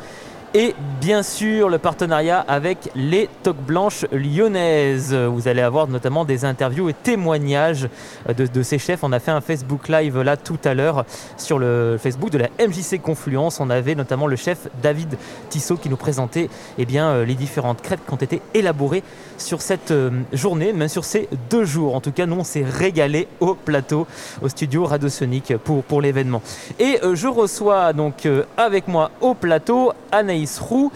et 0.53 0.75
bien 1.01 1.23
sûr 1.23 1.69
le 1.69 1.77
partenariat 1.79 2.39
avec 2.39 2.89
les 2.95 3.27
Toques 3.41 3.57
Blanches 3.57 4.05
lyonnaises. 4.11 5.13
Vous 5.13 5.47
allez 5.47 5.61
avoir 5.61 5.87
notamment 5.87 6.25
des 6.25 6.45
interviews 6.45 6.89
et 6.89 6.93
témoignages 6.93 7.89
de, 8.27 8.45
de 8.45 8.63
ces 8.63 8.77
chefs. 8.77 9.03
On 9.03 9.11
a 9.11 9.19
fait 9.19 9.31
un 9.31 9.41
Facebook 9.41 9.89
Live 9.89 10.21
là 10.21 10.37
tout 10.37 10.59
à 10.63 10.73
l'heure 10.73 11.05
sur 11.37 11.57
le 11.57 11.97
Facebook 11.99 12.29
de 12.29 12.37
la 12.37 12.49
MJC 12.59 13.01
Confluence. 13.01 13.59
On 13.59 13.69
avait 13.69 13.95
notamment 13.95 14.27
le 14.27 14.35
chef 14.35 14.67
David 14.81 15.17
Tissot 15.49 15.77
qui 15.77 15.89
nous 15.89 15.97
présentait 15.97 16.49
eh 16.77 16.85
bien, 16.85 17.07
euh, 17.09 17.25
les 17.25 17.35
différentes 17.35 17.81
crêpes 17.81 18.05
qui 18.05 18.13
ont 18.13 18.17
été 18.17 18.41
élaborées 18.53 19.03
sur 19.37 19.61
cette 19.61 19.91
euh, 19.91 20.11
journée, 20.31 20.73
même 20.73 20.87
sur 20.87 21.03
ces 21.03 21.27
deux 21.49 21.65
jours. 21.65 21.95
En 21.95 22.01
tout 22.01 22.11
cas, 22.11 22.25
nous 22.25 22.37
on 22.37 22.43
s'est 22.43 22.65
régalé 22.65 23.27
au 23.39 23.55
plateau, 23.55 24.05
au 24.41 24.49
studio 24.49 24.85
Radio 24.85 25.09
Sonic 25.09 25.57
pour, 25.57 25.83
pour 25.83 26.01
l'événement. 26.01 26.41
Et 26.79 26.99
euh, 27.03 27.15
je 27.15 27.27
reçois 27.27 27.93
donc 27.93 28.27
avec 28.57 28.87
moi 28.87 29.11
au 29.21 29.33
plateau 29.33 29.93
Anaïs 30.11 30.42
Roux, 30.59 30.91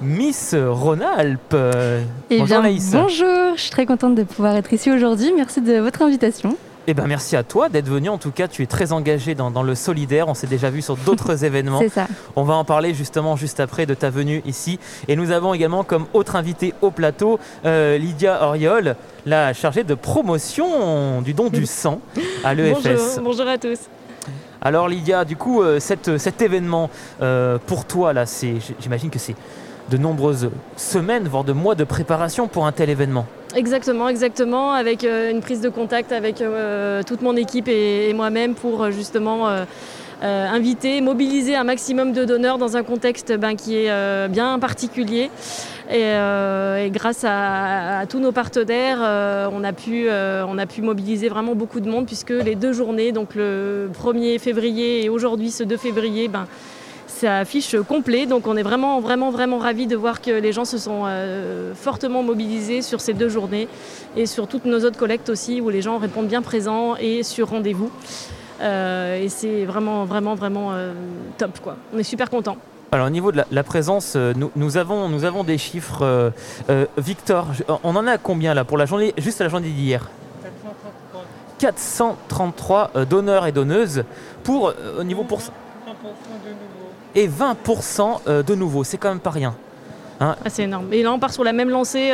Miss 0.00 0.54
Rhône-Alpes. 0.58 1.40
Euh, 1.54 2.02
Eh 2.30 2.38
bonjour 2.38 2.46
bien, 2.46 2.58
Anaïs. 2.60 2.90
bonjour, 2.92 3.54
je 3.56 3.60
suis 3.60 3.70
très 3.70 3.86
contente 3.86 4.14
de 4.14 4.22
pouvoir 4.22 4.54
être 4.56 4.72
ici 4.72 4.90
aujourd'hui. 4.90 5.32
Merci 5.36 5.60
de 5.60 5.78
votre 5.78 6.02
invitation. 6.02 6.56
Eh 6.90 6.94
ben 6.94 7.06
merci 7.06 7.36
à 7.36 7.42
toi 7.42 7.68
d'être 7.68 7.88
venu. 7.88 8.08
En 8.08 8.16
tout 8.16 8.30
cas, 8.30 8.48
tu 8.48 8.62
es 8.62 8.66
très 8.66 8.92
engagé 8.92 9.34
dans, 9.34 9.50
dans 9.50 9.62
le 9.62 9.74
solidaire. 9.74 10.26
On 10.28 10.32
s'est 10.32 10.46
déjà 10.46 10.70
vu 10.70 10.80
sur 10.80 10.96
d'autres 10.96 11.44
événements. 11.44 11.80
C'est 11.80 11.90
ça. 11.90 12.06
On 12.34 12.44
va 12.44 12.54
en 12.54 12.64
parler 12.64 12.94
justement 12.94 13.36
juste 13.36 13.60
après 13.60 13.84
de 13.84 13.92
ta 13.92 14.08
venue 14.08 14.40
ici. 14.46 14.78
Et 15.06 15.14
nous 15.14 15.30
avons 15.30 15.52
également 15.52 15.84
comme 15.84 16.06
autre 16.14 16.34
invité 16.34 16.72
au 16.80 16.90
plateau 16.90 17.38
euh, 17.66 17.98
Lydia 17.98 18.42
Oriol, 18.42 18.96
la 19.26 19.52
chargée 19.52 19.84
de 19.84 19.92
promotion 19.94 21.20
du 21.20 21.34
don 21.34 21.50
du 21.50 21.66
sang 21.66 22.00
à 22.42 22.54
l'EFS. 22.54 22.80
Bonjour, 22.84 23.22
bonjour 23.24 23.48
à 23.48 23.58
tous. 23.58 23.78
Alors 24.60 24.88
Lydia, 24.88 25.24
du 25.24 25.36
coup, 25.36 25.62
euh, 25.62 25.78
cet 25.78 26.42
événement, 26.42 26.90
euh, 27.22 27.58
pour 27.66 27.84
toi, 27.84 28.12
là, 28.12 28.24
j'imagine 28.80 29.10
que 29.10 29.18
c'est 29.18 29.36
de 29.90 29.96
nombreuses 29.96 30.50
semaines, 30.76 31.28
voire 31.28 31.44
de 31.44 31.52
mois 31.52 31.74
de 31.74 31.84
préparation 31.84 32.48
pour 32.48 32.66
un 32.66 32.72
tel 32.72 32.90
événement. 32.90 33.26
Exactement, 33.54 34.08
exactement, 34.08 34.72
avec 34.72 35.04
euh, 35.04 35.30
une 35.30 35.40
prise 35.40 35.60
de 35.60 35.68
contact 35.68 36.12
avec 36.12 36.42
toute 37.06 37.22
mon 37.22 37.36
équipe 37.36 37.68
et, 37.68 38.12
moi-même 38.14 38.54
pour 38.54 38.90
justement 38.90 39.48
inviter, 40.20 41.00
mobiliser 41.00 41.54
un 41.54 41.64
maximum 41.64 42.12
de 42.12 42.24
donneurs 42.24 42.58
dans 42.58 42.76
un 42.76 42.82
contexte 42.82 43.32
ben, 43.38 43.54
qui 43.54 43.76
est 43.76 44.28
bien 44.28 44.58
particulier. 44.58 45.30
Et, 45.90 46.02
euh, 46.02 46.84
et 46.84 46.90
grâce 46.90 47.24
à, 47.26 48.04
tous 48.08 48.18
nos 48.18 48.32
partenaires, 48.32 48.98
euh, 49.00 49.48
on, 49.50 49.64
a 49.64 49.72
pu, 49.72 50.08
euh, 50.08 50.44
on 50.46 50.58
a 50.58 50.66
pu 50.66 50.82
mobiliser 50.82 51.30
vraiment 51.30 51.54
beaucoup 51.54 51.80
de 51.80 51.88
monde 51.88 52.04
puisque 52.04 52.30
les 52.30 52.56
deux 52.56 52.74
journées, 52.74 53.10
donc 53.10 53.34
le 53.34 53.90
1er 53.94 54.38
février 54.38 55.04
et 55.04 55.08
aujourd'hui 55.08 55.50
ce 55.50 55.64
2 55.64 55.78
février, 55.78 56.28
ben, 56.28 56.46
ça 57.06 57.38
affiche 57.38 57.74
complet. 57.88 58.26
Donc 58.26 58.46
on 58.46 58.54
est 58.58 58.62
vraiment, 58.62 59.00
vraiment, 59.00 59.30
vraiment 59.30 59.56
ravis 59.56 59.86
de 59.86 59.96
voir 59.96 60.20
que 60.20 60.30
les 60.30 60.52
gens 60.52 60.66
se 60.66 60.76
sont 60.76 61.04
fortement 61.74 62.22
mobilisés 62.22 62.82
sur 62.82 63.00
ces 63.00 63.14
deux 63.14 63.30
journées 63.30 63.66
et 64.14 64.26
sur 64.26 64.46
toutes 64.46 64.66
nos 64.66 64.84
autres 64.84 64.98
collectes 64.98 65.30
aussi 65.30 65.62
où 65.62 65.70
les 65.70 65.80
gens 65.80 65.96
répondent 65.96 66.28
bien 66.28 66.42
présents 66.42 66.96
et 66.96 67.22
sur 67.22 67.48
rendez-vous. 67.48 67.90
Et 68.60 69.28
c'est 69.28 69.64
vraiment, 69.64 70.04
vraiment, 70.04 70.34
vraiment 70.34 70.72
top. 71.38 71.60
Quoi. 71.60 71.76
On 71.94 71.98
est 71.98 72.02
super 72.04 72.28
contents. 72.28 72.58
Alors 72.90 73.06
au 73.06 73.10
niveau 73.10 73.32
de 73.32 73.42
la, 73.50 73.62
présence, 73.64 74.14
euh, 74.16 74.32
nous, 74.56 74.76
avons, 74.78 75.44
des 75.44 75.58
chiffres. 75.58 76.02
euh, 76.02 76.30
euh, 76.70 76.86
Victor, 76.96 77.48
on 77.84 77.94
en 77.96 78.06
a 78.06 78.16
combien 78.16 78.54
là 78.54 78.64
pour 78.64 78.78
la 78.78 78.86
journée, 78.86 79.12
juste 79.18 79.40
la 79.40 79.48
journée 79.48 79.68
d'hier? 79.68 80.08
433 81.58 82.92
euh, 82.96 83.04
donneurs 83.04 83.46
et 83.46 83.52
donneuses 83.52 84.04
pour 84.42 84.72
au 84.98 85.04
niveau 85.04 85.24
pour 85.24 85.40
et 87.14 87.28
20% 87.28 88.20
euh, 88.26 88.42
de 88.42 88.54
nouveaux. 88.54 88.84
C'est 88.84 88.96
quand 88.96 89.10
même 89.10 89.20
pas 89.20 89.30
rien. 89.30 89.54
Hein 90.20 90.36
Ah, 90.42 90.48
c'est 90.48 90.62
énorme. 90.62 90.90
Et 90.92 91.02
là, 91.02 91.12
on 91.12 91.18
part 91.18 91.32
sur 91.32 91.44
la 91.44 91.52
même 91.52 91.68
lancée 91.68 92.10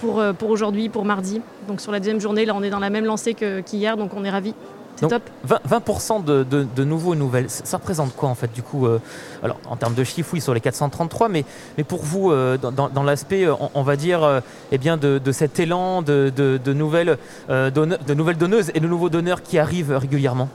pour, 0.00 0.20
aujourd'hui, 0.48 0.88
pour 0.88 1.04
mardi. 1.04 1.40
Donc 1.68 1.80
sur 1.80 1.92
la 1.92 2.00
deuxième 2.00 2.20
journée, 2.20 2.44
là, 2.44 2.54
on 2.56 2.62
est 2.62 2.70
dans 2.70 2.78
la 2.80 2.90
même 2.90 3.04
lancée 3.04 3.34
qu'hier, 3.34 3.96
donc 3.96 4.12
on 4.14 4.24
est 4.24 4.30
ravis. 4.30 4.54
C'est 4.96 5.02
Donc, 5.08 5.10
top. 5.10 5.22
20%, 5.68 6.20
20% 6.20 6.24
de, 6.24 6.42
de- 6.42 6.66
de 6.74 6.84
nouveaux 6.84 7.12
et 7.14 7.16
nouvelles, 7.18 7.50
ça, 7.50 7.76
représente 7.76 8.16
quoi 8.16 8.28
en 8.30 8.34
fait 8.34 8.50
du 8.52 8.62
coup 8.62 8.86
euh, 8.86 8.98
Alors 9.42 9.58
en 9.68 9.76
termes 9.76 9.94
de 9.94 10.04
chiffres, 10.04 10.30
oui, 10.32 10.40
sur 10.40 10.54
les 10.54 10.60
433, 10.60 11.28
mais, 11.28 11.44
mais 11.76 11.84
pour 11.84 12.02
vous, 12.02 12.30
euh, 12.30 12.56
dans, 12.56 13.02
l'aspect, 13.02 13.44
euh, 13.44 13.52
on, 13.60 13.70
on 13.74 13.82
va 13.82 13.96
dire, 13.96 14.22
euh, 14.24 14.40
eh 14.72 14.78
bien 14.78 14.96
de, 14.96 15.18
de 15.18 15.32
cet 15.32 15.60
élan 15.60 16.00
de, 16.02 16.32
nouvelles, 16.72 17.18
donne- 17.48 17.98
de 18.06 18.14
nouvelles 18.14 18.38
donneuses 18.38 18.70
et 18.74 18.80
de 18.80 18.88
nouveaux 18.88 19.10
donneurs 19.10 19.42
qui 19.42 19.58
arrivent 19.58 19.92
régulièrement. 19.92 20.48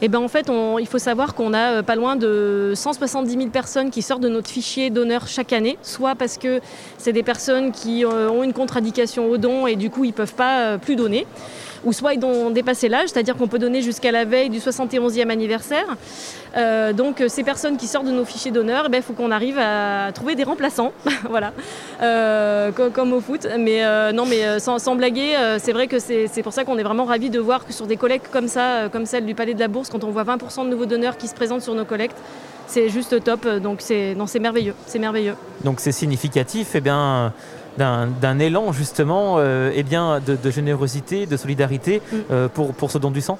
Et 0.00 0.08
ben 0.08 0.20
en 0.20 0.28
fait, 0.28 0.48
on- 0.48 0.78
il 0.78 0.86
faut 0.86 0.98
savoir 0.98 1.34
qu'on 1.34 1.52
a 1.52 1.82
pas 1.82 1.96
loin 1.96 2.14
de 2.16 2.72
170 2.76 3.32
000 3.36 3.46
personnes 3.50 3.90
qui 3.90 4.02
sortent 4.02 4.22
de 4.22 4.28
notre 4.28 4.48
fichier 4.48 4.90
donneur 4.90 5.26
chaque 5.26 5.52
année, 5.52 5.76
soit 5.82 6.14
parce 6.14 6.38
que 6.38 6.60
c'est 6.98 7.12
des 7.12 7.22
personnes 7.24 7.72
qui 7.72 8.04
ont 8.06 8.42
une 8.44 8.52
contre-indication 8.52 9.28
au 9.28 9.36
don 9.38 9.66
et 9.66 9.74
du 9.76 9.90
coup 9.90 10.04
ils 10.04 10.12
peuvent 10.12 10.34
pas 10.34 10.78
plus 10.78 10.94
donner, 10.96 11.26
ou 11.84 11.92
soit 11.92 12.14
ils 12.14 12.24
ont 12.24 12.50
dépassé 12.50 12.88
l'âge, 12.88 13.08
c'est-à-dire 13.08 13.36
qu'on 13.36 13.48
peut 13.48 13.58
donner 13.58 13.82
jusqu'à 13.82 14.10
la 14.12 14.24
veille 14.24 14.50
du 14.50 14.58
71e 14.58 15.28
anniversaire. 15.30 15.86
Euh, 16.56 16.92
donc 16.92 17.20
euh, 17.20 17.28
ces 17.28 17.44
personnes 17.44 17.76
qui 17.76 17.86
sortent 17.86 18.06
de 18.06 18.10
nos 18.12 18.24
fichiers 18.24 18.50
d'honneur, 18.50 18.88
il 18.92 19.02
faut 19.02 19.12
qu'on 19.12 19.30
arrive 19.30 19.58
à 19.58 20.10
trouver 20.12 20.34
des 20.34 20.44
remplaçants, 20.44 20.92
voilà, 21.28 21.52
Euh, 22.02 22.72
co- 22.72 22.90
comme 22.90 23.12
au 23.12 23.20
foot. 23.20 23.46
Mais 23.58 23.82
non, 24.12 24.24
mais 24.26 24.58
sans, 24.60 24.94
blaguer, 24.96 25.34
c'est 25.58 25.72
vrai 25.72 25.86
que 25.86 25.98
c'est 25.98 26.42
pour 26.42 26.52
ça 26.52 26.64
qu'on 26.64 26.78
est 26.78 26.82
vraiment 26.82 27.04
ravis 27.04 27.30
de 27.30 27.38
voir 27.40 27.66
que 27.66 27.72
sur 27.72 27.86
des 27.86 27.96
collectes 27.96 28.28
comme 28.32 28.48
ça, 28.48 28.88
comme 28.92 29.06
celle 29.06 29.26
du 29.26 29.34
Palais 29.34 29.54
de 29.54 29.60
la 29.60 29.68
Bourse, 29.68 29.88
quand 29.90 30.04
on 30.04 30.10
voit 30.10 30.24
20% 30.24 30.64
de 30.64 30.70
nouveaux 30.70 30.86
donneurs 30.86 31.16
qui 31.16 31.28
se 31.28 31.34
présentent 31.34 31.62
sur 31.62 31.74
nos 31.74 31.84
collectes, 31.84 32.16
c'est 32.66 32.88
juste 32.88 33.22
top. 33.24 33.46
Donc 33.62 33.80
c'est 33.80 34.14
merveilleux, 34.40 34.74
c'est 34.86 34.98
merveilleux. 34.98 35.34
Donc 35.64 35.80
c'est 35.80 35.92
significatif 35.92 36.70
eh 36.74 36.80
bien, 36.80 37.32
d'un 37.78 38.38
élan 38.38 38.72
justement 38.72 39.36
euh, 39.38 39.70
eh 39.74 39.82
bien, 39.82 40.20
de, 40.20 40.36
de 40.36 40.50
générosité, 40.50 41.26
de 41.26 41.36
solidarité 41.36 42.02
euh, 42.30 42.48
pour, 42.48 42.74
pour 42.74 42.90
ce 42.90 42.98
don 42.98 43.10
du 43.10 43.20
sang? 43.20 43.38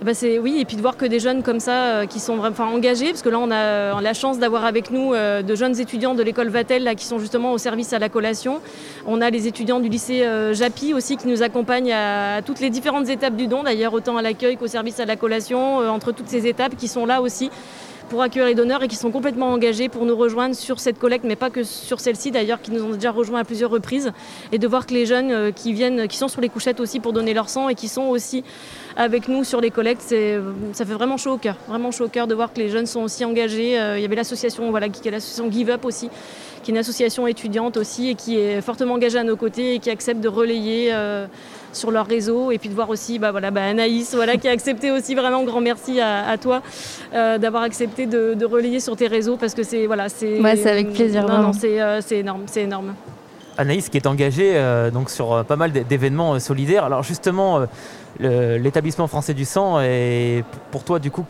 Eh 0.00 0.04
ben, 0.04 0.14
c'est 0.14 0.38
oui 0.38 0.58
et 0.60 0.64
puis 0.64 0.76
de 0.76 0.80
voir 0.80 0.96
que 0.96 1.06
des 1.06 1.18
jeunes 1.18 1.42
comme 1.42 1.58
ça 1.58 1.72
euh, 1.72 2.06
qui 2.06 2.20
sont 2.20 2.36
vraiment 2.36 2.52
enfin, 2.52 2.66
engagés 2.66 3.08
parce 3.08 3.22
que 3.22 3.30
là 3.30 3.38
on 3.40 3.50
a 3.50 4.00
la 4.00 4.14
chance 4.14 4.38
d'avoir 4.38 4.64
avec 4.64 4.92
nous 4.92 5.12
euh, 5.12 5.42
de 5.42 5.54
jeunes 5.56 5.80
étudiants 5.80 6.14
de 6.14 6.22
l'école 6.22 6.50
Vatel 6.50 6.84
là, 6.84 6.94
qui 6.94 7.04
sont 7.04 7.18
justement 7.18 7.52
au 7.52 7.58
service 7.58 7.92
à 7.92 7.98
la 7.98 8.08
collation. 8.08 8.60
On 9.06 9.20
a 9.20 9.28
les 9.30 9.48
étudiants 9.48 9.80
du 9.80 9.88
lycée 9.88 10.22
euh, 10.22 10.54
Japy 10.54 10.94
aussi 10.94 11.16
qui 11.16 11.26
nous 11.26 11.42
accompagnent 11.42 11.92
à, 11.92 12.36
à 12.36 12.42
toutes 12.42 12.60
les 12.60 12.70
différentes 12.70 13.08
étapes 13.08 13.34
du 13.34 13.48
don. 13.48 13.64
D'ailleurs 13.64 13.92
autant 13.92 14.16
à 14.16 14.22
l'accueil 14.22 14.56
qu'au 14.56 14.68
service 14.68 15.00
à 15.00 15.04
la 15.04 15.16
collation 15.16 15.78
entre 15.78 16.12
toutes 16.12 16.28
ces 16.28 16.46
étapes 16.46 16.76
qui 16.76 16.86
sont 16.86 17.04
là 17.04 17.20
aussi 17.20 17.50
pour 18.08 18.22
accueillir 18.22 18.46
les 18.46 18.54
donneurs 18.54 18.82
et 18.82 18.88
qui 18.88 18.96
sont 18.96 19.10
complètement 19.10 19.48
engagés 19.52 19.88
pour 19.88 20.04
nous 20.04 20.16
rejoindre 20.16 20.54
sur 20.54 20.80
cette 20.80 20.98
collecte, 20.98 21.24
mais 21.24 21.36
pas 21.36 21.50
que 21.50 21.62
sur 21.62 22.00
celle-ci 22.00 22.30
d'ailleurs, 22.30 22.60
qui 22.60 22.70
nous 22.70 22.82
ont 22.82 22.90
déjà 22.90 23.10
rejoints 23.10 23.40
à 23.40 23.44
plusieurs 23.44 23.70
reprises. 23.70 24.12
Et 24.52 24.58
de 24.58 24.66
voir 24.66 24.86
que 24.86 24.94
les 24.94 25.06
jeunes 25.06 25.30
euh, 25.30 25.50
qui 25.52 25.72
viennent, 25.72 26.08
qui 26.08 26.16
sont 26.16 26.28
sur 26.28 26.40
les 26.40 26.48
couchettes 26.48 26.80
aussi 26.80 27.00
pour 27.00 27.12
donner 27.12 27.34
leur 27.34 27.48
sang 27.48 27.68
et 27.68 27.74
qui 27.74 27.88
sont 27.88 28.04
aussi 28.04 28.44
avec 28.96 29.28
nous 29.28 29.44
sur 29.44 29.60
les 29.60 29.70
collectes, 29.70 30.02
c'est, 30.04 30.38
ça 30.72 30.84
fait 30.84 30.94
vraiment 30.94 31.16
chaud 31.16 31.32
au 31.32 31.38
cœur. 31.38 31.56
Vraiment 31.68 31.90
chaud 31.90 32.06
au 32.06 32.08
cœur 32.08 32.26
de 32.26 32.34
voir 32.34 32.52
que 32.52 32.58
les 32.58 32.68
jeunes 32.68 32.86
sont 32.86 33.02
aussi 33.02 33.24
engagés. 33.24 33.78
Euh, 33.78 33.98
Il 33.98 34.02
y 34.02 34.04
avait 34.04 34.16
l'association, 34.16 34.70
voilà, 34.70 34.88
qui 34.88 35.06
est 35.06 35.10
l'association 35.10 35.50
Give 35.50 35.70
Up 35.70 35.84
aussi, 35.84 36.08
qui 36.62 36.70
est 36.70 36.74
une 36.74 36.78
association 36.78 37.26
étudiante 37.26 37.76
aussi 37.76 38.10
et 38.10 38.14
qui 38.14 38.38
est 38.38 38.60
fortement 38.60 38.94
engagée 38.94 39.18
à 39.18 39.24
nos 39.24 39.36
côtés 39.36 39.74
et 39.74 39.78
qui 39.78 39.90
accepte 39.90 40.20
de 40.20 40.28
relayer. 40.28 40.88
euh, 40.92 41.26
sur 41.72 41.90
leur 41.90 42.06
réseau 42.06 42.50
et 42.50 42.58
puis 42.58 42.68
de 42.68 42.74
voir 42.74 42.88
aussi 42.90 43.18
bah, 43.18 43.30
voilà, 43.30 43.50
bah, 43.50 43.62
Anaïs 43.64 44.14
voilà, 44.14 44.36
qui 44.36 44.48
a 44.48 44.52
accepté 44.52 44.90
aussi 44.90 45.14
vraiment 45.14 45.42
grand 45.44 45.60
merci 45.60 46.00
à, 46.00 46.28
à 46.28 46.38
toi 46.38 46.62
euh, 47.14 47.38
d'avoir 47.38 47.62
accepté 47.62 48.06
de, 48.06 48.34
de 48.34 48.44
relayer 48.46 48.80
sur 48.80 48.96
tes 48.96 49.06
réseaux 49.06 49.36
parce 49.36 49.54
que 49.54 49.62
c'est 49.62 49.86
voilà 49.86 50.08
c'est 50.08 50.40
Ouais, 50.40 50.56
c'est 50.56 50.70
avec 50.70 50.92
plaisir, 50.92 51.26
non, 51.26 51.38
non, 51.42 51.52
c'est 51.52 51.80
euh, 51.80 52.00
c'est 52.00 52.18
énorme 52.18 52.42
c'est 52.46 52.62
énorme 52.62 52.94
Anaïs 53.56 53.88
qui 53.88 53.96
est 53.96 54.06
engagée 54.06 54.52
euh, 54.54 54.90
donc 54.90 55.10
sur 55.10 55.32
euh, 55.32 55.42
pas 55.42 55.56
mal 55.56 55.72
d'é- 55.72 55.82
d'événements 55.82 56.34
euh, 56.34 56.38
solidaires. 56.38 56.84
Alors 56.84 57.02
justement, 57.02 57.58
euh, 57.58 57.66
l'établissement 58.20 59.06
français 59.06 59.34
du 59.34 59.44
sang, 59.44 59.80
et 59.80 60.44
pour 60.70 60.84
toi 60.84 60.98
du 60.98 61.10
coup, 61.10 61.24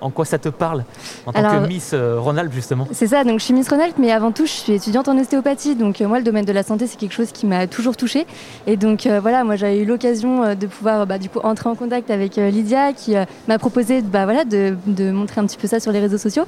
en 0.00 0.10
quoi 0.10 0.24
ça 0.24 0.38
te 0.38 0.48
parle 0.48 0.84
en 1.24 1.32
tant 1.32 1.42
que 1.42 1.66
Miss 1.66 1.92
euh, 1.94 2.18
Rhône-Alpes 2.18 2.52
justement? 2.52 2.86
C'est 2.92 3.06
ça, 3.06 3.24
donc 3.24 3.40
je 3.40 3.44
suis 3.44 3.54
Miss 3.54 3.68
Rhône-Alpes, 3.68 3.96
mais 3.98 4.12
avant 4.12 4.32
tout, 4.32 4.46
je 4.46 4.52
suis 4.52 4.72
étudiante 4.72 5.08
en 5.08 5.18
ostéopathie. 5.18 5.74
Donc 5.74 6.00
euh, 6.00 6.08
moi, 6.08 6.18
le 6.18 6.24
domaine 6.24 6.44
de 6.44 6.52
la 6.52 6.62
santé, 6.62 6.86
c'est 6.86 6.96
quelque 6.98 7.14
chose 7.14 7.32
qui 7.32 7.46
m'a 7.46 7.66
toujours 7.66 7.96
touchée. 7.96 8.26
Et 8.66 8.76
donc 8.76 9.06
euh, 9.06 9.20
voilà, 9.20 9.44
moi, 9.44 9.56
j'avais 9.56 9.80
eu 9.80 9.84
l'occasion 9.84 10.54
de 10.54 10.66
pouvoir 10.66 11.06
bah, 11.06 11.18
du 11.18 11.28
coup 11.28 11.40
entrer 11.42 11.68
en 11.68 11.74
contact 11.74 12.10
avec 12.10 12.38
euh, 12.38 12.50
Lydia, 12.50 12.92
qui 12.92 13.16
euh, 13.16 13.24
m'a 13.48 13.58
proposé 13.58 14.02
bah, 14.02 14.24
voilà, 14.24 14.44
de, 14.44 14.76
de 14.86 15.10
montrer 15.10 15.40
un 15.40 15.46
petit 15.46 15.56
peu 15.56 15.66
ça 15.66 15.80
sur 15.80 15.92
les 15.92 16.00
réseaux 16.00 16.18
sociaux. 16.18 16.44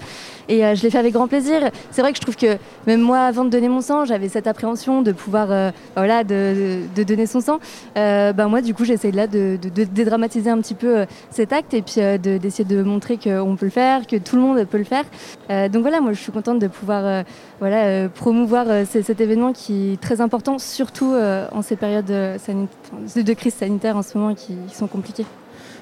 Et 0.49 0.61
je 0.75 0.83
l'ai 0.83 0.91
fait 0.91 0.99
avec 0.99 1.13
grand 1.13 1.29
plaisir. 1.29 1.61
C'est 1.91 2.01
vrai 2.01 2.13
que 2.13 2.17
je 2.17 2.23
trouve 2.23 2.37
que 2.37 2.57
même 2.87 3.03
moi, 3.03 3.19
avant 3.19 3.45
de 3.45 3.51
donner 3.51 3.69
mon 3.69 3.83
sang, 3.83 4.07
j'avais 4.07 4.31
cette 4.31 4.47
appréhension 4.47 5.03
de 5.03 5.13
pouvoir 5.13 5.49
bah, 5.49 5.73
voilà, 5.95 6.25
de, 6.25 6.81
donner 7.07 7.27
son 7.27 7.43
sang. 7.43 7.59
Bah, 7.95 8.49
moi, 8.49 8.63
du 8.63 8.73
coup, 8.73 8.87
j'essaye 8.87 9.13
là 9.13 9.27
de, 9.27 9.59
de- 9.61 9.78
de 9.85 9.91
dédramatiser 9.93 10.51
un 10.51 10.59
petit 10.61 10.75
peu 10.75 10.99
euh, 11.01 11.07
cet 11.31 11.53
acte 11.53 11.75
et 11.75 11.83
puis 11.83 11.95
euh, 11.99 12.19
de- 12.19 12.39
d'essayer 12.39 12.65
de 12.65 12.83
montrer 12.83 13.17
qu'on 13.19 13.57
peut 13.57 13.67
le 13.67 13.71
faire, 13.71 14.07
que 14.07 14.17
tout 14.17 14.37
le 14.37 14.43
monde 14.43 14.65
peut 14.65 14.79
le 14.79 14.85
faire. 14.85 15.05
Euh, 15.51 15.69
donc 15.69 15.83
voilà, 15.83 16.01
moi, 16.01 16.13
je 16.13 16.21
suis 16.21 16.33
contente 16.33 16.59
de 16.59 16.69
pouvoir 16.69 17.25
voilà, 17.61 18.09
promouvoir 18.09 18.67
cet 18.87 19.21
événement 19.21 19.53
qui 19.53 19.93
est 19.93 20.01
très 20.01 20.21
important, 20.21 20.59
surtout 20.59 21.15
en 21.53 21.63
ces 21.63 21.77
périodes 21.77 22.07
de 22.07 23.33
crise 23.35 23.55
sanitaire 23.55 23.97
en 23.97 24.03
ce 24.03 24.17
moment 24.17 24.35
qui, 24.35 24.55
qui 24.69 24.75
sont 24.75 24.87
compliquées. 24.87 25.27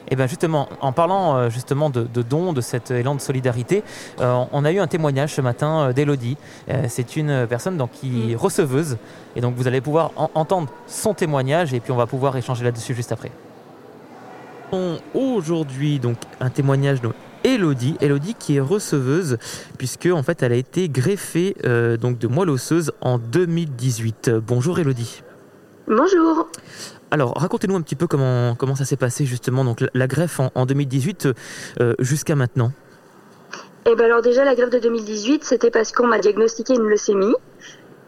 Et 0.09 0.14
bien 0.14 0.28
justement, 0.28 0.68
en 0.80 0.92
parlant 0.92 1.51
justement 1.51 1.90
de, 1.90 2.03
de 2.03 2.22
dons, 2.22 2.53
de 2.53 2.61
cet 2.61 2.92
élan 2.92 3.16
de 3.16 3.20
solidarité, 3.20 3.82
euh, 4.20 4.44
on 4.53 4.64
a 4.64 4.70
eu 4.70 4.78
un 4.78 4.86
témoignage 4.86 5.34
ce 5.34 5.40
matin 5.40 5.92
d'Elodie. 5.92 6.36
Euh, 6.68 6.84
c'est 6.88 7.16
une 7.16 7.47
personne 7.49 7.76
donc, 7.76 7.90
qui 7.90 8.32
est 8.32 8.36
receveuse. 8.36 8.99
Et 9.34 9.40
donc 9.40 9.55
vous 9.57 9.66
allez 9.66 9.80
pouvoir 9.80 10.12
en- 10.16 10.30
entendre 10.34 10.68
son 10.86 11.12
témoignage 11.12 11.74
et 11.74 11.80
puis 11.80 11.90
on 11.90 11.97
va 11.97 12.07
pouvoir 12.07 12.36
échanger 12.36 12.64
là-dessus 12.64 12.94
juste 12.94 13.11
après. 13.11 13.32
Aujourd'hui, 15.14 15.99
donc 15.99 16.17
un 16.41 16.51
témoignage 16.51 17.01
de 17.01 17.11
Elodie, 17.45 17.97
Elodie 18.01 18.35
qui 18.35 18.57
est 18.57 18.61
receveuse 18.61 19.39
puisque 19.79 20.07
en 20.07 20.23
fait 20.23 20.43
elle 20.43 20.53
a 20.53 20.57
été 20.57 20.89
greffée 20.89 21.57
euh, 21.64 21.97
donc 21.97 22.19
de 22.19 22.27
moelle 22.27 22.51
osseuse 22.51 22.93
en 23.01 23.19
2018. 23.19 24.29
Euh, 24.29 24.41
Bonjour 24.45 24.79
Elodie. 24.79 25.23
Bonjour. 25.87 26.49
Alors, 27.12 27.35
racontez-nous 27.37 27.77
un 27.77 27.83
petit 27.83 27.95
peu 27.95 28.09
comment, 28.09 28.57
comment 28.57 28.75
ça 28.75 28.85
s'est 28.85 28.97
passé 28.97 29.25
justement, 29.25 29.64
donc 29.64 29.81
la, 29.81 29.89
la 29.95 30.07
greffe 30.09 30.41
en, 30.41 30.51
en 30.57 30.67
2018 30.67 31.29
euh, 31.81 31.95
jusqu'à 32.01 32.35
maintenant. 32.35 32.73
Eh 33.89 33.95
ben 33.95 34.07
alors 34.07 34.21
déjà 34.21 34.45
la 34.45 34.57
greffe 34.57 34.71
de 34.71 34.81
2018, 34.81 35.45
c'était 35.45 35.71
parce 35.71 35.93
qu'on 35.93 36.09
m'a 36.09 36.19
diagnostiqué 36.19 36.75
une 36.75 36.89
leucémie. 36.89 37.35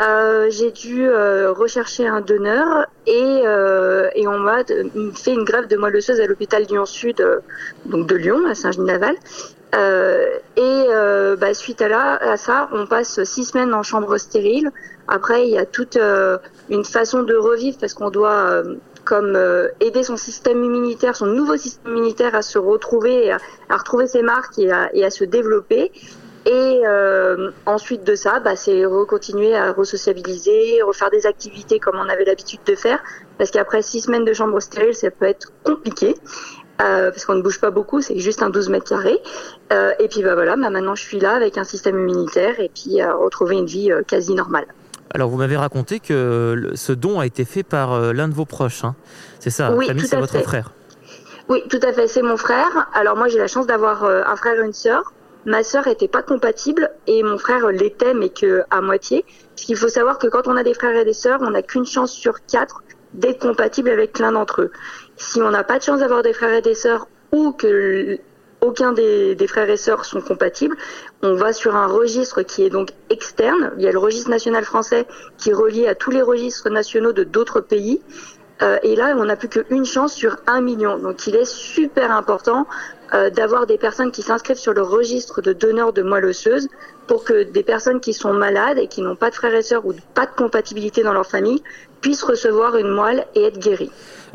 Euh, 0.00 0.48
j'ai 0.50 0.70
dû 0.70 1.08
euh, 1.08 1.50
rechercher 1.52 2.06
un 2.06 2.20
donneur 2.20 2.86
et, 3.06 3.42
euh, 3.44 4.08
et 4.14 4.28
on 4.28 4.38
m'a 4.38 4.62
fait 4.64 5.32
une 5.32 5.44
greffe 5.44 5.66
de 5.66 5.76
moelle 5.76 5.96
osseuse 5.96 6.20
à 6.20 6.26
l'hôpital 6.26 6.62
Lyon 6.70 6.86
Sud, 6.86 7.20
euh, 7.20 7.40
donc 7.86 8.06
de 8.06 8.14
Lyon, 8.14 8.40
à 8.48 8.54
Saint-Genis-Laval. 8.54 9.16
Euh, 9.74 10.26
et 10.56 10.60
euh, 10.88 11.34
bah, 11.36 11.52
suite 11.52 11.82
à, 11.82 11.88
là, 11.88 12.16
à 12.16 12.36
ça, 12.36 12.68
on 12.72 12.86
passe 12.86 13.24
six 13.24 13.46
semaines 13.46 13.74
en 13.74 13.82
chambre 13.82 14.16
stérile. 14.18 14.70
Après, 15.08 15.48
il 15.48 15.50
y 15.50 15.58
a 15.58 15.66
toute 15.66 15.98
une 16.70 16.84
façon 16.84 17.22
de 17.22 17.34
revivre 17.34 17.78
parce 17.78 17.94
qu'on 17.94 18.10
doit 18.10 18.62
comme 19.08 19.36
euh, 19.36 19.68
aider 19.80 20.02
son 20.02 20.18
système 20.18 20.62
immunitaire, 20.62 21.16
son 21.16 21.26
nouveau 21.26 21.56
système 21.56 21.96
immunitaire 21.96 22.34
à 22.34 22.42
se 22.42 22.58
retrouver, 22.58 23.26
et 23.26 23.32
à, 23.32 23.38
à 23.70 23.78
retrouver 23.78 24.06
ses 24.06 24.20
marques 24.20 24.58
et 24.58 24.70
à, 24.70 24.94
et 24.94 25.02
à 25.02 25.10
se 25.10 25.24
développer. 25.24 25.90
Et 26.46 26.80
euh, 26.86 27.50
ensuite 27.66 28.04
de 28.04 28.14
ça, 28.14 28.40
bah, 28.40 28.56
c'est 28.56 28.84
continuer 29.06 29.54
à 29.54 29.72
resociabiliser, 29.72 30.80
refaire 30.82 31.10
des 31.10 31.26
activités 31.26 31.78
comme 31.78 31.96
on 31.96 32.08
avait 32.08 32.24
l'habitude 32.24 32.60
de 32.66 32.74
faire, 32.74 32.98
parce 33.36 33.50
qu'après 33.50 33.82
six 33.82 34.00
semaines 34.02 34.24
de 34.24 34.32
chambre 34.32 34.58
stérile, 34.60 34.94
ça 34.94 35.10
peut 35.10 35.26
être 35.26 35.52
compliqué. 35.64 36.14
Euh, 36.80 37.10
parce 37.10 37.24
qu'on 37.24 37.34
ne 37.34 37.42
bouge 37.42 37.60
pas 37.60 37.70
beaucoup, 37.72 38.00
c'est 38.00 38.18
juste 38.20 38.40
un 38.40 38.50
12 38.50 38.68
mètres 38.68 38.88
carrés. 38.88 39.18
Euh, 39.72 39.90
et 39.98 40.06
puis 40.06 40.22
bah 40.22 40.34
voilà, 40.34 40.54
bah, 40.56 40.70
maintenant 40.70 40.94
je 40.94 41.02
suis 41.02 41.18
là 41.18 41.32
avec 41.34 41.58
un 41.58 41.64
système 41.64 41.98
immunitaire 41.98 42.60
et 42.60 42.70
puis 42.72 43.00
à 43.00 43.14
retrouver 43.14 43.56
une 43.56 43.66
vie 43.66 43.90
euh, 43.90 44.02
quasi 44.06 44.32
normale. 44.34 44.66
Alors, 45.12 45.28
vous 45.30 45.38
m'avez 45.38 45.56
raconté 45.56 45.98
que 46.00 46.70
ce 46.74 46.92
don 46.92 47.18
a 47.18 47.26
été 47.26 47.44
fait 47.46 47.62
par 47.64 47.94
euh, 47.94 48.12
l'un 48.12 48.28
de 48.28 48.34
vos 48.34 48.44
proches. 48.44 48.84
hein. 48.84 48.94
C'est 49.40 49.50
ça, 49.50 49.72
Oui, 49.72 49.86
c'est 50.06 50.16
votre 50.16 50.32
fait. 50.34 50.42
frère. 50.42 50.70
Oui, 51.48 51.62
tout 51.70 51.80
à 51.82 51.92
fait, 51.92 52.06
c'est 52.08 52.22
mon 52.22 52.36
frère. 52.36 52.88
Alors 52.92 53.16
moi 53.16 53.28
j'ai 53.28 53.38
la 53.38 53.46
chance 53.48 53.66
d'avoir 53.66 54.04
euh, 54.04 54.22
un 54.26 54.36
frère 54.36 54.60
et 54.60 54.64
une 54.66 54.74
sœur. 54.74 55.12
Ma 55.46 55.62
sœur 55.62 55.86
était 55.86 56.08
pas 56.08 56.22
compatible 56.22 56.90
et 57.06 57.22
mon 57.22 57.38
frère 57.38 57.68
l'était 57.68 58.14
mais 58.14 58.28
que 58.28 58.62
à 58.70 58.80
moitié. 58.80 59.24
Parce 59.54 59.66
qu'il 59.66 59.76
faut 59.76 59.88
savoir 59.88 60.18
que 60.18 60.26
quand 60.26 60.46
on 60.46 60.56
a 60.56 60.62
des 60.62 60.74
frères 60.74 60.96
et 60.96 61.04
des 61.04 61.12
sœurs, 61.12 61.40
on 61.42 61.50
n'a 61.50 61.62
qu'une 61.62 61.86
chance 61.86 62.12
sur 62.12 62.44
quatre 62.46 62.82
d'être 63.14 63.40
compatible 63.40 63.88
avec 63.88 64.18
l'un 64.18 64.32
d'entre 64.32 64.62
eux. 64.62 64.70
Si 65.16 65.40
on 65.40 65.50
n'a 65.50 65.64
pas 65.64 65.78
de 65.78 65.84
chance 65.84 66.00
d'avoir 66.00 66.22
des 66.22 66.32
frères 66.32 66.54
et 66.54 66.62
des 66.62 66.74
sœurs 66.74 67.08
ou 67.32 67.52
que 67.52 68.18
aucun 68.60 68.92
des, 68.92 69.34
des 69.34 69.46
frères 69.46 69.70
et 69.70 69.76
sœurs 69.76 70.04
sont 70.04 70.20
compatibles, 70.20 70.76
on 71.22 71.34
va 71.34 71.52
sur 71.52 71.76
un 71.76 71.86
registre 71.86 72.42
qui 72.42 72.64
est 72.64 72.70
donc 72.70 72.90
externe. 73.08 73.72
Il 73.78 73.84
y 73.84 73.88
a 73.88 73.92
le 73.92 73.98
registre 73.98 74.30
national 74.30 74.64
français 74.64 75.06
qui 75.36 75.50
est 75.50 75.54
relié 75.54 75.86
à 75.86 75.94
tous 75.94 76.10
les 76.10 76.22
registres 76.22 76.68
nationaux 76.68 77.12
de 77.12 77.24
d'autres 77.24 77.60
pays. 77.60 78.00
Euh, 78.60 78.76
et 78.82 78.96
là, 78.96 79.14
on 79.16 79.24
n'a 79.24 79.36
plus 79.36 79.48
qu'une 79.48 79.84
chance 79.84 80.12
sur 80.12 80.36
un 80.48 80.60
million. 80.60 80.98
Donc, 80.98 81.26
il 81.28 81.36
est 81.36 81.44
super 81.44 82.10
important 82.10 82.66
euh, 83.14 83.30
d'avoir 83.30 83.66
des 83.66 83.78
personnes 83.78 84.10
qui 84.10 84.22
s'inscrivent 84.22 84.58
sur 84.58 84.74
le 84.74 84.82
registre 84.82 85.40
de 85.40 85.52
donneurs 85.52 85.92
de 85.92 86.02
moelle 86.02 86.26
osseuse 86.26 86.68
pour 87.06 87.24
que 87.24 87.42
des 87.42 87.62
personnes 87.62 88.00
qui 88.00 88.12
sont 88.12 88.34
malades 88.34 88.78
et 88.78 88.86
qui 88.86 89.00
n'ont 89.00 89.16
pas 89.16 89.30
de 89.30 89.34
frères 89.34 89.54
et 89.54 89.62
sœurs 89.62 89.86
ou 89.86 89.94
pas 90.14 90.26
de 90.26 90.32
compatibilité 90.36 91.02
dans 91.02 91.12
leur 91.14 91.26
famille 91.26 91.62
puissent 92.02 92.22
recevoir 92.22 92.76
une 92.76 92.88
moelle 92.90 93.26
et 93.34 93.44
être 93.44 93.58
guéries. 93.58 93.90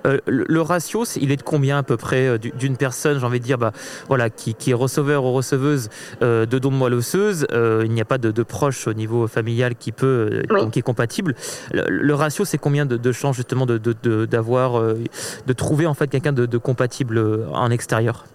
Euh, 0.07 0.17
le, 0.25 0.61
ratio, 0.61 1.03
il 1.21 1.31
est 1.31 1.35
de 1.37 1.43
combien 1.43 1.77
à 1.77 1.83
peu 1.83 1.97
près 1.97 2.27
euh, 2.27 2.37
du- 2.39 2.51
d'une 2.51 2.75
personne, 2.77 3.19
j'ai 3.19 3.25
envie 3.25 3.39
de 3.39 3.45
dire, 3.45 3.59
bah, 3.59 3.71
voilà, 4.07 4.31
qui, 4.31 4.55
qui 4.55 4.71
est 4.71 4.73
receveur 4.73 5.23
ou 5.23 5.33
receveuse 5.33 5.89
euh, 6.23 6.47
de 6.47 6.57
dons 6.57 6.71
de 6.71 6.75
moelle 6.75 6.95
osseuse 6.95 7.45
euh, 7.51 7.83
Il 7.85 7.91
n'y 7.91 8.01
a 8.01 8.05
pas 8.05 8.17
de, 8.17 8.31
de 8.31 8.43
proche 8.43 8.87
au 8.87 8.93
niveau 8.93 9.27
familial 9.27 9.75
qui 9.75 9.91
peut, 9.91 10.41
Oui. 10.49 10.69
qui 10.71 10.79
est 10.79 10.83
compatible. 10.83 11.35
Le, 11.71 11.83
le 11.87 12.13
ratio, 12.15 12.43
c'est 12.43 12.57
combien 12.57 12.87
de, 12.87 12.97
de 12.97 13.11
chances 13.11 13.35
justement 13.35 13.67
de, 13.67 13.77
de, 13.77 13.93
de- 14.01 14.25
d'avoir, 14.25 14.81
de 14.81 15.53
trouver 15.53 15.85
en 15.85 15.93
fait 15.93 16.07
quelqu'un 16.07 16.33
de, 16.33 16.57
compatible 16.57 17.45
en 17.53 17.69
extérieur? 17.69 18.25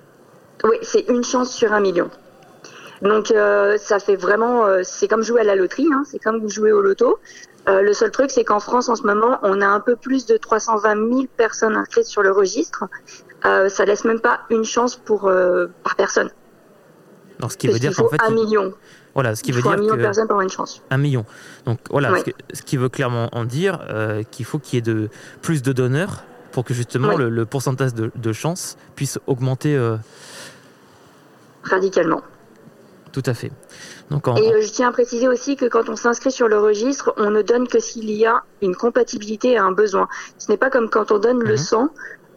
Oui, 0.64 0.76
c'est 0.82 1.04
une 1.08 1.24
chance 1.24 1.52
sur 1.52 1.72
un 1.72 1.80
million. 1.80 2.10
Donc 3.02 3.30
euh, 3.30 3.78
ça 3.78 4.00
fait 4.00 4.16
vraiment, 4.16 4.64
euh, 4.66 4.80
c'est 4.82 5.06
comme 5.06 5.22
jouer 5.22 5.40
à 5.42 5.44
la 5.44 5.54
loterie, 5.54 5.86
hein, 5.92 6.02
c'est 6.10 6.18
comme 6.18 6.48
jouer 6.48 6.72
au 6.72 6.80
loto. 6.80 7.18
Euh, 7.68 7.82
le 7.82 7.92
seul 7.92 8.10
truc, 8.10 8.30
c'est 8.30 8.44
qu'en 8.44 8.60
France, 8.60 8.88
en 8.88 8.96
ce 8.96 9.02
moment, 9.02 9.38
on 9.42 9.60
a 9.60 9.66
un 9.66 9.78
peu 9.80 9.94
plus 9.94 10.26
de 10.26 10.36
320 10.36 10.94
000 10.96 11.26
personnes 11.36 11.76
inscrites 11.76 12.06
sur 12.06 12.22
le 12.22 12.32
registre. 12.32 12.84
Ça 13.44 13.84
laisse 13.84 14.04
même 14.04 14.20
pas 14.20 14.40
une 14.50 14.64
chance 14.64 14.96
pour 14.96 15.22
par 15.84 15.94
personne. 15.96 16.30
Donc, 17.38 17.52
ce 17.52 17.56
qui 17.56 17.68
Parce 17.68 17.74
veut 17.76 17.80
dire 17.80 17.94
qu'en 17.96 18.08
fait, 18.08 18.20
un 18.20 18.30
il- 18.30 18.34
million. 18.34 18.74
voilà, 19.14 19.36
ce 19.36 19.44
qui 19.44 19.50
Il 19.50 19.54
veut 19.54 19.62
dire 19.62 19.70
un 19.70 19.76
million 19.76 19.92
que 19.92 19.98
de 19.98 20.02
personnes 20.02 20.24
pour 20.26 20.32
avoir 20.32 20.42
une 20.42 20.50
chance. 20.50 20.82
un 20.90 20.98
million. 20.98 21.24
Donc 21.66 21.78
voilà, 21.90 22.18
ce, 22.18 22.24
que- 22.24 22.30
ce 22.52 22.62
qui 22.62 22.76
veut 22.76 22.88
clairement 22.88 23.28
en 23.32 23.44
dire 23.44 23.78
qu'il 24.32 24.44
faut 24.44 24.58
qu'il 24.58 24.74
y 24.76 24.78
ait 24.78 24.82
de 24.94 25.08
plus 25.40 25.62
de 25.62 25.72
donneurs 25.72 26.24
pour 26.50 26.64
que 26.64 26.74
justement 26.74 27.16
le, 27.16 27.28
le 27.28 27.44
pourcentage 27.46 27.94
de, 27.94 28.10
de 28.16 28.32
chance 28.32 28.76
puisse 28.96 29.20
augmenter 29.28 29.78
Radicalement. 31.68 32.22
tout 33.12 33.22
à 33.26 33.34
fait. 33.34 33.50
Donc 34.10 34.28
en, 34.28 34.36
Et 34.36 34.52
euh, 34.52 34.60
je 34.62 34.70
tiens 34.70 34.88
à 34.88 34.92
préciser 34.92 35.28
aussi 35.28 35.56
que 35.56 35.66
quand 35.66 35.88
on 35.88 35.96
s'inscrit 35.96 36.30
sur 36.30 36.48
le 36.48 36.58
registre, 36.58 37.14
on 37.16 37.30
ne 37.30 37.42
donne 37.42 37.68
que 37.68 37.78
s'il 37.78 38.10
y 38.10 38.26
a 38.26 38.42
une 38.62 38.74
compatibilité 38.74 39.52
et 39.52 39.58
un 39.58 39.72
besoin. 39.72 40.08
Ce 40.38 40.50
n'est 40.50 40.56
pas 40.56 40.70
comme 40.70 40.88
quand 40.88 41.10
on 41.10 41.18
donne 41.18 41.42
le 41.42 41.56
sang. 41.56 41.88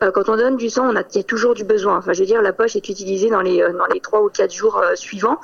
Euh, 0.03 0.09
quand 0.11 0.29
on 0.29 0.35
donne 0.35 0.57
du 0.57 0.69
sang, 0.69 0.89
on 0.91 0.95
a, 0.95 1.03
il 1.13 1.17
y 1.17 1.19
a 1.19 1.23
toujours 1.23 1.53
du 1.53 1.63
besoin. 1.63 1.97
Enfin, 1.97 2.13
je 2.13 2.21
veux 2.21 2.25
dire, 2.25 2.41
la 2.41 2.53
poche 2.53 2.75
est 2.75 2.89
utilisée 2.89 3.29
dans 3.29 3.41
les 3.41 3.61
euh, 3.61 3.71
dans 3.71 3.85
les 3.93 3.99
trois 3.99 4.23
ou 4.23 4.29
quatre 4.29 4.53
jours 4.53 4.81
suivants. 4.95 5.39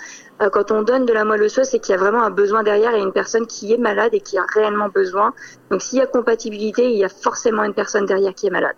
Quand 0.52 0.72
on 0.72 0.84
donne 0.84 1.06
de 1.08 1.14
la 1.14 1.26
moelle 1.26 1.42
osseuse, 1.42 1.68
c'est 1.68 1.80
qu'il 1.80 1.96
y 1.96 1.98
a 1.98 2.00
vraiment 2.00 2.22
un 2.22 2.30
besoin 2.30 2.62
derrière 2.62 2.94
et 2.94 3.00
une 3.00 3.12
personne 3.12 3.48
qui 3.48 3.74
est 3.74 3.78
malade 3.78 4.14
et 4.14 4.20
qui 4.20 4.38
a 4.38 4.46
réellement 4.54 4.88
besoin. 4.88 5.34
Donc, 5.72 5.82
s'il 5.82 5.98
y 5.98 6.02
a 6.02 6.06
compatibilité, 6.06 6.92
il 6.92 6.98
y 6.98 7.04
a 7.04 7.10
forcément 7.10 7.64
une 7.64 7.74
personne 7.74 8.06
derrière 8.06 8.36
qui 8.36 8.46
est 8.46 8.52
malade. 8.52 8.76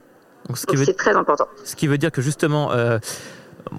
donc, 0.47 0.57
ce 0.57 0.65
veut 0.73 0.85
c'est 0.85 0.93
très 0.93 1.15
important. 1.17 1.49
Ce 1.65 1.75
qui 1.75 1.87
veut 1.87 1.97
dire 1.97 2.13
que 2.13 2.21
justement, 2.21 2.71
euh, 2.71 2.97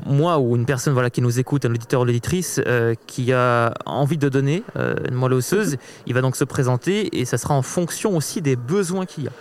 moi 0.06 0.38
ou 0.38 0.56
une 0.56 0.66
personne 0.66 0.92
voilà, 0.92 1.10
qui 1.10 1.22
nous 1.22 1.38
écoute, 1.38 1.64
un 1.64 1.70
auditeur 1.70 2.02
ou 2.02 2.04
l'auditrice, 2.04 2.60
euh, 2.66 2.94
qui 3.06 3.32
a 3.32 3.72
envie 3.86 4.18
de 4.18 4.28
donner 4.28 4.62
euh, 4.76 4.94
une 5.08 5.14
moelle 5.14 5.34
osseuse, 5.34 5.76
il 6.06 6.14
va 6.14 6.20
donc 6.20 6.36
se 6.36 6.44
présenter 6.44 7.18
et 7.18 7.24
ça 7.24 7.38
sera 7.38 7.54
en 7.54 7.62
fonction 7.62 8.16
aussi 8.16 8.42
des 8.42 8.56
besoins 8.56 9.06
qu'il 9.06 9.24
y 9.24 9.28
a. 9.28 9.32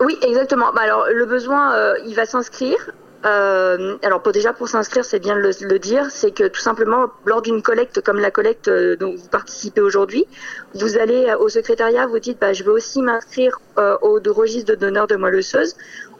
Oui, 0.00 0.16
exactement. 0.22 0.72
Bah, 0.74 0.82
alors, 0.82 1.06
le 1.12 1.26
besoin, 1.26 1.74
euh, 1.74 1.94
il 2.06 2.14
va 2.14 2.24
s'inscrire. 2.24 2.78
Euh, 3.26 3.96
alors, 4.04 4.22
pour, 4.22 4.30
déjà, 4.30 4.52
pour 4.52 4.68
s'inscrire, 4.68 5.04
c'est 5.04 5.18
bien 5.18 5.34
de 5.34 5.40
le, 5.40 5.50
le 5.62 5.78
dire, 5.80 6.06
c'est 6.10 6.30
que 6.30 6.46
tout 6.46 6.60
simplement, 6.60 7.06
lors 7.24 7.42
d'une 7.42 7.62
collecte 7.62 8.00
comme 8.00 8.18
la 8.18 8.30
collecte 8.30 8.70
dont 8.70 9.16
vous 9.16 9.28
participez 9.28 9.80
aujourd'hui, 9.80 10.24
vous 10.74 10.98
allez 10.98 11.34
au 11.40 11.48
secrétariat, 11.48 12.06
vous 12.06 12.20
dites, 12.20 12.38
bah, 12.40 12.52
je 12.52 12.62
veux 12.62 12.72
aussi 12.72 13.02
m'inscrire 13.02 13.60
au 14.02 14.20
de 14.20 14.30
registre 14.30 14.70
de 14.70 14.76
donneurs 14.76 15.08
de 15.08 15.16
moelle 15.16 15.34
osseuse. 15.34 15.74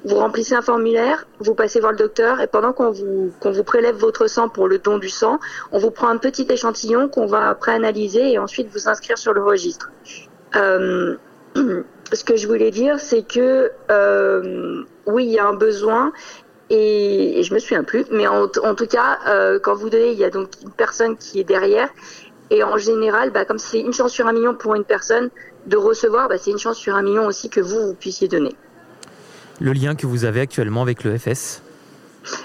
Vous 0.04 0.16
remplissez 0.16 0.54
un 0.54 0.62
formulaire, 0.62 1.26
vous 1.40 1.54
passez 1.54 1.80
voir 1.80 1.92
le 1.92 1.98
docteur, 1.98 2.40
et 2.40 2.46
pendant 2.46 2.72
qu'on 2.72 2.90
vous, 2.90 3.32
qu'on 3.40 3.50
vous 3.50 3.64
prélève 3.64 3.96
votre 3.96 4.28
sang 4.28 4.48
pour 4.48 4.68
le 4.68 4.78
don 4.78 4.98
du 4.98 5.08
sang, 5.08 5.40
on 5.72 5.78
vous 5.78 5.90
prend 5.90 6.08
un 6.08 6.18
petit 6.18 6.46
échantillon 6.48 7.08
qu'on 7.08 7.26
va 7.26 7.48
après 7.48 7.72
analyser 7.72 8.32
et 8.32 8.38
ensuite 8.38 8.68
vous 8.72 8.88
inscrire 8.88 9.18
sur 9.18 9.32
le 9.32 9.42
registre. 9.42 9.90
Euh, 10.54 11.16
ce 12.12 12.24
que 12.24 12.36
je 12.36 12.46
voulais 12.46 12.70
dire, 12.70 13.00
c'est 13.00 13.22
que 13.22 13.72
euh, 13.90 14.84
oui, 15.06 15.24
il 15.24 15.32
y 15.32 15.38
a 15.38 15.46
un 15.46 15.54
besoin. 15.54 16.12
Et, 16.70 17.40
et 17.40 17.42
je 17.42 17.54
me 17.54 17.58
souviens 17.58 17.82
plus, 17.82 18.04
mais 18.10 18.26
en, 18.26 18.46
tout 18.46 18.86
cas, 18.86 19.18
euh, 19.26 19.58
quand 19.58 19.74
vous 19.74 19.88
donnez, 19.88 20.12
il 20.12 20.18
y 20.18 20.24
a 20.24 20.28
donc 20.28 20.50
une 20.62 20.70
personne 20.70 21.16
qui 21.16 21.40
est 21.40 21.44
derrière, 21.44 21.88
et 22.50 22.62
en 22.62 22.76
général, 22.76 23.30
bah, 23.30 23.46
comme 23.46 23.58
c'est 23.58 23.80
une 23.80 23.94
chance 23.94 24.12
sur 24.12 24.26
un 24.26 24.32
million 24.32 24.54
pour 24.54 24.74
une 24.74 24.84
personne 24.84 25.30
de 25.66 25.76
recevoir, 25.78 26.28
bah, 26.28 26.36
c'est 26.38 26.50
une 26.50 26.58
chance 26.58 26.76
sur 26.76 26.94
un 26.94 27.02
million 27.02 27.26
aussi 27.26 27.48
que 27.48 27.60
vous, 27.60 27.88
vous 27.88 27.94
puissiez 27.94 28.28
donner. 28.28 28.54
Le 29.60 29.72
lien 29.72 29.94
que 29.94 30.06
vous 30.06 30.24
avez 30.24 30.40
actuellement 30.40 30.82
avec 30.82 31.04
le 31.04 31.16
FS. 31.18 31.62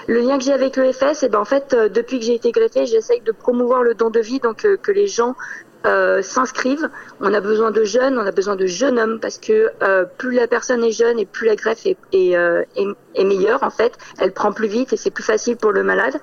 Le 0.08 0.20
lien 0.20 0.38
que 0.38 0.44
j'ai 0.44 0.52
avec 0.52 0.76
le 0.76 0.92
FS, 0.92 1.22
et 1.22 1.28
ben 1.28 1.40
en 1.40 1.44
fait, 1.44 1.74
euh, 1.74 1.88
depuis 1.88 2.18
que 2.18 2.24
j'ai 2.24 2.34
été 2.34 2.50
greffée, 2.52 2.86
j'essaye 2.86 3.20
de 3.20 3.32
promouvoir 3.32 3.82
le 3.82 3.94
don 3.94 4.10
de 4.10 4.20
vie, 4.20 4.40
donc 4.40 4.64
euh, 4.64 4.76
que 4.76 4.90
les 4.90 5.06
gens 5.06 5.36
euh, 5.84 6.22
s'inscrivent. 6.22 6.88
On 7.20 7.34
a 7.34 7.40
besoin 7.40 7.70
de 7.70 7.84
jeunes, 7.84 8.18
on 8.18 8.26
a 8.26 8.30
besoin 8.32 8.56
de 8.56 8.66
jeunes 8.66 8.98
hommes, 8.98 9.20
parce 9.20 9.36
que 9.38 9.70
plus 10.16 10.34
la 10.34 10.46
personne 10.48 10.82
est 10.82 10.92
jeune 10.92 11.18
et 11.18 11.26
plus 11.26 11.46
la 11.46 11.56
greffe 11.56 11.84
est, 11.86 11.98
est, 12.12 12.32
est- 12.34 13.24
meilleure, 13.24 13.62
en 13.62 13.70
fait. 13.70 13.92
Elle 14.18 14.32
prend 14.32 14.52
plus 14.52 14.68
vite 14.68 14.92
et 14.94 14.96
c'est 14.96 15.10
plus 15.10 15.24
facile 15.24 15.56
pour 15.56 15.72
le 15.72 15.82
malade. 15.82 16.16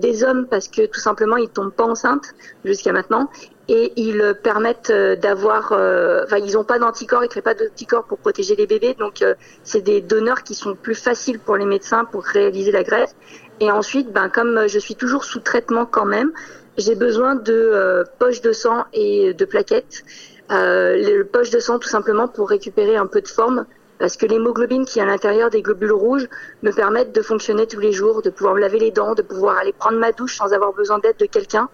Des 0.00 0.22
hommes, 0.22 0.46
parce 0.48 0.68
que 0.68 0.86
tout 0.86 1.00
simplement, 1.00 1.36
ils 1.36 1.48
tombent 1.48 1.72
pas 1.72 1.82
enceintes 1.84 2.34
jusqu'à 2.64 2.92
maintenant. 2.92 3.28
Et 3.68 3.92
ils 3.96 4.20
euh, 4.20 4.34
permettent 4.34 4.90
euh, 4.90 5.14
d'avoir... 5.16 5.72
euh, 5.72 6.24
Enfin, 6.24 6.38
ils 6.38 6.54
n'ont 6.54 6.64
pas 6.64 6.78
d'anticorps, 6.78 7.24
ils 7.24 7.28
créent 7.28 7.42
pas 7.42 7.54
d'anticorps 7.54 8.04
pour 8.04 8.18
protéger 8.18 8.56
les 8.56 8.66
bébés. 8.66 8.94
Donc, 8.98 9.22
euh, 9.22 9.34
c'est 9.62 9.82
des 9.82 10.00
donneurs 10.00 10.42
qui 10.42 10.54
sont 10.54 10.74
plus 10.74 10.94
faciles 10.96 11.38
pour 11.38 11.56
les 11.56 11.64
médecins 11.64 12.04
pour 12.04 12.24
réaliser 12.24 12.72
la 12.72 12.82
greffe. 12.82 13.12
Et 13.60 13.70
ensuite, 13.70 14.12
ben, 14.12 14.28
comme 14.28 14.58
euh, 14.58 14.68
je 14.68 14.78
suis 14.78 14.96
toujours 14.96 15.24
sous 15.24 15.40
traitement 15.40 15.86
quand 15.86 16.06
même, 16.06 16.32
j'ai 16.76 16.96
besoin 16.96 17.36
de 17.36 17.52
euh, 17.52 18.04
poches 18.18 18.40
de 18.40 18.52
sang 18.52 18.84
et 18.92 19.34
de 19.34 19.44
plaquettes. 19.44 20.04
Les 20.50 21.24
poches 21.24 21.50
de 21.50 21.60
sang 21.60 21.78
tout 21.78 21.88
simplement 21.88 22.28
pour 22.28 22.50
récupérer 22.50 22.96
un 22.96 23.06
peu 23.06 23.22
de 23.22 23.28
forme 23.28 23.64
parce 23.98 24.16
que 24.18 24.26
l'hémoglobine 24.26 24.84
qui 24.84 24.98
est 24.98 25.02
à 25.02 25.06
l'intérieur 25.06 25.48
des 25.48 25.62
globules 25.62 25.92
rouges 25.92 26.28
me 26.62 26.72
permettent 26.72 27.12
de 27.12 27.22
fonctionner 27.22 27.66
tous 27.66 27.80
les 27.80 27.92
jours, 27.92 28.20
de 28.20 28.28
pouvoir 28.30 28.54
me 28.56 28.60
laver 28.60 28.78
les 28.78 28.90
dents, 28.90 29.14
de 29.14 29.22
pouvoir 29.22 29.56
aller 29.56 29.72
prendre 29.72 29.98
ma 29.98 30.12
douche 30.12 30.36
sans 30.36 30.52
avoir 30.52 30.72
besoin 30.74 30.98
d'aide 30.98 31.16
de 31.18 31.26
quelqu'un. 31.26 31.70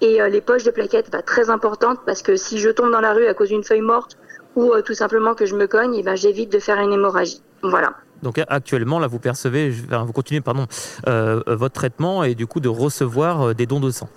Et 0.00 0.22
euh, 0.22 0.28
les 0.28 0.40
poches 0.40 0.64
de 0.64 0.70
plaquettes, 0.70 1.10
bah, 1.10 1.22
très 1.22 1.50
importantes 1.50 1.98
parce 2.06 2.22
que 2.22 2.36
si 2.36 2.58
je 2.58 2.70
tombe 2.70 2.90
dans 2.92 3.00
la 3.00 3.12
rue 3.12 3.26
à 3.26 3.34
cause 3.34 3.48
d'une 3.48 3.64
feuille 3.64 3.80
morte 3.80 4.16
ou 4.54 4.72
euh, 4.72 4.82
tout 4.82 4.94
simplement 4.94 5.34
que 5.34 5.46
je 5.46 5.54
me 5.54 5.66
cogne, 5.66 5.94
et 5.94 6.02
ben, 6.02 6.16
j'évite 6.16 6.52
de 6.52 6.58
faire 6.58 6.78
une 6.78 6.92
hémorragie. 6.92 7.42
Voilà. 7.62 7.94
Donc 8.22 8.40
actuellement, 8.48 8.98
là, 8.98 9.06
vous 9.06 9.18
percevez, 9.18 9.70
vous 9.70 10.12
continuez, 10.12 10.40
pardon, 10.40 10.66
euh, 11.06 11.40
euh, 11.48 11.56
votre 11.56 11.74
traitement 11.74 12.24
et 12.24 12.34
du 12.34 12.46
coup 12.46 12.60
de 12.60 12.68
recevoir 12.68 13.48
euh, 13.48 13.54
des 13.54 13.66
dons 13.66 13.80
de 13.80 13.90
sang. 13.90 14.08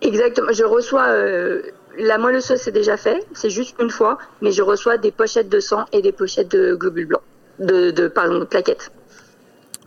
Exactement. 0.00 0.52
Je 0.52 0.64
reçois 0.64 1.08
euh, 1.08 1.62
la 1.98 2.18
moelle 2.18 2.36
osseuse, 2.36 2.60
c'est 2.60 2.70
déjà 2.72 2.96
fait, 2.96 3.26
c'est 3.32 3.50
juste 3.50 3.76
une 3.80 3.90
fois, 3.90 4.18
mais 4.42 4.52
je 4.52 4.62
reçois 4.62 4.96
des 4.96 5.10
pochettes 5.10 5.48
de 5.48 5.60
sang 5.60 5.86
et 5.92 6.02
des 6.02 6.12
pochettes 6.12 6.50
de 6.50 6.74
globules 6.74 7.06
blancs, 7.06 7.22
de, 7.58 7.90
de 7.90 8.08
pardon, 8.08 8.38
de 8.38 8.44
plaquettes. 8.44 8.92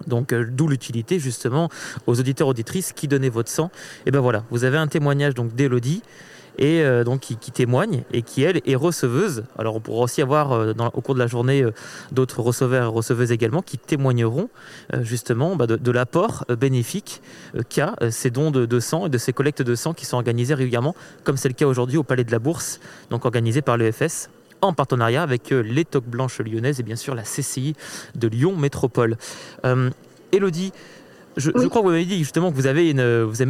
Donc 0.07 0.33
euh, 0.33 0.45
d'où 0.49 0.67
l'utilité 0.67 1.19
justement 1.19 1.69
aux 2.07 2.19
auditeurs 2.19 2.47
auditrices 2.47 2.93
qui 2.93 3.07
donnaient 3.07 3.29
votre 3.29 3.49
sang. 3.49 3.71
Et 4.05 4.11
ben 4.11 4.19
voilà, 4.19 4.43
vous 4.51 4.63
avez 4.63 4.77
un 4.77 4.87
témoignage 4.87 5.33
donc 5.33 5.53
d'Elodie 5.55 6.01
et 6.59 6.81
euh, 6.81 7.03
donc 7.03 7.21
qui, 7.21 7.51
témoigne 7.51 8.03
et 8.11 8.21
qui 8.21 8.43
elle 8.43 8.61
est 8.65 8.75
receveuse. 8.75 9.43
Alors 9.57 9.75
on 9.75 9.79
pourra 9.79 10.03
aussi 10.03 10.21
avoir 10.21 10.51
euh, 10.51 10.73
au 10.93 11.01
cours 11.01 11.15
de 11.15 11.19
la 11.19 11.27
journée 11.27 11.65
d'autres 12.11 12.41
receveurs 12.41 12.85
et 12.85 12.95
receveuses 12.95 13.31
également 13.31 13.61
qui 13.61 13.77
témoigneront 13.77 14.49
justement 15.01 15.55
bah, 15.55 15.65
de, 15.65 15.91
l'apport 15.91 16.45
bénéfique 16.59 17.21
qu'a 17.69 17.95
ces 18.09 18.29
dons 18.29 18.51
de, 18.51 18.65
de 18.65 18.79
sang 18.79 19.07
et 19.07 19.09
de 19.09 19.17
ces 19.17 19.33
collectes 19.33 19.61
de 19.61 19.75
sang 19.75 19.93
qui 19.93 20.05
sont 20.05 20.17
organisées 20.17 20.53
régulièrement, 20.53 20.95
comme 21.23 21.37
c'est 21.37 21.49
le 21.49 21.55
cas 21.55 21.65
aujourd'hui 21.65 21.97
au 21.97 22.03
Palais 22.03 22.23
de 22.23 22.31
la 22.31 22.39
Bourse, 22.39 22.79
donc 23.09 23.25
organisé 23.25 23.61
par 23.61 23.77
l'EFS 23.77 24.29
en 24.67 24.73
partenariat 24.73 25.21
avec 25.23 25.51
euh, 25.51 25.61
les 25.61 25.85
Toques 25.85 26.07
Blanches 26.07 26.39
lyonnaises 26.39 26.79
et 26.79 26.83
bien 26.83 26.95
sûr 26.95 27.15
la 27.15 27.23
CCI 27.23 27.75
de 28.15 28.27
Lyon 28.27 28.55
Métropole. 28.55 29.17
Euh, 29.65 29.89
Elodie, 30.31 30.71
je, 31.37 31.51
je 31.55 31.67
crois 31.67 31.81
que 31.81 31.87
vous 31.87 31.91
m'avez 31.91 32.05
dit 32.05 32.17
justement 32.19 32.51
que 32.51 32.55
vous, 32.55 32.67
avez 32.67 32.89
une, 32.91 33.23
vous, 33.23 33.41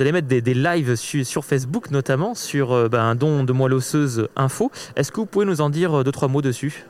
allez 0.00 0.12
mettre 0.12 0.28
des, 0.28 0.40
des 0.40 0.54
lives 0.54 0.94
su- 0.96 1.24
sur 1.24 1.44
Facebook 1.44 1.90
notamment 1.90 2.34
sur 2.34 2.72
euh, 2.72 2.88
bah, 2.88 3.02
un 3.02 3.14
don 3.14 3.44
de 3.44 3.52
moelle 3.52 3.74
osseuse 3.74 4.28
info. 4.36 4.70
Est-ce 4.96 5.12
que 5.12 5.16
vous 5.20 5.26
pouvez 5.26 5.44
nous 5.46 5.60
en 5.60 5.70
dire 5.70 5.98
euh, 5.98 6.04
deux, 6.04 6.12
trois 6.12 6.28
mots 6.28 6.42
dessus? 6.42 6.84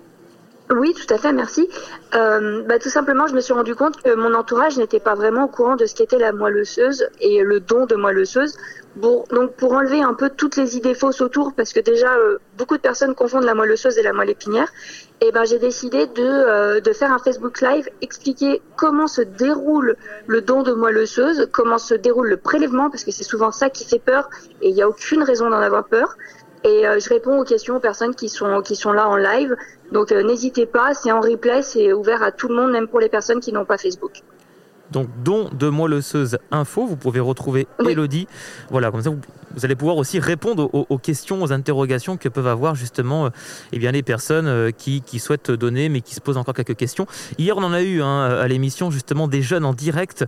Oui, 0.68 0.94
tout 0.94 1.14
à 1.14 1.18
fait, 1.18 1.32
merci. 1.32 1.68
Euh, 2.16 2.62
bah, 2.64 2.80
tout 2.80 2.88
simplement, 2.88 3.28
je 3.28 3.34
me 3.34 3.40
suis 3.40 3.52
rendu 3.52 3.76
compte 3.76 4.02
que 4.02 4.14
mon 4.16 4.34
entourage 4.34 4.76
n'était 4.76 4.98
pas 4.98 5.14
vraiment 5.14 5.44
au 5.44 5.48
courant 5.48 5.76
de 5.76 5.86
ce 5.86 5.94
qu'était 5.94 6.18
la 6.18 6.32
moelle 6.32 6.56
osseuse 6.56 7.09
et 7.20 7.43
le 7.43 7.60
don 7.60 7.86
de 7.86 7.94
moelle 7.94 8.18
osseuse. 8.18 8.56
Bon, 8.97 9.24
donc 9.30 9.52
pour 9.52 9.74
enlever 9.74 10.02
un 10.02 10.14
peu 10.14 10.28
toutes 10.28 10.56
les 10.56 10.76
idées 10.76 10.94
fausses 10.94 11.20
autour, 11.20 11.52
parce 11.55 11.72
que 11.72 11.78
déjà 11.78 12.14
euh, 12.14 12.38
beaucoup 12.59 12.76
de 12.76 12.80
personnes 12.80 13.14
confondent 13.14 13.44
la 13.44 13.55
moelle 13.55 13.72
osseuse 13.72 13.97
et 13.98 14.02
la 14.02 14.12
moelle 14.12 14.30
épinière, 14.30 14.72
et 15.20 15.30
ben 15.30 15.44
j'ai 15.44 15.59
décidé 15.59 16.06
de, 16.06 16.24
euh, 16.24 16.80
de 16.80 16.93
faire 16.93 17.12
un 17.12 17.18
Facebook 17.18 17.60
Live, 17.60 17.88
expliquer 18.01 18.62
comment 18.76 19.06
se 19.06 19.20
déroule 19.20 19.97
le 20.26 20.40
don 20.40 20.62
de 20.62 20.72
moelle 20.72 20.98
osseuse, 20.98 21.48
comment 21.52 21.78
se 21.78 21.94
déroule 21.94 22.28
le 22.28 22.38
prélèvement, 22.38 22.90
parce 22.90 23.05
que 23.05 23.12
c'est 23.12 23.24
souvent 23.24 23.52
ça 23.52 23.70
qui 23.70 23.84
fait 23.84 23.98
peur, 23.98 24.30
et 24.62 24.70
il 24.70 24.74
n'y 24.74 24.82
a 24.82 24.88
aucune 24.88 25.22
raison 25.22 25.48
d'en 25.51 25.60
avoir 25.60 25.84
peur. 25.84 26.16
Et 26.66 26.84
euh, 26.84 26.98
je 26.98 27.09
réponds 27.09 27.38
aux 27.38 27.44
questions 27.44 27.76
aux 27.76 27.80
personnes 27.80 28.14
qui 28.14 28.28
sont, 28.28 28.60
qui 28.60 28.74
sont 28.74 28.93
là 28.93 29.09
en 29.09 29.16
live. 29.16 29.55
Donc 29.93 30.10
euh, 30.10 30.24
n'hésitez 30.24 30.66
pas, 30.66 30.94
c'est 30.94 31.12
en 31.12 31.20
replay, 31.20 31.62
c'est 31.62 31.93
ouvert 31.93 32.24
à 32.24 32.32
tout 32.32 32.48
le 32.48 32.56
monde, 32.56 32.72
même 32.72 32.88
pour 32.88 32.98
les 32.98 33.09
personnes 33.09 33.38
qui 33.38 33.52
n'ont 33.52 33.64
pas 33.64 33.78
Facebook. 33.78 34.22
Donc, 34.90 35.09
don 35.24 35.48
de 35.52 35.68
moelle 35.68 35.94
osseuse 35.94 36.38
info, 36.51 36.86
vous 36.86 36.97
pouvez 36.97 37.20
retrouver 37.20 37.66
Elodie. 37.88 38.28
Voilà, 38.70 38.90
comme 38.90 39.02
ça, 39.02 39.10
vous, 39.10 39.20
vous 39.57 39.65
allez 39.65 39.74
pouvoir 39.74 39.97
aussi 39.97 40.20
répondre 40.20 40.70
aux, 40.73 40.99
questions, 40.99 41.43
aux 41.43 41.53
interrogations 41.53 42.16
que 42.16 42.28
peuvent 42.28 42.47
avoir 42.47 42.74
justement 42.74 43.27
euh, 43.27 43.31
eh 43.73 43.78
les 43.78 44.03
personnes 44.03 44.47
euh, 44.47 44.70
qui, 44.70 45.03
souhaitent 45.19 45.51
donner, 45.51 45.89
mais 45.89 46.01
qui 46.01 46.15
se 46.15 46.20
posent 46.20 46.37
encore 46.37 46.55
quelques 46.55 46.77
questions. 46.77 47.07
Hier, 47.39 47.57
on 47.57 47.62
en 47.62 47.73
a 47.73 47.83
eu 47.83 48.03
hein, 48.03 48.24
à 48.24 48.47
l'émission 48.49 48.91
justement 48.91 49.28
des 49.28 49.43
jeunes 49.43 49.65
en 49.65 49.73
direct 49.73 50.24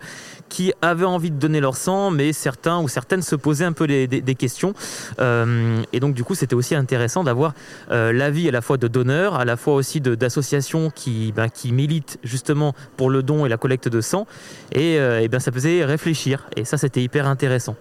qui 0.49 0.73
avaient 0.83 1.05
envie 1.05 1.31
de 1.31 1.37
donner 1.37 1.61
leur 1.61 1.77
sang, 1.77 2.11
mais 2.11 2.33
certains 2.33 2.81
ou 2.81 2.89
certaines 2.89 3.23
se 3.23 3.37
posaient 3.37 3.65
un 3.65 3.73
peu 3.73 3.87
des, 3.87 4.35
questions. 4.35 4.75
Euh, 5.21 5.83
et 5.93 6.01
donc, 6.01 6.15
du 6.15 6.25
coup, 6.25 6.35
c'était 6.35 6.55
aussi 6.55 6.75
intéressant 6.75 7.25
d'avoir 7.25 7.55
euh, 7.91 8.13
l'avis 8.13 8.49
à 8.49 8.53
la 8.53 8.61
fois 8.61 8.77
de 8.77 8.89
donneurs, 8.89 9.35
à 9.35 9.45
la 9.45 9.57
fois 9.57 9.75
aussi 9.75 10.01
d'associations 10.01 10.91
qui, 10.91 11.33
ben, 11.33 11.49
qui 11.49 11.73
militent 11.73 12.19
justement 12.25 12.75
pour 12.97 13.11
le 13.11 13.23
don 13.23 13.47
et 13.47 13.49
la 13.49 13.57
collecte 13.57 13.89
de 13.89 14.01
sang. 14.01 14.27
Et, 14.73 14.99
euh, 14.99 15.21
eh 15.23 15.29
bien, 15.29 15.41
ça 15.41 15.53
faisait 15.53 15.85
réfléchir. 15.85 16.49
Et 16.57 16.65
ça, 16.65 16.79
c'était 16.79 17.03
hyper 17.03 17.27
intéressant. 17.27 17.77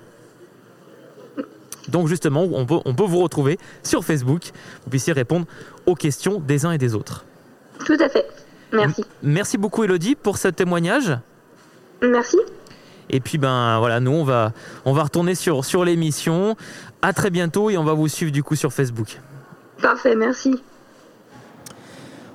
Donc 1.88 2.08
justement, 2.08 2.44
on 2.44 2.66
peut, 2.66 2.80
on 2.86 2.94
peut 2.94 3.06
vous 3.06 3.20
retrouver 3.20 3.58
sur 3.84 4.04
Facebook. 4.04 4.52
Vous 4.84 4.90
puissiez 4.90 5.14
répondre 5.14 5.46
aux 5.86 5.96
questions 5.96 6.40
des 6.40 6.66
uns 6.66 6.72
et 6.72 6.78
des 6.78 6.96
autres. 6.96 7.26
Tout 7.86 7.98
à 8.00 8.10
fait. 8.10 8.28
Merci. 8.74 9.06
Merci 9.24 9.58
beaucoup 9.58 9.84
Elodie 9.84 10.16
pour 10.16 10.38
ce 10.38 10.50
témoignage. 10.50 11.18
Merci. 12.02 12.38
Et 13.10 13.20
puis 13.22 13.38
ben 13.38 13.80
voilà, 13.80 14.00
nous 14.00 14.12
on 14.12 14.24
va, 14.24 14.52
on 14.86 14.94
va 14.94 15.04
retourner 15.04 15.36
sur, 15.36 15.64
sur 15.64 15.86
l'émission. 15.86 16.56
À 17.02 17.14
très 17.14 17.30
bientôt 17.30 17.70
et 17.70 17.78
on 17.78 17.84
va 17.84 17.94
vous 17.94 18.08
suivre 18.08 18.32
du 18.32 18.44
coup 18.44 18.56
sur 18.56 18.74
Facebook. 18.74 19.22
Parfait, 19.82 20.16
merci. 20.16 20.62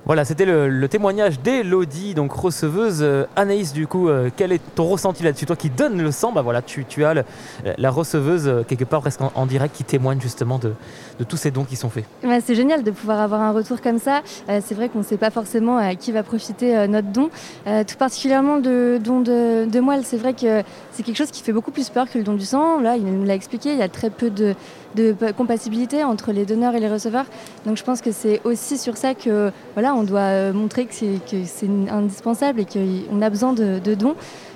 Voilà, 0.05 0.25
c'était 0.25 0.43
le, 0.45 0.87
témoignage 0.89 1.39
d'Elodie, 1.39 2.13
donc 2.13 2.33
receveuse. 2.33 2.99
Euh, 3.01 3.23
Anaïs, 3.37 3.71
du 3.71 3.87
coup, 3.87 4.09
euh, 4.09 4.29
quel 4.35 4.51
est 4.51 4.61
ton 4.75 4.83
ressenti 4.83 5.23
là-dessus 5.23 5.45
Toi 5.45 5.55
qui 5.55 5.69
donnes 5.69 6.01
le 6.01 6.11
sang, 6.11 6.33
bah 6.33 6.41
voilà, 6.41 6.61
tu, 6.61 6.85
as 7.05 7.23
la 7.77 7.89
receveuse 7.89 8.49
euh, 8.49 8.63
quelque 8.63 8.83
part 8.83 8.99
presque 8.99 9.21
en, 9.21 9.45
direct 9.45 9.73
qui 9.73 9.85
témoigne 9.85 10.19
justement 10.19 10.59
de, 10.59 10.73
tous 11.29 11.37
ces 11.37 11.51
dons 11.51 11.63
qui 11.63 11.77
sont 11.77 11.89
faits. 11.89 12.03
C'est 12.45 12.55
génial 12.55 12.83
de 12.83 12.91
pouvoir 12.91 13.21
avoir 13.21 13.41
un 13.41 13.51
retour 13.51 13.79
comme 13.79 13.97
ça. 13.97 14.21
C'est 14.47 14.73
vrai 14.73 14.89
qu'on 14.89 14.99
ne 14.99 15.03
sait 15.03 15.17
pas 15.17 15.29
forcément 15.29 15.77
à 15.77 15.95
qui 15.95 16.11
va 16.11 16.23
profiter 16.23 16.87
notre 16.87 17.07
don. 17.09 17.29
Tout 17.65 17.97
particulièrement 17.97 18.57
le 18.57 18.97
don 18.99 19.21
de, 19.21 19.65
de 19.69 19.79
moelle, 19.79 20.03
c'est 20.03 20.17
vrai 20.17 20.33
que 20.33 20.63
c'est 20.93 21.03
quelque 21.03 21.17
chose 21.17 21.31
qui 21.31 21.41
fait 21.41 21.51
beaucoup 21.51 21.71
plus 21.71 21.89
peur 21.89 22.09
que 22.09 22.17
le 22.17 22.23
don 22.23 22.33
du 22.33 22.45
sang. 22.45 22.79
Là, 22.79 22.95
il 22.95 23.05
nous 23.05 23.25
l'a 23.25 23.33
expliqué, 23.33 23.71
il 23.71 23.79
y 23.79 23.81
a 23.81 23.89
très 23.89 24.09
peu 24.09 24.29
de, 24.29 24.55
compatibilité 25.35 26.03
entre 26.03 26.31
les 26.31 26.45
donneurs 26.45 26.75
et 26.75 26.79
les 26.79 26.89
receveurs. 26.89 27.25
Donc 27.65 27.77
je 27.77 27.83
pense 27.83 28.01
que 28.01 28.11
c'est 28.11 28.41
aussi 28.43 28.77
sur 28.77 28.95
ça 28.95 29.15
que 29.15 29.51
voilà, 29.73 29.93
doit 30.03 30.19
euh, 30.19 30.53
montrer 30.53 30.85
que 30.85 30.93
c'est, 30.93 31.67
indispensable 31.89 32.61
et 32.61 32.65
qu'on 32.65 33.21
a 33.21 33.29
besoin 33.29 33.53
de 33.53 33.95
dons. 33.95 34.15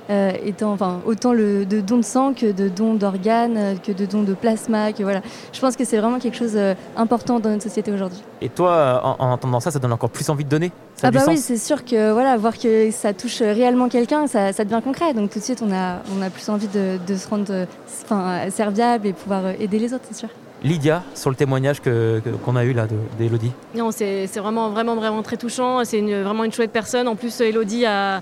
Euh, 0.09 0.31
étant, 0.45 0.71
enfin, 0.71 1.01
autant 1.05 1.33
le, 1.33 1.65
de 1.65 1.81
dons 1.81 1.97
de 1.97 2.01
sang 2.01 2.33
que 2.33 2.51
de 2.51 2.69
dons 2.69 2.93
d'organes, 2.93 3.57
euh, 3.57 3.75
que 3.75 3.91
de 3.91 4.05
dons 4.05 4.23
de 4.23 4.33
plasma. 4.33 4.93
Que, 4.93 5.03
voilà. 5.03 5.21
Je 5.51 5.59
pense 5.59 5.75
que 5.75 5.83
c'est 5.83 5.97
vraiment 5.97 6.19
quelque 6.19 6.37
chose 6.37 6.57
d'important 6.95 7.39
dans 7.39 7.49
notre 7.49 7.63
société 7.63 7.91
aujourd'hui. 7.91 8.21
Et 8.41 8.49
toi, 8.49 8.71
euh, 8.71 8.99
en, 9.03 9.15
en 9.19 9.31
entendant 9.31 9.59
ça, 9.59 9.71
ça 9.71 9.79
donne 9.79 9.91
encore 9.91 10.09
plus 10.09 10.29
envie 10.29 10.45
de 10.45 10.49
donner 10.49 10.71
Ça 10.95 11.07
Ah 11.07 11.11
bah 11.11 11.21
oui, 11.27 11.37
c'est 11.37 11.57
sûr 11.57 11.83
que 11.83 12.11
voilà, 12.11 12.37
voir 12.37 12.57
que 12.57 12.89
ça 12.91 13.13
touche 13.13 13.39
réellement 13.41 13.89
quelqu'un, 13.89 14.27
ça, 14.27 14.53
ça 14.53 14.63
devient 14.63 14.81
concret. 14.83 15.13
Donc 15.13 15.31
tout 15.31 15.39
de 15.39 15.43
suite, 15.43 15.61
on 15.61 15.71
a, 15.73 15.97
on 16.17 16.21
a 16.21 16.29
plus 16.29 16.47
envie 16.49 16.67
de, 16.67 16.97
de 17.05 17.15
se 17.15 17.27
rendre 17.27 17.51
euh, 17.51 18.49
serviable 18.49 19.07
et 19.07 19.13
pouvoir 19.13 19.45
euh, 19.45 19.53
aider 19.59 19.79
les 19.79 19.93
autres, 19.93 20.05
c'est 20.09 20.17
sûr. 20.17 20.29
Lydia, 20.63 21.03
sur 21.13 21.29
le 21.29 21.35
témoignage 21.35 21.81
qu'on 21.81 22.55
a 22.55 22.63
eu 22.65 22.73
là 22.73 22.87
de- 22.87 22.95
d'Elodie. 23.17 23.51
Non, 23.75 23.91
c'est 23.91 24.25
vraiment, 24.37 24.69
vraiment, 24.69 24.95
vraiment 24.95 25.21
très 25.21 25.37
touchant. 25.37 25.83
C'est 25.85 26.01
vraiment 26.01 26.43
une 26.43 26.51
chouette 26.51 26.71
personne. 26.71 27.07
En 27.07 27.15
plus, 27.15 27.39
Elodie 27.41 27.85
a, 27.85 28.21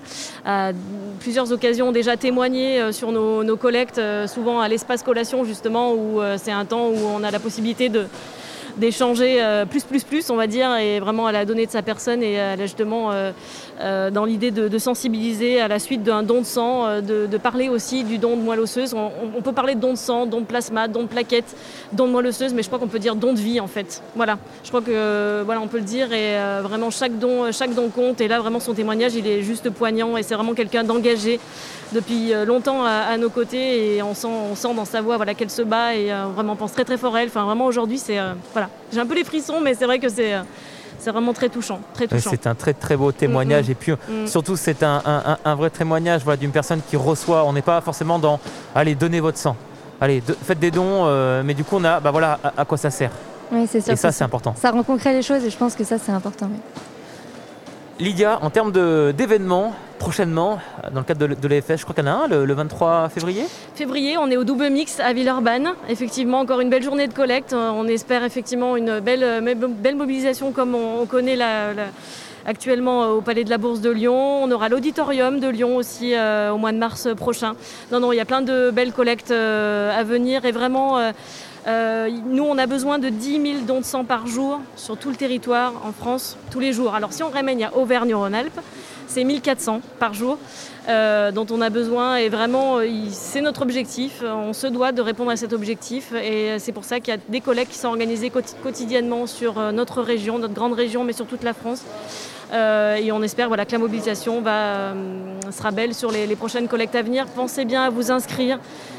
plusieurs 1.20 1.50
occasions 1.52 1.92
déjà 1.92 2.16
témoigné 2.16 2.80
euh, 2.80 2.92
sur 2.92 3.10
nos, 3.10 3.42
nos 3.42 3.56
collectes, 3.56 3.98
euh, 3.98 4.26
souvent 4.26 4.60
à 4.60 4.68
l'espace 4.68 5.02
collation, 5.02 5.44
justement, 5.44 5.92
où 5.94 6.20
euh, 6.20 6.36
c'est 6.40 6.52
un 6.52 6.64
temps 6.66 6.88
où 6.88 6.96
on 7.14 7.22
a 7.24 7.30
la 7.30 7.38
possibilité 7.40 7.88
de 7.88 8.06
d'échanger 8.76 9.42
euh, 9.42 9.64
plus, 9.64 9.84
plus, 9.84 10.04
plus, 10.04 10.30
on 10.30 10.36
va 10.36 10.46
dire, 10.46 10.74
et 10.76 11.00
vraiment 11.00 11.28
elle 11.28 11.36
a 11.36 11.44
donné 11.44 11.66
de 11.66 11.70
sa 11.70 11.82
personne 11.82 12.22
et 12.22 12.32
elle 12.32 12.60
a 12.60 12.66
justement 12.66 13.10
euh, 13.12 13.32
euh, 13.80 14.10
dans 14.10 14.24
l'idée 14.24 14.50
de, 14.50 14.78
sensibiliser 14.78 15.60
à 15.60 15.68
la 15.68 15.78
suite 15.78 16.02
d'un 16.02 16.22
don 16.22 16.40
de 16.40 16.46
sang, 16.46 16.86
euh, 16.86 17.00
de, 17.00 17.38
parler 17.38 17.68
aussi 17.68 18.04
du 18.04 18.18
don 18.18 18.36
de 18.36 18.42
moelle 18.42 18.60
osseuse. 18.60 18.94
On, 18.94 19.10
on 19.36 19.42
peut 19.42 19.52
parler 19.52 19.74
de 19.74 19.80
don 19.80 19.92
de 19.92 19.98
sang, 19.98 20.26
don 20.26 20.40
de 20.40 20.46
plasma, 20.46 20.88
don 20.88 21.02
de 21.02 21.08
plaquettes, 21.08 21.56
don 21.92 22.06
de 22.06 22.12
moelle 22.12 22.26
osseuse, 22.26 22.54
mais 22.54 22.62
je 22.62 22.68
crois 22.68 22.78
qu'on 22.78 22.88
peut 22.88 22.98
dire 22.98 23.16
don 23.16 23.32
de 23.32 23.38
vie 23.38 23.60
en 23.60 23.66
fait. 23.66 24.02
Voilà, 24.14 24.38
je 24.62 24.68
crois 24.68 24.80
que 24.80 24.90
euh, 24.90 25.42
voilà, 25.44 25.60
on 25.60 25.66
peut 25.66 25.78
le 25.78 25.84
dire 25.84 26.12
et 26.12 26.38
euh, 26.38 26.60
vraiment 26.62 26.90
chaque 26.90 27.18
don, 27.18 27.52
chaque 27.52 27.74
don 27.74 27.88
compte. 27.88 28.20
Et 28.20 28.28
là 28.28 28.40
vraiment 28.40 28.60
son 28.60 28.74
témoignage, 28.74 29.14
il 29.14 29.26
est 29.26 29.42
juste 29.42 29.68
poignant 29.70 30.16
et 30.16 30.22
c'est 30.22 30.34
vraiment 30.34 30.54
quelqu'un 30.54 30.84
d'engagé 30.84 31.38
depuis 31.92 32.34
euh, 32.34 32.44
longtemps 32.44 32.84
à, 32.84 32.90
à 33.12 33.16
nos 33.16 33.30
côtés 33.30 33.96
et 33.96 34.02
on 34.02 34.14
sent, 34.14 34.26
on 34.28 34.54
sent 34.54 34.74
dans 34.74 34.84
sa 34.84 35.00
voix 35.00 35.16
voilà 35.16 35.34
qu'elle 35.34 35.50
se 35.50 35.62
bat 35.62 35.94
et 35.94 36.12
euh, 36.12 36.24
vraiment 36.34 36.54
on 36.54 36.56
pense 36.56 36.72
très 36.72 36.84
très 36.84 36.96
fort 36.98 37.14
à 37.14 37.22
elle. 37.22 37.28
Enfin 37.28 37.44
vraiment 37.44 37.66
aujourd'hui 37.66 37.98
c'est 37.98 38.18
euh, 38.18 38.32
voilà, 38.52 38.68
j'ai 38.92 38.98
un 39.00 39.06
peu 39.06 39.14
les 39.14 39.24
frissons, 39.24 39.60
mais 39.60 39.74
c'est 39.74 39.84
vrai 39.86 39.98
que 39.98 40.08
c'est 40.08 40.34
euh, 40.34 40.40
c'est 40.98 41.10
vraiment 41.10 41.32
très 41.32 41.48
touchant, 41.48 41.80
très 41.94 42.06
touchant. 42.08 42.30
C'est 42.30 42.46
un 42.46 42.54
très 42.54 42.72
très 42.72 42.96
beau 42.96 43.12
témoignage 43.12 43.66
Mm, 43.66 43.68
mm. 43.68 43.72
et 43.72 43.74
puis 43.74 43.92
Mm. 43.92 44.26
surtout 44.26 44.56
c'est 44.56 44.82
un, 44.82 45.02
un- 45.04 45.22
un- 45.32 45.38
un 45.44 45.54
vrai 45.54 45.70
témoignage 45.70 46.22
voilà, 46.24 46.36
d'une 46.38 46.50
personne 46.50 46.80
qui 46.88 46.96
reçoit. 46.96 47.44
On 47.44 47.52
n'est 47.52 47.62
pas 47.62 47.80
forcément 47.80 48.18
dans 48.18 48.40
allez 48.74 48.94
donnez 48.94 49.20
votre 49.20 49.38
sang, 49.38 49.54
allez 50.00 50.20
de- 50.22 50.36
faites 50.42 50.58
des 50.58 50.70
dons, 50.70 51.04
euh, 51.06 51.42
mais 51.44 51.54
du 51.54 51.64
coup 51.64 51.76
on 51.76 51.84
a 51.84 52.00
bah 52.00 52.10
voilà 52.10 52.38
à, 52.42 52.52
à 52.62 52.64
quoi 52.64 52.78
ça 52.78 52.90
sert. 52.90 53.10
Oui, 53.52 53.66
c'est 53.70 53.80
sûr. 53.80 53.92
Et 53.92 53.96
ça 53.96 54.10
c'est 54.10 54.24
important. 54.24 54.54
Ça 54.56 54.72
rend 54.72 54.82
concret 54.82 55.12
les 55.12 55.22
choses 55.22 55.44
et 55.44 55.50
je 55.50 55.56
pense 55.56 55.76
que 55.76 55.84
ça, 55.84 55.98
c'est 55.98 56.10
important. 56.10 56.48
oui. 56.50 56.58
Lydia, 57.98 58.38
en 58.42 58.50
termes 58.50 58.72
d'événements 59.12 59.72
prochainement 59.98 60.58
dans 60.92 61.00
le 61.00 61.04
cadre 61.04 61.26
de, 61.26 61.48
l'EFS, 61.48 61.78
je 61.78 61.82
crois 61.82 61.94
qu'il 61.94 62.04
y 62.04 62.08
en 62.08 62.12
a 62.12 62.24
un 62.24 62.28
le, 62.28 62.44
le 62.44 62.54
23 62.54 63.08
février? 63.08 63.44
Février, 63.74 64.16
on 64.18 64.30
est 64.30 64.36
au 64.36 64.44
double 64.44 64.70
mix 64.70 65.00
à 65.00 65.12
Villeurbanne. 65.12 65.70
Effectivement, 65.88 66.40
encore 66.40 66.60
une 66.60 66.70
belle 66.70 66.82
journée 66.82 67.08
de 67.08 67.12
collecte. 67.12 67.52
Euh, 67.52 67.70
On 67.74 67.86
espère 67.86 68.24
effectivement 68.24 68.76
une 68.76 69.00
belle, 69.00 69.22
euh, 69.22 69.94
mobilisation 69.94 70.52
comme 70.52 70.74
on, 70.74 71.02
on 71.02 71.06
connaît 71.06 71.38
actuellement 72.44 73.02
euh, 73.02 73.08
au 73.08 73.20
Palais 73.20 73.44
de 73.44 73.50
la 73.50 73.58
Bourse 73.58 73.80
de 73.80 73.90
Lyon. 73.90 74.42
On 74.42 74.50
aura 74.50 74.68
l'auditorium 74.68 75.40
de 75.40 75.48
Lyon 75.48 75.76
aussi 75.76 76.14
au 76.14 76.58
mois 76.58 76.72
de 76.72 76.78
mars 76.78 77.08
prochain. 77.16 77.54
Non, 77.90 78.00
non, 78.00 78.12
il 78.12 78.16
y 78.16 78.20
a 78.20 78.24
plein 78.24 78.42
de 78.42 78.70
belles 78.70 78.92
collectes 78.92 79.30
à 79.30 80.02
venir 80.04 80.44
et 80.44 80.52
vraiment. 80.52 81.00
nous, 81.66 82.44
on 82.44 82.58
a 82.58 82.66
besoin 82.66 82.98
de 82.98 83.08
10 83.08 83.42
000 83.42 83.54
dons 83.66 83.80
de 83.80 83.84
sang 83.84 84.04
par 84.04 84.26
jour 84.26 84.60
sur 84.76 84.96
tout 84.96 85.10
le 85.10 85.16
territoire 85.16 85.72
en 85.84 85.92
France, 85.92 86.36
tous 86.50 86.60
les 86.60 86.72
jours. 86.72 86.94
Alors, 86.94 87.12
si 87.12 87.22
on 87.22 87.30
ramène 87.30 87.62
à 87.62 87.76
Auvergne-Rhône-Alpes, 87.76 88.60
c'est 89.06 89.24
1400 89.24 89.80
par 89.98 90.14
jour 90.14 90.38
euh, 90.88 91.32
dont 91.32 91.46
on 91.50 91.60
a 91.60 91.70
besoin 91.70 92.16
et 92.16 92.28
vraiment 92.28 92.78
euh, 92.78 92.86
c'est 93.10 93.40
notre 93.40 93.62
objectif. 93.62 94.22
On 94.24 94.52
se 94.52 94.66
doit 94.66 94.92
de 94.92 95.02
répondre 95.02 95.30
à 95.30 95.36
cet 95.36 95.52
objectif 95.52 96.12
et 96.12 96.58
c'est 96.58 96.72
pour 96.72 96.84
ça 96.84 97.00
qu'il 97.00 97.14
y 97.14 97.16
a 97.16 97.20
des 97.28 97.40
collectes 97.40 97.72
qui 97.72 97.78
sont 97.78 97.88
organisées 97.88 98.30
quoti- 98.30 98.54
quotidiennement 98.62 99.26
sur 99.26 99.58
euh, 99.58 99.72
notre 99.72 100.02
région, 100.02 100.38
notre 100.38 100.54
grande 100.54 100.74
région, 100.74 101.04
mais 101.04 101.12
sur 101.12 101.26
toute 101.26 101.42
la 101.42 101.54
France. 101.54 101.82
Euh, 102.52 102.96
et 102.96 103.10
on 103.12 103.22
espère 103.22 103.48
voilà, 103.48 103.64
que 103.64 103.72
la 103.72 103.78
mobilisation 103.78 104.40
va, 104.40 104.50
euh, 104.50 104.92
sera 105.50 105.70
belle 105.70 105.94
sur 105.94 106.12
les, 106.12 106.36
prochaines 106.36 106.68
collectes 106.68 106.94
à 106.94 107.02
venir. 107.02 107.26
Pensez 107.26 107.64
bien 107.64 107.82
à 107.82 107.90
vous 107.90 108.10
inscrire. 108.10 108.58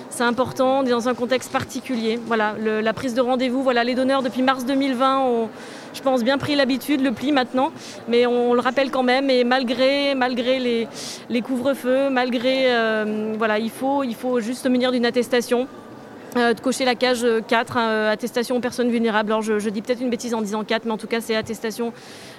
C'est 0.09 0.23
important, 0.23 0.79
on 0.79 0.85
est 0.85 0.89
dans 0.89 1.09
un 1.09 1.13
contexte 1.13 1.51
particulier. 1.51 2.19
Voilà, 2.25 2.55
la 2.57 2.93
prise 2.93 3.13
de 3.13 3.21
rendez-vous, 3.21 3.61
voilà, 3.61 3.83
les 3.83 3.93
donneurs 3.93 4.23
depuis 4.23 4.41
mars 4.41 4.65
2020 4.65 5.19
ont, 5.19 5.49
je 5.97 6.03
pense, 6.03 6.23
bien 6.23 6.37
pris 6.37 6.55
l'habitude, 6.55 7.01
le 7.01 7.11
pli 7.11 7.31
maintenant, 7.31 7.71
mais 8.07 8.25
on, 8.27 8.53
le 8.53 8.59
rappelle 8.59 8.91
quand 8.91 9.03
même. 9.03 9.29
Et 9.29 9.43
malgré, 9.43 10.13
malgré 10.15 10.59
les, 10.59 10.87
les 11.29 11.41
couvre-feux, 11.41 12.09
malgré, 12.09 12.65
euh, 12.67 13.33
voilà, 13.37 13.57
il 13.59 13.71
faut, 13.71 14.03
il 14.03 14.15
faut 14.15 14.39
juste 14.39 14.63
se 14.63 14.69
munir 14.69 14.91
d'une 14.91 15.05
attestation. 15.05 15.67
euh, 16.35 16.53
de 16.53 16.59
cocher 16.59 16.85
la 16.85 16.93
cage 16.93 17.25
4, 17.47 17.77
euh, 17.79 18.11
attestation 18.11 18.57
aux 18.57 18.59
personnes 18.59 18.91
vulnérables. 18.91 19.31
Alors 19.31 19.41
je, 19.41 19.69
dis 19.69 19.81
peut-être 19.81 20.01
une 20.01 20.11
bêtise 20.11 20.35
en 20.35 20.41
disant 20.41 20.63
4, 20.63 20.85
mais 20.85 20.91
en 20.91 20.97
tout 20.97 21.07
cas 21.07 21.19
c'est 21.19 21.35
attestation. 21.35 21.93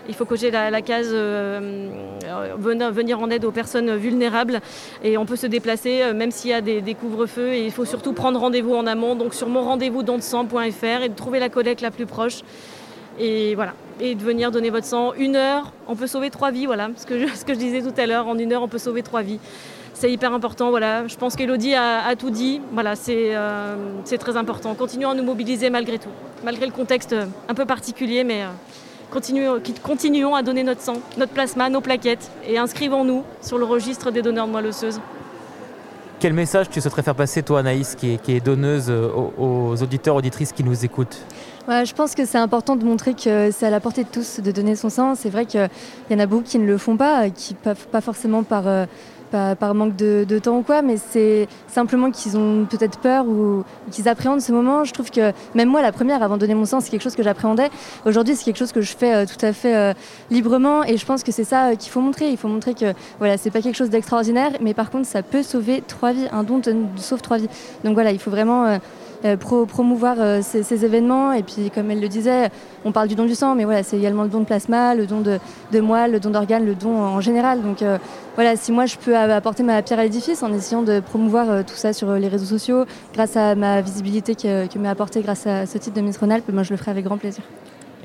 Il 0.09 0.15
faut 0.15 0.25
cocher 0.25 0.51
la, 0.51 0.83
case 0.83 1.09
venir, 1.09 2.93
venir 2.93 3.21
en 3.21 3.29
aide 3.31 3.45
aux 3.45 3.51
personnes 3.51 3.97
vulnérables 3.97 4.61
et 5.03 5.19
on 5.19 5.27
peut 5.27 5.37
se 5.37 5.47
déplacer 5.47 6.13
même 6.15 6.31
s'il 6.31 6.51
y 6.51 6.55
a 6.55 6.61
des, 6.61 6.95
couvre-feux 6.95 7.53
et 7.55 7.65
il 7.65 7.73
faut 7.73 7.85
surtout 7.85 8.13
prendre 8.13 8.39
rendez-vous 8.39 8.75
en 8.75 8.87
amont, 8.87 9.17
donc 9.17 9.35
sur 9.35 9.49
mon 9.49 9.63
rendez-vous 9.63 10.03
sang.fr 10.21 11.03
et 11.03 11.09
de 11.09 11.15
trouver 11.15 11.41
la 11.41 11.49
collecte 11.49 11.81
la 11.81 11.91
plus 11.91 12.07
proche. 12.07 12.43
Et 13.19 13.55
voilà, 13.55 13.75
et 14.01 14.15
de 14.15 14.23
venir 14.23 14.51
donner 14.51 14.71
votre 14.71 14.87
sang. 14.87 15.13
Une 15.15 15.37
heure, 15.37 15.73
on 15.89 15.97
peut 15.97 16.07
sauver 16.07 16.31
trois 16.31 16.51
vies, 16.51 16.67
voilà, 16.67 16.91
ce 16.97 17.05
que 17.07 17.19
je, 17.19 17.59
disais 17.59 17.83
tout 17.83 17.95
à 18.01 18.07
l'heure, 18.07 18.29
en 18.29 18.39
une 18.39 18.53
heure 18.53 18.63
on 18.63 18.69
peut 18.69 18.79
sauver 18.79 19.03
trois 19.03 19.23
vies. 19.23 19.41
C'est 19.95 20.13
hyper 20.13 20.33
important, 20.33 20.71
voilà. 20.71 21.09
Je 21.09 21.17
pense 21.17 21.35
qu'Elodie 21.35 21.75
a, 21.75 22.15
tout 22.17 22.31
dit, 22.31 22.61
voilà, 22.73 22.95
c'est 22.95 23.35
euh, 23.35 23.75
c'est 24.05 24.19
très 24.19 24.37
important. 24.37 24.75
Continuons 24.75 25.11
à 25.11 25.15
nous 25.15 25.25
mobiliser 25.25 25.71
malgré 25.71 25.99
tout, 25.99 26.11
malgré 26.45 26.67
le 26.67 26.73
contexte 26.73 27.15
euh, 27.15 27.27
un 27.49 27.55
peu 27.55 27.65
particulier, 27.65 28.23
mais 28.23 28.45
euh, 28.45 29.59
continuons, 29.83 30.37
à 30.37 30.43
donner 30.45 30.63
notre 30.63 30.83
sang, 30.83 31.01
notre 31.17 31.33
plasma, 31.33 31.69
nos 31.69 31.81
plaquettes, 31.81 32.31
et 32.47 32.59
inscrivons-nous 32.59 33.25
sur 33.43 33.59
le 33.59 33.65
registre 33.65 34.13
des 34.13 34.23
donneurs 34.23 34.47
de 34.47 34.53
moelle 34.53 34.67
osseuse. 34.67 35.01
Quel 36.21 36.33
message 36.33 36.69
tu 36.71 36.81
souhaiterais 36.81 37.03
faire 37.03 37.17
passer, 37.17 37.43
toi, 37.43 37.61
Anaïs, 37.61 37.97
qui 37.97 38.19
est, 38.29 38.45
donneuse 38.45 38.91
aux, 38.91 39.33
aux 39.37 39.83
auditeurs, 39.83 40.15
auditrices 40.15 40.53
qui 40.53 40.63
nous 40.63 40.85
écoutent? 40.85 41.25
Je 41.67 41.93
pense 41.93 42.15
que 42.15 42.25
c'est 42.25 42.39
important 42.39 42.77
de 42.77 42.85
montrer 42.85 43.15
que 43.15 43.51
c'est 43.51 43.67
à 43.67 43.71
la 43.71 43.81
portée 43.81 44.05
de 44.05 44.09
tous 44.09 44.41
de 44.41 44.51
donner 44.53 44.77
son 44.77 44.89
sang. 44.89 45.15
C'est 45.15 45.29
vrai 45.29 45.45
qu'il 45.45 45.69
y 46.11 46.15
en 46.15 46.19
a 46.19 46.27
beaucoup 46.27 46.45
qui 46.45 46.59
ne 46.59 46.67
le 46.67 46.79
font 46.79 46.97
pas, 46.97 47.29
qui 47.31 47.55
pas, 47.55 48.01
forcément 48.01 48.43
par, 48.43 48.67
euh, 48.67 48.87
par 49.31 49.75
manque 49.75 49.95
de, 49.97 50.39
temps 50.39 50.59
ou 50.59 50.63
quoi, 50.63 50.81
mais 50.81 50.97
c'est 50.97 51.47
simplement 51.67 52.11
qu'ils 52.11 52.39
ont 52.39 52.65
peut-être 52.65 52.99
peur 53.01 53.27
ou 53.27 53.65
qu'ils 53.91 54.09
appréhendent 54.09 54.41
ce 54.41 54.53
moment. 54.53 54.85
Je 54.85 54.93
trouve 54.93 55.11
que 55.11 55.33
même 55.55 55.69
moi, 55.69 55.83
la 55.83 55.93
première, 55.93 56.23
avant 56.23 56.37
de 56.37 56.41
donner 56.41 56.55
mon 56.55 56.65
sang, 56.65 56.81
c'est 56.81 56.91
quelque 56.91 57.03
chose 57.03 57.17
que 57.17 57.23
j'appréhendais. 57.23 57.69
Aujourd'hui, 58.07 58.35
c'est 58.35 58.45
quelque 58.45 58.59
chose 58.59 58.73
que 58.73 58.81
je 58.81 58.97
fais 58.97 59.15
euh, 59.15 59.27
tout 59.27 59.45
à 59.45 59.53
fait 59.53 59.77
euh, 59.77 59.93
librement 60.31 60.85
et 60.85 60.97
je 60.97 61.05
pense 61.05 61.23
que 61.23 61.33
c'est 61.33 61.45
ça 61.45 61.77
qu'il 61.77 61.93
faut 61.93 62.01
montrer. 62.01 62.31
Il 62.31 62.39
faut 62.39 62.49
montrer 62.49 62.73
que 62.73 62.95
voilà, 63.19 63.37
c'est 63.37 63.51
pas 63.51 63.61
quelque 63.61 63.77
chose 63.77 63.91
d'extraordinaire, 63.91 64.53
mais 64.63 64.73
par 64.73 64.91
contre, 64.91 65.07
ça 65.07 65.23
peut 65.23 65.43
sauver 65.43 65.83
trois 65.87 66.13
vies. 66.13 66.29
Un 66.33 66.45
don 66.45 66.63
sauve 66.97 67.21
trois 67.21 67.37
vies. 67.37 67.49
Donc 67.85 67.93
voilà, 67.93 68.13
il 68.13 68.19
faut 68.19 68.31
vraiment 68.31 68.79
pro- 69.37 69.67
promouvoir 69.67 70.17
euh, 70.19 70.41
ces, 70.43 70.85
événements. 70.85 71.33
Et 71.33 71.43
puis, 71.43 71.71
comme 71.75 71.91
elle 71.91 72.01
le 72.01 72.09
disait, 72.09 72.51
on 72.85 72.93
parle 72.93 73.09
du 73.09 73.15
don 73.15 73.25
du 73.25 73.35
sang, 73.35 73.55
mais 73.55 73.65
voilà, 73.65 73.83
c'est 73.83 73.99
également 73.99 74.23
le 74.23 74.29
don 74.29 74.41
de 74.41 74.45
plasma, 74.45 74.95
le 74.95 75.07
don 75.07 75.21
de, 75.21 75.81
moelle, 75.81 76.13
le 76.13 76.21
don 76.21 76.31
d'organes, 76.31 76.65
le 76.65 76.75
don 76.75 76.97
en 76.97 77.21
général. 77.21 77.63
Donc 77.63 77.83
euh, 77.83 77.99
voilà, 78.35 78.57
si 78.57 78.73
moi 78.73 78.87
je 78.87 78.97
peux 78.97 79.17
apporter 79.17 79.63
ma 79.63 79.83
pierre 79.83 79.99
à 79.99 80.05
l'édifice 80.05 80.43
en 80.43 80.53
essayant 80.53 80.83
de 80.83 81.01
promouvoir 81.01 81.51
euh, 81.51 81.63
tout 81.63 81.75
ça 81.75 81.93
sur 81.93 82.09
euh, 82.11 82.19
les 82.19 82.29
réseaux 82.29 82.47
sociaux, 82.47 82.85
grâce 83.15 83.37
à 83.37 83.55
ma 83.55 83.81
visibilité 83.81 84.35
que, 84.35 84.67
que 84.67 84.79
m'a 84.79 84.91
apporté 84.91 85.21
grâce 85.23 85.47
à 85.47 85.67
ce 85.67 85.79
titre 85.79 85.97
de 85.97 86.01
Miss 86.01 86.19
Rhône-Alpes, 86.19 86.49
moi 86.53 86.63
je 86.63 86.71
le 86.71 86.77
ferai 86.77 86.91
avec 86.91 87.05
grand 87.05 87.19
plaisir. 87.19 87.43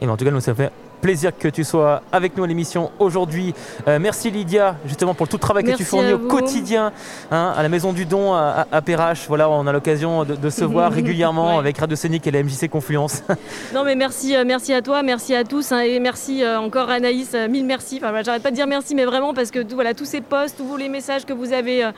Et 0.02 0.07
en 0.07 0.18
tout 0.18 0.26
cas, 0.26 0.31
nous, 0.31 0.40
ça 0.40 0.53
fait 0.53 0.72
plaisir 1.03 1.31
que 1.38 1.49
tu 1.49 1.65
sois 1.65 2.01
avec 2.13 2.38
nous 2.38 2.45
à 2.45 2.47
l'émission 2.47 2.89
aujourd'hui. 2.97 3.53
Euh, 3.89 3.99
merci 3.99 4.31
Lydia, 4.31 4.77
justement, 4.85 5.13
pour 5.13 5.27
tout 5.27 5.35
le 5.35 5.41
travail 5.41 5.65
que 5.65 5.71
tu 5.75 5.84
fournis 5.84 6.13
au 6.13 6.17
quotidien 6.17 6.93
hein, 7.30 7.53
à 7.57 7.61
la 7.61 7.67
Maison 7.67 7.91
du 7.91 8.05
Don 8.05 8.34
à, 8.34 8.65
à, 8.71 8.81
Perrache. 8.81 9.25
Voilà, 9.27 9.49
on 9.49 9.67
a 9.67 9.73
l'occasion 9.73 10.23
de, 10.23 10.35
de 10.35 10.49
se 10.49 10.63
voir 10.63 10.91
régulièrement 10.99 11.53
Ouais. 11.55 11.59
avec 11.59 11.77
Radio 11.77 11.97
Sonic 11.97 12.25
et 12.25 12.31
la 12.31 12.41
MJC 12.41 12.69
Confluence. 12.69 13.21
Non 13.73 13.84
mais 13.84 13.95
merci, 13.95 14.34
euh, 14.35 14.43
merci 14.45 14.71
à 14.73 14.81
toi, 14.81 15.03
merci 15.03 15.35
à 15.35 15.43
tous 15.43 15.71
hein, 15.73 15.80
et 15.81 15.99
merci 15.99 16.41
euh, 16.41 16.57
encore 16.59 16.89
Anaïs, 16.89 17.35
mille 17.49 17.65
merci. 17.65 17.97
Enfin, 17.97 18.09
voilà, 18.09 18.23
j'arrête 18.23 18.43
pas 18.43 18.51
de 18.51 18.55
dire 18.55 18.67
merci, 18.67 18.95
mais 18.95 19.03
vraiment 19.03 19.34
parce 19.34 19.51
que 19.51 19.59
tout- 19.61 19.75
voilà 19.75 19.93
tous 19.93 20.05
ces 20.05 20.21
posts, 20.21 20.57
tous 20.57 20.77
les 20.77 20.88
messages 20.89 21.25
que 21.25 21.34
vous 21.34 21.51
avez 21.51 21.89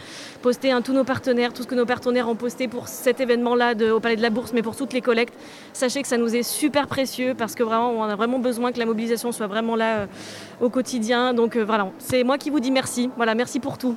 postés, 0.41 0.71
hein, 0.71 0.81
tous 0.81 0.93
nos 0.93 1.03
partenaires, 1.03 1.53
tout 1.53 1.61
ce 1.61 1.67
que 1.67 1.75
nos 1.75 1.85
partenaires 1.85 2.27
ont 2.27 2.35
posté 2.35 2.67
pour 2.67 2.87
cet 2.87 3.19
événement-là 3.21 3.73
au 3.93 3.99
Palais 3.99 4.15
de 4.15 4.21
la 4.23 4.31
Bourse, 4.31 4.51
mais 4.53 4.63
pour 4.63 4.75
toutes 4.75 4.93
les 4.93 5.01
collectes, 5.01 5.33
sachez 5.73 6.01
que 6.01 6.07
ça 6.07 6.17
nous 6.17 6.35
est 6.35 6.41
super 6.43 6.87
précieux 6.87 7.35
parce 7.37 7.53
que 7.53 7.61
vraiment 7.63 7.91
on 7.91 8.03
a 8.03 8.15
vraiment 8.15 8.39
besoin 8.39 8.71
que 8.71 8.79
la 8.79 8.85
mobilisation 8.95 9.31
soit 9.31 9.47
vraiment 9.47 9.75
là 9.75 9.97
euh, 9.97 10.05
au 10.61 10.69
quotidien. 10.69 11.33
Donc 11.33 11.55
euh, 11.55 11.63
voilà, 11.65 11.87
c'est 11.99 12.23
moi 12.23 12.37
qui 12.37 12.49
vous 12.49 12.59
dis 12.61 12.71
merci. 12.71 13.09
Voilà, 13.17 13.35
merci 13.35 13.59
pour 13.59 13.77
tout. 13.77 13.95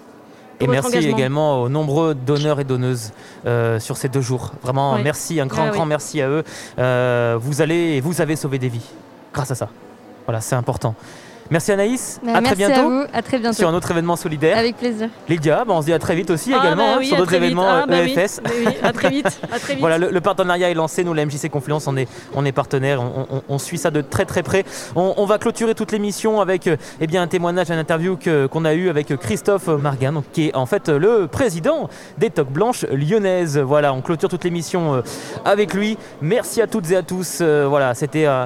Et 0.60 0.66
merci 0.66 0.88
engagement. 0.88 1.16
également 1.16 1.62
aux 1.62 1.68
nombreux 1.68 2.16
donneurs 2.16 2.58
et 2.58 2.64
donneuses 2.64 3.12
euh, 3.46 3.78
sur 3.78 3.96
ces 3.96 4.08
deux 4.08 4.20
jours. 4.20 4.52
Vraiment, 4.62 4.98
merci, 4.98 5.38
un 5.40 5.46
grand, 5.46 5.66
Ah 5.68 5.70
grand 5.70 5.84
oui. 5.84 5.88
merci 5.88 6.20
à 6.20 6.28
eux. 6.28 6.42
Euh, 6.78 7.38
vous 7.40 7.62
allez 7.62 7.96
et 7.96 8.00
vous 8.00 8.20
avez 8.20 8.34
sauvé 8.34 8.58
des 8.58 8.68
vies 8.68 8.90
grâce 9.32 9.52
à 9.52 9.54
ça. 9.54 9.68
Voilà, 10.26 10.40
c'est 10.40 10.56
important. 10.56 10.96
Merci 11.50 11.72
Anaïs, 11.72 12.20
Bah, 12.22 12.32
à 12.34 12.40
merci 12.42 12.56
très 12.56 12.66
bientôt. 12.66 12.80
à 12.80 12.82
vous, 12.90 13.04
à 13.12 13.22
très 13.22 13.38
bientôt. 13.38 13.56
Sur 13.56 13.68
un 13.70 13.74
autre 13.74 13.90
événement 13.90 14.16
solidaire. 14.16 14.58
Avec 14.58 14.76
plaisir. 14.76 15.08
Lydia, 15.30 15.64
bah, 15.64 15.72
on 15.74 15.80
se 15.80 15.86
dit 15.86 15.94
à 15.94 15.98
très 15.98 16.14
vite 16.14 16.28
aussi 16.30 16.52
Ah, 16.52 16.58
également 16.58 16.84
bah 16.88 16.92
hein, 16.94 16.96
oui, 16.98 17.06
sur 17.06 17.16
à 17.16 17.18
d'autres 17.20 17.32
événements 17.34 17.66
Ah, 17.66 17.84
bah 17.88 17.94
euh, 17.96 18.04
oui. 18.04 18.12
EFS. 18.14 18.40
Oui, 18.44 18.50
oui, 18.66 18.72
à 18.82 18.92
très 18.92 19.08
vite, 19.08 19.40
à 19.50 19.58
très 19.58 19.72
vite. 19.74 19.80
voilà, 19.80 19.96
le, 19.96 20.10
le 20.10 20.20
partenariat 20.20 20.70
est 20.70 20.74
lancé. 20.74 21.04
Nous, 21.04 21.14
la 21.14 21.24
MJC 21.24 21.48
Confluence, 21.50 21.86
on 21.86 21.96
est, 21.96 22.06
on 22.34 22.44
est 22.44 22.52
partenaire. 22.52 23.00
On, 23.00 23.26
on- 23.36 23.42
on 23.48 23.58
suit 23.58 23.78
ça 23.78 23.90
de 23.90 24.02
très 24.02 24.26
très 24.26 24.42
près. 24.42 24.64
On, 24.94 25.14
on 25.16 25.24
va 25.24 25.38
clôturer 25.38 25.74
toute 25.74 25.90
l'émission 25.90 26.40
avec 26.42 26.66
euh, 26.66 26.76
eh 27.00 27.06
bien, 27.06 27.22
un 27.22 27.28
témoignage, 27.28 27.70
une 27.70 27.78
interview 27.78 28.16
que- 28.18 28.46
qu'on 28.46 28.66
a 28.66 28.74
eu 28.74 28.90
avec 28.90 29.16
Christophe 29.16 29.68
Margan, 29.68 30.12
donc, 30.12 30.24
qui 30.32 30.48
est 30.48 30.54
en 30.54 30.66
fait 30.66 30.90
euh, 30.90 30.98
le 30.98 31.28
président 31.28 31.88
des 32.18 32.28
Toques 32.28 32.52
Blanches 32.52 32.84
lyonnaises. 32.92 33.56
Voilà, 33.58 33.94
on 33.94 34.02
clôture 34.02 34.28
toute 34.28 34.44
l'émission 34.44 34.96
euh, 34.96 35.00
avec 35.46 35.72
lui. 35.72 35.96
Merci 36.20 36.60
à 36.60 36.66
toutes 36.66 36.90
et 36.90 36.96
à 36.96 37.02
tous. 37.02 37.38
Euh, 37.40 37.66
voilà, 37.68 37.94
c'était. 37.94 38.26
euh, 38.26 38.44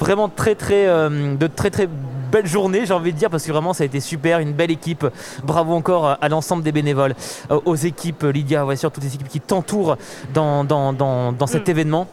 vraiment 0.00 0.28
très 0.28 0.56
très 0.56 0.88
euh, 0.88 1.36
de 1.36 1.46
très 1.46 1.70
très 1.70 1.86
belles 2.32 2.46
journées 2.46 2.86
j'ai 2.86 2.94
envie 2.94 3.12
de 3.12 3.18
dire 3.18 3.30
parce 3.30 3.44
que 3.44 3.52
vraiment 3.52 3.74
ça 3.74 3.84
a 3.84 3.86
été 3.86 4.00
super 4.00 4.40
une 4.40 4.52
belle 4.52 4.70
équipe. 4.70 5.06
Bravo 5.44 5.74
encore 5.74 6.16
à, 6.20 6.28
l'ensemble 6.28 6.62
des 6.62 6.72
bénévoles 6.72 7.14
euh, 7.50 7.60
aux 7.64 7.76
équipes 7.76 8.24
Lydia 8.24 8.64
sûr 8.76 8.90
toutes 8.90 9.04
les 9.04 9.14
équipes 9.14 9.28
qui 9.28 9.40
t'entourent 9.40 9.96
dans, 10.32 10.64
dans, 10.64 10.92
dans, 10.92 11.32
dans 11.32 11.46
cet 11.46 11.68
événement 11.68 12.08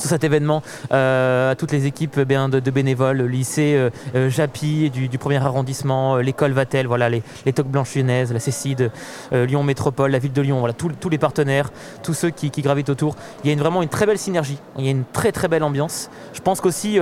sur 0.00 0.08
cet 0.08 0.24
événement, 0.24 0.62
euh, 0.92 1.52
à 1.52 1.54
toutes 1.54 1.72
les 1.72 1.86
équipes 1.86 2.18
eh 2.18 2.24
de, 2.24 2.70
bénévoles, 2.70 3.18
le 3.18 3.26
lycée 3.26 3.74
euh, 3.76 3.90
euh, 4.14 4.30
Japy 4.30 4.90
du, 4.90 5.18
premier 5.18 5.36
arrondissement, 5.36 6.16
l'école 6.16 6.52
Vatel, 6.52 6.86
voilà, 6.86 7.08
les, 7.08 7.22
les 7.44 7.52
Toques 7.52 7.68
Blanches 7.68 7.94
Lyonnaises, 7.94 8.32
la 8.32 8.40
Cécide, 8.40 8.90
Lyon 9.32 9.62
Métropole, 9.62 10.10
la 10.10 10.18
ville 10.18 10.32
de 10.32 10.40
Lyon, 10.42 10.58
voilà, 10.60 10.72
tous- 10.72 11.10
les 11.10 11.18
partenaires, 11.18 11.70
tous 12.02 12.14
ceux 12.14 12.30
qui, 12.30 12.50
gravitent 12.62 12.88
autour. 12.88 13.16
Il 13.44 13.50
y 13.50 13.52
a 13.52 13.56
vraiment 13.56 13.82
une 13.82 13.88
très 13.88 14.06
belle 14.06 14.18
synergie, 14.18 14.58
il 14.78 14.84
y 14.84 14.88
a 14.88 14.90
une 14.90 15.04
très 15.04 15.32
très 15.32 15.48
belle 15.48 15.62
ambiance. 15.62 16.08
Je 16.32 16.40
pense 16.40 16.60
qu'aussi, 16.60 16.98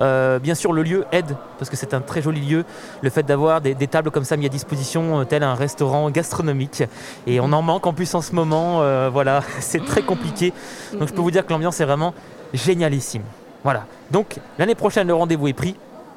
bien 0.00 0.54
sûr, 0.54 0.72
le 0.72 0.82
lieu 0.82 1.04
aide, 1.12 1.36
parce 1.58 1.70
que 1.70 1.76
c'est 1.76 1.94
un 1.94 2.00
très 2.00 2.22
joli 2.22 2.40
lieu, 2.40 2.64
le 3.02 3.10
fait 3.10 3.22
d'avoir 3.22 3.60
des, 3.60 3.74
tables 3.86 4.10
comme 4.10 4.24
ça 4.24 4.36
mis 4.36 4.46
à 4.46 4.48
disposition, 4.48 5.24
tel 5.24 5.42
un 5.42 5.54
restaurant 5.54 6.10
gastronomique. 6.10 6.82
Et 7.26 7.40
on 7.40 7.52
en 7.52 7.62
manque 7.62 7.86
en 7.86 7.92
plus 7.92 8.14
en 8.14 8.22
ce 8.22 8.34
moment, 8.34 8.78
voilà, 9.10 9.42
c'est 9.60 9.84
très 9.84 10.02
compliqué. 10.02 10.52
Donc 10.98 11.08
je 11.08 11.12
peux 11.14 11.22
vous 11.22 11.30
dire 11.30 11.46
que 11.46 11.52
l'ambiance 11.52 11.80
est 11.80 11.84
vraiment 11.84 12.14
génialissime. 12.52 13.22
Voilà. 13.64 13.84
Donc 14.10 14.38
l'année 14.58 14.74
prochaine, 14.74 15.06
le 15.06 15.14
rendez-vous 15.14 15.48
est 15.48 15.52
pris. 15.52 15.76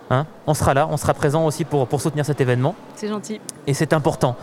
hein. 0.09 0.25
on 0.47 0.53
sera 0.53 0.73
là, 0.73 0.87
on 0.89 0.97
sera 0.97 1.13
présent 1.13 1.45
aussi 1.45 1.63
pour, 1.65 1.87
pour 1.87 2.01
soutenir 2.01 2.25
cet 2.25 2.41
événement. 2.41 2.75
C'est 2.95 3.07
gentil. 3.07 3.39
Et 3.67 3.73
c'est 3.73 3.93
important. 3.93 4.35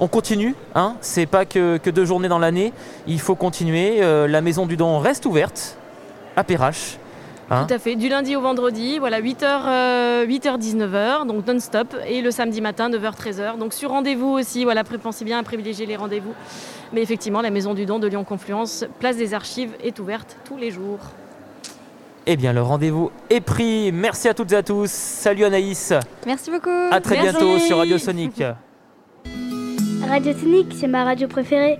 On 0.00 0.08
continue, 0.08 0.54
hein, 0.74 0.96
c'est 1.00 1.26
pas 1.26 1.44
que, 1.44 1.76
que 1.76 1.90
deux 1.90 2.04
journées 2.04 2.28
dans 2.28 2.38
l'année, 2.40 2.72
il 3.06 3.20
faut 3.20 3.34
continuer. 3.36 4.02
Euh, 4.02 4.26
la 4.26 4.40
maison 4.40 4.66
du 4.66 4.76
don 4.76 4.98
reste 4.98 5.26
ouverte 5.26 5.76
à 6.34 6.42
Perrache. 6.42 6.98
Hein. 7.52 7.66
Tout 7.66 7.74
à 7.74 7.78
fait, 7.78 7.96
du 7.96 8.08
lundi 8.08 8.36
au 8.36 8.40
vendredi, 8.40 8.98
voilà 8.98 9.20
8h, 9.20 10.26
8h 10.26 10.58
19h, 10.58 11.26
donc 11.26 11.46
non-stop, 11.46 11.94
et 12.06 12.22
le 12.22 12.30
samedi 12.30 12.60
matin 12.60 12.90
9h 12.90 13.14
13h. 13.16 13.58
Donc 13.58 13.72
sur 13.72 13.90
rendez-vous 13.90 14.28
aussi, 14.28 14.64
voilà, 14.64 14.84
pensez 14.84 15.24
bien 15.24 15.38
à 15.38 15.42
privilégier 15.42 15.86
les 15.86 15.96
rendez-vous. 15.96 16.34
Mais 16.92 17.02
effectivement, 17.02 17.40
la 17.40 17.50
maison 17.50 17.74
du 17.74 17.86
don 17.86 17.98
de 17.98 18.06
Lyon 18.06 18.24
Confluence, 18.24 18.84
place 19.00 19.16
des 19.16 19.34
archives, 19.34 19.72
est 19.82 19.98
ouverte 19.98 20.36
tous 20.44 20.56
les 20.56 20.70
jours. 20.70 20.98
Eh 22.26 22.36
bien, 22.36 22.52
le 22.52 22.62
rendez-vous 22.62 23.10
est 23.30 23.40
pris. 23.40 23.90
Merci 23.92 24.28
à 24.28 24.34
toutes 24.34 24.52
et 24.52 24.56
à 24.56 24.62
tous. 24.62 24.90
Salut 24.90 25.44
Anaïs. 25.44 25.92
Merci 26.24 26.50
beaucoup. 26.50 26.70
À 26.90 27.00
très 27.00 27.16
Merci. 27.16 27.30
bientôt 27.30 27.58
sur 27.58 27.78
Radio 27.78 27.98
Sonic. 27.98 28.42
Radio 30.08 30.32
Tonic, 30.34 30.66
c'est 30.78 30.88
ma 30.88 31.04
radio 31.04 31.26
préférée. 31.26 31.78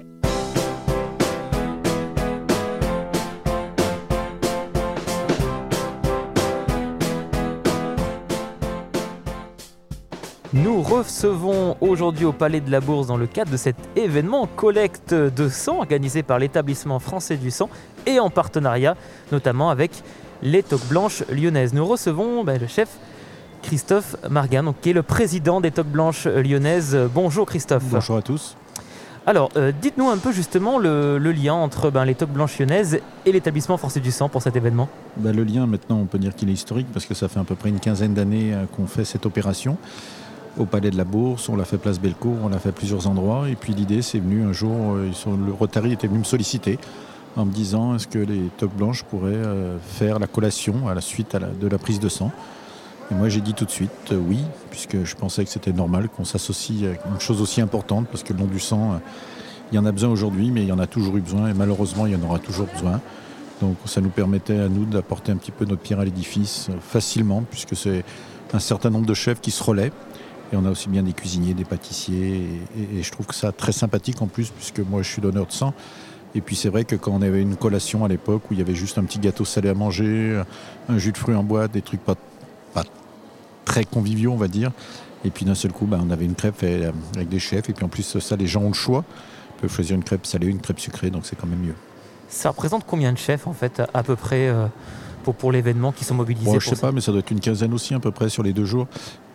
Nous 10.54 10.82
recevons 10.82 11.78
aujourd'hui 11.80 12.26
au 12.26 12.32
Palais 12.32 12.60
de 12.60 12.70
la 12.70 12.80
Bourse 12.80 13.06
dans 13.06 13.16
le 13.16 13.26
cadre 13.26 13.50
de 13.50 13.56
cet 13.56 13.76
événement 13.96 14.46
collecte 14.46 15.14
de 15.14 15.48
sang 15.48 15.78
organisé 15.78 16.22
par 16.22 16.38
l'établissement 16.38 16.98
français 16.98 17.38
du 17.38 17.50
sang 17.50 17.70
et 18.04 18.20
en 18.20 18.28
partenariat 18.28 18.94
notamment 19.32 19.70
avec 19.70 19.92
les 20.42 20.62
Toques 20.62 20.86
Blanches 20.90 21.24
lyonnaises. 21.30 21.72
Nous 21.72 21.86
recevons 21.86 22.44
ben, 22.44 22.60
le 22.60 22.66
chef 22.66 22.90
Christophe 23.62 24.14
Margan, 24.28 24.64
donc, 24.64 24.76
qui 24.82 24.90
est 24.90 24.92
le 24.92 25.02
président 25.02 25.62
des 25.62 25.70
Toques 25.70 25.86
Blanches 25.86 26.26
lyonnaises. 26.26 26.98
Bonjour 27.14 27.46
Christophe. 27.46 27.84
Bonjour 27.84 28.18
à 28.18 28.22
tous. 28.22 28.54
Alors, 29.24 29.50
euh, 29.56 29.72
dites-nous 29.80 30.10
un 30.10 30.18
peu 30.18 30.32
justement 30.32 30.78
le, 30.78 31.16
le 31.16 31.32
lien 31.32 31.54
entre 31.54 31.90
ben, 31.90 32.04
les 32.04 32.14
Toques 32.14 32.32
Blanches 32.32 32.58
Lyonnaises 32.58 33.00
et 33.24 33.32
l'établissement 33.32 33.78
Force 33.78 33.96
du 33.96 34.10
Sang 34.10 34.28
pour 34.28 34.42
cet 34.42 34.56
événement. 34.56 34.90
Bah, 35.16 35.32
le 35.32 35.44
lien, 35.44 35.66
maintenant, 35.66 35.98
on 35.98 36.06
peut 36.06 36.18
dire 36.18 36.34
qu'il 36.34 36.50
est 36.50 36.54
historique 36.54 36.88
parce 36.92 37.06
que 37.06 37.14
ça 37.14 37.28
fait 37.28 37.40
à 37.40 37.44
peu 37.44 37.54
près 37.54 37.70
une 37.70 37.80
quinzaine 37.80 38.12
d'années 38.12 38.52
euh, 38.52 38.64
qu'on 38.76 38.86
fait 38.86 39.04
cette 39.04 39.24
opération. 39.24 39.78
Au 40.58 40.66
Palais 40.66 40.90
de 40.90 40.98
la 40.98 41.04
Bourse, 41.04 41.48
on 41.48 41.56
l'a 41.56 41.64
fait 41.64 41.78
place 41.78 41.98
Bellecour, 41.98 42.36
on 42.44 42.48
l'a 42.48 42.58
fait 42.58 42.68
à 42.68 42.72
plusieurs 42.72 43.06
endroits. 43.06 43.48
Et 43.48 43.56
puis 43.56 43.72
l'idée, 43.72 44.02
c'est 44.02 44.18
venu 44.18 44.42
un 44.42 44.52
jour, 44.52 44.96
euh, 44.96 45.10
le 45.46 45.52
Rotary 45.52 45.92
était 45.92 46.06
venu 46.06 46.18
me 46.18 46.24
solliciter 46.24 46.78
en 47.36 47.46
me 47.46 47.52
disant 47.52 47.94
est-ce 47.94 48.06
que 48.06 48.18
les 48.18 48.50
toques 48.58 48.74
blanches 48.74 49.02
pourraient 49.02 49.32
euh, 49.32 49.78
faire 49.78 50.18
la 50.18 50.26
collation 50.26 50.88
à 50.88 50.94
la 50.94 51.00
suite 51.00 51.34
de 51.58 51.66
la 51.66 51.78
prise 51.78 52.00
de 52.00 52.10
sang? 52.10 52.30
Et 53.10 53.14
moi, 53.14 53.30
j'ai 53.30 53.40
dit 53.40 53.54
tout 53.54 53.64
de 53.64 53.70
suite 53.70 53.90
euh, 54.12 54.20
oui, 54.28 54.40
puisque 54.70 55.04
je 55.04 55.16
pensais 55.16 55.42
que 55.42 55.50
c'était 55.50 55.72
normal 55.72 56.10
qu'on 56.10 56.26
s'associe 56.26 56.84
à 56.84 57.08
une 57.08 57.20
chose 57.20 57.40
aussi 57.40 57.62
importante, 57.62 58.08
parce 58.08 58.22
que 58.22 58.34
le 58.34 58.40
don 58.40 58.44
du 58.46 58.60
sang, 58.60 59.00
il 59.70 59.76
y 59.76 59.78
en 59.78 59.86
a 59.86 59.92
besoin 59.92 60.10
aujourd'hui, 60.10 60.50
mais 60.50 60.60
il 60.60 60.68
y 60.68 60.72
en 60.72 60.78
a 60.78 60.86
toujours 60.86 61.16
eu 61.16 61.22
besoin, 61.22 61.48
et 61.48 61.54
malheureusement, 61.54 62.04
il 62.04 62.12
y 62.12 62.16
en 62.16 62.22
aura 62.22 62.38
toujours 62.38 62.66
besoin. 62.66 63.00
Donc 63.62 63.76
ça 63.86 64.02
nous 64.02 64.10
permettait 64.10 64.58
à 64.58 64.68
nous 64.68 64.84
d'apporter 64.84 65.32
un 65.32 65.36
petit 65.36 65.50
peu 65.50 65.64
notre 65.64 65.80
pierre 65.80 66.00
à 66.00 66.04
l'édifice 66.04 66.68
facilement, 66.82 67.42
puisque 67.48 67.74
c'est 67.74 68.04
un 68.52 68.58
certain 68.58 68.90
nombre 68.90 69.06
de 69.06 69.14
chefs 69.14 69.40
qui 69.40 69.50
se 69.50 69.62
relaient. 69.62 69.92
Et 70.52 70.56
on 70.56 70.64
a 70.64 70.70
aussi 70.70 70.88
bien 70.88 71.02
des 71.02 71.12
cuisiniers, 71.12 71.54
des 71.54 71.64
pâtissiers. 71.64 72.44
Et, 72.76 73.02
je 73.02 73.10
trouve 73.10 73.26
ça 73.32 73.52
très 73.52 73.72
sympathique 73.72 74.20
en 74.20 74.26
plus, 74.26 74.50
puisque 74.50 74.80
moi 74.80 75.02
je 75.02 75.08
suis 75.08 75.22
donneur 75.22 75.46
de 75.46 75.52
sang. 75.52 75.72
Et 76.34 76.40
puis 76.40 76.56
c'est 76.56 76.68
vrai 76.68 76.84
que 76.84 76.96
quand 76.96 77.12
on 77.12 77.22
avait 77.22 77.42
une 77.42 77.56
collation 77.56 78.04
à 78.04 78.08
l'époque 78.08 78.50
où 78.50 78.54
il 78.54 78.58
y 78.58 78.62
avait 78.62 78.74
juste 78.74 78.98
un 78.98 79.04
petit 79.04 79.18
gâteau 79.18 79.44
salé 79.44 79.68
à 79.68 79.74
manger, 79.74 80.42
un 80.88 80.98
jus 80.98 81.12
de 81.12 81.18
fruits 81.18 81.34
en 81.34 81.42
boîte, 81.42 81.72
des 81.72 81.82
trucs 81.82 82.02
pas, 82.02 82.14
pas 82.72 82.84
très 83.64 83.84
conviviaux, 83.84 84.32
on 84.32 84.36
va 84.36 84.48
dire. 84.48 84.72
Et 85.24 85.30
puis 85.30 85.44
d'un 85.44 85.54
seul 85.54 85.72
coup, 85.72 85.86
bah, 85.86 85.98
on 86.02 86.10
avait 86.10 86.24
une 86.24 86.34
crêpe 86.34 86.56
euh, 86.62 86.90
avec 87.14 87.28
des 87.28 87.38
chefs. 87.38 87.68
Et 87.68 87.72
puis 87.72 87.84
en 87.84 87.88
plus, 87.88 88.18
ça, 88.18 88.36
les 88.36 88.46
gens 88.46 88.62
ont 88.62 88.68
le 88.68 88.74
choix. 88.74 89.04
Ils 89.56 89.60
peuvent 89.62 89.72
choisir 89.72 89.96
une 89.96 90.04
crêpe 90.04 90.26
salée, 90.26 90.48
une 90.48 90.60
crêpe 90.60 90.80
sucrée, 90.80 91.10
donc 91.10 91.26
c'est 91.26 91.36
quand 91.36 91.46
même 91.46 91.60
mieux. 91.60 91.74
Ça 92.28 92.50
représente 92.50 92.84
combien 92.86 93.12
de 93.12 93.18
chefs 93.18 93.46
en 93.46 93.52
fait 93.52 93.82
à 93.92 94.02
peu 94.02 94.16
près 94.16 94.48
euh, 94.48 94.66
pour, 95.22 95.34
pour 95.34 95.52
l'événement 95.52 95.92
qui 95.92 96.04
sont 96.04 96.14
mobilisés 96.14 96.44
Bon, 96.46 96.58
je 96.60 96.68
sais 96.68 96.74
ça 96.74 96.80
pas, 96.80 96.92
mais 96.92 97.00
ça 97.00 97.12
doit 97.12 97.20
être 97.20 97.30
une 97.30 97.40
quinzaine 97.40 97.72
aussi 97.72 97.94
à 97.94 98.00
peu 98.00 98.10
près 98.10 98.28
sur 98.28 98.42
les 98.42 98.52
deux 98.52 98.64
jours. 98.64 98.86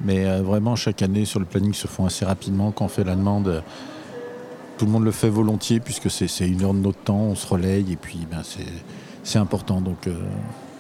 Mais 0.01 0.26
euh, 0.26 0.41
vraiment, 0.41 0.76
chaque 0.76 1.01
année, 1.01 1.26
sur 1.26 1.39
le 1.39 1.45
planning, 1.45 1.73
se 1.73 1.88
font 1.88 2.05
assez 2.05 2.26
rapidement. 2.26 2.72
Quand 2.72 2.85
on 2.85 2.89
fait 2.89 3.03
la 3.03 3.15
demande, 3.15 3.64
tout 4.77 4.85
le 4.85 4.91
monde 4.91 5.03
le 5.05 5.11
fait 5.11 5.30
volontiers 5.30 5.80
puisque 5.80 6.11
c'est 6.11 6.27
une 6.47 6.64
heure 6.64 6.73
de 6.73 6.80
notre 6.80 6.99
temps, 6.99 7.18
on 7.18 7.35
se 7.35 7.47
relaye 7.47 7.93
et 7.93 7.95
puis 7.95 8.19
ben, 8.30 8.41
c'est- 8.43 8.59
c'est 9.23 9.39
important. 9.39 9.81
Donc 9.81 10.07
euh, 10.07 10.14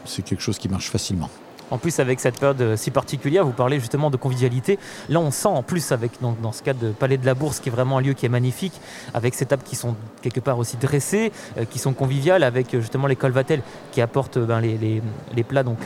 c'est 0.05 0.21
quelque 0.23 0.41
chose 0.43 0.57
qui 0.59 0.69
marche 0.69 0.89
facilement. 0.89 1.29
En 1.69 1.77
plus, 1.77 1.99
avec 1.99 2.19
cette 2.19 2.39
période 2.39 2.61
euh, 2.61 2.77
si 2.77 2.91
particulière, 2.91 3.45
vous 3.45 3.51
parlez 3.51 3.79
justement 3.79 4.09
de 4.09 4.17
convivialité. 4.17 4.79
Là, 5.09 5.19
on 5.19 5.31
sent 5.31 5.49
en 5.49 5.63
plus, 5.63 5.91
avec, 5.91 6.11
dans, 6.21 6.51
ce 6.51 6.63
cadre 6.63 6.79
de 6.79 6.91
Palais 6.91 7.17
de 7.17 7.25
la 7.25 7.33
Bourse, 7.33 7.59
qui 7.59 7.69
est 7.69 7.71
vraiment 7.71 7.97
un 7.97 8.01
lieu 8.01 8.13
qui 8.13 8.25
est 8.25 8.29
magnifique, 8.29 8.79
avec 9.13 9.33
ces 9.35 9.45
tables 9.45 9.63
qui 9.63 9.75
sont 9.75 9.95
quelque 10.21 10.39
part 10.39 10.57
aussi 10.59 10.77
dressées, 10.77 11.31
euh, 11.57 11.65
qui 11.65 11.77
sont 11.79 11.93
conviviales, 11.93 12.43
avec 12.43 12.73
euh, 12.73 12.79
justement 12.81 13.07
l'école 13.07 13.31
Vatel 13.31 13.61
qui 13.91 14.01
apporte 14.01 14.37
euh, 14.37 14.45
ben, 14.45 14.61
les, 14.61 14.77
les- 14.77 15.01
les 15.35 15.43
plats 15.43 15.63
donc, 15.63 15.79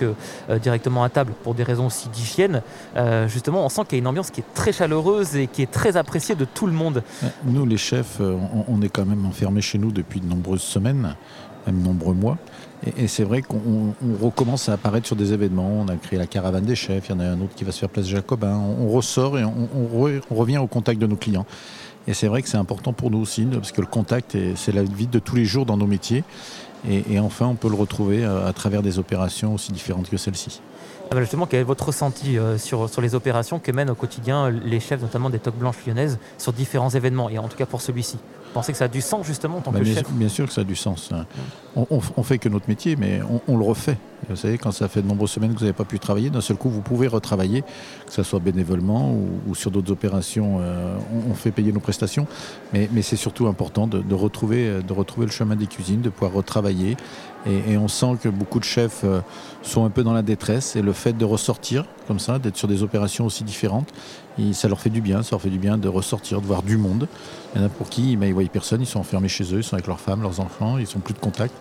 directement 0.61 1.03
à 1.03 1.09
table 1.09 1.33
pour 1.43 1.55
des 1.55 1.63
raisons 1.63 1.87
aussi 1.87 2.07
d'hygiène. 2.09 2.61
Justement, 3.27 3.65
on 3.65 3.69
sent 3.69 3.81
qu'il 3.87 3.97
y 3.97 3.99
a 3.99 4.01
une 4.01 4.07
ambiance 4.07 4.29
qui 4.31 4.41
est 4.41 4.53
très 4.53 4.71
chaleureuse 4.71 5.35
et 5.35 5.47
qui 5.47 5.61
est 5.61 5.71
très 5.71 5.97
appréciée 5.97 6.35
de 6.35 6.45
tout 6.45 6.67
le 6.67 6.73
monde. 6.73 7.03
Nous, 7.43 7.65
les 7.65 7.77
chefs, 7.77 8.19
on, 8.19 8.65
on 8.67 8.81
est 8.81 8.89
quand 8.89 9.05
même 9.05 9.25
enfermés 9.25 9.61
chez 9.61 9.77
nous 9.77 9.91
depuis 9.91 10.19
de 10.21 10.27
nombreuses 10.27 10.61
semaines, 10.61 11.15
même 11.67 11.81
nombreux 11.81 12.13
mois. 12.13 12.37
Et, 12.97 13.07
c'est 13.07 13.23
vrai 13.23 13.41
qu'on 13.41 13.93
on 14.01 14.25
recommence 14.25 14.69
à 14.69 14.73
apparaître 14.73 15.07
sur 15.07 15.15
des 15.15 15.33
événements. 15.33 15.69
On 15.69 15.87
a 15.87 15.95
créé 15.95 16.17
la 16.17 16.27
caravane 16.27 16.65
des 16.65 16.75
chefs, 16.75 17.09
il 17.09 17.11
y 17.11 17.15
en 17.15 17.19
a 17.19 17.25
un 17.25 17.39
autre 17.41 17.53
qui 17.55 17.63
va 17.63 17.71
se 17.71 17.79
faire 17.79 17.89
place 17.89 18.07
Jacobin. 18.07 18.55
On, 18.55 18.89
ressort 18.89 19.37
et 19.37 19.43
on, 19.43 19.69
on 19.75 20.07
re- 20.07 20.21
on 20.31 20.35
revient 20.35 20.57
au 20.57 20.67
contact 20.67 20.99
de 20.99 21.07
nos 21.07 21.15
clients. 21.15 21.45
Et 22.07 22.13
c'est 22.15 22.27
vrai 22.27 22.41
que 22.41 22.49
c'est 22.49 22.57
important 22.57 22.93
pour 22.93 23.11
nous 23.11 23.19
aussi, 23.19 23.45
parce 23.45 23.71
que 23.71 23.81
le 23.81 23.87
contact, 23.87 24.33
est- 24.33 24.55
c'est 24.55 24.71
la 24.71 24.83
vie 24.83 25.07
de 25.07 25.19
tous 25.19 25.35
les 25.35 25.45
jours 25.45 25.65
dans 25.65 25.77
nos 25.77 25.85
métiers. 25.85 26.23
Et, 26.89 27.19
enfin, 27.19 27.45
on 27.45 27.53
peut 27.53 27.69
le 27.69 27.75
retrouver 27.75 28.25
euh, 28.25 28.47
à 28.47 28.53
travers 28.53 28.81
des 28.81 28.97
opérations 28.97 29.53
aussi 29.53 29.71
différentes 29.71 30.09
que 30.09 30.17
celle-ci. 30.17 30.61
Ah 31.11 31.19
justement, 31.19 31.45
quel 31.45 31.59
est 31.59 31.63
votre 31.63 31.85
ressenti 31.85 32.39
euh, 32.39 32.57
sur, 32.57 32.89
sur 32.89 33.01
les 33.01 33.13
opérations 33.13 33.59
que 33.59 33.71
mènent 33.71 33.91
au 33.91 33.95
quotidien 33.95 34.45
euh, 34.45 34.59
les 34.65 34.79
chefs, 34.79 34.99
notamment 34.99 35.29
des 35.29 35.37
Toques 35.37 35.57
Blanches 35.59 35.85
lyonnaises, 35.85 36.17
sur 36.39 36.53
différents 36.53 36.89
événements, 36.89 37.29
et 37.29 37.37
en 37.37 37.47
tout 37.47 37.57
cas 37.57 37.67
pour 37.67 37.81
celui-ci? 37.81 38.17
Pensez 38.53 38.71
que 38.71 38.77
ça 38.77 38.85
a 38.85 38.87
du 38.87 39.01
sens 39.01 39.25
justement 39.25 39.57
en 39.57 39.61
tant 39.61 39.71
Bah, 39.71 39.79
que 39.79 39.83
bien, 39.83 39.93
chef 39.95 40.09
bien 40.11 40.29
sûr 40.29 40.45
que 40.47 40.53
ça 40.53 40.61
a 40.61 40.63
du 40.63 40.75
sens. 40.75 41.09
hein. 41.13 41.25
On, 41.75 41.87
on, 41.89 41.99
on 42.17 42.23
fait 42.23 42.37
que 42.37 42.49
notre 42.49 42.67
métier, 42.67 42.95
mais 42.95 43.21
on, 43.29 43.41
on 43.47 43.57
le 43.57 43.63
refait. 43.63 43.97
Vous 44.29 44.35
savez, 44.35 44.57
quand 44.57 44.71
ça 44.71 44.87
fait 44.87 45.01
de 45.01 45.07
nombreuses 45.07 45.31
semaines 45.31 45.53
que 45.53 45.59
vous 45.59 45.65
n'avez 45.65 45.73
pas 45.75 45.85
pu 45.85 45.97
travailler, 45.97 46.29
d'un 46.29 46.41
seul 46.41 46.57
coup, 46.57 46.69
vous 46.69 46.81
pouvez 46.81 47.07
retravailler, 47.07 47.61
que 47.61 48.11
ce 48.11 48.21
soit 48.23 48.39
bénévolement 48.39 49.11
ou, 49.11 49.27
ou 49.47 49.55
sur 49.55 49.71
d'autres 49.71 49.91
opérations. 49.91 50.57
euh, 50.61 50.95
on, 51.29 51.33
fait 51.33 51.51
payer 51.51 51.71
nos 51.71 51.79
prestations, 51.79 52.27
mais, 52.73 52.87
mais 52.91 53.01
c'est 53.01 53.15
surtout 53.15 53.47
important 53.47 53.87
de, 53.87 53.99
de 54.01 54.13
retrouver, 54.13 54.67
euh, 54.67 54.81
de 54.81 54.93
retrouver 54.93 55.25
le 55.25 55.31
chemin 55.31 55.55
des 55.55 55.65
cuisines, 55.67 56.01
de 56.01 56.09
pouvoir 56.09 56.33
retravailler. 56.33 56.97
Et, 57.47 57.71
et 57.73 57.77
on 57.77 57.87
sent 57.87 58.17
que 58.21 58.29
beaucoup 58.29 58.59
de 58.59 58.63
chefs 58.65 59.01
euh, 59.03 59.21
sont 59.63 59.85
un 59.85 59.89
peu 59.89 60.03
dans 60.03 60.13
la 60.13 60.21
détresse, 60.21 60.75
et 60.75 60.81
le 60.83 60.93
fait 60.93 61.13
de 61.17 61.25
ressortir 61.25 61.85
comme 62.07 62.19
ça, 62.19 62.37
d'être 62.37 62.57
sur 62.57 62.67
des 62.67 62.83
opérations 62.83 63.25
aussi 63.25 63.43
différentes, 63.43 63.89
ça 64.53 64.67
leur 64.67 64.79
fait 64.79 64.89
du 64.89 65.01
bien, 65.01 65.23
ça 65.23 65.31
leur 65.31 65.41
fait 65.41 65.49
du 65.49 65.59
bien 65.59 65.77
de 65.77 65.87
ressortir, 65.87 66.41
de 66.41 66.45
voir 66.45 66.63
du 66.63 66.77
monde. 66.77 67.07
Il 67.53 67.61
y 67.61 67.63
en 67.63 67.67
a 67.67 67.69
pour 67.69 67.89
qui 67.89 68.13
ils 68.13 68.19
ne 68.19 68.33
voient 68.33 68.43
personne, 68.45 68.81
ils 68.81 68.87
sont 68.87 68.99
enfermés 68.99 69.27
chez 69.27 69.43
eux, 69.53 69.57
ils 69.57 69.63
sont 69.63 69.75
avec 69.75 69.87
leurs 69.87 69.99
femmes, 69.99 70.21
leurs 70.21 70.39
enfants, 70.39 70.77
ils 70.77 70.87
sont 70.87 70.99
plus 70.99 71.13
de 71.13 71.19
contact. 71.19 71.53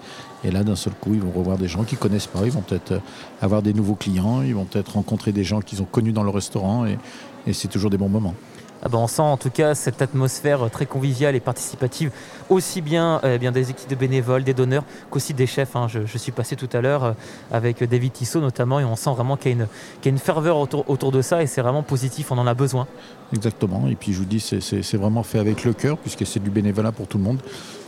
Et 0.44 0.51
là, 0.51 0.64
d'un 0.64 0.76
seul 0.76 0.94
coup, 0.94 1.14
ils 1.14 1.20
vont 1.20 1.32
revoir 1.32 1.59
des 1.59 1.68
gens 1.68 1.84
qu'ils 1.84 1.98
ne 1.98 2.02
connaissent 2.02 2.26
pas, 2.26 2.40
ils 2.44 2.52
vont 2.52 2.62
peut-être 2.62 2.92
euh, 2.92 2.98
avoir 3.42 3.62
des 3.62 3.74
nouveaux 3.74 3.94
clients, 3.94 4.42
ils 4.42 4.55
vont 4.55 4.64
peut-être 4.64 4.92
rencontrer 4.94 5.32
des 5.32 5.44
gens 5.44 5.60
qu'ils 5.60 5.82
ont 5.82 5.86
connus 5.86 6.12
dans 6.12 6.22
le 6.22 6.30
restaurant, 6.30 6.86
et 6.86 7.52
c'est 7.52 7.68
toujours 7.68 7.90
des 7.90 7.98
bons 7.98 8.09
moments. 8.09 8.34
Ah 8.82 8.89
ben, 8.89 8.98
on 8.98 9.07
sent 9.07 9.23
en 9.23 9.36
tout 9.36 9.51
cas 9.51 9.74
cette 9.74 10.01
atmosphère 10.01 10.70
très 10.70 10.86
conviviale 10.86 11.36
et 11.36 11.40
participative, 11.40 12.11
aussi 12.48 12.81
bien, 12.81 13.20
euh, 13.24 13.36
bien 13.36 13.52
des 13.52 13.70
équipes 13.70 13.90
de 13.90 13.94
bénévoles, 13.94 14.43
des 14.43 14.55
donneurs, 14.55 14.85
qu'aussi 15.11 15.35
des 15.35 15.47
chefs. 15.47 15.77
hein. 15.77 15.86
Je, 15.89 16.19
suis 16.19 16.32
passé 16.32 16.57
tout 16.57 16.69
à 16.73 16.81
l'heure 16.81 17.05
euh, 17.05 17.12
avec 17.52 17.85
David 17.85 18.12
Tissot 18.12 18.40
notamment, 18.40 18.81
et 18.81 18.85
on 18.85 18.97
sent 18.97 19.11
vraiment 19.11 19.36
qu'il 19.36 19.52
y 19.52 19.55
a 19.55 19.59
une, 19.59 19.66
qu'il 20.01 20.11
y 20.11 20.15
a 20.15 20.16
une 20.16 20.19
ferveur 20.19 20.57
autour, 20.57 20.89
autour 20.89 21.12
de 21.12 21.20
ça, 21.20 21.43
et 21.43 21.47
c'est 21.47 21.61
vraiment 21.61 21.82
positif, 21.82 22.32
on 22.32 22.39
en 22.39 22.47
a 22.47 22.55
besoin. 22.55 22.86
Exactement, 23.35 23.86
et 23.89 23.94
puis 23.94 24.12
je 24.12 24.19
vous 24.19 24.24
dis, 24.24 24.40
c'est 24.40 24.97
vraiment 24.97 25.23
fait 25.23 25.39
avec 25.39 25.65
le 25.65 25.73
cœur, 25.73 25.98
puisque 25.98 26.27
c'est 26.27 26.43
du 26.43 26.51
bénévolat 26.51 26.93
pour 26.93 27.07
tout 27.07 27.19
le 27.19 27.24
monde. 27.24 27.40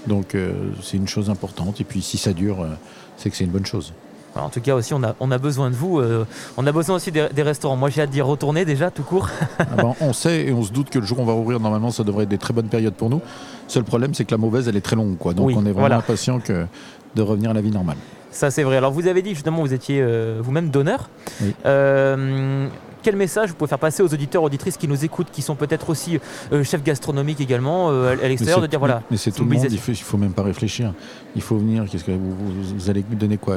Donc 0.07 0.35
euh, 0.35 0.53
c'est 0.83 0.97
une 0.97 1.09
chose 1.09 1.31
importante, 1.31 1.81
et 1.81 1.85
puis 1.85 2.03
si 2.03 2.19
ça 2.19 2.33
dure, 2.33 2.61
euh, 2.61 2.69
c'est 3.17 3.31
que 3.31 3.37
c'est 3.37 3.45
une 3.45 3.51
bonne 3.51 3.67
chose. 3.67 3.93
En 4.35 4.49
tout 4.49 4.61
cas 4.61 4.75
aussi, 4.75 4.95
on 4.95 5.03
a, 5.03 5.15
on 5.21 5.31
a 5.31 5.39
besoin 5.39 5.69
de 5.71 5.75
vous. 5.75 5.99
euh, 5.99 6.25
on 6.57 6.67
a 6.67 6.73
besoin 6.73 6.97
aussi 6.97 7.13
des, 7.13 7.29
des 7.35 7.43
restaurants. 7.43 7.77
Moi, 7.77 7.91
j'ai 7.91 8.03
hâte 8.03 8.11
d'y 8.11 8.21
retourner 8.23 8.65
déjà, 8.65 8.91
tout 8.91 9.03
court. 9.03 9.29
Ah 9.59 9.65
ben, 9.77 9.95
on 10.01 10.13
sait 10.13 10.47
et 10.47 10.53
on 10.53 10.63
se 10.63 10.73
doute 10.73 10.89
que 10.91 10.99
le 10.99 11.05
jour 11.05 11.19
où 11.19 11.23
on 11.23 11.27
va 11.27 11.33
rouvrir, 11.35 11.61
normalement, 11.61 11.91
ça 11.91 12.03
devrait 12.03 12.23
être 12.25 12.31
des 12.31 12.39
très 12.39 12.55
bonnes 12.55 12.69
périodes 12.69 12.95
pour 12.95 13.11
nous. 13.11 13.21
Seul 13.69 13.85
problème, 13.85 14.15
c'est 14.15 14.25
que 14.25 14.31
la 14.33 14.39
mauvaise, 14.39 14.69
elle 14.69 14.77
est 14.77 14.81
très 14.81 14.97
longue. 14.97 15.19
Quoi. 15.19 15.35
Donc 15.35 15.49
Oui, 15.49 15.55
on 15.57 15.61
est 15.61 15.65
vraiment 15.65 15.81
voilà. 15.81 15.97
impatient 15.99 16.41
que 16.41 16.67
de 17.15 17.23
revenir 17.23 17.51
à 17.51 17.55
la 17.55 17.61
vie 17.61 17.71
normale. 17.71 17.97
Ça, 18.31 18.51
c'est 18.51 18.63
vrai. 18.63 18.79
Alors, 18.79 18.93
vous 18.93 19.07
avez 19.07 19.21
dit 19.21 19.35
justement, 19.35 19.61
vous 19.61 19.75
étiez 19.75 20.01
euh, 20.01 20.41
vous-même 20.43 20.71
donneur. 20.71 21.11
Oui. 21.43 21.55
Euh, 21.67 22.69
quel 23.03 23.17
message 23.17 23.51
vous 23.51 23.57
pouvez 23.57 23.69
faire 23.69 23.79
passer 23.79 24.03
aux 24.03 24.15
auditeurs, 24.15 24.43
auditrices 24.45 24.77
qui 24.79 24.89
nous 24.89 25.05
écoutent, 25.05 25.31
qui 25.31 25.43
sont 25.43 25.57
peut-être 25.57 25.91
aussi 25.91 26.19
euh, 26.53 26.63
chefs 26.65 26.83
gastronomiques 26.85 27.41
également 27.41 27.91
euh, 27.91 28.13
à 28.13 28.29
l'extérieur, 28.29 28.61
de 28.63 28.67
dire 28.69 28.79
voilà. 28.79 29.03
Mais 29.11 29.17
c'est 29.17 29.31
tout 29.33 29.43
le 29.43 29.47
monde, 29.51 29.57
il 29.59 29.65
mobilisation. 29.65 30.05
faut, 30.07 30.17
même 30.17 30.33
pas 30.33 30.45
réfléchir. 30.45 30.95
Il 31.37 31.43
faut 31.43 31.59
venir. 31.59 31.85
Qu'est-ce 31.91 32.05
que 32.05 32.13
vous, 32.13 32.31
vous- 32.35 32.75
vous 32.79 32.89
allez 32.91 33.03
donner 33.03 33.37
quoi? 33.39 33.57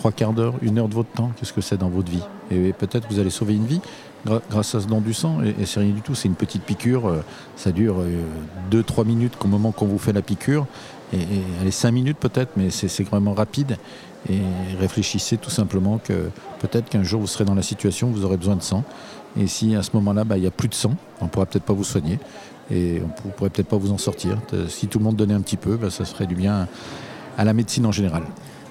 Trois 0.00 0.12
quarts 0.12 0.32
d'heure, 0.32 0.54
une 0.62 0.78
heure 0.78 0.88
de 0.88 0.94
votre 0.94 1.10
temps 1.10 1.30
Qu'est-ce 1.36 1.52
que 1.52 1.60
c'est 1.60 1.76
dans 1.76 1.90
votre 1.90 2.10
vie 2.10 2.22
Et 2.50 2.72
peut-être 2.72 3.06
vous 3.10 3.18
allez 3.18 3.28
sauver 3.28 3.54
une 3.54 3.66
vie 3.66 3.82
grâce 4.48 4.74
à 4.74 4.80
ce 4.80 4.86
don 4.86 5.02
du 5.02 5.12
sang. 5.12 5.42
Et, 5.42 5.66
c'est 5.66 5.80
rien 5.80 5.92
du 5.92 6.00
tout. 6.00 6.14
C'est 6.14 6.26
une 6.26 6.36
petite 6.36 6.62
piqûre. 6.62 7.06
euh, 7.06 7.22
Ça 7.54 7.70
dure 7.70 7.96
2-3 8.70 9.04
minutes 9.04 9.34
au 9.44 9.46
moment 9.46 9.72
qu'on 9.72 9.84
vous 9.84 9.98
fait 9.98 10.14
la 10.14 10.22
piqûre. 10.22 10.66
Et, 11.12 11.18
et 11.18 11.42
allez, 11.60 11.70
5 11.70 11.90
minutes 11.90 12.16
peut-être, 12.16 12.52
mais 12.56 12.70
c'est 12.70 13.02
vraiment 13.02 13.34
rapide. 13.34 13.76
Et 14.30 14.38
réfléchissez 14.78 15.36
tout 15.36 15.50
simplement 15.50 15.98
que 16.02 16.30
peut-être 16.60 16.88
qu'un 16.88 17.02
jour 17.02 17.20
vous 17.20 17.26
serez 17.26 17.44
dans 17.44 17.54
la 17.54 17.60
situation 17.60 18.08
où 18.08 18.12
vous 18.12 18.24
aurez 18.24 18.38
besoin 18.38 18.56
de 18.56 18.62
sang. 18.62 18.84
Et 19.38 19.46
si 19.48 19.74
à 19.74 19.82
ce 19.82 19.90
moment-là, 19.92 20.24
bah, 20.24 20.38
il 20.38 20.40
n'y 20.40 20.46
a 20.46 20.50
plus 20.50 20.68
de 20.68 20.74
sang, 20.74 20.94
on 21.20 21.26
ne 21.26 21.28
pourra 21.28 21.44
peut-être 21.44 21.64
pas 21.64 21.74
vous 21.74 21.84
soigner. 21.84 22.18
Et 22.70 23.02
on 23.04 23.28
ne 23.28 23.32
pourrait 23.32 23.50
peut-être 23.50 23.68
pas 23.68 23.76
vous 23.76 23.92
en 23.92 23.98
sortir. 23.98 24.38
Euh, 24.54 24.66
Si 24.66 24.86
tout 24.86 24.98
le 24.98 25.04
monde 25.04 25.16
donnait 25.16 25.34
un 25.34 25.42
petit 25.42 25.58
peu, 25.58 25.76
bah, 25.76 25.90
ça 25.90 26.06
se 26.06 26.14
ferait 26.14 26.26
du 26.26 26.36
bien 26.36 26.68
à 27.36 27.44
la 27.44 27.52
médecine 27.52 27.84
en 27.84 27.92
général. 27.92 28.22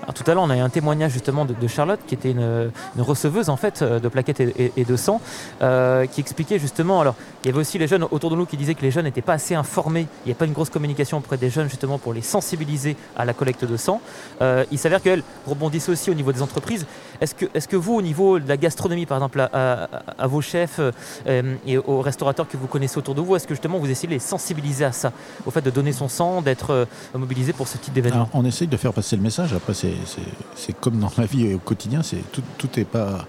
Alors, 0.10 0.23
tout 0.23 0.31
à 0.31 0.34
l'heure, 0.34 0.44
on 0.44 0.49
a 0.49 0.57
eu 0.57 0.61
un 0.61 0.69
témoignage 0.69 1.11
justement 1.11 1.45
de, 1.45 1.68
Charlotte, 1.68 1.99
qui 2.07 2.15
était 2.15 2.31
une, 2.31 2.72
receveuse 2.98 3.49
en 3.49 3.57
fait 3.57 3.84
euh, 3.84 3.99
de 3.99 4.07
plaquettes 4.07 4.40
et, 4.40 4.84
de 4.84 4.95
sang, 4.95 5.22
euh, 5.61 6.07
qui 6.07 6.19
expliquait 6.19 6.57
justement. 6.57 6.99
Alors, 6.99 7.14
il 7.44 7.48
y 7.48 7.52
avait 7.52 7.60
aussi 7.60 7.77
les 7.77 7.88
jeunes 7.88 8.03
autour 8.10 8.31
de 8.31 8.36
nous 8.36 8.48
qui 8.48 8.57
disaient 8.57 8.73
que 8.73 8.81
les 8.81 8.90
jeunes 8.90 9.06
n'étaient 9.06 9.22
pas 9.22 9.34
assez 9.34 9.53
informés. 9.53 10.07
Il 10.26 10.30
n'y 10.30 10.31
a 10.31 10.36
pas 10.36 10.45
une 10.45 10.53
grosse 10.53 10.72
communication 10.72 11.19
auprès 11.19 11.38
des 11.38 11.52
jeunes 11.52 11.69
justement 11.69 11.99
pour 11.99 12.14
les 12.14 12.23
sensibiliser 12.23 12.98
à 13.15 13.23
la 13.23 13.36
collecte 13.36 13.65
de 13.65 13.77
sang. 13.77 14.02
Euh, 14.41 14.65
il 14.72 14.80
s'avère 14.80 15.03
qu'elles 15.03 15.22
rebondissent 15.45 15.90
aussi 15.90 16.10
au 16.10 16.15
niveau 16.15 16.31
des 16.31 16.41
entreprises. 16.41 16.88
Est-ce 17.22 17.36
que, 17.36 17.45
est-ce 17.53 17.68
que 17.68 17.76
vous, 17.76 17.94
au 17.94 18.02
niveau 18.02 18.40
de 18.40 18.49
la 18.49 18.57
gastronomie, 18.57 19.06
par 19.06 19.18
exemple, 19.18 19.48
à, 19.53 20.27
vos 20.27 20.41
chefs 20.41 20.80
et 21.27 21.77
aux 21.77 22.02
restaurateurs 22.02 22.48
que 22.48 22.57
vous 22.57 22.68
connaissez 22.68 22.98
autour 22.98 23.14
de 23.14 23.22
vous, 23.22 23.36
est-ce 23.36 23.45
que 23.45 23.53
justement 23.53 23.77
vous 23.77 23.91
essayez 23.91 24.07
de 24.07 24.14
les 24.14 24.19
sensibiliser 24.19 24.86
à 24.86 24.91
ça, 24.91 25.11
au 25.45 25.52
fait 25.52 25.61
de 25.61 25.69
donner 25.69 25.91
son 25.91 26.07
sang, 26.07 26.41
d'être 26.41 26.88
mobilisé 27.14 27.53
pour 27.53 27.68
ce 27.68 27.77
type 27.77 27.94
d'événement? 27.94 28.27
On 28.34 28.45
essaye 28.45 28.68
de 28.68 28.77
faire 28.77 28.94
passer 28.94 29.15
le 29.15 29.22
message. 29.22 29.53
Après, 29.53 29.73
c'est- 29.73 29.99
c'est 30.56 30.80
comme 30.80 31.00
dans 31.00 31.12
la 31.18 31.26
vie 31.26 31.54
au 31.54 31.60
quotidien, 31.60 32.02
tout, 32.32 32.44
tout 32.58 32.80
est 32.80 32.86
pas 32.86 33.26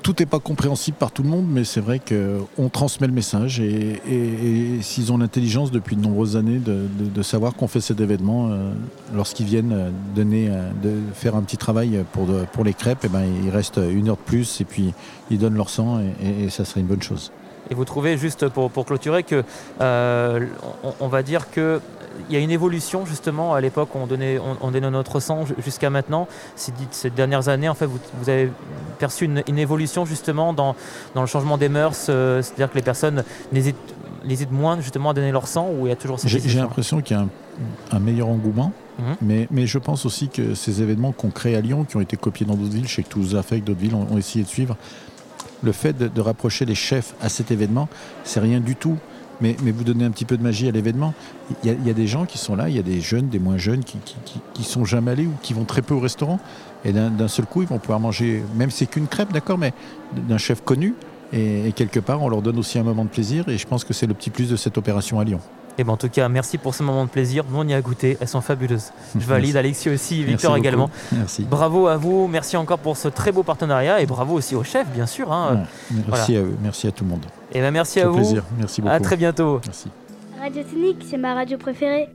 tout 0.00 0.14
n'est 0.20 0.26
pas 0.26 0.38
compréhensible 0.38 0.96
par 0.96 1.10
tout 1.10 1.22
le 1.22 1.28
monde, 1.28 1.44
mais 1.50 1.64
c'est 1.64 1.80
vrai 1.80 2.00
qu'on 2.00 2.68
transmet 2.70 3.06
le 3.06 3.12
message 3.12 3.60
et, 3.60 4.00
et- 4.08 4.76
et 4.78 4.80
s'ils 4.82 5.12
ont 5.12 5.18
l'intelligence 5.18 5.70
depuis 5.70 5.96
de 5.96 6.00
nombreuses 6.00 6.36
années 6.36 6.60
de, 6.60 7.22
savoir 7.22 7.52
qu'on 7.54 7.68
fait 7.68 7.80
cet 7.82 8.00
événement, 8.00 8.48
euh, 8.50 8.70
lorsqu'ils 9.14 9.44
viennent 9.44 9.72
euh, 9.72 9.90
donner, 10.14 10.48
euh, 10.50 10.70
faire 11.12 11.36
un 11.36 11.42
petit 11.42 11.58
travail 11.58 12.02
pour, 12.12 12.26
pour 12.52 12.64
les 12.64 12.72
crêpes, 12.72 13.00
eh 13.04 13.08
ben, 13.08 13.24
ils 13.44 13.50
restent 13.50 13.80
une 13.90 14.08
heure 14.08 14.16
de 14.16 14.22
plus 14.22 14.62
et 14.62 14.64
puis 14.64 14.94
ils 15.30 15.38
donnent 15.38 15.56
leur 15.56 15.68
sang 15.68 16.00
et, 16.00 16.26
et- 16.26 16.44
et 16.44 16.48
ça 16.50 16.64
serait 16.64 16.80
une 16.80 16.86
bonne 16.86 17.02
chose. 17.02 17.30
Et 17.70 17.74
vous 17.74 17.84
trouvez, 17.84 18.16
juste 18.16 18.48
pour, 18.48 18.70
clôturer, 18.86 19.24
que 19.24 19.44
on 19.80 21.08
va 21.08 21.22
dire 21.22 21.50
que 21.50 21.80
il 22.28 22.34
y 22.34 22.36
a 22.36 22.40
une 22.40 22.50
évolution 22.50 23.06
justement 23.06 23.54
à 23.54 23.60
l'époque 23.60 23.90
on 23.94 24.06
donnait, 24.06 24.38
on, 24.38 24.56
on 24.66 24.70
donnait 24.70 24.90
notre 24.90 25.20
sang 25.20 25.46
ju- 25.46 25.54
jusqu'à 25.64 25.90
maintenant. 25.90 26.26
Ces, 26.56 27.10
dernières 27.10 27.48
années, 27.48 27.68
en 27.68 27.74
fait, 27.74 27.86
vous, 27.86 27.98
vous 28.20 28.28
avez 28.30 28.50
perçu 28.98 29.24
une, 29.24 29.42
une 29.48 29.58
évolution 29.58 30.04
justement 30.04 30.52
dans, 30.52 30.74
dans 31.14 31.20
le 31.22 31.26
changement 31.26 31.58
des 31.58 31.68
mœurs, 31.68 32.06
euh, 32.08 32.42
c'est-à-dire 32.42 32.70
que 32.70 32.76
les 32.76 32.82
personnes 32.82 33.24
n'hésitent, 33.52 34.50
moins 34.50 34.80
justement 34.80 35.10
à 35.10 35.14
donner 35.14 35.32
leur 35.32 35.46
sang 35.46 35.68
ou 35.70 35.86
il 35.86 35.90
y 35.90 35.92
a 35.92 35.96
toujours 35.96 36.18
cette 36.20 36.30
J'ai 36.30 36.58
l'impression 36.58 37.00
qu'il 37.00 37.16
y 37.16 37.20
a 37.20 37.22
un, 37.22 37.28
un 37.96 38.00
meilleur 38.00 38.28
engouement, 38.28 38.72
Mhm. 38.98 39.16
mais, 39.22 39.46
mais 39.52 39.66
je 39.68 39.78
pense 39.78 40.04
aussi 40.06 40.28
que 40.28 40.54
ces 40.56 40.82
événements 40.82 41.12
qu'on 41.12 41.30
crée 41.30 41.54
à 41.54 41.60
Lyon, 41.60 41.84
qui 41.84 41.96
ont 41.96 42.00
été 42.00 42.16
copiés 42.16 42.44
dans 42.44 42.56
d'autres 42.56 42.72
villes, 42.74 42.88
je 42.88 42.96
sais 42.96 43.04
que 43.04 43.08
Toulouse 43.08 43.36
a 43.36 43.44
fait, 43.44 43.60
d'autres 43.60 43.78
villes 43.78 43.94
ont, 43.94 44.08
ont 44.10 44.18
essayé 44.18 44.44
de 44.44 44.48
suivre, 44.48 44.76
le 45.62 45.70
fait 45.70 45.92
de, 45.96 46.08
de 46.08 46.20
rapprocher 46.20 46.64
les 46.64 46.74
chefs 46.74 47.14
à 47.22 47.28
cet 47.28 47.52
événement, 47.52 47.88
c'est 48.24 48.40
rien 48.40 48.58
du 48.58 48.74
tout. 48.74 48.96
Mais, 49.40 49.56
vous 49.60 49.84
donnez 49.84 50.04
un 50.04 50.10
petit 50.10 50.24
peu 50.24 50.36
de 50.36 50.42
magie 50.42 50.68
à 50.68 50.72
l'événement. 50.72 51.14
Il 51.64 51.70
y, 51.86 51.90
a, 51.90 51.92
des 51.92 52.06
gens 52.06 52.26
qui 52.26 52.38
sont 52.38 52.56
là, 52.56 52.68
il 52.68 52.76
y 52.76 52.78
a 52.78 52.82
des 52.82 53.00
jeunes, 53.00 53.28
des 53.28 53.38
moins 53.38 53.56
jeunes 53.56 53.84
qui, 53.84 53.98
qui, 54.54 54.62
sont 54.64 54.84
jamais 54.84 55.12
allés 55.12 55.26
ou 55.26 55.34
qui 55.42 55.54
vont 55.54 55.64
très 55.64 55.82
peu 55.82 55.94
au 55.94 56.00
restaurant. 56.00 56.40
Et 56.84 56.92
d'un 56.92 57.28
seul 57.28 57.46
coup, 57.46 57.62
ils 57.62 57.68
vont 57.68 57.78
pouvoir 57.78 58.00
manger, 58.00 58.42
même 58.56 58.70
si 58.70 58.78
c'est 58.78 58.86
qu'une 58.86 59.06
crêpe, 59.06 59.32
d'accord, 59.32 59.58
mais 59.58 59.72
d'un 60.28 60.38
chef 60.38 60.62
connu. 60.62 60.94
Et 61.32 61.72
quelque 61.76 62.00
part, 62.00 62.22
on 62.22 62.28
leur 62.28 62.42
donne 62.42 62.58
aussi 62.58 62.78
un 62.78 62.84
moment 62.84 63.04
de 63.04 63.10
plaisir. 63.10 63.48
Et 63.48 63.58
je 63.58 63.66
pense 63.66 63.84
que 63.84 63.92
c'est 63.92 64.06
le 64.06 64.14
petit 64.14 64.30
plus 64.30 64.50
de 64.50 64.56
cette 64.56 64.78
opération 64.78 65.20
à 65.20 65.24
Lyon. 65.24 65.40
Et 65.78 65.84
ben 65.84 65.92
en 65.92 65.96
tout 65.96 66.08
cas, 66.08 66.28
merci 66.28 66.58
pour 66.58 66.74
ce 66.74 66.82
moment 66.82 67.04
de 67.04 67.08
plaisir. 67.10 67.44
Nous, 67.48 67.56
on 67.58 67.66
y 67.66 67.72
a 67.72 67.80
goûté. 67.80 68.18
Elles 68.20 68.26
sont 68.28 68.40
fabuleuses. 68.40 68.90
Je 69.18 69.20
valide. 69.26 69.54
Merci. 69.54 69.58
Alexis 69.58 69.90
aussi, 69.90 70.24
Victor 70.24 70.56
également. 70.56 70.90
Merci. 71.12 71.44
Bravo 71.48 71.86
à 71.86 71.96
vous. 71.96 72.26
Merci 72.26 72.56
encore 72.56 72.78
pour 72.78 72.96
ce 72.96 73.06
très 73.08 73.30
beau 73.32 73.42
partenariat 73.44 74.00
et 74.00 74.06
bravo 74.06 74.34
aussi 74.34 74.54
au 74.56 74.64
chef, 74.64 74.88
bien 74.88 75.06
sûr. 75.06 75.32
hein. 75.32 75.66
Ouais, 75.92 76.02
merci, 76.06 76.32
Voilà. 76.32 76.40
à 76.40 76.48
eux, 76.50 76.56
merci 76.62 76.86
à 76.88 76.90
tout 76.92 77.04
le 77.04 77.10
monde. 77.10 77.24
Et 77.52 77.60
ben 77.60 77.70
merci 77.70 78.00
à 78.00 78.08
vous. 78.08 78.16
plaisir. 78.16 78.42
Merci 78.58 78.80
À 78.80 78.84
beaucoup. 78.84 79.02
très 79.04 79.16
bientôt. 79.16 79.60
Merci. 79.64 79.88
Radio 80.40 80.62
Sonic, 80.70 80.96
c'est 81.08 81.16
ma 81.18 81.34
radio 81.34 81.56
préférée. 81.58 82.08